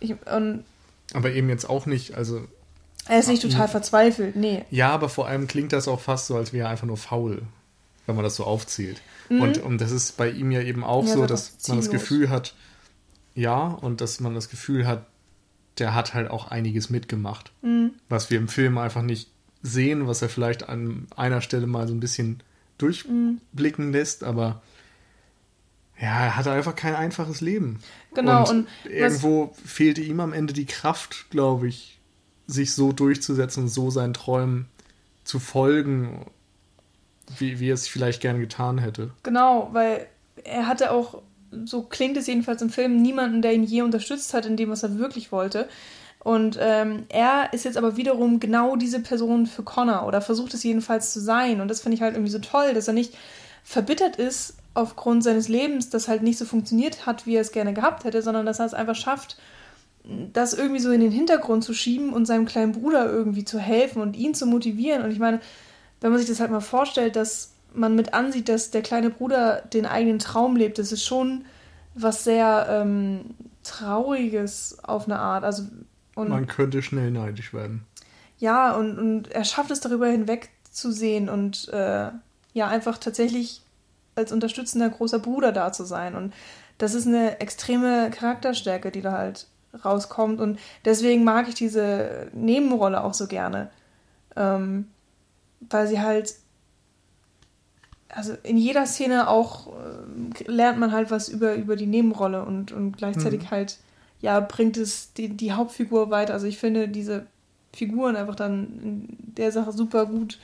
Ich, 0.00 0.14
Aber 0.26 1.30
eben 1.30 1.48
jetzt 1.48 1.68
auch 1.68 1.86
nicht, 1.86 2.14
also 2.14 2.46
er 3.08 3.20
ist 3.20 3.28
nicht 3.28 3.42
total 3.42 3.66
nee. 3.66 3.72
verzweifelt, 3.72 4.36
nee. 4.36 4.64
Ja, 4.70 4.90
aber 4.90 5.08
vor 5.08 5.26
allem 5.26 5.46
klingt 5.46 5.72
das 5.72 5.88
auch 5.88 6.00
fast 6.00 6.26
so, 6.26 6.36
als 6.36 6.52
wäre 6.52 6.66
er 6.66 6.70
einfach 6.70 6.86
nur 6.86 6.98
faul, 6.98 7.42
wenn 8.06 8.14
man 8.14 8.24
das 8.24 8.36
so 8.36 8.44
aufzählt. 8.44 9.00
Mhm. 9.28 9.40
Und, 9.40 9.58
und 9.58 9.80
das 9.80 9.90
ist 9.90 10.16
bei 10.16 10.30
ihm 10.30 10.50
ja 10.50 10.60
eben 10.60 10.84
auch 10.84 11.06
Ja, 11.06 11.14
so, 11.14 11.26
dass 11.26 11.56
man 11.68 11.78
das. 11.78 11.90
Gefühl 11.90 12.28
hat, 12.28 12.54
ja, 13.34 13.66
und 13.66 14.00
dass 14.00 14.20
man 14.20 14.34
das 14.34 14.50
Gefühl 14.50 14.86
hat, 14.86 15.06
der 15.80 15.94
hat 15.94 16.14
halt 16.14 16.30
auch 16.30 16.48
einiges 16.50 16.90
mitgemacht, 16.90 17.52
Mhm. 17.62 17.92
was 18.08 18.30
wir 18.30 18.38
im 18.38 18.48
Film 18.48 18.78
einfach 18.78 19.02
nicht 19.02 19.30
sehen, 19.62 20.06
was 20.06 20.22
er 20.22 20.28
vielleicht 20.28 20.68
an 20.68 21.06
einer 21.16 21.40
Stelle 21.40 21.66
mal 21.66 21.88
so 21.88 21.94
ein 21.94 22.00
bisschen 22.00 22.42
durchblicken 22.78 23.92
lässt, 23.92 24.22
aber 24.24 24.62
ja, 26.00 26.26
er 26.26 26.36
hatte 26.36 26.52
einfach 26.52 26.76
kein 26.76 26.94
einfaches 26.94 27.40
Leben. 27.40 27.80
Genau, 28.14 28.48
und, 28.48 28.68
und 28.84 28.90
irgendwo 28.90 29.52
fehlte 29.64 30.00
ihm 30.00 30.20
am 30.20 30.32
Ende 30.32 30.52
die 30.52 30.66
Kraft, 30.66 31.26
glaube 31.30 31.66
ich, 31.68 31.98
sich 32.46 32.72
so 32.72 32.92
durchzusetzen 32.92 33.64
und 33.64 33.68
so 33.68 33.90
seinen 33.90 34.14
Träumen 34.14 34.66
zu 35.24 35.40
folgen, 35.40 36.24
wie, 37.36 37.58
wie 37.60 37.70
er 37.70 37.74
es 37.74 37.88
vielleicht 37.88 38.20
gerne 38.22 38.38
getan 38.38 38.78
hätte. 38.78 39.10
Genau, 39.24 39.70
weil 39.72 40.06
er 40.44 40.66
hatte 40.68 40.92
auch, 40.92 41.20
so 41.64 41.82
klingt 41.82 42.16
es 42.16 42.26
jedenfalls 42.26 42.62
im 42.62 42.70
Film, 42.70 43.00
niemanden, 43.00 43.42
der 43.42 43.54
ihn 43.54 43.64
je 43.64 43.82
unterstützt 43.82 44.34
hat 44.34 44.46
in 44.46 44.56
dem, 44.56 44.70
was 44.70 44.82
er 44.82 44.98
wirklich 44.98 45.32
wollte. 45.32 45.68
Und 46.20 46.58
ähm, 46.60 47.04
er 47.08 47.52
ist 47.52 47.64
jetzt 47.64 47.76
aber 47.76 47.96
wiederum 47.96 48.40
genau 48.40 48.76
diese 48.76 49.00
Person 49.00 49.46
für 49.46 49.62
Connor 49.62 50.06
oder 50.06 50.20
versucht 50.20 50.52
es 50.54 50.62
jedenfalls 50.62 51.12
zu 51.12 51.20
sein. 51.20 51.60
Und 51.60 51.68
das 51.68 51.80
finde 51.80 51.96
ich 51.96 52.02
halt 52.02 52.14
irgendwie 52.14 52.32
so 52.32 52.40
toll, 52.40 52.74
dass 52.74 52.88
er 52.88 52.94
nicht 52.94 53.16
verbittert 53.62 54.16
ist 54.16 54.54
aufgrund 54.74 55.24
seines 55.24 55.48
Lebens, 55.48 55.90
das 55.90 56.08
halt 56.08 56.22
nicht 56.22 56.38
so 56.38 56.44
funktioniert 56.44 57.06
hat, 57.06 57.26
wie 57.26 57.36
er 57.36 57.40
es 57.40 57.52
gerne 57.52 57.72
gehabt 57.72 58.04
hätte, 58.04 58.22
sondern 58.22 58.46
dass 58.46 58.58
er 58.58 58.66
es 58.66 58.74
einfach 58.74 58.94
schafft, 58.94 59.38
das 60.32 60.54
irgendwie 60.54 60.80
so 60.80 60.90
in 60.90 61.00
den 61.00 61.10
Hintergrund 61.10 61.64
zu 61.64 61.74
schieben 61.74 62.12
und 62.12 62.26
seinem 62.26 62.46
kleinen 62.46 62.72
Bruder 62.72 63.06
irgendwie 63.10 63.44
zu 63.44 63.58
helfen 63.58 64.00
und 64.00 64.16
ihn 64.16 64.34
zu 64.34 64.46
motivieren. 64.46 65.02
Und 65.02 65.10
ich 65.10 65.18
meine, 65.18 65.40
wenn 66.00 66.10
man 66.10 66.18
sich 66.18 66.28
das 66.28 66.40
halt 66.40 66.50
mal 66.50 66.60
vorstellt, 66.60 67.16
dass 67.16 67.52
man 67.74 67.94
mit 67.94 68.14
ansieht, 68.14 68.48
dass 68.48 68.70
der 68.70 68.82
kleine 68.82 69.10
Bruder 69.10 69.62
den 69.72 69.86
eigenen 69.86 70.18
Traum 70.18 70.56
lebt, 70.56 70.78
das 70.78 70.92
ist 70.92 71.04
schon 71.04 71.44
was 71.94 72.24
sehr 72.24 72.66
ähm, 72.70 73.34
Trauriges 73.62 74.78
auf 74.82 75.04
eine 75.06 75.18
Art. 75.18 75.44
Also 75.44 75.64
und 76.14 76.28
Man 76.30 76.46
könnte 76.46 76.82
schnell 76.82 77.10
neidisch 77.10 77.52
werden. 77.54 77.84
ja, 78.38 78.74
und, 78.74 78.98
und 78.98 79.28
er 79.30 79.44
schafft 79.44 79.70
es 79.70 79.80
darüber 79.80 80.08
hinweg 80.08 80.50
zu 80.70 80.90
sehen 80.92 81.28
und 81.28 81.68
äh, 81.68 82.10
ja, 82.54 82.68
einfach 82.68 82.98
tatsächlich 82.98 83.62
als 84.16 84.32
unterstützender 84.32 84.88
großer 84.88 85.18
Bruder 85.20 85.52
da 85.52 85.72
zu 85.72 85.84
sein. 85.84 86.14
Und 86.14 86.34
das 86.78 86.94
ist 86.94 87.06
eine 87.06 87.40
extreme 87.40 88.10
Charakterstärke, 88.10 88.90
die 88.90 89.00
da 89.00 89.12
halt 89.12 89.46
rauskommt. 89.84 90.40
Und 90.40 90.58
deswegen 90.84 91.24
mag 91.24 91.48
ich 91.48 91.54
diese 91.54 92.28
Nebenrolle 92.32 93.02
auch 93.04 93.14
so 93.14 93.26
gerne. 93.26 93.70
Ähm, 94.36 94.88
weil 95.60 95.86
sie 95.86 96.00
halt, 96.00 96.34
also 98.08 98.34
in 98.42 98.56
jeder 98.56 98.86
Szene 98.86 99.28
auch 99.28 99.68
äh, 99.68 100.44
lernt 100.50 100.78
man 100.78 100.92
halt 100.92 101.10
was 101.10 101.28
über, 101.28 101.54
über 101.54 101.76
die 101.76 101.86
Nebenrolle 101.86 102.44
und, 102.44 102.72
und 102.72 102.96
gleichzeitig 102.96 103.42
mhm. 103.44 103.50
halt, 103.50 103.78
ja, 104.20 104.40
bringt 104.40 104.76
es 104.76 105.12
die, 105.12 105.28
die 105.28 105.52
Hauptfigur 105.52 106.10
weiter. 106.10 106.32
Also 106.32 106.46
ich 106.46 106.58
finde 106.58 106.88
diese 106.88 107.26
Figuren 107.74 108.16
einfach 108.16 108.34
dann 108.34 108.80
in 108.82 109.34
der 109.34 109.52
Sache 109.52 109.72
super 109.72 110.06
gut 110.06 110.38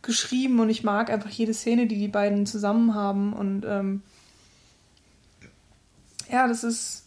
geschrieben 0.00 0.60
und 0.60 0.70
ich 0.70 0.84
mag 0.84 1.10
einfach 1.10 1.30
jede 1.30 1.52
Szene, 1.52 1.86
die 1.86 1.98
die 1.98 2.08
beiden 2.08 2.46
zusammen 2.46 2.94
haben 2.94 3.32
und 3.32 3.64
ähm, 3.66 4.02
ja, 6.30 6.46
das 6.46 6.62
ist 6.62 7.04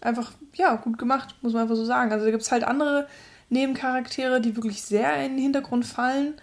einfach, 0.00 0.32
ja, 0.54 0.76
gut 0.76 0.98
gemacht, 0.98 1.34
muss 1.42 1.52
man 1.52 1.62
einfach 1.62 1.76
so 1.76 1.84
sagen. 1.84 2.12
Also 2.12 2.24
da 2.24 2.30
gibt 2.30 2.42
es 2.42 2.52
halt 2.52 2.64
andere 2.64 3.06
Nebencharaktere, 3.48 4.40
die 4.40 4.56
wirklich 4.56 4.82
sehr 4.82 5.24
in 5.24 5.32
den 5.32 5.42
Hintergrund 5.42 5.84
fallen, 5.84 6.34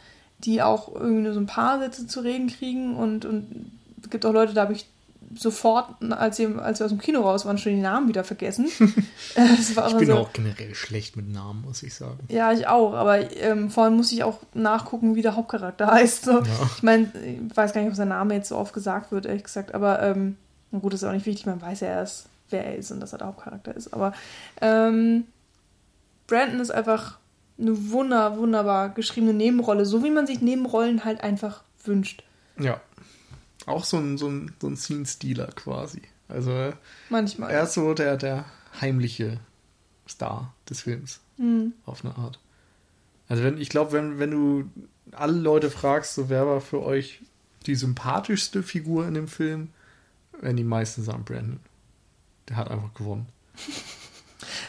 die 0.43 0.61
auch 0.61 0.93
irgendwie 0.93 1.23
nur 1.23 1.33
so 1.33 1.39
ein 1.39 1.45
paar 1.45 1.79
Sätze 1.79 2.07
zu 2.07 2.19
reden 2.19 2.47
kriegen 2.47 2.95
und, 2.95 3.25
und 3.25 3.71
es 4.01 4.09
gibt 4.09 4.25
auch 4.25 4.33
Leute, 4.33 4.53
da 4.53 4.61
habe 4.61 4.73
ich 4.73 4.85
sofort, 5.35 5.87
als, 6.11 6.37
sie, 6.37 6.47
als 6.57 6.79
wir 6.79 6.85
aus 6.85 6.91
dem 6.91 6.99
Kino 6.99 7.21
raus 7.21 7.45
waren, 7.45 7.57
schon 7.57 7.75
die 7.75 7.81
Namen 7.81 8.07
wieder 8.07 8.23
vergessen. 8.23 8.67
Ich 9.35 9.97
bin 9.97 10.07
so, 10.07 10.17
auch 10.17 10.33
generell 10.33 10.75
schlecht 10.75 11.15
mit 11.15 11.31
Namen, 11.31 11.63
muss 11.65 11.83
ich 11.83 11.93
sagen. 11.93 12.19
Ja, 12.29 12.51
ich 12.51 12.67
auch, 12.67 12.93
aber 12.93 13.31
ähm, 13.37 13.69
vor 13.69 13.85
allem 13.85 13.95
muss 13.95 14.11
ich 14.11 14.23
auch 14.23 14.39
nachgucken, 14.53 15.15
wie 15.15 15.21
der 15.21 15.35
Hauptcharakter 15.35 15.87
heißt. 15.91 16.25
So. 16.25 16.39
Ja. 16.39 16.69
Ich 16.75 16.83
meine, 16.83 17.11
ich 17.25 17.55
weiß 17.55 17.73
gar 17.73 17.81
nicht, 17.81 17.89
ob 17.89 17.95
sein 17.95 18.09
Name 18.09 18.35
jetzt 18.35 18.49
so 18.49 18.57
oft 18.57 18.73
gesagt 18.73 19.11
wird, 19.11 19.25
ehrlich 19.25 19.43
gesagt, 19.43 19.73
aber 19.73 20.01
ähm, 20.01 20.37
gut, 20.71 20.93
das 20.93 21.01
ist 21.01 21.07
auch 21.07 21.13
nicht 21.13 21.25
wichtig, 21.25 21.45
man 21.45 21.61
weiß 21.61 21.81
ja 21.81 21.87
erst, 21.87 22.27
wer 22.49 22.65
er 22.65 22.75
ist 22.77 22.91
und 22.91 22.99
dass 22.99 23.13
er 23.13 23.19
der 23.19 23.27
Hauptcharakter 23.27 23.75
ist. 23.75 23.93
Aber 23.93 24.13
ähm, 24.61 25.25
Brandon 26.27 26.59
ist 26.59 26.71
einfach 26.71 27.17
eine 27.59 27.91
wunder, 27.91 28.37
wunderbar 28.37 28.89
geschriebene 28.89 29.33
Nebenrolle, 29.33 29.85
so 29.85 30.03
wie 30.03 30.09
man 30.09 30.27
sich 30.27 30.41
Nebenrollen 30.41 31.05
halt 31.05 31.21
einfach 31.21 31.63
wünscht. 31.83 32.23
Ja. 32.59 32.81
Auch 33.65 33.83
so 33.83 33.97
ein, 33.97 34.17
so 34.17 34.27
ein, 34.27 34.53
so 34.59 34.67
ein 34.67 34.75
Scene-Stealer 34.75 35.47
quasi. 35.47 36.01
Also 36.27 36.73
Manchmal. 37.09 37.51
er 37.51 37.63
ist 37.63 37.73
so 37.73 37.93
der, 37.93 38.17
der 38.17 38.45
heimliche 38.81 39.39
Star 40.07 40.53
des 40.69 40.81
Films. 40.81 41.19
Mhm. 41.37 41.73
Auf 41.85 42.03
eine 42.03 42.15
Art. 42.17 42.39
Also 43.29 43.43
wenn, 43.43 43.57
ich 43.57 43.69
glaube, 43.69 43.93
wenn, 43.93 44.19
wenn 44.19 44.31
du 44.31 44.69
alle 45.11 45.33
Leute 45.33 45.69
fragst, 45.69 46.15
so 46.15 46.29
wer 46.29 46.45
war 46.45 46.61
für 46.61 46.81
euch 46.83 47.21
die 47.65 47.75
sympathischste 47.75 48.63
Figur 48.63 49.07
in 49.07 49.13
dem 49.13 49.27
Film, 49.27 49.69
werden 50.39 50.57
die 50.57 50.63
meisten 50.63 51.03
sagen 51.03 51.23
Brandon. 51.23 51.59
Der 52.49 52.57
hat 52.57 52.69
einfach 52.69 52.93
gewonnen. 52.93 53.27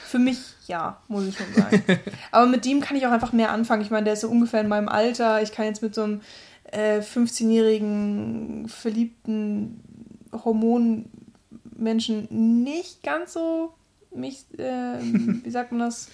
Für 0.06 0.18
mich 0.18 0.38
ja, 0.66 1.02
muss 1.08 1.26
ich 1.26 1.36
schon 1.36 1.52
sagen. 1.54 1.82
Aber 2.30 2.46
mit 2.46 2.64
dem 2.64 2.80
kann 2.80 2.96
ich 2.96 3.06
auch 3.06 3.12
einfach 3.12 3.32
mehr 3.32 3.50
anfangen. 3.50 3.82
Ich 3.82 3.90
meine, 3.90 4.04
der 4.04 4.14
ist 4.14 4.22
so 4.22 4.28
ungefähr 4.28 4.60
in 4.60 4.68
meinem 4.68 4.88
Alter. 4.88 5.42
Ich 5.42 5.52
kann 5.52 5.66
jetzt 5.66 5.82
mit 5.82 5.94
so 5.94 6.02
einem 6.04 6.22
äh, 6.64 7.00
15-jährigen 7.00 8.68
verliebten 8.68 9.80
Hormonmenschen 10.32 12.28
nicht 12.62 13.02
ganz 13.02 13.34
so 13.34 13.74
mich, 14.14 14.46
äh, 14.58 15.00
wie 15.44 15.50
sagt 15.50 15.72
man 15.72 15.80
das? 15.80 16.08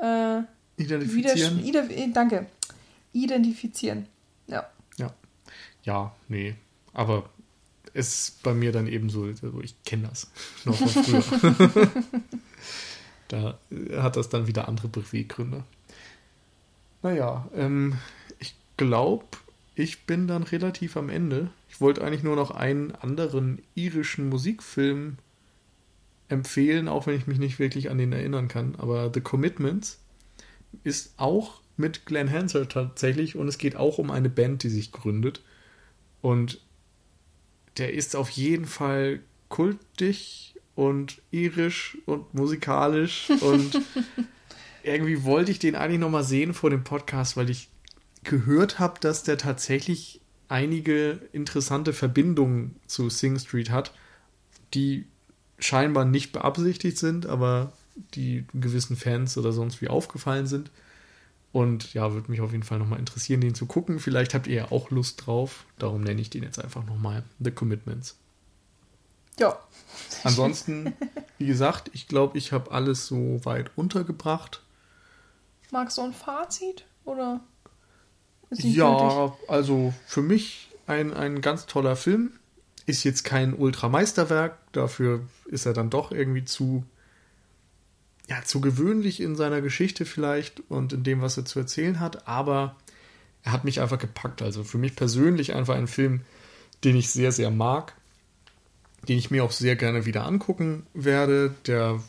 Äh, 0.00 0.42
Identifizieren. 0.76 1.62
Wieder, 1.62 1.84
danke. 2.12 2.46
Identifizieren. 3.12 4.06
Ja. 4.48 4.66
Ja. 4.98 5.14
Ja, 5.84 6.14
nee. 6.28 6.56
Aber 6.92 7.30
es 7.92 8.28
ist 8.28 8.42
bei 8.42 8.52
mir 8.54 8.72
dann 8.72 8.88
eben 8.88 9.08
so, 9.08 9.22
also 9.22 9.60
ich 9.62 9.80
kenne 9.84 10.08
das 10.08 10.30
noch 10.64 10.74
von 10.74 10.88
früher. 10.88 11.90
da 13.28 13.58
hat 13.92 14.16
das 14.16 14.28
dann 14.28 14.46
wieder 14.46 14.68
andere 14.68 14.88
Beweggründe. 14.88 15.64
Naja, 17.02 17.48
ähm, 17.54 17.98
ich 18.38 18.54
glaube, 18.76 19.24
ich 19.74 20.04
bin 20.06 20.26
dann 20.26 20.42
relativ 20.42 20.96
am 20.96 21.08
Ende. 21.08 21.50
Ich 21.68 21.80
wollte 21.80 22.02
eigentlich 22.02 22.22
nur 22.22 22.36
noch 22.36 22.50
einen 22.50 22.92
anderen 22.92 23.60
irischen 23.74 24.28
Musikfilm 24.28 25.18
empfehlen, 26.28 26.88
auch 26.88 27.06
wenn 27.06 27.16
ich 27.16 27.26
mich 27.26 27.38
nicht 27.38 27.58
wirklich 27.58 27.90
an 27.90 27.98
den 27.98 28.12
erinnern 28.12 28.48
kann. 28.48 28.76
Aber 28.76 29.10
The 29.12 29.20
Commitments 29.20 30.00
ist 30.82 31.14
auch 31.16 31.60
mit 31.76 32.06
Glenn 32.06 32.30
Hansard 32.30 32.72
tatsächlich 32.72 33.36
und 33.36 33.48
es 33.48 33.58
geht 33.58 33.76
auch 33.76 33.98
um 33.98 34.10
eine 34.10 34.30
Band, 34.30 34.62
die 34.62 34.68
sich 34.68 34.92
gründet. 34.92 35.42
Und 36.22 36.60
der 37.78 37.92
ist 37.92 38.16
auf 38.16 38.30
jeden 38.30 38.66
Fall 38.66 39.20
kultig 39.48 40.53
und 40.74 41.22
irisch 41.30 41.98
und 42.06 42.34
musikalisch 42.34 43.30
und 43.30 43.80
irgendwie 44.82 45.24
wollte 45.24 45.50
ich 45.50 45.58
den 45.58 45.76
eigentlich 45.76 46.00
nochmal 46.00 46.24
sehen 46.24 46.54
vor 46.54 46.70
dem 46.70 46.84
Podcast, 46.84 47.36
weil 47.36 47.50
ich 47.50 47.68
gehört 48.24 48.78
habe, 48.78 48.98
dass 49.00 49.22
der 49.22 49.38
tatsächlich 49.38 50.20
einige 50.48 51.20
interessante 51.32 51.92
Verbindungen 51.92 52.76
zu 52.86 53.08
Sing 53.10 53.38
Street 53.38 53.70
hat, 53.70 53.92
die 54.74 55.06
scheinbar 55.58 56.04
nicht 56.04 56.32
beabsichtigt 56.32 56.98
sind, 56.98 57.26
aber 57.26 57.72
die 58.14 58.44
gewissen 58.52 58.96
Fans 58.96 59.38
oder 59.38 59.52
sonst 59.52 59.80
wie 59.80 59.88
aufgefallen 59.88 60.46
sind. 60.46 60.70
Und 61.52 61.94
ja, 61.94 62.12
würde 62.12 62.30
mich 62.30 62.40
auf 62.40 62.50
jeden 62.50 62.64
Fall 62.64 62.80
nochmal 62.80 62.98
interessieren, 62.98 63.40
den 63.40 63.54
zu 63.54 63.66
gucken. 63.66 64.00
Vielleicht 64.00 64.34
habt 64.34 64.48
ihr 64.48 64.56
ja 64.56 64.72
auch 64.72 64.90
Lust 64.90 65.24
drauf. 65.24 65.66
Darum 65.78 66.02
nenne 66.02 66.20
ich 66.20 66.28
den 66.28 66.42
jetzt 66.42 66.58
einfach 66.58 66.84
nochmal 66.84 67.22
The 67.38 67.52
Commitments. 67.52 68.16
Ja. 69.38 69.58
Ansonsten, 70.22 70.94
wie 71.38 71.46
gesagt, 71.46 71.90
ich 71.92 72.08
glaube, 72.08 72.38
ich 72.38 72.52
habe 72.52 72.70
alles 72.70 73.06
so 73.06 73.40
weit 73.44 73.70
untergebracht. 73.76 74.62
Magst 75.70 75.98
du 75.98 76.02
ein 76.02 76.12
Fazit? 76.12 76.84
Oder? 77.04 77.40
ja, 78.50 79.26
gültig? 79.26 79.48
also 79.48 79.94
für 80.06 80.22
mich 80.22 80.70
ein, 80.86 81.12
ein 81.12 81.40
ganz 81.40 81.66
toller 81.66 81.96
Film. 81.96 82.32
Ist 82.86 83.04
jetzt 83.04 83.24
kein 83.24 83.54
Ultrameisterwerk. 83.54 84.58
Dafür 84.72 85.22
ist 85.46 85.66
er 85.66 85.72
dann 85.72 85.90
doch 85.90 86.12
irgendwie 86.12 86.44
zu 86.44 86.84
ja, 88.28 88.42
zu 88.42 88.60
gewöhnlich 88.60 89.20
in 89.20 89.36
seiner 89.36 89.60
Geschichte 89.60 90.06
vielleicht 90.06 90.62
und 90.70 90.92
in 90.92 91.02
dem, 91.02 91.20
was 91.20 91.36
er 91.36 91.44
zu 91.44 91.58
erzählen 91.58 92.00
hat, 92.00 92.26
aber 92.26 92.76
er 93.42 93.52
hat 93.52 93.64
mich 93.64 93.80
einfach 93.80 93.98
gepackt. 93.98 94.40
Also 94.40 94.64
für 94.64 94.78
mich 94.78 94.96
persönlich 94.96 95.54
einfach 95.54 95.74
ein 95.74 95.88
Film, 95.88 96.22
den 96.84 96.96
ich 96.96 97.10
sehr, 97.10 97.32
sehr 97.32 97.50
mag, 97.50 97.94
den 99.08 99.18
ich 99.18 99.30
mir 99.30 99.44
auch 99.44 99.52
sehr 99.52 99.76
gerne 99.76 100.06
wieder 100.06 100.24
angucken 100.24 100.86
werde, 100.94 101.54
der 101.66 102.00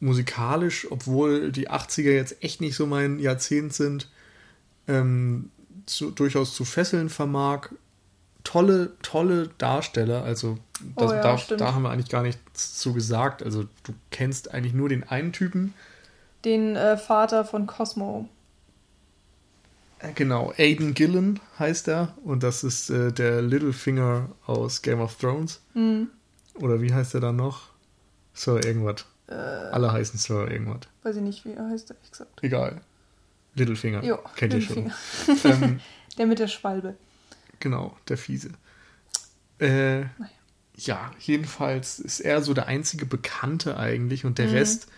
musikalisch, 0.00 0.86
obwohl 0.90 1.50
die 1.50 1.70
80er 1.70 2.12
jetzt 2.12 2.42
echt 2.42 2.60
nicht 2.60 2.76
so 2.76 2.86
mein 2.86 3.18
Jahrzehnt 3.18 3.72
sind, 3.72 4.10
ähm, 4.86 5.50
zu, 5.86 6.10
durchaus 6.10 6.54
zu 6.54 6.64
fesseln 6.64 7.08
vermag. 7.08 7.70
Tolle, 8.44 8.92
tolle 9.00 9.48
Darsteller, 9.56 10.22
also 10.22 10.58
das, 10.96 11.10
oh 11.10 11.14
ja, 11.14 11.22
da, 11.22 11.56
da, 11.56 11.74
haben 11.74 11.82
wir 11.82 11.90
eigentlich 11.90 12.10
gar 12.10 12.22
nichts 12.22 12.78
zu 12.78 12.92
gesagt. 12.92 13.42
Also 13.42 13.62
du 13.84 13.94
kennst 14.10 14.52
eigentlich 14.52 14.74
nur 14.74 14.90
den 14.90 15.02
einen 15.02 15.32
Typen. 15.32 15.72
Den 16.44 16.76
äh, 16.76 16.98
Vater 16.98 17.46
von 17.46 17.66
Cosmo. 17.66 18.28
Äh, 20.00 20.12
genau, 20.14 20.52
Aiden 20.58 20.92
Gillen 20.92 21.40
heißt 21.58 21.88
er 21.88 22.14
und 22.22 22.42
das 22.42 22.64
ist 22.64 22.90
äh, 22.90 23.12
der 23.12 23.40
Littlefinger 23.40 24.28
aus 24.44 24.82
Game 24.82 25.00
of 25.00 25.16
Thrones. 25.16 25.62
Mhm. 25.72 26.08
Oder 26.54 26.80
wie 26.80 26.92
heißt 26.92 27.14
er 27.14 27.20
dann 27.20 27.36
noch? 27.36 27.70
Sir 28.32 28.64
irgendwas. 28.64 29.06
Äh, 29.26 29.34
Alle 29.34 29.92
heißen 29.92 30.18
Sir 30.18 30.50
irgendwas. 30.50 30.80
Weiß 31.02 31.16
ich 31.16 31.22
nicht, 31.22 31.44
wie 31.44 31.52
er 31.52 31.68
heißt, 31.68 31.90
ehrlich 31.90 32.10
gesagt. 32.10 32.42
Egal. 32.42 32.80
Littlefinger. 33.54 34.04
Jo, 34.04 34.18
Kennt 34.36 34.52
Littlefinger. 34.52 34.94
ihr 35.28 35.36
schon. 35.36 35.62
ähm, 35.62 35.80
der 36.18 36.26
mit 36.26 36.38
der 36.38 36.48
Schwalbe. 36.48 36.96
Genau, 37.60 37.96
der 38.08 38.18
Fiese. 38.18 38.50
Äh, 39.58 40.00
naja. 40.00 40.30
Ja, 40.76 41.12
jedenfalls 41.20 42.00
ist 42.00 42.18
er 42.18 42.42
so 42.42 42.52
der 42.52 42.66
einzige 42.66 43.06
Bekannte 43.06 43.76
eigentlich 43.76 44.24
und 44.24 44.38
der 44.38 44.48
mhm. 44.48 44.54
Rest 44.54 44.88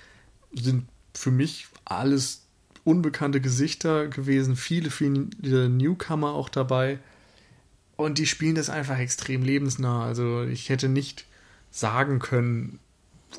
sind 0.55 0.89
für 1.13 1.31
mich 1.31 1.67
alles 1.85 2.47
unbekannte 2.85 3.41
Gesichter 3.41 4.07
gewesen, 4.09 4.57
viele, 4.57 4.91
viele 4.91 5.69
Newcomer 5.69 6.33
auch 6.33 6.49
dabei. 6.49 6.99
Und 7.97 8.19
die 8.19 8.27
spielen 8.27 8.55
das 8.55 8.71
einfach 8.71 8.99
extrem 8.99 9.43
lebensnah. 9.43 10.05
Also 10.05 10.45
ich 10.45 10.69
hätte 10.69 10.89
nicht 10.89 11.27
sagen 11.77 12.21
können, 12.21 12.79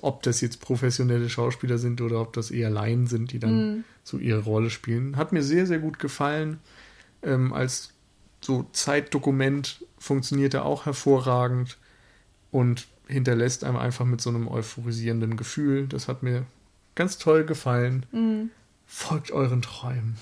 ob 0.02 0.22
das 0.22 0.42
jetzt 0.42 0.62
professionelle 0.62 1.28
Schauspieler 1.28 1.80
sind 1.80 2.02
oder 2.02 2.22
ob 2.22 2.34
das 2.34 2.52
eher 2.52 2.70
Laien 2.70 3.08
sind, 3.08 3.32
die 3.32 3.40
dann 3.40 3.78
mhm. 3.78 3.84
so 4.04 4.18
ihre 4.20 4.44
Rolle 4.44 4.70
spielen. 4.70 5.18
Hat 5.18 5.32
mir 5.32 5.42
sehr, 5.42 5.66
sehr 5.66 5.80
gut 5.80 5.98
gefallen. 5.98 6.60
Ähm, 7.24 7.52
als 7.52 7.94
so 8.40 8.68
Zeitdokument 8.74 9.84
funktioniert 9.98 10.54
er 10.54 10.66
auch 10.66 10.86
hervorragend 10.86 11.80
und 12.52 12.88
hinterlässt 13.08 13.64
einem 13.64 13.78
einfach 13.78 14.06
mit 14.06 14.22
so 14.22 14.30
einem 14.30 14.48
euphorisierenden 14.48 15.36
Gefühl. 15.36 15.88
Das 15.88 16.08
hat 16.08 16.22
mir 16.22 16.46
ganz 16.94 17.18
toll 17.18 17.44
gefallen. 17.44 18.06
Mhm. 18.12 18.52
Folgt 18.86 19.32
euren 19.32 19.64
Träumen. 19.64 20.16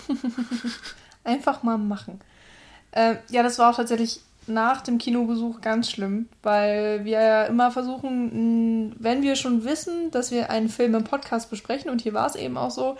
einfach 1.25 1.63
mal 1.63 1.77
machen. 1.77 2.21
Äh, 2.91 3.17
ja, 3.29 3.43
das 3.43 3.59
war 3.59 3.71
auch 3.71 3.75
tatsächlich 3.75 4.21
nach 4.47 4.81
dem 4.81 4.97
Kinobesuch 4.97 5.61
ganz 5.61 5.89
schlimm, 5.89 6.27
weil 6.43 7.03
wir 7.05 7.19
ja 7.19 7.43
immer 7.45 7.71
versuchen, 7.71 8.95
wenn 8.99 9.21
wir 9.21 9.35
schon 9.35 9.63
wissen, 9.63 10.11
dass 10.11 10.31
wir 10.31 10.49
einen 10.49 10.69
Film 10.69 10.95
im 10.95 11.03
Podcast 11.03 11.49
besprechen, 11.49 11.89
und 11.89 12.01
hier 12.01 12.13
war 12.13 12.27
es 12.27 12.35
eben 12.35 12.57
auch 12.57 12.71
so, 12.71 12.97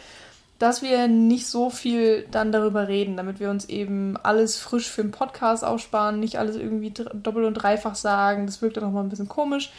dass 0.58 0.82
wir 0.82 1.08
nicht 1.08 1.48
so 1.48 1.70
viel 1.70 2.26
dann 2.32 2.52
darüber 2.52 2.88
reden, 2.88 3.18
damit 3.18 3.40
wir 3.40 3.50
uns 3.50 3.66
eben 3.66 4.16
alles 4.24 4.58
frisch 4.58 4.90
für 4.90 5.02
den 5.02 5.12
Podcast 5.12 5.66
aufsparen, 5.66 6.20
nicht 6.20 6.40
alles 6.40 6.56
irgendwie 6.56 6.92
doppelt 6.92 7.46
und 7.46 7.56
dreifach 7.56 7.96
sagen. 7.96 8.46
Das 8.46 8.62
wirkt 8.62 8.78
dann 8.78 8.86
auch 8.86 8.92
mal 8.92 9.04
ein 9.04 9.10
bisschen 9.10 9.28
komisch. 9.28 9.72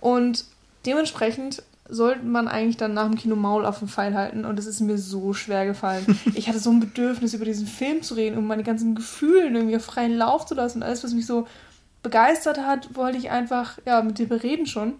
Und 0.00 0.46
dementsprechend 0.86 1.62
sollte 1.88 2.24
man 2.24 2.48
eigentlich 2.48 2.76
dann 2.76 2.94
nach 2.94 3.06
dem 3.06 3.16
Kino 3.16 3.36
Maul 3.36 3.66
auf 3.66 3.78
den 3.78 3.88
Pfeil 3.88 4.14
halten 4.14 4.44
und 4.44 4.58
es 4.58 4.66
ist 4.66 4.80
mir 4.80 4.96
so 4.96 5.34
schwer 5.34 5.66
gefallen. 5.66 6.18
Ich 6.34 6.48
hatte 6.48 6.58
so 6.58 6.70
ein 6.70 6.80
Bedürfnis, 6.80 7.34
über 7.34 7.44
diesen 7.44 7.66
Film 7.66 8.02
zu 8.02 8.14
reden, 8.14 8.38
um 8.38 8.46
meine 8.46 8.62
ganzen 8.62 8.94
Gefühle 8.94 9.50
irgendwie 9.50 9.76
auf 9.76 9.84
freien 9.84 10.16
Lauf 10.16 10.46
zu 10.46 10.54
lassen. 10.54 10.82
Alles, 10.82 11.04
was 11.04 11.12
mich 11.12 11.26
so 11.26 11.46
begeistert 12.02 12.58
hat, 12.58 12.94
wollte 12.96 13.18
ich 13.18 13.30
einfach 13.30 13.78
ja, 13.84 14.02
mit 14.02 14.18
dir 14.18 14.28
bereden 14.28 14.66
schon. 14.66 14.94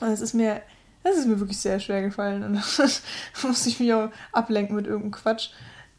Und 0.00 0.08
es 0.08 0.20
ist 0.20 0.34
mir, 0.34 0.60
das 1.02 1.16
ist 1.16 1.26
mir 1.26 1.40
wirklich 1.40 1.58
sehr 1.58 1.80
schwer 1.80 2.02
gefallen 2.02 2.42
und 2.42 2.54
da 2.78 3.48
musste 3.48 3.68
ich 3.68 3.80
mich 3.80 3.92
auch 3.94 4.10
ablenken 4.32 4.76
mit 4.76 4.86
irgendeinem 4.86 5.12
Quatsch. 5.12 5.50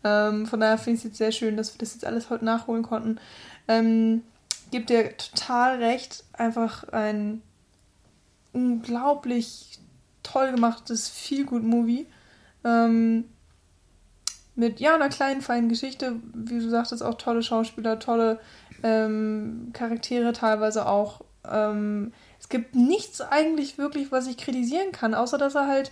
Ähm, 0.04 0.46
von 0.46 0.60
daher 0.60 0.78
finde 0.78 0.98
ich 0.98 1.00
es 1.00 1.04
jetzt 1.06 1.18
sehr 1.18 1.32
schön, 1.32 1.58
dass 1.58 1.74
wir 1.74 1.80
das 1.80 1.94
jetzt 1.94 2.06
alles 2.06 2.30
heute 2.30 2.46
nachholen 2.46 2.84
konnten. 2.84 3.20
Ähm, 3.68 4.22
gibt 4.72 4.90
dir 4.90 5.16
total 5.18 5.78
recht, 5.78 6.24
einfach 6.34 6.90
ein 6.90 7.42
unglaublich 8.54 9.80
toll 10.24 10.52
gemachtes 10.52 11.10
Feel-Good-Movie. 11.10 12.08
Ähm, 12.64 13.26
mit 14.56 14.80
ja 14.80 14.96
einer 14.96 15.10
kleinen, 15.10 15.42
feinen 15.42 15.70
Geschichte, 15.70 16.16
wie 16.34 16.60
du 16.60 16.70
sagtest, 16.70 17.04
auch 17.04 17.16
tolle 17.16 17.42
Schauspieler, 17.42 18.00
tolle 18.00 18.40
ähm, 18.84 19.72
Charaktere 19.74 20.34
teilweise 20.34 20.88
auch. 20.88 21.22
Ähm, 21.50 22.14
es 22.40 22.50
gibt 22.50 22.76
nichts 22.76 23.22
eigentlich 23.22 23.78
wirklich, 23.78 24.12
was 24.12 24.28
ich 24.28 24.38
kritisieren 24.38 24.92
kann, 24.92 25.14
außer 25.14 25.38
dass 25.38 25.56
er 25.56 25.68
halt 25.68 25.92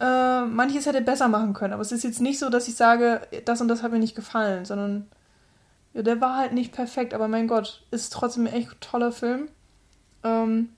äh, 0.00 0.44
manches 0.44 0.86
hätte 0.86 1.00
besser 1.00 1.28
machen 1.28 1.54
können. 1.54 1.72
Aber 1.72 1.82
es 1.82 1.92
ist 1.92 2.04
jetzt 2.04 2.20
nicht 2.20 2.38
so, 2.38 2.50
dass 2.50 2.68
ich 2.68 2.76
sage, 2.76 3.22
das 3.44 3.60
und 3.60 3.68
das 3.68 3.82
hat 3.82 3.92
mir 3.92 3.98
nicht 3.98 4.16
gefallen, 4.16 4.64
sondern 4.64 5.08
ja, 5.94 6.02
der 6.02 6.20
war 6.20 6.36
halt 6.36 6.52
nicht 6.52 6.72
perfekt, 6.72 7.14
aber 7.14 7.28
mein 7.28 7.48
Gott, 7.48 7.84
ist 7.90 8.12
trotzdem 8.12 8.46
ein 8.46 8.52
echt 8.52 8.80
toller 8.80 9.12
Film. 9.12 9.48
Ähm, 10.24 10.70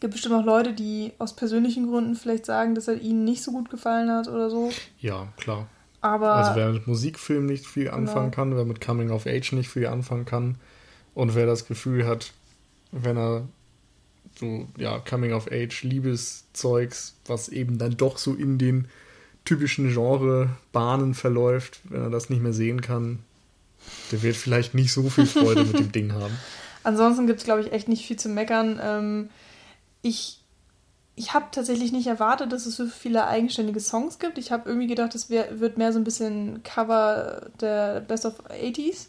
gibt 0.00 0.14
bestimmt 0.14 0.34
auch 0.34 0.44
Leute, 0.44 0.72
die 0.72 1.12
aus 1.18 1.34
persönlichen 1.34 1.88
Gründen 1.88 2.14
vielleicht 2.14 2.46
sagen, 2.46 2.74
dass 2.74 2.88
er 2.88 3.00
ihnen 3.00 3.24
nicht 3.24 3.42
so 3.42 3.52
gut 3.52 3.70
gefallen 3.70 4.10
hat 4.10 4.28
oder 4.28 4.50
so. 4.50 4.70
Ja, 5.00 5.28
klar. 5.36 5.66
Aber 6.00 6.34
also 6.34 6.54
wer 6.54 6.70
mit 6.70 6.86
Musikfilm 6.86 7.46
nicht 7.46 7.66
viel 7.66 7.84
genau. 7.84 7.96
anfangen 7.96 8.30
kann, 8.30 8.56
wer 8.56 8.64
mit 8.64 8.80
Coming 8.80 9.10
of 9.10 9.26
Age 9.26 9.52
nicht 9.52 9.68
viel 9.68 9.86
anfangen 9.86 10.24
kann 10.24 10.56
und 11.14 11.34
wer 11.34 11.46
das 11.46 11.66
Gefühl 11.66 12.06
hat, 12.06 12.32
wenn 12.92 13.16
er 13.16 13.48
so 14.38 14.68
ja 14.76 15.00
Coming 15.00 15.32
of 15.32 15.48
Age 15.50 15.82
Liebeszeugs, 15.82 17.16
was 17.26 17.48
eben 17.48 17.78
dann 17.78 17.96
doch 17.96 18.18
so 18.18 18.34
in 18.34 18.58
den 18.58 18.86
typischen 19.44 19.92
Genre 19.92 20.50
Bahnen 20.72 21.14
verläuft, 21.14 21.80
wenn 21.84 22.02
er 22.02 22.10
das 22.10 22.30
nicht 22.30 22.42
mehr 22.42 22.52
sehen 22.52 22.80
kann, 22.80 23.18
der 24.12 24.22
wird 24.22 24.36
vielleicht 24.36 24.74
nicht 24.74 24.92
so 24.92 25.08
viel 25.08 25.26
Freude 25.26 25.64
mit 25.64 25.78
dem 25.78 25.92
Ding 25.92 26.12
haben. 26.12 26.36
Ansonsten 26.84 27.26
gibt 27.26 27.40
es, 27.40 27.44
glaube 27.44 27.62
ich, 27.62 27.72
echt 27.72 27.88
nicht 27.88 28.06
viel 28.06 28.18
zu 28.18 28.28
meckern. 28.28 28.78
Ähm, 28.82 29.30
ich, 30.08 30.40
ich 31.14 31.34
habe 31.34 31.46
tatsächlich 31.50 31.92
nicht 31.92 32.06
erwartet, 32.06 32.52
dass 32.52 32.66
es 32.66 32.76
so 32.76 32.86
viele 32.86 33.26
eigenständige 33.26 33.80
Songs 33.80 34.18
gibt. 34.18 34.38
Ich 34.38 34.52
habe 34.52 34.68
irgendwie 34.68 34.86
gedacht, 34.86 35.14
es 35.14 35.30
wird 35.30 35.78
mehr 35.78 35.92
so 35.92 35.98
ein 35.98 36.04
bisschen 36.04 36.62
Cover 36.62 37.50
der 37.60 38.00
Best 38.00 38.26
of 38.26 38.34
80s. 38.50 39.06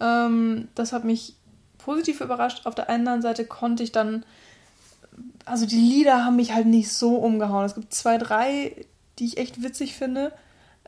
Ähm, 0.00 0.68
das 0.74 0.92
hat 0.92 1.04
mich 1.04 1.34
positiv 1.78 2.20
überrascht. 2.20 2.66
Auf 2.66 2.74
der 2.74 2.90
anderen 2.90 3.22
Seite 3.22 3.44
konnte 3.44 3.82
ich 3.82 3.92
dann, 3.92 4.24
also 5.44 5.66
die 5.66 5.76
Lieder 5.76 6.24
haben 6.24 6.36
mich 6.36 6.52
halt 6.52 6.66
nicht 6.66 6.92
so 6.92 7.16
umgehauen. 7.16 7.64
Es 7.64 7.74
gibt 7.74 7.94
zwei, 7.94 8.18
drei, 8.18 8.86
die 9.18 9.26
ich 9.26 9.38
echt 9.38 9.62
witzig 9.62 9.96
finde. 9.96 10.32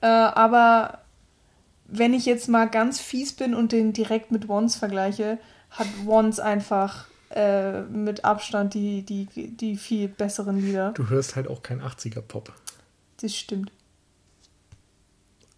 Äh, 0.00 0.06
aber 0.06 1.00
wenn 1.86 2.14
ich 2.14 2.26
jetzt 2.26 2.48
mal 2.48 2.66
ganz 2.68 3.00
fies 3.00 3.32
bin 3.32 3.54
und 3.54 3.72
den 3.72 3.92
direkt 3.92 4.30
mit 4.30 4.48
Once 4.48 4.76
vergleiche, 4.76 5.38
hat 5.70 5.88
Once 6.06 6.38
einfach 6.38 7.06
äh, 7.30 7.82
mit 7.82 8.24
Abstand 8.24 8.74
die, 8.74 9.02
die, 9.02 9.26
die 9.26 9.76
viel 9.76 10.08
besseren 10.08 10.58
Lieder. 10.60 10.92
Du 10.92 11.08
hörst 11.08 11.36
halt 11.36 11.48
auch 11.48 11.62
kein 11.62 11.80
80er-Pop. 11.80 12.52
Das 13.20 13.36
stimmt. 13.36 13.70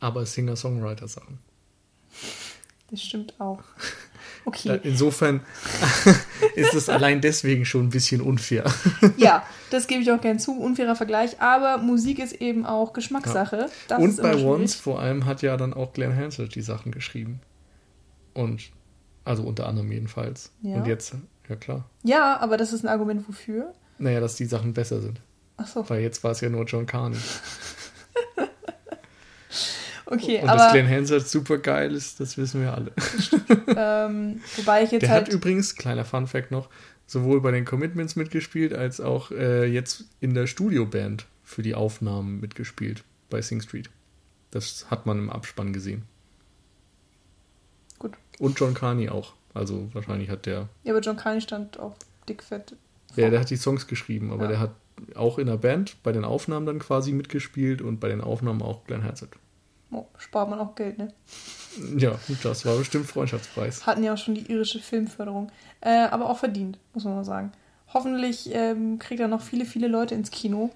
Aber 0.00 0.26
Singer-Songwriter-Sachen. 0.26 1.38
Das 2.90 3.02
stimmt 3.02 3.40
auch. 3.40 3.62
Okay. 4.44 4.80
Insofern 4.82 5.40
ist 6.56 6.74
es 6.74 6.88
allein 6.88 7.20
deswegen 7.20 7.64
schon 7.64 7.86
ein 7.86 7.90
bisschen 7.90 8.20
unfair. 8.20 8.64
ja, 9.16 9.46
das 9.70 9.86
gebe 9.86 10.02
ich 10.02 10.10
auch 10.10 10.20
gern 10.20 10.40
zu. 10.40 10.58
Unfairer 10.58 10.96
Vergleich. 10.96 11.40
Aber 11.40 11.78
Musik 11.78 12.18
ist 12.18 12.32
eben 12.32 12.66
auch 12.66 12.92
Geschmackssache. 12.92 13.68
Ja. 13.88 13.96
Und 13.98 14.20
bei 14.20 14.34
Once 14.34 14.74
vor 14.74 15.00
allem 15.00 15.26
hat 15.26 15.42
ja 15.42 15.56
dann 15.56 15.72
auch 15.72 15.92
Glenn 15.92 16.16
Hansard 16.16 16.54
die 16.54 16.62
Sachen 16.62 16.90
geschrieben. 16.90 17.40
Und 18.34 18.70
also 19.24 19.44
unter 19.44 19.68
anderem 19.68 19.92
jedenfalls. 19.92 20.50
Ja. 20.62 20.76
Und 20.76 20.86
jetzt 20.86 21.14
ja, 21.52 21.56
klar. 21.56 21.84
Ja, 22.02 22.40
aber 22.40 22.56
das 22.56 22.72
ist 22.72 22.84
ein 22.84 22.88
Argument 22.88 23.26
wofür? 23.28 23.74
Naja, 23.98 24.20
dass 24.20 24.36
die 24.36 24.46
Sachen 24.46 24.72
besser 24.72 25.00
sind. 25.00 25.20
Ach 25.56 25.66
so. 25.66 25.88
Weil 25.88 26.02
jetzt 26.02 26.24
war 26.24 26.32
es 26.32 26.40
ja 26.40 26.48
nur 26.48 26.64
John 26.64 26.86
Carney. 26.86 27.16
okay, 30.06 30.40
Und 30.40 30.48
aber. 30.48 30.58
dass 30.58 30.72
Glenn 30.72 30.88
Hansard 30.88 31.28
super 31.28 31.58
geil 31.58 31.94
ist, 31.94 32.20
das 32.20 32.36
wissen 32.38 32.62
wir 32.62 32.74
alle. 32.74 32.92
ähm, 33.76 34.40
wobei 34.56 34.84
ich 34.84 34.90
jetzt 34.90 35.02
Der 35.02 35.10
halt. 35.10 35.26
hat 35.26 35.32
übrigens, 35.32 35.76
kleiner 35.76 36.04
Fun-Fact 36.04 36.50
noch, 36.50 36.68
sowohl 37.06 37.40
bei 37.40 37.50
den 37.50 37.64
Commitments 37.64 38.16
mitgespielt, 38.16 38.72
als 38.72 39.00
auch 39.00 39.30
äh, 39.30 39.66
jetzt 39.66 40.04
in 40.20 40.34
der 40.34 40.46
Studioband 40.46 41.26
für 41.44 41.62
die 41.62 41.74
Aufnahmen 41.74 42.40
mitgespielt 42.40 43.04
bei 43.30 43.42
Sing 43.42 43.60
Street. 43.60 43.90
Das 44.50 44.86
hat 44.90 45.06
man 45.06 45.18
im 45.18 45.30
Abspann 45.30 45.72
gesehen. 45.72 46.02
Gut. 47.98 48.14
Und 48.38 48.58
John 48.58 48.74
Carney 48.74 49.08
auch. 49.10 49.34
Also 49.54 49.88
wahrscheinlich 49.92 50.30
hat 50.30 50.46
der. 50.46 50.68
Ja, 50.84 50.92
aber 50.92 51.00
John 51.00 51.16
Carney 51.16 51.40
stand 51.40 51.78
auch 51.78 51.94
dickfett. 52.28 52.76
Ja, 53.16 53.28
der 53.30 53.40
hat 53.40 53.50
die 53.50 53.56
Songs 53.56 53.86
geschrieben, 53.86 54.32
aber 54.32 54.44
ja. 54.44 54.48
der 54.50 54.60
hat 54.60 54.70
auch 55.14 55.38
in 55.38 55.46
der 55.46 55.56
Band 55.56 56.02
bei 56.02 56.12
den 56.12 56.24
Aufnahmen 56.24 56.66
dann 56.66 56.78
quasi 56.78 57.12
mitgespielt 57.12 57.82
und 57.82 58.00
bei 58.00 58.08
den 58.08 58.20
Aufnahmen 58.20 58.62
auch 58.62 58.84
Glenn 58.84 59.04
Hansard. 59.04 59.30
Oh, 59.90 60.06
spart 60.16 60.48
man 60.48 60.58
auch 60.58 60.74
Geld, 60.74 60.96
ne? 60.98 61.12
Ja, 61.96 62.18
das 62.42 62.64
war 62.64 62.76
bestimmt 62.76 63.06
Freundschaftspreis. 63.06 63.86
Hatten 63.86 64.02
ja 64.02 64.14
auch 64.14 64.18
schon 64.18 64.34
die 64.34 64.50
irische 64.50 64.78
Filmförderung. 64.78 65.50
Äh, 65.80 66.06
aber 66.10 66.30
auch 66.30 66.38
verdient, 66.38 66.78
muss 66.94 67.04
man 67.04 67.14
mal 67.14 67.24
sagen. 67.24 67.52
Hoffentlich 67.92 68.50
ähm, 68.52 68.98
kriegt 68.98 69.20
er 69.20 69.28
noch 69.28 69.42
viele, 69.42 69.66
viele 69.66 69.88
Leute 69.88 70.14
ins 70.14 70.30
Kino, 70.30 70.70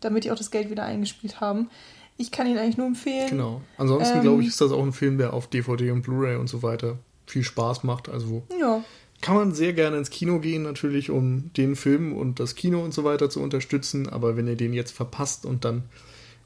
damit 0.00 0.24
die 0.24 0.30
auch 0.30 0.36
das 0.36 0.52
Geld 0.52 0.70
wieder 0.70 0.84
eingespielt 0.84 1.40
haben. 1.40 1.68
Ich 2.16 2.30
kann 2.30 2.46
ihn 2.46 2.58
eigentlich 2.58 2.76
nur 2.76 2.86
empfehlen. 2.86 3.30
Genau. 3.30 3.60
Ansonsten 3.76 4.18
ähm, 4.18 4.22
glaube 4.22 4.42
ich, 4.42 4.48
ist 4.48 4.60
das 4.60 4.70
auch 4.70 4.82
ein 4.82 4.92
Film, 4.92 5.18
der 5.18 5.32
auf 5.32 5.48
DVD 5.48 5.90
und 5.90 6.02
Blu-ray 6.02 6.36
und 6.36 6.48
so 6.48 6.62
weiter 6.62 6.98
viel 7.30 7.44
Spaß 7.44 7.84
macht. 7.84 8.08
Also 8.08 8.42
ja. 8.60 8.82
kann 9.20 9.36
man 9.36 9.54
sehr 9.54 9.72
gerne 9.72 9.96
ins 9.96 10.10
Kino 10.10 10.38
gehen, 10.40 10.62
natürlich, 10.62 11.10
um 11.10 11.52
den 11.54 11.76
Film 11.76 12.12
und 12.12 12.40
das 12.40 12.54
Kino 12.54 12.82
und 12.82 12.92
so 12.92 13.04
weiter 13.04 13.30
zu 13.30 13.40
unterstützen. 13.40 14.08
Aber 14.08 14.36
wenn 14.36 14.46
ihr 14.46 14.56
den 14.56 14.72
jetzt 14.72 14.92
verpasst 14.92 15.46
und 15.46 15.64
dann 15.64 15.84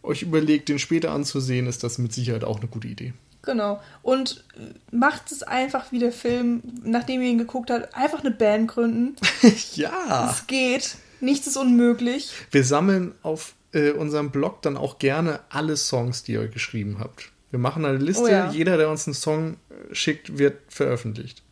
euch 0.02 0.22
überlegt, 0.22 0.68
den 0.68 0.78
später 0.78 1.12
anzusehen, 1.12 1.66
ist 1.66 1.82
das 1.82 1.98
mit 1.98 2.12
Sicherheit 2.12 2.44
auch 2.44 2.60
eine 2.60 2.68
gute 2.68 2.88
Idee. 2.88 3.14
Genau. 3.42 3.80
Und 4.02 4.44
macht 4.90 5.30
es 5.30 5.42
einfach 5.42 5.92
wie 5.92 5.98
der 5.98 6.12
Film, 6.12 6.62
nachdem 6.82 7.20
ihr 7.20 7.28
ihn 7.28 7.38
geguckt 7.38 7.70
habt, 7.70 7.94
einfach 7.94 8.20
eine 8.20 8.30
Band 8.30 8.68
gründen. 8.68 9.16
ja. 9.74 10.30
Es 10.30 10.46
geht. 10.46 10.96
Nichts 11.20 11.46
ist 11.46 11.56
unmöglich. 11.56 12.30
Wir 12.50 12.64
sammeln 12.64 13.14
auf 13.22 13.54
äh, 13.72 13.90
unserem 13.90 14.30
Blog 14.30 14.62
dann 14.62 14.76
auch 14.76 14.98
gerne 14.98 15.40
alle 15.50 15.76
Songs, 15.76 16.22
die 16.22 16.32
ihr 16.32 16.48
geschrieben 16.48 16.98
habt. 16.98 17.30
Wir 17.54 17.60
machen 17.60 17.84
eine 17.84 17.98
Liste, 17.98 18.24
oh 18.24 18.26
ja. 18.26 18.50
jeder, 18.50 18.76
der 18.78 18.90
uns 18.90 19.06
einen 19.06 19.14
Song 19.14 19.58
schickt, 19.92 20.38
wird 20.38 20.56
veröffentlicht. 20.66 21.44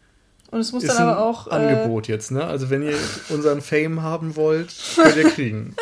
Und 0.51 0.59
es 0.59 0.73
muss 0.73 0.83
ist 0.83 0.99
dann 0.99 1.07
aber 1.07 1.25
auch. 1.25 1.47
Äh, 1.47 1.51
Angebot 1.51 2.09
äh, 2.09 2.13
jetzt, 2.13 2.33
ne? 2.33 2.43
Also 2.43 2.71
wenn 2.71 2.83
ihr 2.83 2.99
unseren 3.29 3.61
Fame 3.61 4.03
haben 4.03 4.35
wollt, 4.35 4.75
könnt 4.97 5.15
ihr 5.15 5.31
kriegen. 5.31 5.77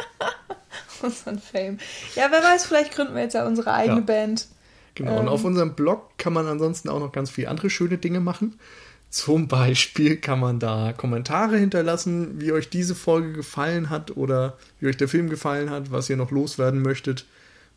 unseren 1.03 1.39
Fame. 1.39 1.79
Ja, 2.17 2.27
wer 2.31 2.43
weiß, 2.43 2.67
vielleicht 2.67 2.93
gründen 2.93 3.15
wir 3.15 3.23
jetzt 3.23 3.33
ja 3.33 3.47
unsere 3.47 3.73
eigene 3.73 4.01
ja. 4.01 4.05
Band. 4.05 4.49
Genau, 4.95 5.13
ähm, 5.13 5.21
und 5.21 5.29
auf 5.29 5.43
unserem 5.43 5.75
Blog 5.75 6.19
kann 6.19 6.35
man 6.35 6.47
ansonsten 6.47 6.91
auch 6.91 7.01
noch 7.01 7.13
ganz 7.13 7.31
viele 7.31 7.49
andere 7.49 7.71
schöne 7.71 7.97
Dinge 7.97 8.21
machen. 8.21 8.61
Zum 9.09 9.49
Beispiel 9.49 10.19
kann 10.19 10.39
man 10.39 10.59
da 10.61 10.93
Kommentare 10.93 11.57
hinterlassen, 11.57 12.43
wie 12.43 12.53
euch 12.53 12.69
diese 12.69 12.95
Folge 12.95 13.33
gefallen 13.33 13.89
hat 13.89 14.19
oder 14.19 14.59
wie 14.81 14.89
euch 14.89 14.99
der 14.99 15.09
Film 15.09 15.31
gefallen 15.31 15.71
hat, 15.71 15.91
was 15.91 16.11
ihr 16.11 16.19
noch 16.19 16.31
loswerden 16.31 16.83
möchtet. 16.83 17.25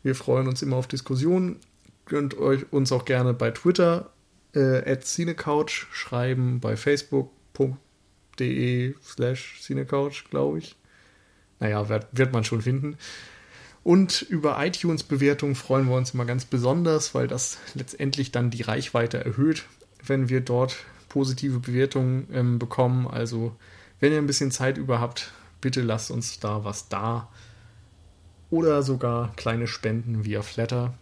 Wir 0.02 0.14
freuen 0.14 0.46
uns 0.46 0.60
immer 0.60 0.76
auf 0.76 0.88
Diskussionen 0.88 1.58
könnt 2.06 2.38
euch 2.38 2.72
uns 2.72 2.92
auch 2.92 3.04
gerne 3.04 3.34
bei 3.34 3.50
Twitter 3.50 4.14
äh, 4.54 4.96
@cinecouch 4.98 5.86
schreiben, 5.92 6.60
bei 6.60 6.76
facebook.de 6.76 8.94
slash 9.02 9.60
cinecouch, 9.60 10.24
glaube 10.30 10.58
ich. 10.58 10.76
Naja, 11.60 11.88
wird, 11.88 12.08
wird 12.12 12.32
man 12.32 12.42
schon 12.44 12.62
finden. 12.62 12.96
Und 13.82 14.22
über 14.22 14.64
iTunes-Bewertungen 14.64 15.54
freuen 15.54 15.88
wir 15.88 15.96
uns 15.96 16.14
immer 16.14 16.24
ganz 16.24 16.46
besonders, 16.46 17.14
weil 17.14 17.28
das 17.28 17.58
letztendlich 17.74 18.32
dann 18.32 18.50
die 18.50 18.62
Reichweite 18.62 19.22
erhöht, 19.22 19.64
wenn 20.02 20.30
wir 20.30 20.40
dort 20.40 20.76
positive 21.10 21.60
Bewertungen 21.60 22.26
ähm, 22.32 22.58
bekommen. 22.58 23.06
Also, 23.06 23.54
wenn 24.00 24.12
ihr 24.12 24.18
ein 24.18 24.26
bisschen 24.26 24.50
Zeit 24.50 24.78
über 24.78 25.00
habt, 25.00 25.32
bitte 25.60 25.82
lasst 25.82 26.10
uns 26.10 26.40
da 26.40 26.64
was 26.64 26.88
da. 26.88 27.28
Oder 28.50 28.82
sogar 28.82 29.34
kleine 29.36 29.66
Spenden 29.66 30.24
via 30.24 30.42
Flatter. 30.42 30.94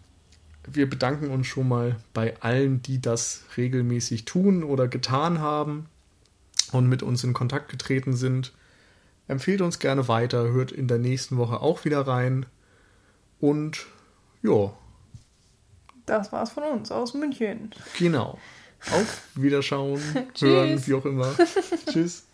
Wir 0.67 0.89
bedanken 0.89 1.31
uns 1.31 1.47
schon 1.47 1.69
mal 1.69 1.97
bei 2.15 2.41
allen, 2.41 2.83
die 2.83 3.01
das 3.01 3.45
regelmäßig 3.57 4.25
tun 4.25 4.63
oder 4.63 4.89
getan 4.89 5.41
haben 5.41 5.87
und 6.73 6.89
mit 6.89 7.03
uns 7.03 7.25
in 7.25 7.33
Kontakt 7.33 7.69
getreten 7.69 8.15
sind. 8.15 8.53
Empfehlt 9.29 9.61
uns 9.61 9.79
gerne 9.79 10.09
weiter, 10.09 10.45
hört 10.53 10.73
in 10.73 10.89
der 10.89 10.99
nächsten 10.99 11.37
Woche 11.37 11.61
auch 11.61 11.85
wieder 11.85 12.07
rein. 12.07 12.47
Und 13.41 13.87
ja. 14.43 14.73
Das 16.07 16.33
war's 16.33 16.51
von 16.51 16.65
uns 16.65 16.91
aus 16.91 17.15
München. 17.15 17.71
Genau. 17.99 18.39
Auf 18.91 19.29
Wiederschauen, 19.35 20.01
hören, 20.41 20.87
wie 20.87 20.95
auch 20.95 21.05
immer. 21.05 21.33
Tschüss. 21.91 22.25